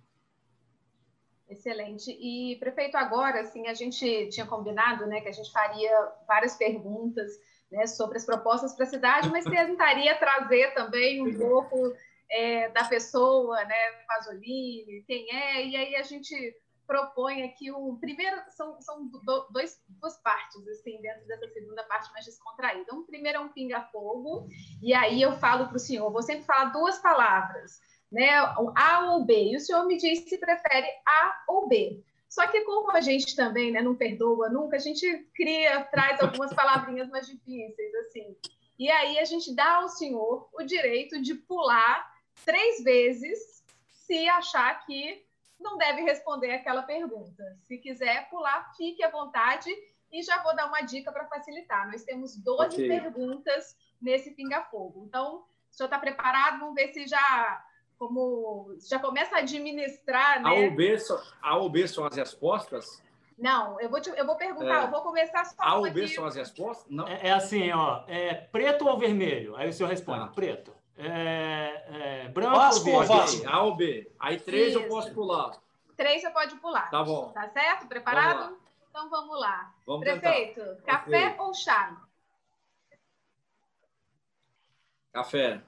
Excelente. 1.49 2.11
E, 2.11 2.57
prefeito, 2.57 2.95
agora, 2.95 3.41
assim, 3.41 3.67
a 3.67 3.73
gente 3.73 4.29
tinha 4.29 4.45
combinado 4.45 5.07
né, 5.07 5.19
que 5.19 5.29
a 5.29 5.31
gente 5.31 5.51
faria 5.51 6.11
várias 6.27 6.55
perguntas 6.55 7.39
né, 7.71 7.87
sobre 7.87 8.17
as 8.17 8.25
propostas 8.25 8.73
para 8.73 8.85
a 8.85 8.89
cidade, 8.89 9.29
mas 9.29 9.45
tentaria 9.45 10.15
trazer 10.17 10.73
também 10.75 11.21
um 11.21 11.37
pouco 11.37 11.93
é, 12.29 12.69
da 12.69 12.85
pessoa, 12.85 13.63
né, 13.65 13.91
Pasolini, 14.07 15.03
quem 15.07 15.29
é, 15.31 15.65
e 15.65 15.75
aí 15.75 15.95
a 15.95 16.03
gente 16.03 16.55
propõe 16.89 17.43
aqui 17.43 17.71
um 17.71 17.95
primeiro 17.97 18.35
são, 18.49 18.81
são 18.81 19.07
dois, 19.51 19.79
duas 19.87 20.17
partes 20.23 20.67
assim 20.69 20.99
dentro 20.99 21.27
dessa 21.27 21.47
segunda 21.49 21.83
parte 21.83 22.11
mais 22.11 22.25
descontraída. 22.25 22.95
Um 22.95 23.03
primeiro 23.03 23.37
é 23.37 23.41
um 23.41 23.49
pinga-fogo 23.49 24.47
e 24.81 24.91
aí 24.91 25.21
eu 25.21 25.33
falo 25.33 25.67
para 25.67 25.77
o 25.77 25.79
senhor, 25.79 26.11
vou 26.11 26.23
sempre 26.23 26.45
falar 26.45 26.71
duas 26.71 26.97
palavras, 26.97 27.79
né, 28.11 28.31
A 28.75 29.11
ou 29.11 29.23
B, 29.23 29.51
e 29.51 29.55
o 29.55 29.59
senhor 29.59 29.85
me 29.85 29.97
diz 29.97 30.27
se 30.27 30.39
prefere 30.39 30.87
A 31.07 31.43
ou 31.47 31.67
B. 31.67 32.03
Só 32.27 32.47
que 32.47 32.61
como 32.61 32.91
a 32.91 33.01
gente 33.01 33.35
também 33.35 33.71
né, 33.71 33.83
não 33.83 33.95
perdoa 33.95 34.49
nunca, 34.49 34.77
a 34.77 34.79
gente 34.79 35.29
cria, 35.35 35.83
traz 35.91 36.19
algumas 36.19 36.51
palavrinhas 36.53 37.07
mais 37.09 37.27
difíceis, 37.27 37.93
assim. 38.05 38.35
E 38.79 38.89
aí 38.89 39.19
a 39.19 39.25
gente 39.25 39.53
dá 39.53 39.75
ao 39.75 39.89
senhor 39.89 40.49
o 40.53 40.63
direito 40.63 41.21
de 41.21 41.35
pular 41.35 42.11
três 42.43 42.83
vezes 42.83 43.63
se 43.87 44.27
achar 44.27 44.85
que 44.87 45.23
não 45.59 45.77
deve 45.77 46.01
responder 46.01 46.51
aquela 46.51 46.83
pergunta. 46.83 47.43
Se 47.67 47.77
quiser 47.77 48.29
pular, 48.29 48.73
fique 48.75 49.03
à 49.03 49.09
vontade 49.09 49.69
e 50.11 50.23
já 50.23 50.41
vou 50.41 50.55
dar 50.55 50.67
uma 50.67 50.81
dica 50.81 51.11
para 51.11 51.27
facilitar. 51.27 51.91
Nós 51.91 52.03
temos 52.03 52.35
12 52.35 52.75
okay. 52.75 52.87
perguntas 52.87 53.75
nesse 54.01 54.31
pinga-fogo. 54.31 55.05
Então, 55.07 55.43
o 55.71 55.75
senhor 55.75 55.87
está 55.87 55.99
preparado? 55.99 56.59
Vamos 56.59 56.75
ver 56.75 56.93
se 56.93 57.05
já 57.07 57.63
como 57.97 58.73
já 58.89 58.97
começa 58.97 59.35
a 59.35 59.39
administrar, 59.39 60.41
né? 60.41 60.49
A 60.49 60.53
ou 60.53 60.71
B, 60.71 60.97
a 61.41 61.57
ou 61.57 61.69
B 61.69 61.85
são 61.85 62.05
as 62.05 62.15
respostas? 62.15 63.03
Não, 63.37 63.79
eu 63.79 63.89
vou, 63.89 64.01
te, 64.01 64.09
eu 64.09 64.25
vou 64.25 64.35
perguntar, 64.35 64.81
é. 64.81 64.85
eu 64.85 64.91
vou 64.91 65.01
começar 65.01 65.45
só 65.45 65.61
A 65.61 65.75
ou 65.75 65.91
B 65.91 66.07
são 66.07 66.25
as 66.25 66.35
respostas? 66.35 66.85
Não. 66.89 67.07
É, 67.07 67.27
é, 67.27 67.31
assim, 67.31 67.71
ó, 67.71 68.03
é 68.07 68.33
preto 68.33 68.87
ou 68.87 68.97
vermelho? 68.97 69.55
Aí 69.55 69.69
o 69.69 69.73
senhor 69.73 69.89
responde, 69.89 70.23
ah. 70.23 70.27
preto. 70.27 70.73
É, 71.01 72.25
é, 72.25 72.27
branco 72.27 72.57
Vasco 72.57 72.89
ou 72.89 73.03
Vasco? 73.05 73.47
A 73.47 73.63
ou 73.63 73.75
B. 73.75 74.11
Aí 74.19 74.37
três 74.37 74.73
Isso. 74.73 74.79
eu 74.79 74.89
posso 74.89 75.13
pular. 75.13 75.57
Três 75.95 76.21
você 76.21 76.29
pode 76.29 76.55
pular. 76.57 76.89
Tá 76.89 77.03
bom. 77.03 77.31
Tá 77.31 77.47
certo? 77.49 77.87
Preparado? 77.87 78.39
Vamos 78.39 78.59
então 78.89 79.09
vamos 79.09 79.39
lá. 79.39 79.73
Vamos 79.85 80.03
Prefeito, 80.03 80.59
tentar. 80.59 80.81
café 80.81 81.27
okay. 81.27 81.39
ou 81.39 81.53
chá? 81.53 82.05
Café. 85.13 85.63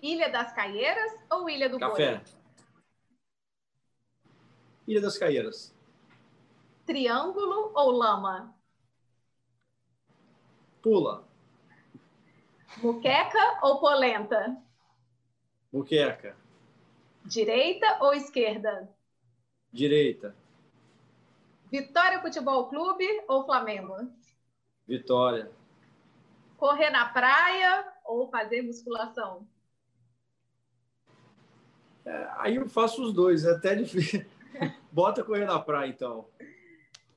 Ilha 0.00 0.28
das 0.30 0.52
Caieiras 0.52 1.12
ou 1.30 1.50
Ilha 1.50 1.68
do 1.68 1.78
Café. 1.78 2.16
Boi? 2.16 2.24
Ilha 4.86 5.00
das 5.00 5.18
Caieiras. 5.18 5.74
Triângulo 6.86 7.72
ou 7.74 7.90
lama? 7.90 8.54
Pula. 10.80 11.29
Muqueca 12.76 13.58
ou 13.62 13.78
polenta? 13.78 14.56
Muqueca. 15.72 16.36
Direita 17.24 17.98
ou 18.00 18.14
esquerda? 18.14 18.88
Direita. 19.72 20.34
Vitória 21.70 22.20
Futebol 22.20 22.68
Clube 22.68 23.06
ou 23.28 23.44
Flamengo? 23.44 23.94
Vitória. 24.86 25.50
Correr 26.56 26.90
na 26.90 27.08
praia 27.08 27.86
ou 28.04 28.28
fazer 28.28 28.62
musculação? 28.62 29.46
É, 32.04 32.28
aí 32.38 32.56
eu 32.56 32.68
faço 32.68 33.02
os 33.02 33.12
dois, 33.12 33.44
é 33.44 33.52
até 33.52 33.74
difícil. 33.74 34.26
Bota 34.90 35.22
correr 35.22 35.44
na 35.44 35.60
praia, 35.60 35.88
então. 35.88 36.26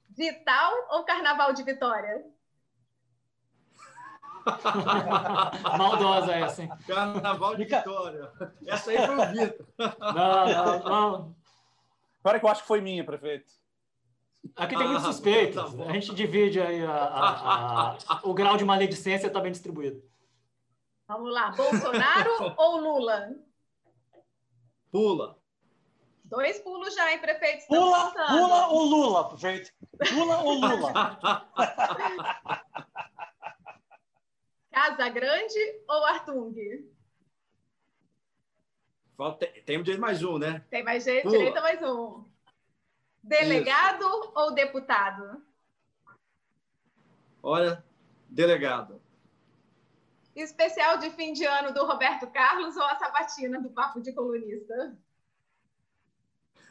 Vital 0.09 0.73
ou 0.91 1.03
Carnaval 1.03 1.53
de 1.53 1.63
Vitória? 1.63 2.23
Maldosa 5.77 6.33
essa, 6.33 6.63
hein? 6.63 6.69
Carnaval 6.87 7.55
de 7.55 7.65
Vitória. 7.65 8.31
Essa 8.65 8.91
aí 8.91 8.97
foi 9.05 9.15
o 9.17 9.25
Vitor. 9.31 9.65
Não, 9.77 10.47
não, 10.47 10.83
não. 10.83 11.35
Agora 12.23 12.39
que 12.39 12.45
eu 12.45 12.49
acho 12.49 12.61
que 12.61 12.67
foi 12.67 12.81
minha, 12.81 13.03
prefeito. 13.03 13.51
Aqui 14.55 14.75
tem 14.75 14.85
muitos 14.87 15.05
Ah, 15.05 15.11
suspeitos. 15.11 15.73
tá 15.73 15.83
a 15.85 15.93
gente 15.93 16.13
divide 16.13 16.59
aí 16.61 16.85
a- 16.85 16.91
a- 16.91 17.91
a- 18.07 18.19
o 18.23 18.33
grau 18.33 18.57
de 18.57 18.65
maledicência 18.65 19.27
está 19.27 19.39
bem 19.39 19.51
distribuído. 19.51 20.03
Vamos 21.07 21.33
lá, 21.33 21.51
Bolsonaro 21.51 22.29
ou 22.57 22.77
Lula? 22.77 23.29
Pula. 24.91 25.37
Dois 26.25 26.59
pulos 26.59 26.93
já, 26.95 27.11
hein, 27.11 27.19
prefeito? 27.19 27.59
Estamos 27.59 27.83
Pula, 27.85 28.11
pula 28.27 28.67
ou 28.67 28.83
Lula, 28.85 29.29
prefeito? 29.29 29.71
Pula 30.13 30.37
ou 30.41 30.53
Lula? 30.53 30.93
Casa 34.73 35.07
Grande 35.07 35.83
ou 35.87 36.03
Artung? 36.03 36.55
Falta, 39.15 39.45
tem 39.65 39.83
de 39.83 39.97
mais 39.99 40.23
um, 40.23 40.39
né? 40.39 40.65
Tem 40.71 40.83
mais 40.83 41.03
jeito, 41.03 41.27
Pula. 41.27 41.37
direita 41.37 41.61
mais 41.61 41.83
um. 41.83 42.25
Delegado 43.21 44.03
ou 44.35 44.51
deputado? 44.51 45.45
Olha, 47.43 47.85
delegado. 48.27 48.99
Especial 50.35 50.97
de 50.97 51.11
fim 51.11 51.33
de 51.33 51.45
ano 51.45 51.71
do 51.71 51.85
Roberto 51.85 52.25
Carlos 52.31 52.75
ou 52.75 52.83
a 52.83 52.95
sabatina 52.95 53.61
do 53.61 53.69
Papo 53.69 54.01
de 54.01 54.11
Colunista? 54.11 54.97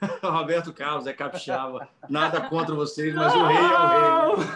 Roberto 0.22 0.72
Carlos 0.72 1.07
é 1.07 1.12
capixaba. 1.12 1.88
Nada 2.09 2.40
contra 2.42 2.74
vocês, 2.74 3.14
mas 3.14 3.34
o 3.34 3.44
rei 3.44 3.57
é 3.57 3.61
o 3.61 4.36
rei. 4.36 4.46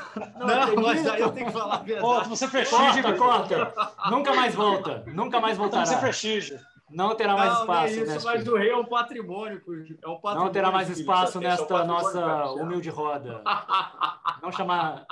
Não, 0.76 0.82
mas 0.82 1.07
aí 1.07 1.20
eu 1.20 1.30
tenho 1.32 1.47
que 1.47 1.53
falar 1.53 1.74
a 1.76 1.78
verdade. 1.78 2.28
você 2.28 2.49
prestígio, 2.49 3.03
Corta, 3.16 3.66
corta. 3.68 4.11
Nunca 4.11 4.34
mais 4.34 4.55
volta. 4.55 5.05
Nunca 5.07 5.40
mais 5.40 5.57
voltará. 5.57 5.86
Você 5.86 5.97
prestígio. 5.97 6.59
Não 6.88 7.16
terá 7.16 7.34
mais 7.36 7.53
Não, 7.53 7.66
não 7.66 7.74
é 7.74 7.76
espaço. 7.88 7.94
isso, 8.03 8.12
nesta- 8.12 8.30
mas 8.32 8.47
o 8.47 8.57
rei 8.57 8.70
é 8.70 8.76
um 8.76 8.84
patrimônio. 8.84 9.61
É 10.03 10.09
um 10.09 10.14
patrimônio 10.14 10.44
Não 10.44 10.53
terá 10.53 10.70
mais 10.70 10.86
filho, 10.88 11.01
espaço 11.01 11.38
é 11.38 11.40
um 11.40 11.42
nesta 11.42 11.66
patrimônio 11.66 12.03
nossa 12.03 12.53
humilde 12.62 12.88
roda. 12.90 13.42
Não 14.40 14.53
chamar, 14.53 15.05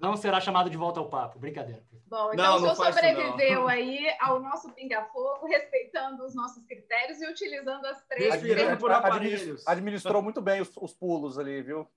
não 0.00 0.16
será 0.16 0.40
chamado 0.40 0.70
de 0.70 0.76
volta 0.76 1.00
ao 1.00 1.06
papo. 1.06 1.38
Brincadeira. 1.38 1.82
Bom, 2.10 2.32
então 2.32 2.58
não 2.60 2.72
o 2.72 2.74
senhor 2.74 2.92
sobreviveu 2.92 3.68
aí 3.68 4.04
ao 4.18 4.40
nosso 4.40 4.72
pinga-fogo, 4.72 5.46
respeitando 5.46 6.24
os 6.24 6.34
nossos 6.34 6.64
critérios 6.66 7.22
e 7.22 7.30
utilizando 7.30 7.84
as 7.86 8.04
três 8.06 8.34
Respirando 8.34 8.76
por 8.78 8.90
aparelhos. 8.90 9.66
Administrou 9.66 10.20
muito 10.20 10.42
bem 10.42 10.60
os, 10.60 10.76
os 10.76 10.92
pulos 10.92 11.38
ali, 11.38 11.62
viu? 11.62 11.88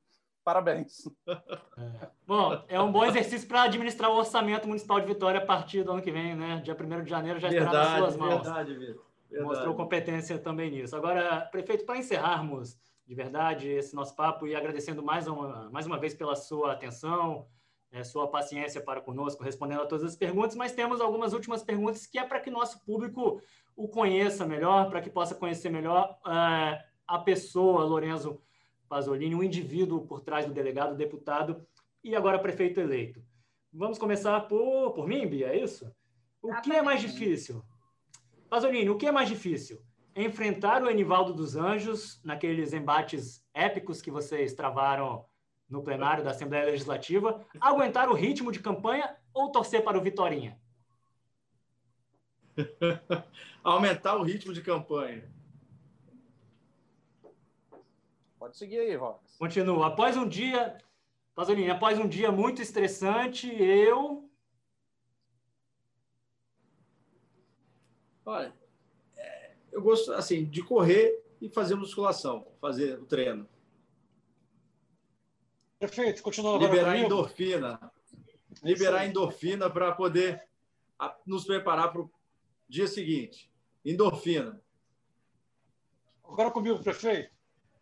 Parabéns. 0.44 1.10
Bom, 2.28 2.64
é 2.68 2.80
um 2.80 2.92
bom 2.92 3.04
exercício 3.06 3.48
para 3.48 3.64
administrar 3.64 4.12
o 4.12 4.16
orçamento 4.16 4.68
municipal 4.68 5.00
de 5.00 5.08
Vitória 5.08 5.40
a 5.40 5.46
partir 5.46 5.84
do 5.84 5.94
ano 5.94 6.02
que 6.02 6.12
vem, 6.12 6.36
né? 6.36 6.62
Dia 6.64 6.78
1 6.80 7.04
de 7.04 7.10
janeiro 7.10 7.40
já 7.40 7.50
estará 7.50 7.72
nas 7.72 7.98
suas 7.98 8.16
Verdade, 8.16 8.18
mãos. 8.18 8.44
verdade, 8.44 8.74
Vitor. 8.76 9.06
Mostrou 9.32 9.50
Verdade. 9.54 9.76
competência 9.78 10.38
também 10.38 10.70
nisso. 10.70 10.96
Agora, 10.96 11.42
prefeito, 11.52 11.86
para 11.86 11.98
encerrarmos 11.98 12.78
de 13.08 13.16
verdade 13.16 13.68
esse 13.68 13.96
nosso 13.96 14.16
papo 14.16 14.46
e 14.46 14.56
agradecendo 14.56 15.02
mais 15.02 15.28
uma, 15.28 15.70
mais 15.72 15.88
uma 15.88 15.98
vez 15.98 16.14
pela 16.14 16.36
sua 16.36 16.74
atenção, 16.74 17.48
eh, 17.94 18.04
sua 18.04 18.28
paciência 18.28 18.82
para 18.82 19.00
conosco, 19.00 19.44
respondendo 19.44 19.84
a 19.84 19.86
todas 19.86 20.04
as 20.04 20.16
perguntas, 20.16 20.56
mas 20.56 20.72
temos 20.72 21.00
algumas 21.00 21.32
últimas 21.32 21.62
perguntas 21.62 22.08
que 22.08 22.18
é 22.18 22.26
para 22.26 22.40
que 22.40 22.50
nosso 22.50 22.84
público 22.84 23.40
o 23.76 23.88
conheça 23.88 24.48
melhor, 24.48 24.90
para 24.90 25.00
que 25.00 25.12
possa 25.12 25.36
conhecer 25.36 25.70
melhor 25.70 26.18
eh, 26.26 26.84
a 27.08 27.20
pessoa, 27.20 27.86
Lorenzo 27.86 28.42
Pasolini, 28.90 29.36
o 29.36 29.44
indivíduo 29.44 30.08
por 30.08 30.22
trás 30.22 30.46
do 30.46 30.52
delegado, 30.52 30.98
deputado 30.98 31.66
e 32.04 32.16
agora 32.16 32.40
prefeito 32.40 32.80
eleito. 32.80 33.24
Vamos 33.72 34.00
começar 34.00 34.42
por, 34.42 34.92
por 34.94 35.08
mim, 35.08 35.28
Bia, 35.28 35.50
é 35.50 35.60
isso? 35.64 35.92
O 36.42 36.54
que 36.62 36.74
é 36.74 36.82
mais 36.82 37.00
difícil? 37.00 37.64
Pasolini, 38.50 38.90
o 38.90 38.98
que 38.98 39.06
é 39.06 39.12
mais 39.12 39.30
difícil? 39.30 39.80
Enfrentar 40.16 40.84
o 40.84 40.90
Enivaldo 40.90 41.32
dos 41.32 41.56
Anjos 41.56 42.20
naqueles 42.24 42.74
embates 42.74 43.44
épicos 43.54 44.02
que 44.02 44.10
vocês 44.10 44.54
travaram 44.54 45.26
no 45.70 45.84
plenário 45.84 46.24
da 46.24 46.32
Assembleia 46.32 46.66
Legislativa, 46.66 47.46
aguentar 47.60 48.10
o 48.10 48.14
ritmo 48.14 48.52
de 48.52 48.60
campanha 48.60 49.16
ou 49.34 49.52
torcer 49.52 49.84
para 49.84 49.98
o 49.98 50.02
Vitorinha? 50.02 50.60
Aumentar 53.64 54.16
o 54.16 54.24
ritmo 54.24 54.54
de 54.54 54.62
campanha. 54.62 55.32
Pode 58.38 58.58
seguir 58.58 58.80
aí, 58.80 58.96
Rogas. 58.96 59.36
Continua. 59.38 59.88
Após 59.88 60.18
um 60.18 60.28
dia, 60.28 60.78
Pasolini, 61.34 61.70
após 61.70 61.98
um 61.98 62.08
dia 62.08 62.32
muito 62.32 62.62
estressante, 62.62 63.50
eu 63.50 64.30
Olha, 68.26 68.54
é, 69.18 69.52
eu 69.72 69.82
gosto 69.82 70.14
assim 70.14 70.46
de 70.46 70.64
correr 70.64 71.22
e 71.42 71.50
fazer 71.50 71.76
musculação, 71.76 72.48
fazer 72.62 72.98
o 73.00 73.06
treino, 73.06 73.48
Prefeito, 75.88 76.24
continua 76.24 76.56
agora 76.56 76.72
liberar 76.72 76.92
comigo. 76.94 77.06
endorfina, 77.08 77.92
liberar 78.64 79.06
endorfina 79.06 79.70
para 79.70 79.92
poder 79.92 80.42
nos 81.26 81.44
preparar 81.44 81.92
para 81.92 82.00
o 82.02 82.12
dia 82.70 82.88
seguinte. 82.88 83.52
Endorfina. 83.84 84.62
Agora 86.24 86.52
comigo, 86.52 86.82
prefeito. 86.82 87.30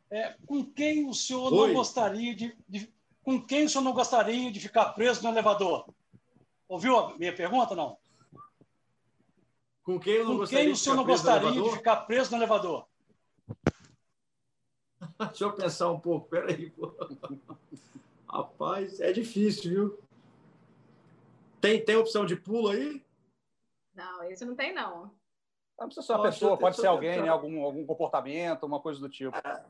É, 0.10 0.36
com 0.48 0.66
quem 0.66 1.08
o 1.08 1.14
senhor 1.14 1.54
Oi. 1.54 1.68
não 1.68 1.76
gostaria 1.76 2.36
de, 2.36 2.58
de- 2.68 2.92
Com 3.24 3.40
quem 3.40 3.66
o 3.66 3.70
senhor 3.70 3.84
não 3.84 3.94
gostaria 3.94 4.52
de 4.52 4.60
ficar 4.60 4.94
preso 4.94 5.22
no 5.22 5.30
elevador? 5.30 5.86
Ouviu 6.68 6.98
a 6.98 7.16
minha 7.20 7.36
pergunta, 7.36 7.76
não? 7.76 7.98
Com 9.84 10.00
quem 10.00 10.14
eu 10.16 10.26
não 10.28 10.40
Com 10.40 10.48
quem 10.48 10.72
o 10.72 10.76
senhor 10.76 10.96
não 10.96 11.06
gostaria 11.06 11.52
de 11.52 11.72
ficar 11.72 11.98
preso 11.98 12.32
no 12.32 12.38
elevador? 12.38 12.88
Deixa 15.30 15.44
eu 15.46 15.54
pensar 15.54 15.90
um 15.92 16.00
pouco, 16.00 16.28
peraí. 16.30 16.70
pô. 16.72 16.94
Rapaz, 18.30 19.00
é 19.00 19.12
difícil, 19.12 19.72
viu? 19.72 20.00
Tem, 21.60 21.84
tem 21.84 21.96
opção 21.96 22.26
de 22.26 22.36
pulo 22.36 22.70
aí? 22.70 23.04
Não, 23.94 24.24
esse 24.24 24.46
não 24.46 24.56
tem, 24.56 24.74
não. 24.74 25.12
Não 25.80 25.88
precisa 25.88 26.06
ser 26.08 26.14
uma 26.14 26.22
deixa 26.24 26.36
pessoa, 26.40 26.58
pode 26.58 26.76
ser 26.78 26.88
alguém, 26.88 27.12
tentar. 27.12 27.24
né? 27.26 27.30
Algum, 27.30 27.62
algum 27.64 27.86
comportamento, 27.86 28.64
uma 28.66 28.80
coisa 28.80 29.00
do 29.00 29.10
tipo. 29.10 29.32
Deixa 29.32 29.66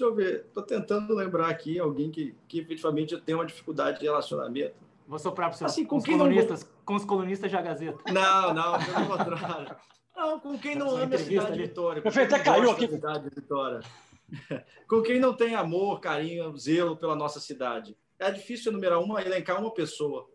eu 0.00 0.14
ver. 0.14 0.46
Estou 0.46 0.62
tentando 0.62 1.14
lembrar 1.14 1.48
aqui 1.48 1.78
alguém 1.78 2.10
que, 2.10 2.34
que 2.48 2.60
efetivamente 2.60 3.18
tem 3.20 3.34
uma 3.34 3.46
dificuldade 3.46 3.98
de 4.00 4.04
relacionamento. 4.06 4.74
vou 5.06 5.18
soprar 5.18 5.50
para 5.54 5.66
Assim, 5.66 5.84
com 5.84 5.96
os 5.96 6.04
quem 6.04 6.16
não- 6.16 6.24
colunistas, 6.26 6.70
com 6.84 6.94
os 6.94 7.04
colunistas 7.04 7.50
da 7.52 7.62
Gazeta. 7.62 8.12
Não, 8.12 8.54
não, 8.54 8.78
pelo 8.78 9.06
contrário. 9.06 9.76
Não, 10.16 10.40
com 10.40 10.58
quem 10.58 10.74
não 10.74 10.90
ama 10.96 11.14
a 11.14 11.18
cidade 11.18 11.52
de. 11.52 11.58
Vitória. 11.62 12.02
Prefeito, 12.02 12.30
quem 12.30 12.40
até 12.40 12.50
não 12.50 12.56
caiu 12.58 12.70
aqui. 12.72 12.86
da 12.88 12.92
cidade 12.94 13.28
de 13.28 13.34
Vitória. 13.34 13.80
Com 14.88 15.02
quem 15.02 15.18
não 15.18 15.34
tem 15.34 15.54
amor, 15.54 16.00
carinho, 16.00 16.56
zelo 16.56 16.96
pela 16.96 17.14
nossa 17.14 17.40
cidade. 17.40 17.96
É 18.18 18.30
difícil 18.30 18.72
enumerar 18.72 19.00
uma, 19.00 19.22
elencar 19.22 19.60
uma 19.60 19.72
pessoa, 19.72 20.28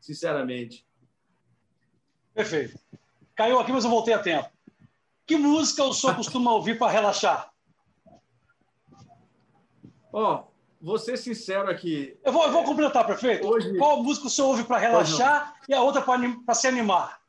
sinceramente. 0.00 0.86
Perfeito. 2.34 2.78
Caiu 3.34 3.58
aqui, 3.58 3.72
mas 3.72 3.84
eu 3.84 3.90
voltei 3.90 4.14
a 4.14 4.18
tempo. 4.18 4.48
Que 5.26 5.36
música 5.36 5.84
o 5.84 5.92
senhor 5.92 6.16
costuma 6.16 6.52
ouvir 6.52 6.78
para 6.78 6.90
relaxar? 6.90 7.52
Ó, 10.12 10.44
vou 10.80 10.98
ser 10.98 11.16
sincero 11.16 11.70
aqui. 11.70 12.18
Eu 12.24 12.32
vou, 12.32 12.44
eu 12.44 12.52
vou 12.52 12.64
completar, 12.64 13.04
prefeito. 13.04 13.46
Hoje- 13.46 13.76
Qual 13.76 14.02
música 14.02 14.26
o 14.26 14.30
senhor 14.30 14.48
ouve 14.48 14.64
para 14.64 14.78
relaxar 14.78 15.54
e 15.68 15.74
a 15.74 15.82
outra 15.82 16.02
para 16.02 16.54
se 16.54 16.66
animar? 16.66 17.20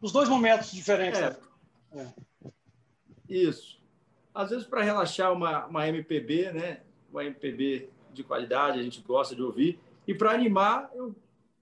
Os 0.00 0.12
dois 0.12 0.28
momentos 0.28 0.70
diferentes. 0.70 1.20
É. 1.20 1.36
né? 1.92 2.14
Isso. 3.28 3.79
Às 4.34 4.50
vezes, 4.50 4.66
para 4.66 4.82
relaxar, 4.82 5.32
uma, 5.32 5.66
uma 5.66 5.88
MPB, 5.88 6.52
né? 6.52 6.80
Uma 7.10 7.24
MPB 7.24 7.90
de 8.12 8.22
qualidade, 8.24 8.78
a 8.78 8.82
gente 8.82 9.00
gosta 9.00 9.34
de 9.34 9.42
ouvir. 9.42 9.80
E 10.06 10.14
para 10.14 10.32
animar, 10.32 10.90
eu 10.94 11.14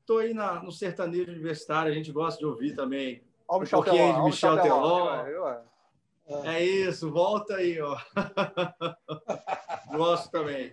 Estou 0.09 0.21
aí 0.21 0.33
na, 0.33 0.63
no 0.63 0.73
sertanejo 0.73 1.31
universitário, 1.31 1.93
a 1.93 1.95
gente 1.95 2.11
gosta 2.11 2.39
de 2.39 2.47
ouvir 2.47 2.75
também. 2.75 3.23
Olha 3.47 3.59
o 3.59 3.61
Michel 3.61 3.81
um 3.81 3.83
Teló. 3.83 4.13
de 4.13 4.23
Michel 4.23 4.63
Teló. 4.63 5.27
É 6.45 6.65
isso, 6.65 7.13
volta 7.13 7.57
aí, 7.57 7.79
ó. 7.79 7.95
Gosto 9.95 10.31
também. 10.31 10.73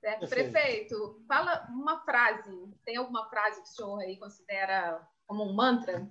Certo, 0.00 0.26
prefeito, 0.30 1.22
fala 1.28 1.66
uma 1.68 2.00
frase. 2.00 2.50
Tem 2.86 2.96
alguma 2.96 3.28
frase 3.28 3.60
que 3.60 3.68
o 3.68 3.70
senhor 3.70 4.00
aí 4.00 4.16
considera 4.16 5.06
como 5.26 5.44
um 5.44 5.52
mantra? 5.52 6.10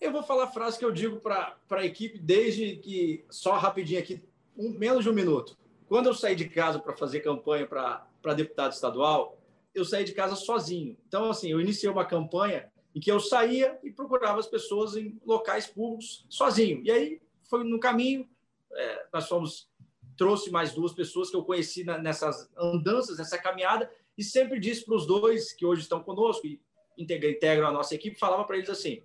Eu 0.00 0.12
vou 0.12 0.22
falar 0.22 0.44
a 0.44 0.50
frase 0.50 0.78
que 0.78 0.84
eu 0.84 0.90
digo 0.90 1.20
para 1.20 1.56
a 1.70 1.84
equipe 1.84 2.18
desde 2.18 2.76
que, 2.76 3.24
só 3.28 3.56
rapidinho 3.56 4.00
aqui, 4.00 4.22
um, 4.56 4.70
menos 4.70 5.04
de 5.04 5.10
um 5.10 5.12
minuto. 5.12 5.58
Quando 5.86 6.06
eu 6.06 6.14
saí 6.14 6.34
de 6.34 6.48
casa 6.48 6.78
para 6.78 6.96
fazer 6.96 7.20
campanha 7.20 7.66
para 7.66 8.34
deputado 8.34 8.72
estadual, 8.72 9.38
eu 9.74 9.84
saí 9.84 10.04
de 10.04 10.12
casa 10.12 10.36
sozinho. 10.36 10.96
Então, 11.06 11.28
assim, 11.28 11.50
eu 11.50 11.60
iniciei 11.60 11.90
uma 11.90 12.04
campanha 12.04 12.72
em 12.94 13.00
que 13.00 13.12
eu 13.12 13.20
saía 13.20 13.78
e 13.82 13.90
procurava 13.90 14.40
as 14.40 14.46
pessoas 14.46 14.96
em 14.96 15.20
locais 15.24 15.66
públicos 15.66 16.24
sozinho. 16.30 16.80
E 16.82 16.90
aí 16.90 17.20
foi 17.44 17.62
no 17.62 17.78
caminho, 17.78 18.26
é, 18.72 19.06
nós 19.12 19.28
fomos 19.28 19.68
trouxe 20.16 20.50
mais 20.50 20.74
duas 20.74 20.92
pessoas 20.92 21.30
que 21.30 21.36
eu 21.36 21.42
conheci 21.42 21.82
nessas 21.82 22.50
andanças, 22.56 23.16
nessa 23.16 23.38
caminhada, 23.38 23.90
e 24.18 24.22
sempre 24.22 24.60
disse 24.60 24.84
para 24.84 24.94
os 24.94 25.06
dois 25.06 25.52
que 25.52 25.64
hoje 25.64 25.82
estão 25.82 26.02
conosco 26.02 26.46
e 26.46 26.60
integram 26.98 27.66
a 27.66 27.72
nossa 27.72 27.94
equipe, 27.94 28.18
falava 28.18 28.44
para 28.44 28.56
eles 28.56 28.68
assim: 28.68 29.02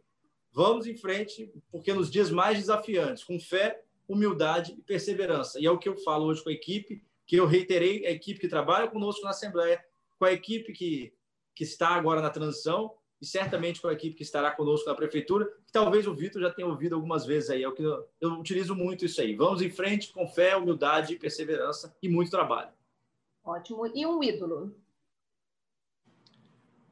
vamos 0.56 0.88
em 0.88 0.95
frente, 0.95 1.52
porque 1.69 1.94
nos 1.94 2.10
dias 2.10 2.32
mais 2.32 2.57
desafiantes, 2.57 3.26
com 3.26 3.38
fé, 3.38 3.84
humildade 4.07 4.73
e 4.77 4.82
perseverança. 4.82 5.60
E 5.60 5.65
é 5.65 5.72
o 5.72 5.77
que 5.77 5.90
eu 5.90 5.98
falo 5.98 6.27
hoje 6.27 6.41
com 6.41 6.49
a 6.49 6.53
equipe, 6.53 7.03
que 7.27 7.36
eu 7.36 7.45
reiterei, 7.45 8.06
a 8.06 8.11
equipe 8.11 8.40
que 8.40 8.48
trabalha 8.48 8.88
conosco 8.88 9.22
na 9.26 9.32
Assembleia, 9.32 9.84
com 10.18 10.23
a 10.23 10.32
equipe 10.32 10.72
que, 10.72 11.14
que 11.53 11.65
está 11.65 11.90
agora 11.90 12.22
na 12.22 12.30
transição, 12.30 12.94
e 13.22 13.26
certamente 13.26 13.82
com 13.82 13.90
a 13.90 13.94
equipe 13.94 14.15
que 14.15 14.23
estará 14.23 14.49
conosco 14.52 14.88
na 14.88 14.95
prefeitura, 14.95 15.45
que 15.65 15.73
talvez 15.73 16.07
o 16.07 16.15
Vitor 16.15 16.41
já 16.41 16.49
tenha 16.49 16.69
ouvido 16.69 16.95
algumas 16.95 17.26
vezes 17.26 17.49
aí, 17.49 17.61
é 17.61 17.68
o 17.68 17.73
que 17.73 17.84
eu, 17.84 18.07
eu, 18.22 18.30
utilizo 18.40 18.73
muito 18.73 19.03
isso 19.03 19.19
aí. 19.19 19.36
Vamos 19.36 19.61
em 19.61 19.69
frente 19.69 20.14
com 20.14 20.26
fé, 20.26 20.56
humildade, 20.56 21.18
perseverança 21.18 21.94
e 22.02 22.07
muito 22.07 22.32
trabalho. 22.32 22.72
Ótimo. 23.44 23.88
E 23.94 24.06
um 24.06 24.23
ídolo? 24.23 24.73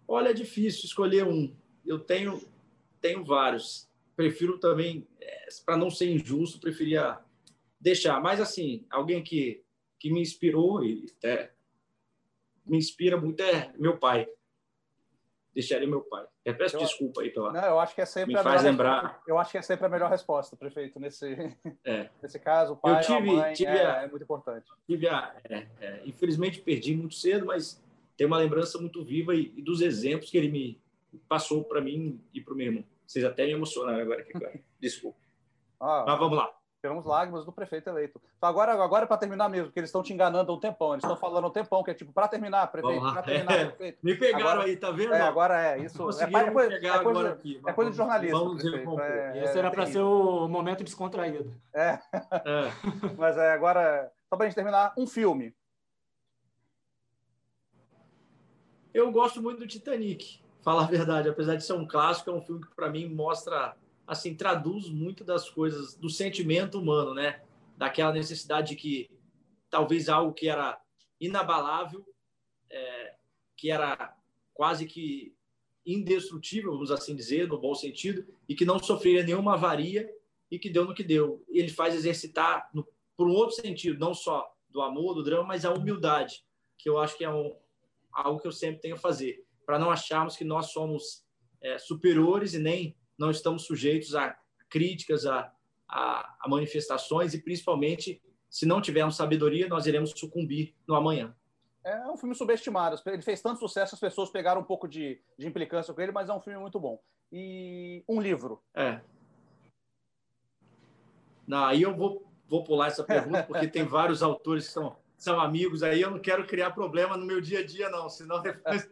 Olha, 0.06 0.32
é 0.32 0.34
difícil 0.34 0.84
escolher 0.84 1.26
um. 1.26 1.56
Eu 1.86 2.00
tenho, 2.00 2.42
tenho 3.04 3.24
vários. 3.24 3.88
Prefiro 4.16 4.58
também, 4.58 5.08
é, 5.20 5.48
para 5.66 5.78
não 5.78 5.92
ser 5.92 6.10
injusto, 6.10 6.60
preferia 6.60 7.20
deixar. 7.80 8.22
Mas, 8.22 8.40
assim, 8.40 8.86
alguém 8.90 9.22
que, 9.22 9.64
que 10.00 10.12
me 10.12 10.22
inspirou 10.22 10.84
e 10.84 11.06
até 11.18 11.54
me 12.66 12.78
inspira 12.78 13.18
muito 13.18 13.42
é 13.42 13.74
meu 13.78 13.98
pai 13.98 14.28
deixaria 15.54 15.88
meu 15.88 16.02
pai. 16.02 16.26
Eu 16.44 16.56
peço 16.58 16.76
eu, 16.76 16.80
desculpa 16.82 17.22
aí 17.22 17.30
pela. 17.30 17.54
Não, 17.54 17.64
eu 17.64 17.80
acho 17.80 17.94
que 17.94 18.02
é 18.02 18.06
sempre 18.06 18.34
me 18.34 18.40
a 18.40 18.44
faz 18.44 18.64
lembrar. 18.64 19.02
Resposta. 19.02 19.24
Eu 19.28 19.38
acho 19.38 19.52
que 19.52 19.58
é 19.58 19.62
sempre 19.62 19.86
a 19.86 19.90
melhor 19.90 20.10
resposta, 20.10 20.56
prefeito, 20.56 21.00
nesse, 21.00 21.56
é. 21.86 22.10
nesse 22.22 22.40
caso. 22.40 22.74
O 22.74 22.78
pai, 22.78 22.98
eu 22.98 23.02
tive, 23.02 23.14
a 23.14 23.22
mãe, 23.22 23.54
tive 23.54 23.70
é, 23.70 23.86
a, 23.86 24.02
é, 24.02 24.08
muito 24.08 24.24
importante. 24.24 24.66
Tive 24.88 25.08
a, 25.08 25.36
é, 25.50 25.68
é, 25.80 26.02
infelizmente 26.06 26.62
perdi 26.62 26.96
muito 26.96 27.16
cedo, 27.16 27.46
mas 27.46 27.82
tem 28.18 28.28
uma 28.28 28.38
lembrança 28.38 28.78
muito 28.80 29.04
viva 29.04 29.36
e, 29.36 29.54
e 29.56 29.62
dos 29.62 29.82
exemplos 29.82 30.30
que 30.30 30.38
ele 30.38 30.50
me 30.50 30.82
passou 31.30 31.64
para 31.64 31.80
mim 31.80 32.20
e 32.34 32.42
para 32.42 32.54
o 32.54 32.58
meu 32.58 32.68
irmão. 32.68 32.84
Vocês 33.06 33.26
até 33.26 33.46
me 33.46 33.52
emocionaram 33.52 34.02
agora 34.02 34.22
aqui, 34.22 34.34
Desculpa. 34.80 35.18
Ah, 35.80 36.04
mas 36.08 36.20
vamos 36.20 36.38
lá. 36.38 36.54
Tivemos 36.84 37.06
lágrimas 37.06 37.46
do 37.46 37.54
prefeito 37.54 37.90
eleito. 37.90 38.22
Então, 38.38 38.50
agora, 38.50 38.74
agora 38.74 39.08
para 39.08 39.16
terminar 39.16 39.48
mesmo, 39.48 39.68
porque 39.68 39.80
eles 39.80 39.88
estão 39.88 40.04
te 40.04 40.12
enganando 40.12 40.52
há 40.52 40.56
um 40.56 40.60
tempão. 40.60 40.92
Eles 40.92 41.04
estão 41.06 41.16
falando 41.16 41.46
há 41.46 41.48
um 41.48 41.52
tempão, 41.52 41.82
que 41.82 41.92
é 41.92 41.94
tipo, 41.94 42.12
para 42.12 42.28
terminar, 42.28 42.68
prefeito, 42.68 43.02
para 43.02 43.24
terminar, 43.24 43.54
é, 43.56 43.66
prefeito. 43.68 44.00
Me 44.04 44.16
pegaram 44.16 44.50
agora, 44.50 44.64
aí, 44.64 44.76
tá 44.76 44.92
vendo? 44.92 45.14
É, 45.14 45.22
agora 45.22 45.62
é. 45.66 45.80
Isso 45.80 46.04
é, 46.20 46.24
é, 46.24 46.52
coisa, 46.52 46.74
é, 46.74 47.00
coisa, 47.00 47.30
aqui, 47.30 47.62
é 47.66 47.72
coisa 47.72 47.92
de 47.92 47.96
jornalista. 47.96 48.38
Vamos 48.38 48.62
prefeito, 48.62 49.00
é, 49.00 49.44
Esse 49.46 49.60
era 49.60 49.72
para 49.72 49.86
ser 49.86 50.02
o 50.02 50.50
momento 50.50 50.84
descontraído. 50.84 51.56
É. 51.74 51.88
é. 51.90 52.00
Mas 53.18 53.38
é, 53.38 53.54
agora, 53.54 54.12
só 54.30 54.36
para 54.36 54.46
a 54.46 54.50
gente 54.50 54.56
terminar, 54.56 54.94
um 54.98 55.08
filme. 55.08 55.56
Eu 58.94 59.10
gosto 59.10 59.42
muito 59.42 59.60
do 59.60 59.68
Titanic, 59.68 60.43
falar 60.64 60.84
a 60.84 60.88
verdade. 60.88 61.30
Apesar 61.30 61.56
de 61.56 61.66
ser 61.66 61.74
um 61.74 61.86
clássico, 61.86 62.30
é 62.30 62.34
um 62.34 62.42
filme 62.42 62.62
que, 62.66 62.76
para 62.76 62.90
mim, 62.90 63.08
mostra 63.08 63.76
assim 64.08 64.36
traduz 64.36 64.90
muito 64.90 65.24
das 65.24 65.50
coisas 65.50 65.96
do 65.96 66.10
sentimento 66.10 66.80
humano, 66.80 67.14
né? 67.14 67.42
Daquela 67.78 68.14
necessidade 68.14 68.70
de 68.70 68.76
que 68.76 69.10
talvez 69.70 70.10
algo 70.10 70.34
que 70.34 70.48
era 70.48 70.80
inabalável, 71.20 72.06
é, 72.70 73.16
que 73.56 73.70
era 73.72 74.16
quase 74.54 74.86
que 74.86 75.36
indestrutível, 75.86 76.72
vamos 76.72 76.92
assim 76.92 77.16
dizer, 77.16 77.48
no 77.48 77.60
bom 77.60 77.76
sentido, 77.76 78.26
e 78.48 78.56
que 78.56 78.66
não 78.66 78.80
sofreria 78.80 79.24
nenhuma 79.24 79.54
avaria 79.54 80.10
e 80.50 80.58
que 80.58 80.70
deu 80.70 80.86
no 80.86 80.94
que 80.94 81.04
deu. 81.04 81.44
Ele 81.50 81.70
faz 81.70 81.94
exercitar 81.96 82.70
no, 82.74 82.88
por 83.18 83.28
um 83.28 83.34
outro 83.34 83.56
sentido, 83.56 84.00
não 84.00 84.14
só 84.14 84.54
do 84.70 84.82
amor, 84.82 85.14
do 85.14 85.24
drama, 85.24 85.44
mas 85.44 85.66
a 85.66 85.74
humildade, 85.74 86.46
que 86.78 86.90
eu 86.90 86.98
acho 86.98 87.18
que 87.18 87.24
é 87.24 87.30
um, 87.30 87.56
algo 88.12 88.40
que 88.40 88.48
eu 88.48 88.52
sempre 88.52 88.82
tenho 88.82 88.96
a 88.96 89.00
fazer, 89.00 89.43
para 89.66 89.80
não 89.80 89.90
acharmos 89.90 90.36
que 90.36 90.44
nós 90.44 90.72
somos 90.72 91.24
é, 91.62 91.78
superiores 91.78 92.54
e 92.54 92.60
nem 92.60 92.96
não 93.18 93.32
estamos 93.32 93.66
sujeitos 93.66 94.16
a 94.16 94.38
críticas, 94.70 95.26
a, 95.26 95.54
a, 95.88 96.38
a 96.42 96.50
manifestações 96.50 97.34
e, 97.34 97.42
principalmente, 97.42 98.22
se 98.50 98.66
não 98.66 98.82
tivermos 98.82 99.16
sabedoria, 99.16 99.68
nós 99.68 99.86
iremos 99.86 100.12
sucumbir 100.16 100.76
no 100.88 100.96
amanhã. 100.96 101.36
É 101.84 102.08
um 102.08 102.18
filme 102.18 102.34
subestimado. 102.34 103.00
Ele 103.06 103.22
fez 103.22 103.42
tanto 103.42 103.60
sucesso, 103.60 103.94
as 103.94 104.00
pessoas 104.00 104.30
pegaram 104.30 104.62
um 104.62 104.64
pouco 104.64 104.88
de, 104.88 105.22
de 105.38 105.48
implicância 105.48 105.94
com 105.94 106.02
ele, 106.02 106.12
mas 106.12 106.30
é 106.30 106.34
um 106.34 106.40
filme 106.40 106.60
muito 106.60 106.80
bom. 106.80 107.02
E 107.32 108.04
um 108.08 108.22
livro. 108.22 108.64
É. 108.74 109.02
Não, 111.46 111.66
aí 111.66 111.82
eu 111.82 111.94
vou, 111.94 112.26
vou 112.48 112.64
pular 112.64 112.88
essa 112.88 113.04
pergunta, 113.04 113.44
porque 113.44 113.68
tem 113.68 113.84
vários 113.84 114.24
autores 114.24 114.68
que 114.68 114.74
são, 114.74 114.96
são 115.24 115.40
amigos 115.40 115.82
aí. 115.82 116.02
Eu 116.02 116.12
não 116.12 116.20
quero 116.20 116.46
criar 116.46 116.72
problema 116.72 117.16
no 117.16 117.26
meu 117.26 117.40
dia 117.40 117.60
a 117.60 117.66
dia, 117.66 117.90
não. 117.90 118.10
Senão, 118.10 118.42
depois, 118.44 118.88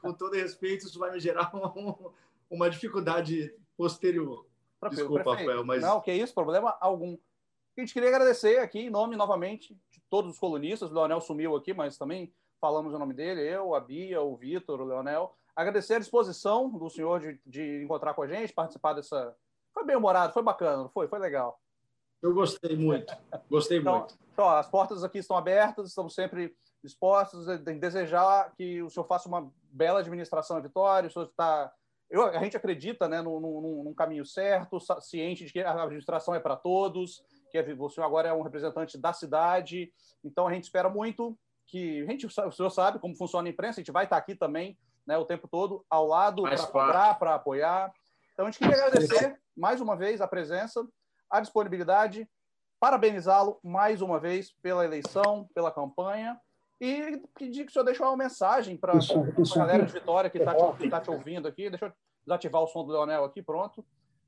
com 0.00 0.12
todo 0.12 0.34
respeito, 0.34 0.86
isso 0.86 0.98
vai 0.98 1.12
me 1.12 1.20
gerar 1.20 1.54
um, 1.54 2.10
uma 2.50 2.68
dificuldade 2.68 3.54
posterior. 3.76 4.46
Desculpa. 4.90 5.36
Rafael, 5.36 5.64
mas... 5.64 5.82
Não, 5.82 6.00
que 6.00 6.12
isso, 6.12 6.34
problema 6.34 6.76
algum. 6.80 7.16
A 7.76 7.80
gente 7.80 7.92
queria 7.92 8.08
agradecer 8.08 8.58
aqui, 8.58 8.80
em 8.80 8.90
nome, 8.90 9.16
novamente, 9.16 9.74
de 9.90 10.00
todos 10.10 10.32
os 10.32 10.38
colunistas. 10.38 10.90
O 10.90 10.94
Leonel 10.94 11.20
sumiu 11.20 11.54
aqui, 11.54 11.72
mas 11.72 11.96
também 11.96 12.32
falamos 12.60 12.92
o 12.92 12.98
nome 12.98 13.14
dele, 13.14 13.42
eu, 13.42 13.74
a 13.74 13.80
Bia, 13.80 14.20
o 14.20 14.36
Vitor, 14.36 14.80
o 14.80 14.84
Leonel. 14.84 15.36
Agradecer 15.54 15.94
a 15.94 15.98
disposição 15.98 16.68
do 16.68 16.90
senhor 16.90 17.20
de, 17.20 17.40
de 17.46 17.82
encontrar 17.82 18.14
com 18.14 18.22
a 18.22 18.26
gente, 18.26 18.52
participar 18.52 18.94
dessa... 18.94 19.34
Foi 19.72 19.84
bem 19.84 19.96
humorado, 19.96 20.32
foi 20.32 20.42
bacana, 20.42 20.88
foi? 20.88 21.06
Foi 21.06 21.18
legal. 21.18 21.60
Eu 22.22 22.34
gostei 22.34 22.76
muito, 22.76 23.14
gostei 23.48 23.78
então, 23.78 23.98
muito. 23.98 24.18
Então, 24.32 24.48
as 24.48 24.68
portas 24.68 25.04
aqui 25.04 25.18
estão 25.18 25.36
abertas, 25.36 25.88
estamos 25.88 26.14
sempre 26.14 26.54
dispostos. 26.82 27.48
A 27.48 27.56
desejar 27.56 28.52
que 28.56 28.82
o 28.82 28.90
senhor 28.90 29.06
faça 29.06 29.28
uma 29.28 29.50
bela 29.70 30.00
administração 30.00 30.56
à 30.56 30.60
Vitória, 30.60 31.08
o 31.08 31.10
senhor 31.10 31.26
está 31.26 31.72
eu, 32.08 32.24
a 32.24 32.38
gente 32.38 32.56
acredita 32.56 33.08
né, 33.08 33.20
num, 33.20 33.40
num, 33.40 33.84
num, 33.84 33.94
caminho 33.94 34.24
certo, 34.24 34.78
ciente 35.00 35.44
de 35.44 35.52
que 35.52 35.60
a 35.60 35.82
administração 35.82 36.34
é 36.34 36.40
para 36.40 36.56
todos, 36.56 37.22
que 37.50 37.58
é, 37.58 37.76
o 37.76 37.88
senhor 37.88 38.06
agora 38.06 38.28
é 38.28 38.32
um 38.32 38.42
representante 38.42 38.96
da 38.96 39.12
cidade, 39.12 39.92
então 40.22 40.46
a 40.46 40.52
gente 40.52 40.64
espera 40.64 40.88
muito 40.88 41.36
que 41.66 42.02
a 42.02 42.06
gente, 42.06 42.26
o 42.26 42.52
senhor 42.52 42.70
sabe 42.70 43.00
como 43.00 43.16
funciona 43.16 43.48
a 43.48 43.50
imprensa, 43.50 43.80
a 43.80 43.82
gente 43.82 43.92
vai 43.92 44.04
estar 44.04 44.16
aqui 44.16 44.36
também 44.36 44.78
né, 45.04 45.18
o 45.18 45.24
tempo 45.24 45.48
todo 45.48 45.84
ao 45.90 46.06
lado 46.06 46.42
para 46.42 46.66
cobrar, 46.66 47.14
para 47.18 47.34
apoiar. 47.34 47.92
Então 48.32 48.46
a 48.46 48.50
gente 48.50 48.60
queria 48.60 48.84
agradecer 48.84 49.40
mais 49.56 49.80
uma 49.80 49.96
vez 49.96 50.20
a 50.20 50.28
presença, 50.28 50.86
a 51.30 51.40
disponibilidade, 51.40 52.28
parabenizá-lo 52.78 53.58
mais 53.62 54.02
uma 54.02 54.18
vez 54.18 54.52
pela 54.62 54.84
eleição, 54.84 55.48
pela 55.54 55.70
campanha 55.70 56.38
e 56.80 57.22
pedir 57.38 57.64
que 57.64 57.70
o 57.70 57.72
senhor 57.72 57.84
deixe 57.84 58.02
uma 58.02 58.16
mensagem 58.16 58.76
para 58.76 58.92
a 58.92 59.56
galera 59.56 59.84
de 59.84 59.92
Vitória 59.92 60.30
que 60.30 60.38
está 60.38 60.54
te, 60.54 60.90
tá 60.90 61.00
te, 61.00 61.10
ouvindo 61.10 61.48
aqui. 61.48 61.70
Deixa 61.70 61.86
eu 61.86 61.92
desativar 62.26 62.62
o 62.62 62.66
som 62.66 62.84
do 62.84 62.92
Leonel 62.92 63.24
aqui, 63.24 63.42
pronto. 63.42 63.84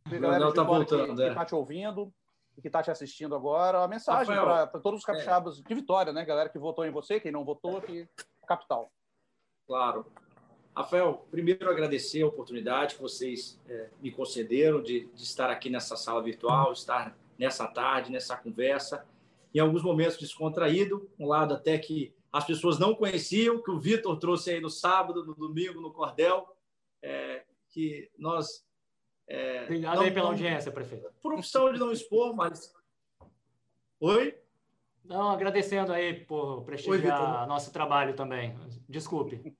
A 0.06 0.16
galera 0.16 0.48
está 0.48 0.62
voltando, 0.62 1.14
que 1.14 1.22
está 1.22 1.42
é. 1.42 1.44
te 1.44 1.54
ouvindo 1.54 2.12
e 2.56 2.62
que 2.62 2.68
está 2.68 2.82
te 2.82 2.90
assistindo 2.90 3.34
agora. 3.34 3.82
A 3.84 3.88
mensagem 3.88 4.34
para 4.34 4.66
todos 4.80 5.00
os 5.00 5.04
capixabas 5.04 5.58
é. 5.58 5.62
de 5.62 5.74
Vitória, 5.74 6.12
né? 6.12 6.24
Galera 6.24 6.48
que 6.48 6.58
votou 6.58 6.86
em 6.86 6.90
você, 6.90 7.20
quem 7.20 7.30
não 7.30 7.44
votou, 7.44 7.76
aqui, 7.76 8.08
capital. 8.46 8.90
Claro. 9.66 10.06
Rafael, 10.78 11.26
primeiro 11.28 11.68
agradecer 11.68 12.22
a 12.22 12.28
oportunidade 12.28 12.94
que 12.94 13.02
vocês 13.02 13.60
é, 13.68 13.88
me 14.00 14.12
concederam 14.12 14.80
de, 14.80 15.06
de 15.12 15.22
estar 15.24 15.50
aqui 15.50 15.68
nessa 15.68 15.96
sala 15.96 16.22
virtual, 16.22 16.72
estar 16.72 17.18
nessa 17.36 17.66
tarde, 17.66 18.12
nessa 18.12 18.36
conversa, 18.36 19.04
em 19.52 19.58
alguns 19.58 19.82
momentos 19.82 20.16
descontraído, 20.16 21.10
um 21.18 21.26
lado 21.26 21.52
até 21.52 21.76
que 21.78 22.14
as 22.32 22.44
pessoas 22.44 22.78
não 22.78 22.94
conheciam, 22.94 23.60
que 23.60 23.72
o 23.72 23.80
Vitor 23.80 24.16
trouxe 24.20 24.50
aí 24.50 24.60
no 24.60 24.70
sábado, 24.70 25.26
no 25.26 25.34
domingo, 25.34 25.80
no 25.80 25.92
Cordel, 25.92 26.46
é, 27.02 27.42
que 27.70 28.08
nós. 28.16 28.64
É, 29.26 29.64
Obrigado 29.64 29.96
não, 29.96 30.02
aí 30.02 30.12
pela 30.12 30.28
audiência, 30.28 30.70
prefeito. 30.70 31.10
Por 31.20 31.34
opção 31.34 31.72
de 31.72 31.80
não 31.80 31.90
expor, 31.90 32.36
mas. 32.36 32.72
Oi? 33.98 34.38
Não, 35.04 35.28
agradecendo 35.28 35.92
aí 35.92 36.14
por 36.24 36.62
prestigiar 36.62 37.42
Oi, 37.42 37.48
nosso 37.48 37.72
trabalho 37.72 38.14
também. 38.14 38.56
Desculpe. 38.88 39.56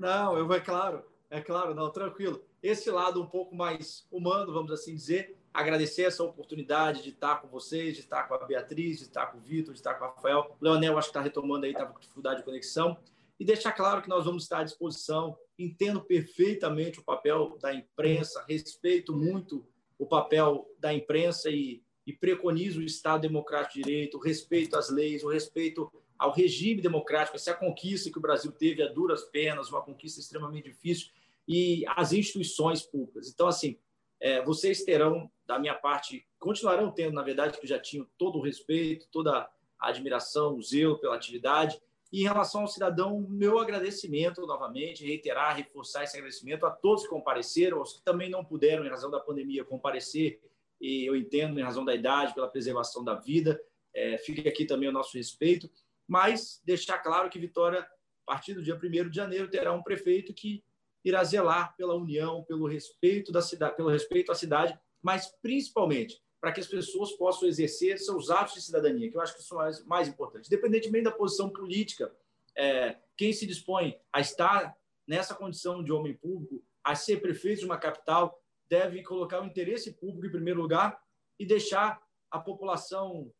Não, 0.00 0.34
eu 0.38 0.50
é 0.50 0.58
claro, 0.58 1.04
é 1.28 1.42
claro, 1.42 1.74
não, 1.74 1.90
tranquilo. 1.90 2.42
Esse 2.62 2.90
lado 2.90 3.22
um 3.22 3.26
pouco 3.26 3.54
mais 3.54 4.06
humano, 4.10 4.50
vamos 4.50 4.72
assim 4.72 4.94
dizer, 4.94 5.36
agradecer 5.52 6.04
essa 6.04 6.24
oportunidade 6.24 7.02
de 7.02 7.10
estar 7.10 7.42
com 7.42 7.48
vocês, 7.48 7.96
de 7.96 8.00
estar 8.00 8.22
com 8.22 8.32
a 8.32 8.38
Beatriz, 8.46 8.96
de 8.96 9.04
estar 9.04 9.26
com 9.26 9.36
o 9.36 9.42
Vitor, 9.42 9.74
de 9.74 9.78
estar 9.78 9.92
com 9.96 10.06
o 10.06 10.08
Rafael. 10.08 10.56
O 10.58 10.64
Leonel, 10.64 10.96
acho 10.96 11.08
que 11.08 11.10
está 11.10 11.20
retomando 11.20 11.66
aí, 11.66 11.72
estava 11.72 11.92
com 11.92 12.00
dificuldade 12.00 12.38
de 12.38 12.46
conexão. 12.46 12.96
E 13.38 13.44
deixar 13.44 13.72
claro 13.72 14.00
que 14.00 14.08
nós 14.08 14.24
vamos 14.24 14.44
estar 14.44 14.60
à 14.60 14.64
disposição. 14.64 15.36
Entendo 15.58 16.00
perfeitamente 16.00 16.98
o 16.98 17.04
papel 17.04 17.58
da 17.60 17.74
imprensa, 17.74 18.42
respeito 18.48 19.14
muito 19.14 19.66
o 19.98 20.06
papel 20.06 20.66
da 20.78 20.94
imprensa 20.94 21.50
e, 21.50 21.82
e 22.06 22.12
preconizo 22.14 22.80
o 22.80 22.82
Estado 22.82 23.20
Democrático 23.20 23.74
de 23.74 23.82
Direito, 23.82 24.16
o 24.16 24.20
respeito 24.20 24.78
às 24.78 24.88
leis, 24.88 25.22
o 25.22 25.28
respeito 25.28 25.92
ao 26.20 26.32
regime 26.32 26.82
democrático, 26.82 27.34
essa 27.34 27.54
conquista 27.54 28.10
que 28.10 28.18
o 28.18 28.20
Brasil 28.20 28.52
teve 28.52 28.82
a 28.82 28.92
duras 28.92 29.24
penas, 29.24 29.70
uma 29.70 29.80
conquista 29.80 30.20
extremamente 30.20 30.64
difícil, 30.64 31.10
e 31.48 31.82
as 31.96 32.12
instituições 32.12 32.82
públicas. 32.82 33.30
Então, 33.30 33.48
assim, 33.48 33.78
é, 34.20 34.42
vocês 34.42 34.84
terão, 34.84 35.30
da 35.46 35.58
minha 35.58 35.74
parte, 35.74 36.26
continuarão 36.38 36.92
tendo, 36.92 37.14
na 37.14 37.22
verdade, 37.22 37.58
que 37.58 37.66
já 37.66 37.78
tinham 37.78 38.06
todo 38.18 38.38
o 38.38 38.42
respeito, 38.42 39.08
toda 39.10 39.48
a 39.78 39.88
admiração, 39.88 40.58
o 40.58 40.62
zelo 40.62 40.98
pela 40.98 41.16
atividade. 41.16 41.80
E 42.12 42.20
em 42.20 42.24
relação 42.24 42.60
ao 42.60 42.68
cidadão, 42.68 43.26
meu 43.26 43.58
agradecimento 43.58 44.46
novamente, 44.46 45.06
reiterar, 45.06 45.56
reforçar 45.56 46.04
esse 46.04 46.18
agradecimento 46.18 46.66
a 46.66 46.70
todos 46.70 47.04
que 47.04 47.08
compareceram, 47.08 47.78
aos 47.78 47.94
que 47.94 48.02
também 48.02 48.28
não 48.28 48.44
puderam, 48.44 48.84
em 48.84 48.90
razão 48.90 49.10
da 49.10 49.20
pandemia, 49.20 49.64
comparecer, 49.64 50.38
e 50.78 51.08
eu 51.08 51.16
entendo, 51.16 51.58
em 51.58 51.62
razão 51.62 51.82
da 51.82 51.94
idade, 51.94 52.34
pela 52.34 52.46
preservação 52.46 53.02
da 53.02 53.14
vida. 53.14 53.58
É, 53.94 54.18
fica 54.18 54.46
aqui 54.50 54.66
também 54.66 54.88
o 54.90 54.92
nosso 54.92 55.16
respeito 55.16 55.70
mas 56.10 56.60
deixar 56.64 56.98
claro 56.98 57.30
que 57.30 57.38
Vitória, 57.38 57.82
a 58.26 58.32
partir 58.32 58.52
do 58.52 58.64
dia 58.64 58.74
1 58.74 59.08
de 59.08 59.14
janeiro, 59.14 59.48
terá 59.48 59.72
um 59.72 59.80
prefeito 59.80 60.34
que 60.34 60.64
irá 61.04 61.22
zelar 61.22 61.76
pela 61.76 61.94
união, 61.94 62.42
pelo 62.42 62.66
respeito 62.66 63.30
da 63.30 63.40
cidade, 63.40 63.76
pelo 63.76 63.88
respeito 63.88 64.32
à 64.32 64.34
cidade, 64.34 64.76
mas 65.00 65.32
principalmente 65.40 66.20
para 66.40 66.50
que 66.50 66.58
as 66.58 66.66
pessoas 66.66 67.12
possam 67.12 67.48
exercer 67.48 67.96
seus 68.00 68.28
atos 68.28 68.54
de 68.54 68.62
cidadania, 68.62 69.08
que 69.08 69.16
eu 69.16 69.20
acho 69.20 69.36
que 69.36 69.42
são 69.44 69.58
mais, 69.58 69.84
mais 69.84 70.08
importantes. 70.08 70.50
Independentemente 70.50 71.04
da 71.04 71.12
posição 71.12 71.48
política, 71.48 72.12
é, 72.56 72.96
quem 73.16 73.32
se 73.32 73.46
dispõe 73.46 73.96
a 74.12 74.20
estar 74.20 74.76
nessa 75.06 75.32
condição 75.32 75.80
de 75.84 75.92
homem 75.92 76.14
público, 76.14 76.60
a 76.82 76.96
ser 76.96 77.20
prefeito 77.20 77.60
de 77.60 77.66
uma 77.66 77.78
capital, 77.78 78.42
deve 78.68 79.00
colocar 79.04 79.40
o 79.40 79.46
interesse 79.46 79.92
público 79.92 80.26
em 80.26 80.30
primeiro 80.30 80.60
lugar 80.60 81.00
e 81.38 81.46
deixar 81.46 82.02
a 82.28 82.40
população 82.40 83.32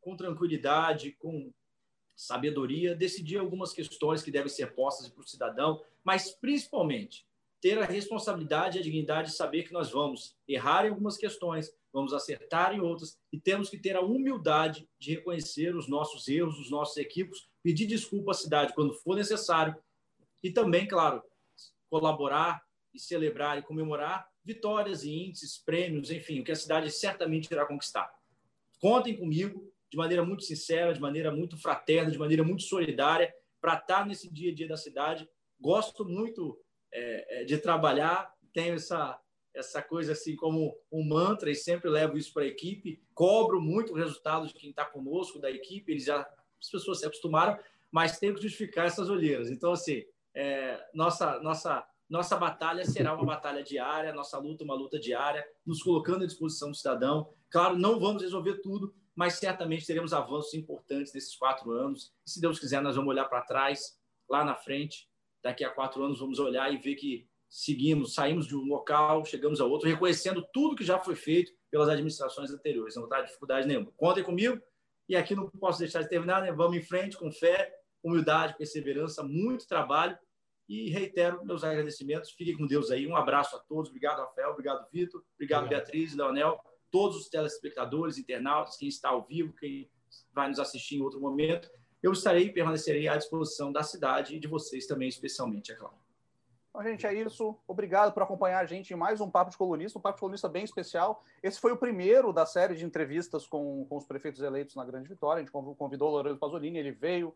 com 0.00 0.16
tranquilidade, 0.16 1.16
com 1.18 1.52
sabedoria, 2.16 2.94
decidir 2.94 3.38
algumas 3.38 3.72
questões 3.72 4.22
que 4.22 4.30
devem 4.30 4.48
ser 4.48 4.74
postas 4.74 5.08
para 5.08 5.20
o 5.20 5.26
cidadão, 5.26 5.82
mas 6.04 6.30
principalmente 6.30 7.26
ter 7.60 7.78
a 7.78 7.84
responsabilidade 7.84 8.76
e 8.76 8.80
a 8.80 8.82
dignidade 8.82 9.30
de 9.30 9.36
saber 9.36 9.62
que 9.62 9.72
nós 9.72 9.90
vamos 9.90 10.36
errar 10.48 10.84
em 10.84 10.88
algumas 10.90 11.16
questões, 11.16 11.72
vamos 11.92 12.12
acertar 12.12 12.74
em 12.74 12.80
outras 12.80 13.16
e 13.32 13.38
temos 13.38 13.70
que 13.70 13.78
ter 13.78 13.96
a 13.96 14.00
humildade 14.00 14.88
de 14.98 15.14
reconhecer 15.14 15.76
os 15.76 15.88
nossos 15.88 16.26
erros, 16.26 16.58
os 16.58 16.70
nossos 16.70 16.96
equívocos, 16.96 17.48
pedir 17.62 17.86
desculpa 17.86 18.32
à 18.32 18.34
cidade 18.34 18.74
quando 18.74 18.94
for 18.94 19.14
necessário 19.14 19.76
e 20.42 20.50
também, 20.50 20.88
claro, 20.88 21.22
colaborar 21.88 22.62
e 22.92 22.98
celebrar 22.98 23.58
e 23.58 23.62
comemorar 23.62 24.28
vitórias 24.44 25.04
e 25.04 25.12
índices, 25.12 25.58
prêmios, 25.58 26.10
enfim, 26.10 26.40
o 26.40 26.44
que 26.44 26.52
a 26.52 26.56
cidade 26.56 26.90
certamente 26.90 27.50
irá 27.50 27.64
conquistar. 27.64 28.12
Contem 28.80 29.16
comigo, 29.16 29.71
de 29.92 29.98
maneira 29.98 30.24
muito 30.24 30.42
sincera, 30.42 30.94
de 30.94 31.00
maneira 31.00 31.30
muito 31.30 31.54
fraterna, 31.58 32.10
de 32.10 32.18
maneira 32.18 32.42
muito 32.42 32.62
solidária, 32.62 33.30
para 33.60 33.74
estar 33.74 34.06
nesse 34.06 34.32
dia 34.32 34.50
a 34.50 34.54
dia 34.54 34.66
da 34.66 34.76
cidade. 34.78 35.28
Gosto 35.60 36.02
muito 36.02 36.58
é, 36.90 37.42
é, 37.42 37.44
de 37.44 37.58
trabalhar, 37.58 38.32
tenho 38.54 38.76
essa, 38.76 39.20
essa 39.54 39.82
coisa 39.82 40.12
assim 40.12 40.34
como 40.34 40.74
um 40.90 41.06
mantra 41.06 41.50
e 41.50 41.54
sempre 41.54 41.90
levo 41.90 42.16
isso 42.16 42.32
para 42.32 42.44
a 42.44 42.46
equipe. 42.46 43.04
Cobro 43.12 43.60
muito 43.60 43.92
o 43.92 43.96
resultado 43.96 44.46
de 44.46 44.54
quem 44.54 44.70
está 44.70 44.86
conosco, 44.86 45.38
da 45.38 45.50
equipe, 45.50 45.92
eles 45.92 46.06
já, 46.06 46.20
as 46.58 46.70
pessoas 46.70 47.00
se 47.00 47.04
acostumaram, 47.04 47.58
mas 47.90 48.18
tenho 48.18 48.34
que 48.34 48.40
justificar 48.40 48.86
essas 48.86 49.10
olheiras. 49.10 49.50
Então, 49.50 49.72
assim, 49.72 50.02
é, 50.34 50.82
nossa, 50.94 51.38
nossa, 51.40 51.86
nossa 52.08 52.34
batalha 52.34 52.86
será 52.86 53.12
uma 53.12 53.26
batalha 53.26 53.62
diária, 53.62 54.14
nossa 54.14 54.38
luta 54.38 54.64
uma 54.64 54.74
luta 54.74 54.98
diária, 54.98 55.46
nos 55.66 55.82
colocando 55.82 56.24
à 56.24 56.26
disposição 56.26 56.70
do 56.70 56.76
cidadão. 56.76 57.30
Claro, 57.50 57.76
não 57.76 58.00
vamos 58.00 58.22
resolver 58.22 58.62
tudo, 58.62 58.94
mas 59.14 59.34
certamente 59.34 59.86
teremos 59.86 60.12
avanços 60.12 60.54
importantes 60.54 61.12
nesses 61.12 61.36
quatro 61.36 61.70
anos. 61.72 62.12
E, 62.26 62.30
se 62.30 62.40
Deus 62.40 62.58
quiser, 62.58 62.80
nós 62.80 62.96
vamos 62.96 63.10
olhar 63.10 63.26
para 63.26 63.42
trás, 63.42 63.98
lá 64.28 64.44
na 64.44 64.54
frente. 64.54 65.08
Daqui 65.42 65.64
a 65.64 65.70
quatro 65.70 66.02
anos, 66.02 66.20
vamos 66.20 66.38
olhar 66.38 66.72
e 66.72 66.78
ver 66.78 66.94
que 66.94 67.28
seguimos, 67.48 68.14
saímos 68.14 68.46
de 68.46 68.56
um 68.56 68.64
local, 68.64 69.24
chegamos 69.24 69.60
a 69.60 69.64
outro, 69.66 69.88
reconhecendo 69.88 70.46
tudo 70.52 70.76
que 70.76 70.84
já 70.84 70.98
foi 70.98 71.14
feito 71.14 71.52
pelas 71.70 71.88
administrações 71.88 72.50
anteriores. 72.50 72.96
Não 72.96 73.04
está 73.04 73.20
dificuldade 73.20 73.66
nenhuma. 73.66 73.92
Contem 73.96 74.24
comigo. 74.24 74.60
E 75.08 75.16
aqui 75.16 75.34
não 75.34 75.50
posso 75.50 75.80
deixar 75.80 76.02
de 76.02 76.08
terminar, 76.08 76.40
né? 76.40 76.52
Vamos 76.52 76.76
em 76.76 76.82
frente 76.82 77.18
com 77.18 77.30
fé, 77.30 77.74
humildade, 78.02 78.56
perseverança, 78.56 79.22
muito 79.22 79.66
trabalho. 79.66 80.16
E 80.68 80.88
reitero 80.90 81.44
meus 81.44 81.64
agradecimentos. 81.64 82.30
Fiquem 82.30 82.56
com 82.56 82.66
Deus 82.66 82.90
aí. 82.90 83.06
Um 83.06 83.16
abraço 83.16 83.56
a 83.56 83.58
todos. 83.58 83.90
Obrigado, 83.90 84.20
Rafael. 84.20 84.50
Obrigado, 84.50 84.88
Vitor. 84.90 85.22
Obrigado, 85.34 85.64
Obrigado. 85.64 85.84
Beatriz, 85.84 86.14
Leonel 86.14 86.58
todos 86.92 87.16
os 87.16 87.28
telespectadores, 87.28 88.18
internautas, 88.18 88.76
quem 88.76 88.86
está 88.86 89.08
ao 89.08 89.24
vivo, 89.24 89.54
quem 89.54 89.90
vai 90.32 90.48
nos 90.48 90.60
assistir 90.60 90.98
em 90.98 91.02
outro 91.02 91.20
momento. 91.20 91.68
Eu 92.02 92.12
estarei 92.12 92.46
e 92.46 92.52
permanecerei 92.52 93.08
à 93.08 93.16
disposição 93.16 93.72
da 93.72 93.82
cidade 93.82 94.36
e 94.36 94.38
de 94.38 94.46
vocês 94.46 94.86
também, 94.86 95.08
especialmente, 95.08 95.72
é 95.72 95.74
claro. 95.74 95.96
Então, 96.68 96.82
gente, 96.82 97.06
é 97.06 97.14
isso. 97.14 97.56
Obrigado 97.66 98.12
por 98.12 98.22
acompanhar 98.22 98.60
a 98.60 98.66
gente 98.66 98.92
em 98.92 98.96
mais 98.96 99.20
um 99.20 99.30
Papo 99.30 99.50
de 99.50 99.56
Colunista, 99.56 99.98
um 99.98 100.02
Papo 100.02 100.16
de 100.16 100.20
Colunista 100.20 100.48
bem 100.48 100.64
especial. 100.64 101.22
Esse 101.42 101.60
foi 101.60 101.72
o 101.72 101.76
primeiro 101.76 102.32
da 102.32 102.46
série 102.46 102.74
de 102.74 102.84
entrevistas 102.84 103.46
com, 103.46 103.86
com 103.86 103.96
os 103.96 104.06
prefeitos 104.06 104.40
eleitos 104.40 104.74
na 104.74 104.84
Grande 104.84 105.08
Vitória. 105.08 105.42
A 105.42 105.44
gente 105.44 105.52
convidou 105.52 106.08
o 106.08 106.12
Lourenço 106.12 106.38
Pasolini, 106.38 106.78
ele 106.78 106.92
veio, 106.92 107.34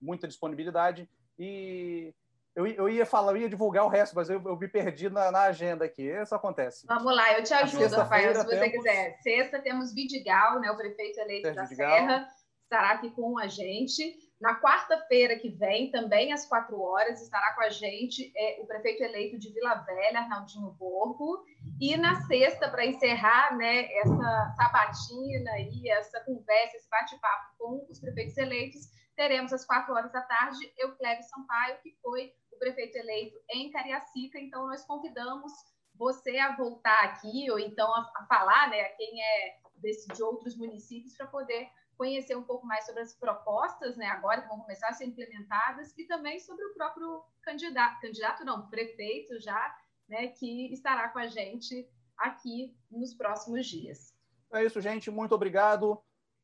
muita 0.00 0.28
disponibilidade. 0.28 1.08
E 1.38 2.14
eu, 2.54 2.66
eu 2.66 2.88
ia 2.88 3.06
falar, 3.06 3.32
eu 3.32 3.38
ia 3.38 3.48
divulgar 3.48 3.84
o 3.84 3.88
resto, 3.88 4.14
mas 4.14 4.28
eu, 4.28 4.42
eu 4.44 4.56
me 4.56 4.68
perdi 4.68 5.08
na, 5.08 5.30
na, 5.30 5.42
agenda 5.42 5.84
aqui. 5.84 6.02
Isso 6.02 6.34
acontece. 6.34 6.86
Vamos 6.86 7.14
lá, 7.14 7.38
eu 7.38 7.44
te 7.44 7.54
ajudo, 7.54 7.96
Rafael, 7.96 8.34
se 8.34 8.44
você 8.44 8.58
temos... 8.58 8.72
quiser. 8.72 9.18
Sexta 9.22 9.62
temos 9.62 9.94
Vidigal, 9.94 10.60
né, 10.60 10.70
o 10.70 10.76
prefeito 10.76 11.20
eleito 11.20 11.42
Sérgio 11.42 11.62
da 11.62 11.64
Vidigal. 11.64 11.96
Serra, 11.96 12.28
estará 12.64 12.90
aqui 12.90 13.10
com 13.10 13.38
a 13.38 13.46
gente. 13.46 14.16
Na 14.40 14.58
quarta-feira 14.58 15.38
que 15.38 15.50
vem, 15.50 15.90
também 15.90 16.32
às 16.32 16.46
quatro 16.46 16.80
horas, 16.80 17.20
estará 17.20 17.54
com 17.54 17.62
a 17.62 17.68
gente 17.68 18.32
é, 18.34 18.58
o 18.60 18.66
prefeito 18.66 19.02
eleito 19.02 19.38
de 19.38 19.52
Vila 19.52 19.74
Velha, 19.74 20.20
Arnaldinho 20.20 20.70
Borgo. 20.72 21.44
E 21.78 21.96
na 21.96 22.22
sexta, 22.22 22.68
para 22.68 22.86
encerrar 22.86 23.56
né, 23.56 23.86
essa 23.98 24.54
sabatina 24.56 25.58
e 25.58 25.90
essa 25.90 26.20
conversa, 26.20 26.76
esse 26.76 26.88
bate-papo 26.88 27.54
com 27.58 27.86
os 27.90 28.00
prefeitos 28.00 28.36
eleitos, 28.38 28.80
teremos 29.14 29.52
às 29.52 29.66
quatro 29.66 29.94
horas 29.94 30.10
da 30.10 30.22
tarde 30.22 30.72
Euclébio 30.78 31.22
Sampaio, 31.24 31.76
que 31.82 31.94
foi 32.02 32.32
prefeito 32.60 32.96
eleito 32.96 33.36
em 33.50 33.70
Cariacica. 33.72 34.38
Então, 34.38 34.68
nós 34.68 34.84
convidamos 34.84 35.52
você 35.94 36.38
a 36.38 36.54
voltar 36.56 37.04
aqui, 37.04 37.50
ou 37.50 37.58
então 37.58 37.92
a, 37.92 38.12
a 38.16 38.26
falar, 38.26 38.70
né, 38.70 38.80
a 38.82 38.96
quem 38.96 39.20
é 39.20 39.56
desse, 39.76 40.06
de 40.08 40.22
outros 40.22 40.56
municípios, 40.56 41.16
para 41.16 41.26
poder 41.26 41.68
conhecer 41.96 42.36
um 42.36 42.44
pouco 42.44 42.66
mais 42.66 42.86
sobre 42.86 43.02
as 43.02 43.14
propostas, 43.14 43.96
né, 43.96 44.06
agora 44.06 44.42
que 44.42 44.48
vão 44.48 44.60
começar 44.60 44.88
a 44.88 44.92
ser 44.92 45.06
implementadas, 45.06 45.92
e 45.98 46.04
também 46.06 46.38
sobre 46.38 46.64
o 46.64 46.74
próprio 46.74 47.22
candidato, 47.42 48.00
candidato 48.00 48.44
não, 48.44 48.68
prefeito 48.68 49.38
já, 49.40 49.76
né, 50.08 50.28
que 50.28 50.72
estará 50.72 51.08
com 51.08 51.18
a 51.18 51.26
gente 51.26 51.88
aqui 52.16 52.74
nos 52.90 53.14
próximos 53.14 53.66
dias. 53.66 54.14
É 54.52 54.64
isso, 54.64 54.80
gente. 54.80 55.10
Muito 55.10 55.34
obrigado. 55.34 56.02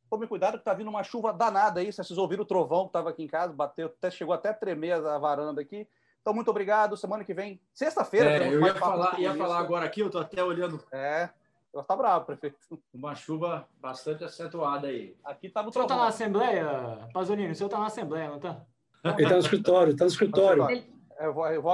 Tome 0.08 0.28
cuidado 0.28 0.58
que 0.58 0.64
tá 0.64 0.72
vindo 0.72 0.88
uma 0.88 1.02
chuva 1.02 1.32
danada 1.32 1.80
aí. 1.80 1.92
Vocês 1.92 2.16
ouviram 2.16 2.44
o 2.44 2.46
trovão 2.46 2.84
que 2.84 2.90
estava 2.90 3.10
aqui 3.10 3.24
em 3.24 3.28
casa, 3.28 3.52
bateu, 3.52 3.86
até, 3.86 4.10
chegou 4.10 4.32
até 4.32 4.50
a 4.50 4.54
tremer 4.54 4.92
a 4.92 5.18
varanda 5.18 5.60
aqui. 5.60 5.88
Então, 6.26 6.34
muito 6.34 6.50
obrigado. 6.50 6.96
Semana 6.96 7.22
que 7.22 7.32
vem, 7.32 7.60
sexta-feira. 7.72 8.44
É, 8.44 8.52
eu 8.52 8.60
ia 8.60 8.74
falar, 8.74 9.20
ia 9.20 9.32
falar 9.32 9.60
agora 9.60 9.86
aqui, 9.86 10.00
eu 10.00 10.06
estou 10.06 10.20
até 10.20 10.42
olhando. 10.42 10.82
É, 10.90 11.30
está 11.72 11.94
bravo, 11.94 12.24
prefeito. 12.24 12.58
Uma 12.92 13.14
chuva 13.14 13.68
bastante 13.80 14.24
acentuada 14.24 14.88
aí. 14.88 15.16
Aqui 15.22 15.48
tá 15.48 15.62
no. 15.62 15.68
O 15.68 15.72
senhor 15.72 15.84
está 15.84 15.94
na 15.94 16.08
Assembleia, 16.08 17.08
Pasolini? 17.14 17.52
O 17.52 17.54
senhor 17.54 17.68
está 17.68 17.78
na 17.78 17.86
Assembleia, 17.86 18.28
não 18.28 18.38
está? 18.38 18.60
Ele 19.04 19.22
está 19.22 19.34
no 19.34 19.40
escritório, 19.40 19.92
está 19.92 20.04
no 20.04 20.10
escritório. 20.10 20.68
Ele 20.68 20.84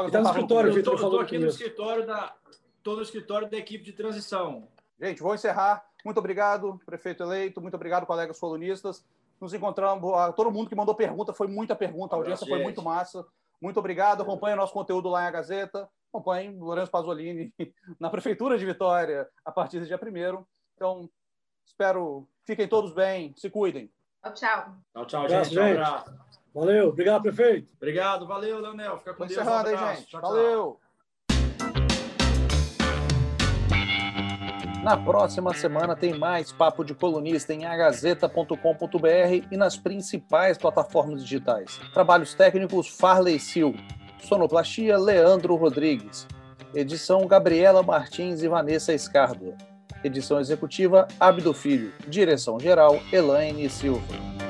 está 0.07 0.20
no 0.20 0.29
escritório, 0.29 0.74
Vitor 0.74 0.99
falou 0.99 1.20
aqui 1.20 1.39
no 1.39 1.47
escritório 1.47 2.07
da. 2.07 2.35
Estou 2.77 2.97
no 2.97 3.03
escritório 3.03 3.49
da 3.49 3.57
equipe 3.57 3.83
de 3.83 3.95
transição. 3.95 4.69
Gente, 5.01 5.23
vou 5.23 5.35
encerrar. 5.35 5.83
Muito 6.05 6.19
obrigado, 6.19 6.79
prefeito 6.85 7.23
eleito. 7.23 7.59
Muito 7.62 7.74
obrigado, 7.74 8.05
colegas 8.05 8.39
colunistas. 8.39 9.03
Nos 9.41 9.55
encontramos. 9.55 10.12
Todo 10.37 10.51
mundo 10.51 10.69
que 10.69 10.77
mandou 10.77 10.95
pergunta, 10.95 11.33
foi 11.33 11.47
muita 11.47 11.74
pergunta. 11.74 12.15
A 12.15 12.19
audiência 12.19 12.47
foi 12.47 12.62
muito 12.62 12.83
massa. 12.83 13.24
Muito 13.62 13.78
obrigado. 13.78 14.22
Acompanhe 14.22 14.56
nosso 14.56 14.72
conteúdo 14.72 15.09
lá 15.09 15.28
em 15.28 15.32
Gazeta. 15.32 15.89
Acompanhe 16.12 16.51
o 16.51 16.64
Lourenço 16.64 16.90
Pasolini 16.90 17.55
na 17.98 18.10
Prefeitura 18.10 18.59
de 18.59 18.66
Vitória 18.66 19.28
a 19.44 19.52
partir 19.52 19.78
do 19.78 19.86
dia 19.86 19.98
1 20.02 20.44
Então, 20.74 21.09
espero. 21.64 22.28
Fiquem 22.44 22.66
todos 22.66 22.93
bem. 22.93 23.32
Se 23.36 23.48
cuidem. 23.48 23.89
Tchau, 24.20 24.34
tchau. 24.34 24.76
Tchau, 24.93 25.06
tchau, 25.06 25.28
gente. 25.28 25.59
Um 25.59 25.70
abraço. 25.70 26.18
Valeu, 26.52 26.89
obrigado, 26.89 27.22
prefeito. 27.22 27.72
Obrigado, 27.76 28.26
valeu, 28.26 28.60
Leonel. 28.60 28.98
Fica 28.98 29.14
com 29.14 29.26
Deus. 29.26 29.39
Um 29.39 29.43
Encerrando 29.43 29.68
aí, 29.68 29.74
abraço. 29.74 30.01
gente. 30.01 30.10
Tchau, 30.10 30.20
tchau. 30.20 30.30
Valeu. 30.30 30.80
Na 34.83 34.97
próxima 34.97 35.55
semana 35.55 35.95
tem 35.95 36.19
mais 36.19 36.51
Papo 36.51 36.85
de 36.85 36.93
Colunista 36.93 37.55
em 37.55 37.65
agazeta.com.br 37.65 39.47
e 39.49 39.57
nas 39.57 39.77
principais 39.77 40.59
plataformas 40.59 41.23
digitais. 41.23 41.79
Trabalhos 41.95 42.35
técnicos 42.35 42.89
Farley 42.89 43.39
Sil. 43.39 43.79
Sonoplastia 44.25 44.99
Leandro 44.99 45.55
Rodrigues. 45.55 46.27
Edição 46.75 47.29
Gabriela 47.29 47.81
Martins 47.81 48.43
e 48.43 48.49
Vanessa 48.49 48.93
Escardo. 48.93 49.55
Edição 50.03 50.41
executiva 50.41 51.07
Abdo 51.21 51.55
Filho. 51.55 51.93
Direção 52.09 52.59
geral 52.59 52.99
Elaine 53.13 53.71
Silva. 53.71 54.41